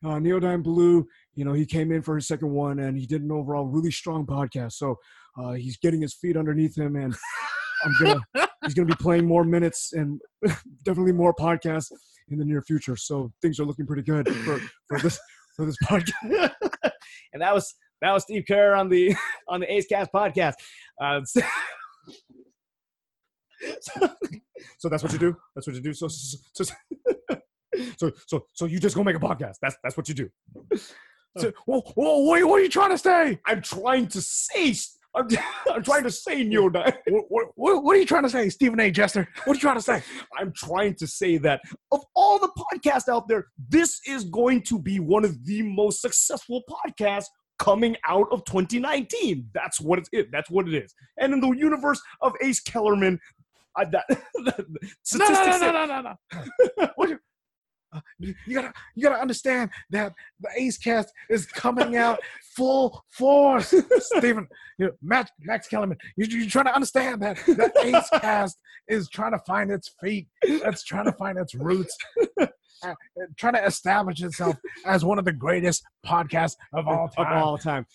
Neodyne 0.04 0.64
Blue, 0.64 1.08
you 1.36 1.46
know, 1.46 1.54
he 1.54 1.66
came 1.66 1.92
in 1.92 2.02
for 2.02 2.16
his 2.16 2.28
second 2.28 2.52
one 2.52 2.80
and 2.80 2.98
he 2.98 3.06
did 3.06 3.22
an 3.22 3.32
overall 3.32 3.66
really 3.66 3.92
strong 3.92 4.26
podcast. 4.26 4.74
So 4.74 4.98
uh, 5.38 5.54
he's 5.54 5.78
getting 5.78 6.02
his 6.02 6.14
feet 6.14 6.38
underneath 6.38 6.78
him, 6.78 6.96
and 6.96 7.16
I'm 7.84 7.96
gonna 8.00 8.48
he's 8.64 8.74
gonna 8.74 8.88
be 8.88 8.96
playing 8.96 9.26
more 9.26 9.44
minutes 9.44 9.94
and 9.94 10.20
definitely 10.84 11.14
more 11.14 11.34
podcasts 11.34 11.92
in 12.30 12.38
the 12.38 12.46
near 12.46 12.62
future. 12.62 12.96
So 12.96 13.32
things 13.42 13.60
are 13.60 13.66
looking 13.66 13.86
pretty 13.86 14.04
good 14.04 14.28
for, 14.30 14.60
for 14.88 15.00
this 15.00 15.20
for 15.56 15.66
this 15.66 15.78
podcast. 15.84 16.52
and 17.34 17.42
that 17.42 17.54
was 17.54 17.74
that 18.02 18.12
was 18.12 18.24
Steve 18.24 18.46
Kerr 18.48 18.76
on 18.76 18.90
the 18.90 19.16
on 19.48 19.60
the 19.60 19.72
Ace 19.72 19.88
Cast 19.88 20.12
podcast. 20.14 20.54
Uh, 21.02 21.22
so, 21.24 21.42
so 24.78 24.90
that's 24.90 25.04
what 25.04 25.14
you 25.14 25.20
do. 25.20 25.36
That's 25.56 25.68
what 25.68 25.76
you 25.76 25.82
do. 25.82 25.94
So 25.94 26.08
so 26.08 26.38
so 26.56 26.66
so, 27.98 28.12
so, 28.26 28.46
so 28.54 28.66
you 28.66 28.80
just 28.80 28.96
go 28.96 29.04
make 29.04 29.16
a 29.16 29.20
podcast. 29.20 29.56
That's 29.62 29.76
that's 29.84 29.98
what 29.98 30.08
you 30.10 30.16
do. 30.16 30.30
So, 31.38 31.52
whoa, 31.66 31.82
whoa, 31.82 32.20
what, 32.20 32.44
what 32.46 32.60
are 32.60 32.64
you 32.64 32.70
trying 32.70 32.90
to 32.90 32.98
say? 32.98 33.40
I'm 33.46 33.62
trying 33.62 34.08
to 34.08 34.22
say. 34.22 34.74
I'm, 35.18 35.28
I'm 35.74 35.84
trying 35.84 36.04
to 36.04 36.12
say 36.12 36.44
Neil 36.44 36.70
What, 36.70 36.96
what, 37.08 37.48
what, 37.56 37.84
what 37.84 37.96
are 37.96 38.00
you 38.00 38.06
trying 38.06 38.24
to 38.24 38.30
say, 38.30 38.50
Stephen 38.50 38.80
A. 38.80 38.92
Jester? 38.92 39.28
What 39.46 39.54
are 39.54 39.56
you 39.56 39.62
trying 39.62 39.76
to 39.78 39.82
say? 39.82 40.04
I'm 40.38 40.54
trying 40.54 40.96
to 40.96 41.08
say 41.08 41.38
that 41.40 41.62
of 41.92 42.04
all 42.16 42.40
the 42.40 42.50
podcasts 42.50 43.10
out 43.10 43.28
there, 43.28 43.48
this 43.70 44.00
is 44.08 44.26
going 44.26 44.64
to 44.64 44.80
be 44.80 45.00
one 45.00 45.26
of 45.26 45.46
the 45.46 45.64
most 45.64 46.02
successful 46.02 46.64
podcasts 46.70 47.26
coming 47.60 47.96
out 48.08 48.28
of 48.32 48.46
2019. 48.46 49.50
That's 49.54 49.82
what 49.82 50.00
it 50.00 50.10
is. 50.14 50.26
it. 50.26 50.32
That's 50.32 50.50
what 50.50 50.68
it 50.68 50.76
is. 50.76 50.94
And 51.20 51.34
in 51.34 51.42
the 51.42 51.52
universe 51.52 52.02
of 52.22 52.34
Ace 52.42 52.60
Kellerman, 52.62 53.20
I, 53.76 53.86
that, 53.86 54.06
that 54.10 54.66
No, 55.16 55.28
no, 55.28 55.44
no, 55.46 55.72
no, 55.72 55.86
no, 55.86 56.02
no, 56.02 56.16
no. 56.78 56.90
What 56.96 57.10
you, 57.10 57.20
uh, 57.94 58.00
you 58.20 58.34
you 58.46 58.56
gotta, 58.56 58.74
you 58.96 59.04
gotta 59.04 59.22
understand 59.22 59.70
that 59.90 60.14
the 60.40 60.50
Ace 60.58 60.78
Cast 60.78 61.12
is 61.30 61.46
coming 61.46 61.96
out 61.96 62.20
full 62.56 63.04
force. 63.12 63.74
Stephen, 64.00 64.48
you 64.78 64.88
know, 64.88 64.92
Max, 65.02 65.32
Max 65.40 65.68
Kellerman, 65.68 65.98
you, 66.16 66.26
you're 66.26 66.50
trying 66.50 66.66
to 66.66 66.76
understand 66.76 67.22
that 67.22 67.38
the 67.46 67.72
Ace 67.84 68.10
Cast 68.22 68.58
is 68.88 69.10
trying 69.10 69.32
to 69.32 69.40
find 69.40 69.72
its 69.72 69.92
feet. 70.02 70.28
It's 70.42 70.84
trying 70.84 71.06
to 71.06 71.14
find 71.14 71.38
its 71.38 71.56
roots. 71.56 71.96
Uh, 72.84 72.94
trying 73.38 73.54
to 73.54 73.66
establish 73.66 74.22
itself 74.22 74.56
as 74.86 75.04
one 75.04 75.20
of 75.20 75.26
the 75.26 75.32
greatest 75.32 75.84
podcasts 76.06 76.56
of 76.74 76.88
all 76.88 77.06
of 77.06 77.16
time. 77.16 77.44
all 77.44 77.58
time. 77.58 77.86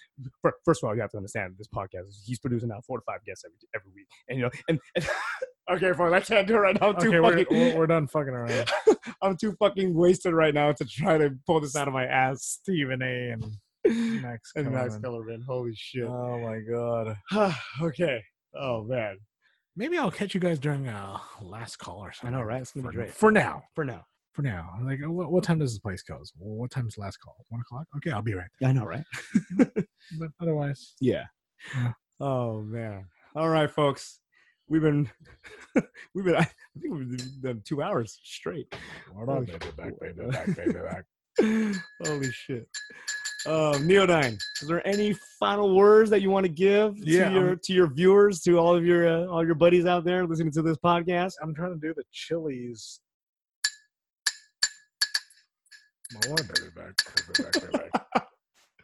First 0.64 0.82
of 0.82 0.88
all, 0.88 0.94
you 0.94 1.00
have 1.00 1.10
to 1.10 1.16
understand 1.16 1.54
this 1.58 1.68
podcast. 1.68 2.04
He's 2.24 2.38
producing 2.38 2.68
now 2.68 2.80
four 2.86 2.98
to 2.98 3.04
five 3.04 3.24
guests 3.24 3.44
every 3.44 3.56
every 3.74 3.92
week, 3.94 4.06
and 4.28 4.38
you 4.38 4.44
know, 4.44 4.50
and, 4.68 4.78
and 4.96 5.08
okay, 5.70 5.92
fine, 5.92 6.12
I 6.12 6.20
can't 6.20 6.46
do 6.46 6.54
it 6.54 6.58
right 6.58 6.80
now. 6.80 6.88
I'm 6.90 7.00
too 7.00 7.08
Okay, 7.08 7.20
we're, 7.20 7.38
fucking, 7.38 7.76
we're, 7.78 7.86
done 7.86 8.06
fucking 8.06 8.32
around. 8.32 8.70
I'm 9.22 9.36
too 9.36 9.54
fucking 9.58 9.94
wasted 9.94 10.34
right 10.34 10.54
now 10.54 10.72
to 10.72 10.84
try 10.84 11.18
to 11.18 11.30
pull 11.46 11.60
this 11.60 11.76
out 11.76 11.88
of 11.88 11.94
my 11.94 12.04
ass. 12.06 12.58
Stephen 12.60 13.02
A. 13.02 13.30
and 13.30 13.44
Max 14.22 14.52
And 14.56 14.70
Max 14.70 14.96
Kellerman. 14.98 15.44
Holy 15.46 15.74
shit. 15.74 16.04
Oh 16.04 16.38
my 16.38 16.60
god. 16.60 17.16
okay. 17.82 18.22
Oh 18.54 18.84
man, 18.84 19.16
Maybe 19.74 19.96
I'll 19.96 20.10
catch 20.10 20.34
you 20.34 20.40
guys 20.40 20.58
during 20.58 20.88
uh 20.88 21.18
last 21.40 21.76
call 21.76 21.98
or 22.04 22.12
something. 22.12 22.34
I 22.34 22.38
know, 22.38 22.44
right? 22.44 22.60
It's 22.60 22.72
gonna 22.72 22.84
For, 22.86 22.90
be 22.90 22.96
great 22.96 23.14
for 23.14 23.32
now. 23.32 23.62
for 23.74 23.84
now. 23.84 24.04
For 24.32 24.42
now. 24.42 24.70
Like, 24.82 25.00
uh, 25.04 25.10
what, 25.10 25.30
what 25.30 25.44
time 25.44 25.58
does 25.58 25.72
this 25.72 25.78
place 25.78 26.02
close? 26.02 26.32
What 26.38 26.70
time's 26.70 26.96
last 26.96 27.18
call? 27.18 27.44
One 27.50 27.60
o'clock? 27.60 27.86
Okay, 27.98 28.10
I'll 28.12 28.22
be 28.22 28.32
right 28.34 28.48
I 28.64 28.72
know, 28.72 28.84
right? 28.86 29.04
But 30.18 30.30
otherwise, 30.40 30.94
Yeah. 31.00 31.24
Yeah. 31.74 31.92
Oh 32.20 32.62
man. 32.62 33.06
All 33.36 33.48
right, 33.48 33.70
folks. 33.70 34.20
We've 34.68 34.80
been, 34.82 35.10
we've 36.14 36.24
been. 36.24 36.36
I 36.36 36.44
think 36.80 36.94
we've 36.94 37.42
done 37.42 37.62
two 37.64 37.82
hours 37.82 38.18
straight. 38.24 38.74
hold 39.14 39.28
on, 39.28 39.44
baby, 39.44 39.58
back, 39.76 40.00
baby, 40.00 40.22
back, 40.30 40.56
baby, 40.56 40.72
back. 40.72 41.04
Holy 42.06 42.30
shit. 42.32 42.68
Uh, 43.44 43.74
Neodyne, 43.78 44.38
is 44.62 44.68
there 44.68 44.86
any 44.86 45.14
final 45.38 45.74
words 45.74 46.08
that 46.10 46.22
you 46.22 46.30
want 46.30 46.44
to 46.44 46.52
give 46.52 46.96
Yeah, 46.96 47.28
to 47.28 47.34
your 47.34 47.56
to 47.56 47.72
your 47.72 47.86
viewers, 47.92 48.40
to 48.42 48.56
all 48.58 48.74
of 48.74 48.84
your 48.84 49.06
uh, 49.08 49.26
all 49.26 49.44
your 49.44 49.56
buddies 49.56 49.84
out 49.84 50.04
there 50.04 50.26
listening 50.26 50.52
to 50.52 50.62
this 50.62 50.76
podcast? 50.78 51.32
I'm 51.42 51.54
trying 51.54 51.78
to 51.78 51.86
do 51.86 51.92
the 51.94 52.04
Chili's. 52.12 53.00
My 56.14 56.20
one 56.28 56.36
baby 56.36 56.70
back, 56.76 56.94
baby 57.16 57.42
back, 57.42 57.52
baby 57.52 57.72
back. 57.72 57.90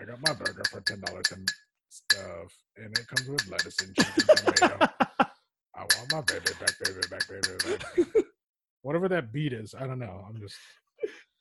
I 0.01 0.05
got 0.05 0.21
my 0.27 0.33
burger 0.33 0.63
for 0.71 0.81
ten 0.81 1.01
dollars 1.01 1.31
and 1.33 1.53
stuff, 1.91 2.57
and 2.77 2.99
it 2.99 3.07
comes 3.07 3.29
with 3.29 3.47
lettuce 3.51 3.79
and 3.81 3.95
cheese 3.97 4.29
and 4.29 4.57
tomato. 4.57 4.89
I 5.75 5.81
want 5.81 6.13
my 6.13 6.21
baby 6.23 6.53
back, 6.59 6.75
baby 6.83 7.01
back, 7.11 7.29
baby 7.29 7.49
back. 8.05 8.25
Whatever 8.83 9.09
that 9.09 9.33
beat 9.33 9.53
is, 9.53 9.75
I 9.79 9.87
don't 9.87 9.99
know. 9.99 10.25
I'm 10.27 10.41
just 10.41 10.57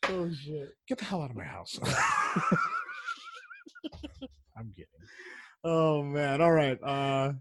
oh 0.10 0.30
shit. 0.32 0.74
get 0.88 0.98
the 0.98 1.06
hell 1.06 1.22
out 1.22 1.30
of 1.30 1.38
my 1.38 1.46
house. 1.46 1.80
I'm 4.58 4.74
kidding. 4.76 4.88
Oh 5.64 6.04
man. 6.04 6.42
All 6.42 6.52
right. 6.52 6.78
Uh, 6.84 7.34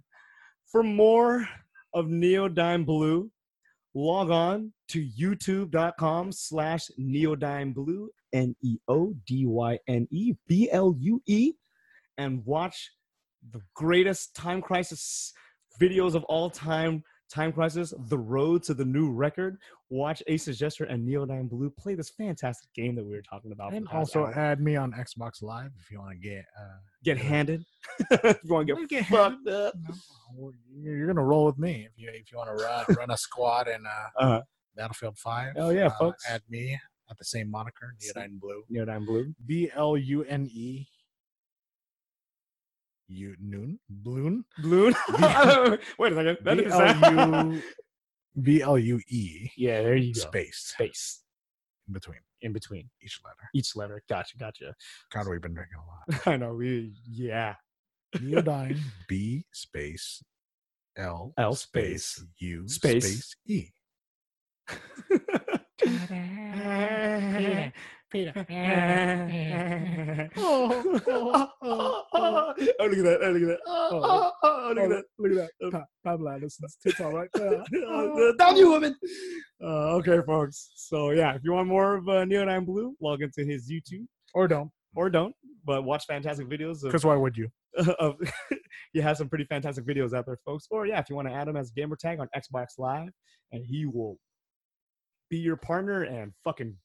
for 0.70 0.84
more 0.84 1.48
of 1.94 2.06
Neodyne 2.06 2.86
Blue, 2.86 3.30
log 3.94 4.30
on 4.30 4.72
to 4.88 5.04
youtube.com 5.18 6.30
slash 6.30 6.90
neodyne 7.00 7.74
blue 7.74 8.10
n-e-o-d-y-n-e 8.36 10.32
b-l-u-e 10.46 11.52
and 12.18 12.44
watch 12.46 12.90
the 13.52 13.60
greatest 13.74 14.34
time 14.34 14.60
crisis 14.62 15.32
videos 15.80 16.14
of 16.14 16.24
all 16.24 16.50
time. 16.50 17.02
Time 17.28 17.52
Crisis, 17.52 17.92
The 18.08 18.16
Road 18.16 18.62
to 18.62 18.72
the 18.72 18.84
New 18.84 19.10
Record. 19.10 19.56
Watch 19.90 20.22
Aces 20.28 20.56
Jester 20.60 20.84
and 20.84 21.04
Neodyne 21.06 21.50
Blue 21.50 21.70
play 21.76 21.96
this 21.96 22.08
fantastic 22.10 22.72
game 22.72 22.94
that 22.94 23.04
we 23.04 23.10
were 23.16 23.22
talking 23.28 23.50
about. 23.50 23.74
And 23.74 23.88
also 23.88 24.26
hour. 24.26 24.38
add 24.38 24.60
me 24.60 24.76
on 24.76 24.92
Xbox 24.92 25.42
Live 25.42 25.72
if 25.80 25.90
you 25.90 25.98
want 25.98 26.12
to 26.12 26.18
get. 26.18 26.44
Uh, 26.56 26.76
get 27.02 27.18
handed. 27.18 27.64
if 28.12 28.38
you 28.44 28.52
want 28.54 28.68
to 28.68 28.74
get, 28.76 28.88
get 28.88 29.06
fucked 29.06 29.38
handed. 29.48 29.52
up 29.54 29.74
no, 30.38 30.52
you're 30.80 30.96
you're 30.96 31.08
gonna 31.08 31.24
roll 31.24 31.44
with 31.46 31.58
me 31.58 31.88
if 31.90 31.98
you 32.00 32.10
if 32.14 32.30
you 32.30 32.38
want 32.38 32.56
to 32.56 32.64
run 32.64 32.84
run 32.96 33.10
a 33.10 33.16
squad 33.16 33.66
in 33.66 33.84
uh, 33.84 34.24
Uh-huh. 34.24 34.42
Battlefield 34.76 35.18
Five. 35.18 35.54
Oh, 35.56 35.70
yeah, 35.70 35.86
uh, 35.86 35.98
folks. 35.98 36.24
Add 36.30 36.42
me 36.48 36.78
at 37.10 37.18
the 37.18 37.24
same 37.24 37.50
moniker, 37.50 37.94
Neodyne 38.02 38.40
Blue. 38.40 38.64
Neodyne 38.72 39.06
Blue. 39.06 39.34
B 39.46 39.70
L 39.74 39.96
U 39.96 40.24
N 40.24 40.46
E. 40.50 40.86
U 43.08 43.36
noon 43.40 43.78
bloon 43.88 44.44
Blue. 44.58 44.92
Oh, 45.10 45.78
wait 45.98 46.12
a 46.12 46.16
second. 46.16 46.38
That 46.42 46.58
is 46.58 46.72
U 47.54 47.62
B 48.42 48.62
L 48.62 48.76
U 48.78 49.00
E 49.08 49.50
Yeah, 49.56 49.82
there 49.82 49.94
you 49.96 50.12
go. 50.12 50.20
space 50.20 50.72
Space 50.74 51.22
in 51.86 51.94
between 51.94 52.18
in 52.42 52.52
between 52.52 52.90
each 53.02 53.20
letter. 53.24 53.48
each 53.54 53.76
letter. 53.76 54.02
Gotcha, 54.08 54.36
gotcha. 54.36 54.74
God, 55.12 55.28
we've 55.28 55.40
been 55.40 55.54
drinking 55.54 55.76
a 55.78 56.14
lot. 56.16 56.26
I 56.26 56.36
know. 56.36 56.54
We 56.54 56.92
yeah. 57.08 57.54
Neodyne 58.16 58.78
B 59.08 59.44
space 59.52 60.22
L 60.96 61.32
L 61.38 61.54
space 61.54 62.06
space 62.06 62.26
U 62.40 62.68
space. 62.68 63.04
space 63.04 63.36
E. 63.46 63.70
oh, 70.36 71.54
oh, 71.62 72.86
look 72.86 72.98
at 72.98 73.04
that! 73.04 73.18
Oh, 73.22 73.30
look 73.30 73.42
at 73.42 73.48
that! 73.48 73.58
Oh, 73.66 73.90
oh, 73.92 74.32
oh, 74.42 74.72
look 74.74 74.78
at 74.78 74.88
that! 74.90 75.04
Look 75.18 75.32
at 75.32 75.50
that. 75.60 75.72
Pa- 75.72 75.84
Pablo 76.04 76.30
Anderson's 76.32 76.76
tits 76.82 77.00
all 77.00 77.12
right. 77.12 77.28
Uh, 77.34 78.32
Down 78.38 78.56
you, 78.56 78.70
woman! 78.70 78.96
Uh, 79.62 79.96
okay, 79.96 80.20
folks. 80.24 80.70
So 80.76 81.10
yeah, 81.10 81.34
if 81.34 81.42
you 81.44 81.52
want 81.52 81.68
more 81.68 81.96
of 81.96 82.08
uh, 82.08 82.24
Neodyne 82.24 82.64
Blue, 82.64 82.94
log 83.00 83.22
into 83.22 83.44
his 83.44 83.70
YouTube 83.70 84.06
Or 84.34 84.48
don't, 84.48 84.70
or 84.94 85.10
don't, 85.10 85.34
but 85.64 85.82
watch 85.82 86.04
fantastic 86.06 86.48
videos 86.48 86.82
because 86.82 87.04
why 87.04 87.16
would 87.16 87.36
you? 87.36 87.48
of 87.98 88.16
he 88.92 89.00
has 89.00 89.18
some 89.18 89.28
pretty 89.28 89.44
fantastic 89.44 89.84
videos 89.84 90.14
out 90.14 90.26
there, 90.26 90.38
folks. 90.44 90.66
Or 90.70 90.86
yeah, 90.86 91.00
if 91.00 91.10
you 91.10 91.16
want 91.16 91.28
to 91.28 91.34
add 91.34 91.48
him 91.48 91.56
as 91.56 91.70
gamer 91.70 91.96
tag 91.96 92.20
on 92.20 92.28
Xbox 92.34 92.78
Live, 92.78 93.10
and 93.52 93.64
he 93.64 93.86
will 93.86 94.16
be 95.30 95.38
your 95.38 95.56
partner 95.56 96.02
and 96.04 96.32
fucking 96.44 96.76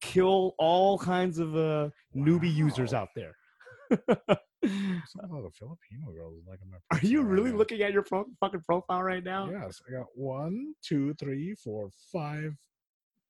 kill 0.00 0.54
all 0.58 0.98
kinds 0.98 1.38
of 1.38 1.54
uh, 1.56 1.88
newbie 2.16 2.52
users 2.52 2.94
out 2.94 3.08
there. 3.14 3.34
Some 3.90 5.30
of 5.34 5.42
the 5.42 5.50
Filipino 5.52 6.12
girls 6.14 6.42
like 6.46 6.60
my. 6.70 6.78
Are 6.96 7.00
you 7.04 7.22
right 7.22 7.30
really 7.30 7.50
now. 7.50 7.58
looking 7.58 7.82
at 7.82 7.92
your 7.92 8.02
pro- 8.02 8.26
fucking 8.40 8.62
profile 8.62 9.02
right 9.02 9.24
now? 9.24 9.50
Yes, 9.50 9.80
I 9.88 9.92
got 9.98 10.06
one, 10.14 10.74
two, 10.82 11.14
three, 11.14 11.54
four, 11.62 11.90
five 12.12 12.54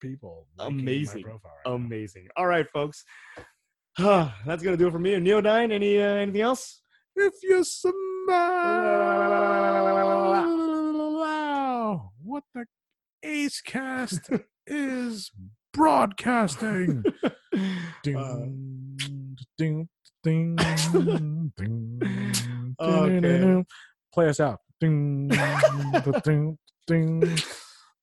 people. 0.00 0.46
Amazing. 0.58 1.24
right 1.24 1.36
now. 1.64 1.72
Amazing. 1.72 2.28
All 2.36 2.46
right, 2.46 2.68
folks. 2.68 3.04
That's 3.98 4.62
gonna 4.62 4.76
do 4.76 4.88
it 4.88 4.92
for 4.92 4.98
me. 4.98 5.14
And 5.14 5.26
Neodyne, 5.26 5.72
any 5.72 5.98
uh, 6.00 6.14
anything 6.14 6.42
else? 6.42 6.82
If 7.16 7.34
you 7.42 7.64
smile, 7.64 7.92
what 12.22 12.44
the 12.54 12.64
Ace 13.22 13.60
Cast 13.60 14.30
is 14.66 15.30
broadcasting. 15.72 17.04
Ding, 18.02 18.16
Uh, 18.16 18.36
ding, 19.58 19.88
ding, 20.24 20.56
ding, 20.56 21.52
Okay. 22.80 23.20
ding. 23.20 23.66
Play 24.14 24.28
us 24.28 24.40
out. 24.40 24.60
Ding, 24.80 25.28
ding, 26.24 26.58
ding, 26.86 27.20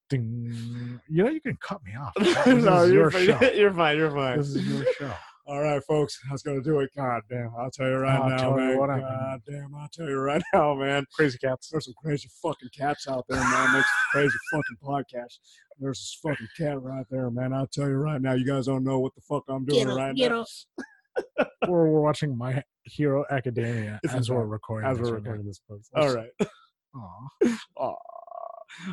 ding. 0.09 0.99
You 1.09 1.23
know 1.23 1.29
you 1.29 1.41
can 1.41 1.57
cut 1.61 1.83
me 1.83 1.95
off. 1.95 2.13
This 2.15 2.45
no, 2.63 2.83
you're, 2.83 3.11
your 3.19 3.35
fine. 3.37 3.55
you're 3.57 3.73
fine. 3.73 3.97
You're 3.97 4.11
fine. 4.11 4.37
This 4.37 4.49
is 4.55 4.65
your 4.67 4.85
show. 4.99 5.13
All 5.49 5.61
right, 5.63 5.81
folks. 5.83 6.19
That's 6.29 6.43
gonna 6.43 6.61
do 6.61 6.79
it. 6.81 6.91
God 6.95 7.21
damn, 7.27 7.49
I'll 7.57 7.71
tell 7.71 7.87
you 7.87 7.95
right 7.95 8.19
I'll 8.19 8.29
now, 8.29 8.37
tell 8.37 8.51
you 8.51 8.55
man. 8.57 8.77
what 8.77 8.87
God 8.89 9.01
happened. 9.01 9.41
damn, 9.47 9.75
I'll 9.75 9.89
tell 9.91 10.07
you 10.07 10.17
right 10.19 10.41
now, 10.53 10.75
man. 10.75 11.05
Crazy 11.15 11.39
cats. 11.39 11.69
There's 11.71 11.85
some 11.85 11.95
crazy 12.03 12.29
fucking 12.43 12.69
cats 12.77 13.07
out 13.07 13.25
there, 13.27 13.39
man. 13.39 13.73
Makes 13.73 13.87
some 13.87 14.11
crazy 14.11 14.37
fucking 14.51 14.77
podcast. 14.83 15.39
There's 15.79 15.97
this 15.99 16.19
fucking 16.21 16.47
cat 16.55 16.79
right 16.83 17.05
there, 17.09 17.31
man. 17.31 17.53
I'll 17.53 17.65
tell 17.65 17.87
you 17.87 17.95
right 17.95 18.21
now. 18.21 18.33
You 18.33 18.45
guys 18.45 18.67
don't 18.67 18.83
know 18.83 18.99
what 18.99 19.15
the 19.15 19.21
fuck 19.21 19.43
I'm 19.49 19.65
doing 19.65 19.87
right 19.87 20.13
now. 20.15 20.45
We're, 21.67 21.89
we're 21.89 21.99
watching 22.01 22.37
My 22.37 22.63
Hero 22.83 23.25
Academia 23.29 23.99
It's 24.03 24.13
as 24.13 24.29
we're 24.29 24.37
insane. 24.37 24.49
recording. 24.51 24.89
As 24.89 24.97
this 24.99 25.09
we're 25.09 25.15
recording 25.17 25.45
this, 25.47 25.59
folks. 25.67 25.89
All 25.95 26.13
right. 26.15 26.29
Aw. 26.95 27.49
Aw. 27.79 27.95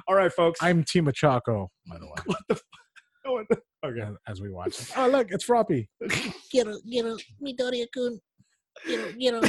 All 0.08 0.14
right, 0.14 0.32
folks. 0.32 0.58
I'm 0.62 0.82
Team 0.84 1.08
Chaco, 1.14 1.70
by 1.88 1.98
the 1.98 2.06
way, 2.06 2.12
what 2.24 2.38
the? 2.48 2.54
F- 2.54 2.62
what 3.24 3.46
the- 3.50 3.60
okay. 3.84 4.00
as, 4.00 4.14
as 4.26 4.40
we 4.40 4.50
watch. 4.50 4.80
it. 4.80 4.92
Oh, 4.96 5.08
look, 5.08 5.28
it's 5.32 5.44
Froppy. 5.44 5.88
Quiero, 6.50 6.76
quiero, 6.88 7.16
Midoriya 7.42 7.86
kun. 7.94 8.20
Quiero, 8.84 9.12
quiero. 9.12 9.40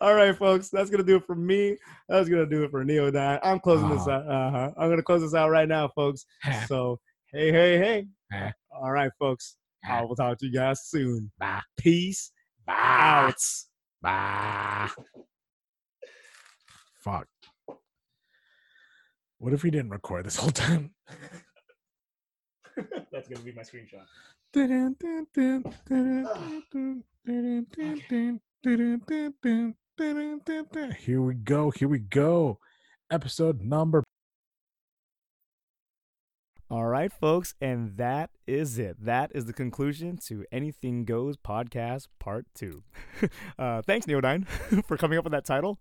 All 0.00 0.14
right, 0.14 0.36
folks. 0.36 0.68
That's 0.70 0.88
gonna 0.90 1.02
do 1.02 1.16
it 1.16 1.26
for 1.26 1.34
me. 1.34 1.76
That's 2.08 2.28
gonna 2.28 2.46
do 2.46 2.62
it 2.64 2.70
for 2.70 2.84
Neodyne. 2.84 3.40
I'm 3.42 3.58
closing 3.58 3.88
this 3.90 4.06
Ah. 4.06 4.12
out. 4.12 4.28
Uh-huh. 4.28 4.70
I'm 4.78 4.88
gonna 4.88 5.02
close 5.02 5.20
this 5.22 5.34
out 5.34 5.50
right 5.50 5.68
now, 5.68 5.88
folks. 5.88 6.24
So 6.66 7.00
hey, 7.32 7.50
hey, 7.52 7.78
hey. 7.78 8.06
Eh. 8.32 8.50
All 8.70 8.92
right, 8.92 9.10
folks. 9.18 9.56
I 9.84 9.98
Eh. 9.98 10.02
will 10.02 10.14
talk 10.16 10.38
to 10.38 10.46
you 10.46 10.52
guys 10.52 10.82
soon. 10.84 11.30
Bye. 11.38 11.60
Peace 11.76 12.30
Bye. 12.66 12.74
out. 12.76 13.34
Bye. 14.00 14.88
Fuck. 17.00 17.26
What 19.38 19.52
if 19.52 19.62
we 19.62 19.70
didn't 19.70 19.90
record 19.90 20.26
this 20.26 20.36
whole 20.36 20.50
time? 20.50 20.94
That's 23.12 23.28
gonna 23.28 23.44
be 23.44 23.52
my 23.52 23.62
screenshot. 23.62 24.04
Here 30.98 31.22
we 31.22 31.34
go. 31.34 31.70
Here 31.70 31.88
we 31.88 31.98
go. 31.98 32.58
Episode 33.10 33.62
number. 33.62 34.04
All 36.70 36.84
right, 36.84 37.10
folks, 37.10 37.54
and 37.62 37.96
that 37.96 38.28
is 38.46 38.78
it. 38.78 39.02
That 39.02 39.32
is 39.34 39.46
the 39.46 39.54
conclusion 39.54 40.18
to 40.26 40.44
Anything 40.52 41.06
Goes 41.06 41.34
podcast 41.38 42.08
part 42.18 42.44
two. 42.54 42.82
uh, 43.58 43.80
thanks, 43.80 44.04
Neodyne, 44.04 44.46
for 44.86 44.98
coming 44.98 45.16
up 45.16 45.24
with 45.24 45.32
that 45.32 45.46
title. 45.46 45.78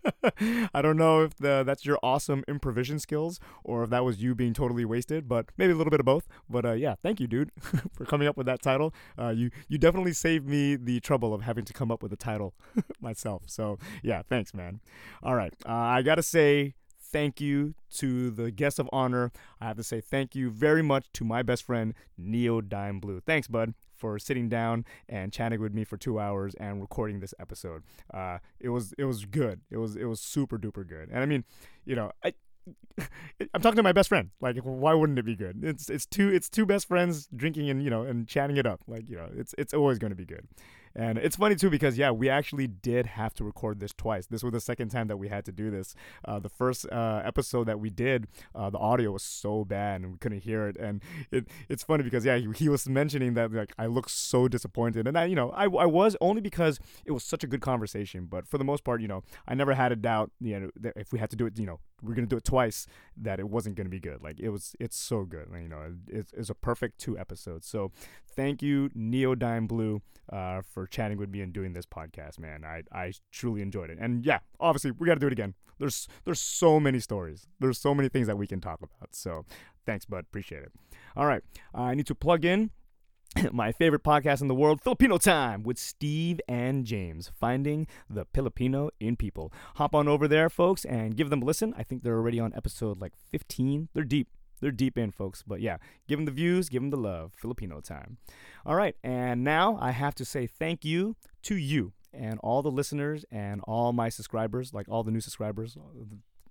I 0.72 0.80
don't 0.80 0.96
know 0.96 1.20
if 1.20 1.36
the, 1.36 1.62
that's 1.62 1.84
your 1.84 1.98
awesome 2.02 2.42
improvisation 2.48 2.98
skills 3.00 3.38
or 3.64 3.84
if 3.84 3.90
that 3.90 4.02
was 4.02 4.22
you 4.22 4.34
being 4.34 4.54
totally 4.54 4.86
wasted, 4.86 5.28
but 5.28 5.50
maybe 5.58 5.74
a 5.74 5.76
little 5.76 5.90
bit 5.90 6.00
of 6.00 6.06
both. 6.06 6.26
But 6.48 6.64
uh, 6.64 6.72
yeah, 6.72 6.94
thank 7.02 7.20
you, 7.20 7.26
dude, 7.26 7.50
for 7.92 8.06
coming 8.06 8.26
up 8.26 8.38
with 8.38 8.46
that 8.46 8.62
title. 8.62 8.94
Uh, 9.18 9.28
you 9.28 9.50
you 9.68 9.76
definitely 9.76 10.14
saved 10.14 10.48
me 10.48 10.76
the 10.76 11.00
trouble 11.00 11.34
of 11.34 11.42
having 11.42 11.66
to 11.66 11.74
come 11.74 11.90
up 11.90 12.02
with 12.02 12.14
a 12.14 12.16
title 12.16 12.54
myself. 12.98 13.42
So 13.44 13.78
yeah, 14.02 14.22
thanks, 14.22 14.54
man. 14.54 14.80
All 15.22 15.34
right, 15.34 15.52
uh, 15.68 15.72
I 15.72 16.00
gotta 16.00 16.22
say 16.22 16.76
thank 17.14 17.40
you 17.40 17.74
to 17.92 18.28
the 18.28 18.50
guest 18.50 18.80
of 18.80 18.90
honor. 18.92 19.30
I 19.60 19.66
have 19.66 19.76
to 19.76 19.84
say 19.84 20.00
thank 20.00 20.34
you 20.34 20.50
very 20.50 20.82
much 20.82 21.06
to 21.12 21.24
my 21.24 21.42
best 21.44 21.62
friend, 21.62 21.94
Neodyne 22.20 23.00
Blue. 23.00 23.20
Thanks, 23.20 23.46
bud, 23.46 23.74
for 23.94 24.18
sitting 24.18 24.48
down 24.48 24.84
and 25.08 25.32
chatting 25.32 25.60
with 25.60 25.72
me 25.72 25.84
for 25.84 25.96
two 25.96 26.18
hours 26.18 26.56
and 26.56 26.80
recording 26.80 27.20
this 27.20 27.32
episode. 27.38 27.84
Uh, 28.12 28.38
it 28.58 28.70
was 28.70 28.94
it 28.98 29.04
was 29.04 29.26
good. 29.26 29.60
It 29.70 29.76
was 29.76 29.94
it 29.94 30.06
was 30.06 30.20
super 30.20 30.58
duper 30.58 30.86
good. 30.86 31.08
And 31.10 31.20
I 31.20 31.26
mean, 31.26 31.44
you 31.86 31.94
know, 31.94 32.10
I. 32.24 32.34
I'm 33.52 33.60
talking 33.60 33.76
to 33.76 33.82
my 33.82 33.92
best 33.92 34.08
friend. 34.08 34.30
Like, 34.40 34.56
why 34.62 34.94
wouldn't 34.94 35.18
it 35.18 35.26
be 35.26 35.36
good? 35.36 35.62
It's 35.62 35.90
it's 35.90 36.06
two 36.06 36.30
it's 36.30 36.48
two 36.48 36.64
best 36.64 36.88
friends 36.88 37.28
drinking 37.36 37.68
and 37.68 37.82
you 37.82 37.90
know 37.90 38.02
and 38.02 38.26
chatting 38.26 38.56
it 38.56 38.66
up. 38.66 38.80
Like, 38.88 39.08
you 39.08 39.16
know, 39.16 39.28
it's 39.36 39.54
it's 39.58 39.74
always 39.74 39.98
going 39.98 40.12
to 40.12 40.16
be 40.16 40.24
good. 40.24 40.48
And 40.96 41.18
it's 41.18 41.36
funny 41.36 41.56
too 41.56 41.70
because 41.70 41.98
yeah, 41.98 42.10
we 42.10 42.28
actually 42.28 42.66
did 42.66 43.06
have 43.06 43.34
to 43.34 43.44
record 43.44 43.80
this 43.80 43.92
twice. 43.92 44.26
This 44.26 44.42
was 44.42 44.52
the 44.52 44.60
second 44.60 44.90
time 44.90 45.08
that 45.08 45.16
we 45.16 45.28
had 45.28 45.44
to 45.46 45.52
do 45.52 45.70
this. 45.70 45.94
Uh, 46.24 46.38
the 46.38 46.48
first 46.48 46.86
uh, 46.90 47.22
episode 47.24 47.64
that 47.64 47.80
we 47.80 47.90
did, 47.90 48.26
uh, 48.54 48.70
the 48.70 48.78
audio 48.78 49.12
was 49.12 49.22
so 49.22 49.64
bad 49.64 50.02
and 50.02 50.12
we 50.12 50.18
couldn't 50.18 50.40
hear 50.40 50.68
it. 50.68 50.76
And 50.76 51.02
it 51.30 51.48
it's 51.68 51.82
funny 51.82 52.04
because 52.04 52.24
yeah, 52.24 52.36
he, 52.36 52.48
he 52.56 52.68
was 52.68 52.88
mentioning 52.88 53.34
that 53.34 53.52
like 53.52 53.72
I 53.78 53.86
look 53.86 54.08
so 54.08 54.48
disappointed, 54.48 55.06
and 55.08 55.18
I 55.18 55.24
you 55.24 55.34
know 55.34 55.50
I 55.50 55.64
I 55.64 55.86
was 55.86 56.16
only 56.20 56.40
because 56.40 56.78
it 57.04 57.12
was 57.12 57.24
such 57.24 57.42
a 57.42 57.46
good 57.46 57.60
conversation. 57.60 58.26
But 58.26 58.46
for 58.46 58.58
the 58.58 58.64
most 58.64 58.84
part, 58.84 59.00
you 59.00 59.08
know, 59.08 59.22
I 59.48 59.54
never 59.54 59.74
had 59.74 59.92
a 59.92 59.96
doubt. 59.96 60.30
You 60.40 60.60
know, 60.60 60.70
that 60.80 60.94
if 60.96 61.12
we 61.12 61.18
had 61.18 61.30
to 61.30 61.36
do 61.36 61.46
it, 61.46 61.58
you 61.58 61.66
know, 61.66 61.80
we're 62.04 62.14
gonna 62.14 62.26
do 62.26 62.36
it 62.36 62.44
twice, 62.44 62.86
that 63.16 63.40
it 63.40 63.48
wasn't 63.48 63.76
gonna 63.76 63.88
be 63.88 64.00
good. 64.00 64.22
Like 64.22 64.40
it 64.40 64.50
was, 64.50 64.74
it's 64.80 64.96
so 64.96 65.24
good. 65.24 65.48
You 65.52 65.68
know, 65.68 65.94
it's, 66.08 66.32
it's 66.32 66.50
a 66.50 66.54
perfect 66.54 66.98
two 66.98 67.18
episodes. 67.18 67.66
So 67.66 67.92
thank 68.34 68.62
you, 68.62 68.90
Neodyne 68.96 69.68
Blue, 69.68 70.02
uh, 70.32 70.62
for 70.62 70.86
chatting 70.86 71.18
with 71.18 71.30
me 71.30 71.40
and 71.40 71.52
doing 71.52 71.72
this 71.72 71.86
podcast, 71.86 72.38
man. 72.38 72.64
I, 72.64 72.82
I 72.92 73.12
truly 73.32 73.62
enjoyed 73.62 73.90
it. 73.90 73.98
And 74.00 74.24
yeah, 74.24 74.40
obviously 74.60 74.90
we 74.92 75.06
got 75.06 75.14
to 75.14 75.20
do 75.20 75.26
it 75.26 75.32
again. 75.32 75.54
There's 75.78 76.08
there's 76.24 76.40
so 76.40 76.78
many 76.78 77.00
stories. 77.00 77.46
There's 77.60 77.78
so 77.78 77.94
many 77.94 78.08
things 78.08 78.26
that 78.26 78.38
we 78.38 78.46
can 78.46 78.60
talk 78.60 78.80
about. 78.80 79.14
So 79.14 79.44
thanks, 79.86 80.04
bud. 80.04 80.20
Appreciate 80.20 80.62
it. 80.62 80.72
All 81.16 81.26
right, 81.26 81.42
I 81.74 81.94
need 81.94 82.06
to 82.06 82.14
plug 82.14 82.44
in 82.44 82.70
my 83.52 83.72
favorite 83.72 84.02
podcast 84.02 84.40
in 84.40 84.48
the 84.48 84.54
world, 84.54 84.80
Filipino 84.80 85.18
Time, 85.18 85.62
with 85.62 85.78
Steve 85.78 86.40
and 86.48 86.84
James, 86.84 87.30
finding 87.34 87.86
the 88.08 88.26
Filipino 88.32 88.90
in 89.00 89.16
people. 89.16 89.52
Hop 89.76 89.94
on 89.94 90.08
over 90.08 90.28
there, 90.28 90.48
folks, 90.48 90.84
and 90.84 91.16
give 91.16 91.30
them 91.30 91.42
a 91.42 91.44
listen. 91.44 91.74
I 91.76 91.82
think 91.82 92.02
they're 92.02 92.16
already 92.16 92.40
on 92.40 92.52
episode 92.54 93.00
like 93.00 93.12
15. 93.30 93.88
They're 93.92 94.04
deep. 94.04 94.28
They're 94.60 94.70
deep 94.70 94.96
in, 94.96 95.10
folks. 95.10 95.42
But 95.46 95.60
yeah, 95.60 95.78
give 96.06 96.18
them 96.18 96.26
the 96.26 96.32
views, 96.32 96.68
give 96.68 96.82
them 96.82 96.90
the 96.90 96.96
love. 96.96 97.32
Filipino 97.36 97.80
Time. 97.80 98.18
All 98.64 98.76
right, 98.76 98.96
and 99.02 99.42
now 99.42 99.78
I 99.80 99.90
have 99.90 100.14
to 100.16 100.24
say 100.24 100.46
thank 100.46 100.84
you 100.84 101.16
to 101.42 101.56
you 101.56 101.92
and 102.12 102.38
all 102.42 102.62
the 102.62 102.70
listeners 102.70 103.24
and 103.30 103.60
all 103.64 103.92
my 103.92 104.08
subscribers, 104.08 104.72
like 104.72 104.88
all 104.88 105.02
the 105.02 105.10
new 105.10 105.20
subscribers. 105.20 105.76
Uh, 105.76 106.04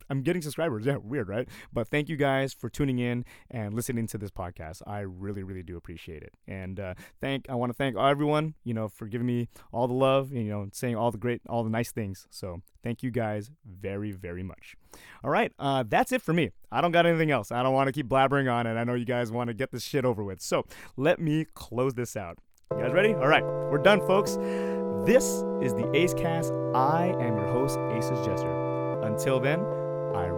I'm 0.09 0.21
getting 0.21 0.41
subscribers. 0.41 0.85
Yeah, 0.85 0.97
weird, 0.97 1.29
right? 1.29 1.47
But 1.71 1.87
thank 1.87 2.09
you 2.09 2.15
guys 2.15 2.53
for 2.53 2.69
tuning 2.69 2.99
in 2.99 3.25
and 3.49 3.73
listening 3.73 4.07
to 4.07 4.17
this 4.17 4.31
podcast. 4.31 4.81
I 4.85 4.99
really, 4.99 5.43
really 5.43 5.63
do 5.63 5.77
appreciate 5.77 6.23
it. 6.23 6.33
And 6.47 6.79
uh, 6.79 6.93
thank 7.21 7.49
I 7.49 7.55
want 7.55 7.71
to 7.71 7.73
thank 7.75 7.97
everyone, 7.97 8.55
you 8.63 8.73
know, 8.73 8.87
for 8.87 9.07
giving 9.07 9.27
me 9.27 9.49
all 9.71 9.87
the 9.87 9.93
love, 9.93 10.31
you 10.31 10.43
know, 10.43 10.67
saying 10.71 10.95
all 10.95 11.11
the 11.11 11.17
great, 11.17 11.41
all 11.47 11.63
the 11.63 11.69
nice 11.69 11.91
things. 11.91 12.27
So 12.29 12.61
thank 12.83 13.03
you 13.03 13.11
guys 13.11 13.51
very, 13.65 14.11
very 14.11 14.43
much. 14.43 14.75
All 15.23 15.31
right, 15.31 15.51
uh, 15.57 15.83
that's 15.87 16.11
it 16.11 16.21
for 16.21 16.33
me. 16.33 16.51
I 16.71 16.81
don't 16.81 16.91
got 16.91 17.05
anything 17.05 17.31
else. 17.31 17.51
I 17.51 17.63
don't 17.63 17.73
want 17.73 17.87
to 17.87 17.93
keep 17.93 18.07
blabbering 18.07 18.51
on, 18.51 18.67
and 18.67 18.77
I 18.77 18.83
know 18.83 18.93
you 18.93 19.05
guys 19.05 19.31
want 19.31 19.47
to 19.47 19.53
get 19.53 19.71
this 19.71 19.83
shit 19.83 20.05
over 20.05 20.23
with. 20.23 20.41
So 20.41 20.65
let 20.97 21.19
me 21.19 21.45
close 21.53 21.93
this 21.93 22.15
out. 22.15 22.37
You 22.71 22.83
guys 22.83 22.93
ready? 22.93 23.13
All 23.13 23.27
right, 23.27 23.43
we're 23.43 23.77
done, 23.77 23.99
folks. 24.01 24.37
This 25.05 25.23
is 25.61 25.73
the 25.73 25.89
Ace 25.93 26.13
Cast. 26.13 26.51
I 26.73 27.07
am 27.19 27.37
your 27.37 27.51
host, 27.51 27.77
Aces 27.91 28.25
Jester. 28.25 29.01
Until 29.03 29.39
then, 29.39 29.59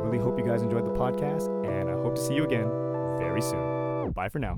really 0.05 0.23
hope 0.23 0.37
you 0.37 0.45
guys 0.45 0.61
enjoyed 0.61 0.85
the 0.85 0.91
podcast, 0.91 1.47
and 1.65 1.89
I 1.89 1.93
hope 1.93 2.15
to 2.15 2.21
see 2.21 2.35
you 2.35 2.45
again 2.45 2.69
very 3.17 3.41
soon. 3.41 4.11
Bye 4.11 4.29
for 4.29 4.39
now. 4.39 4.55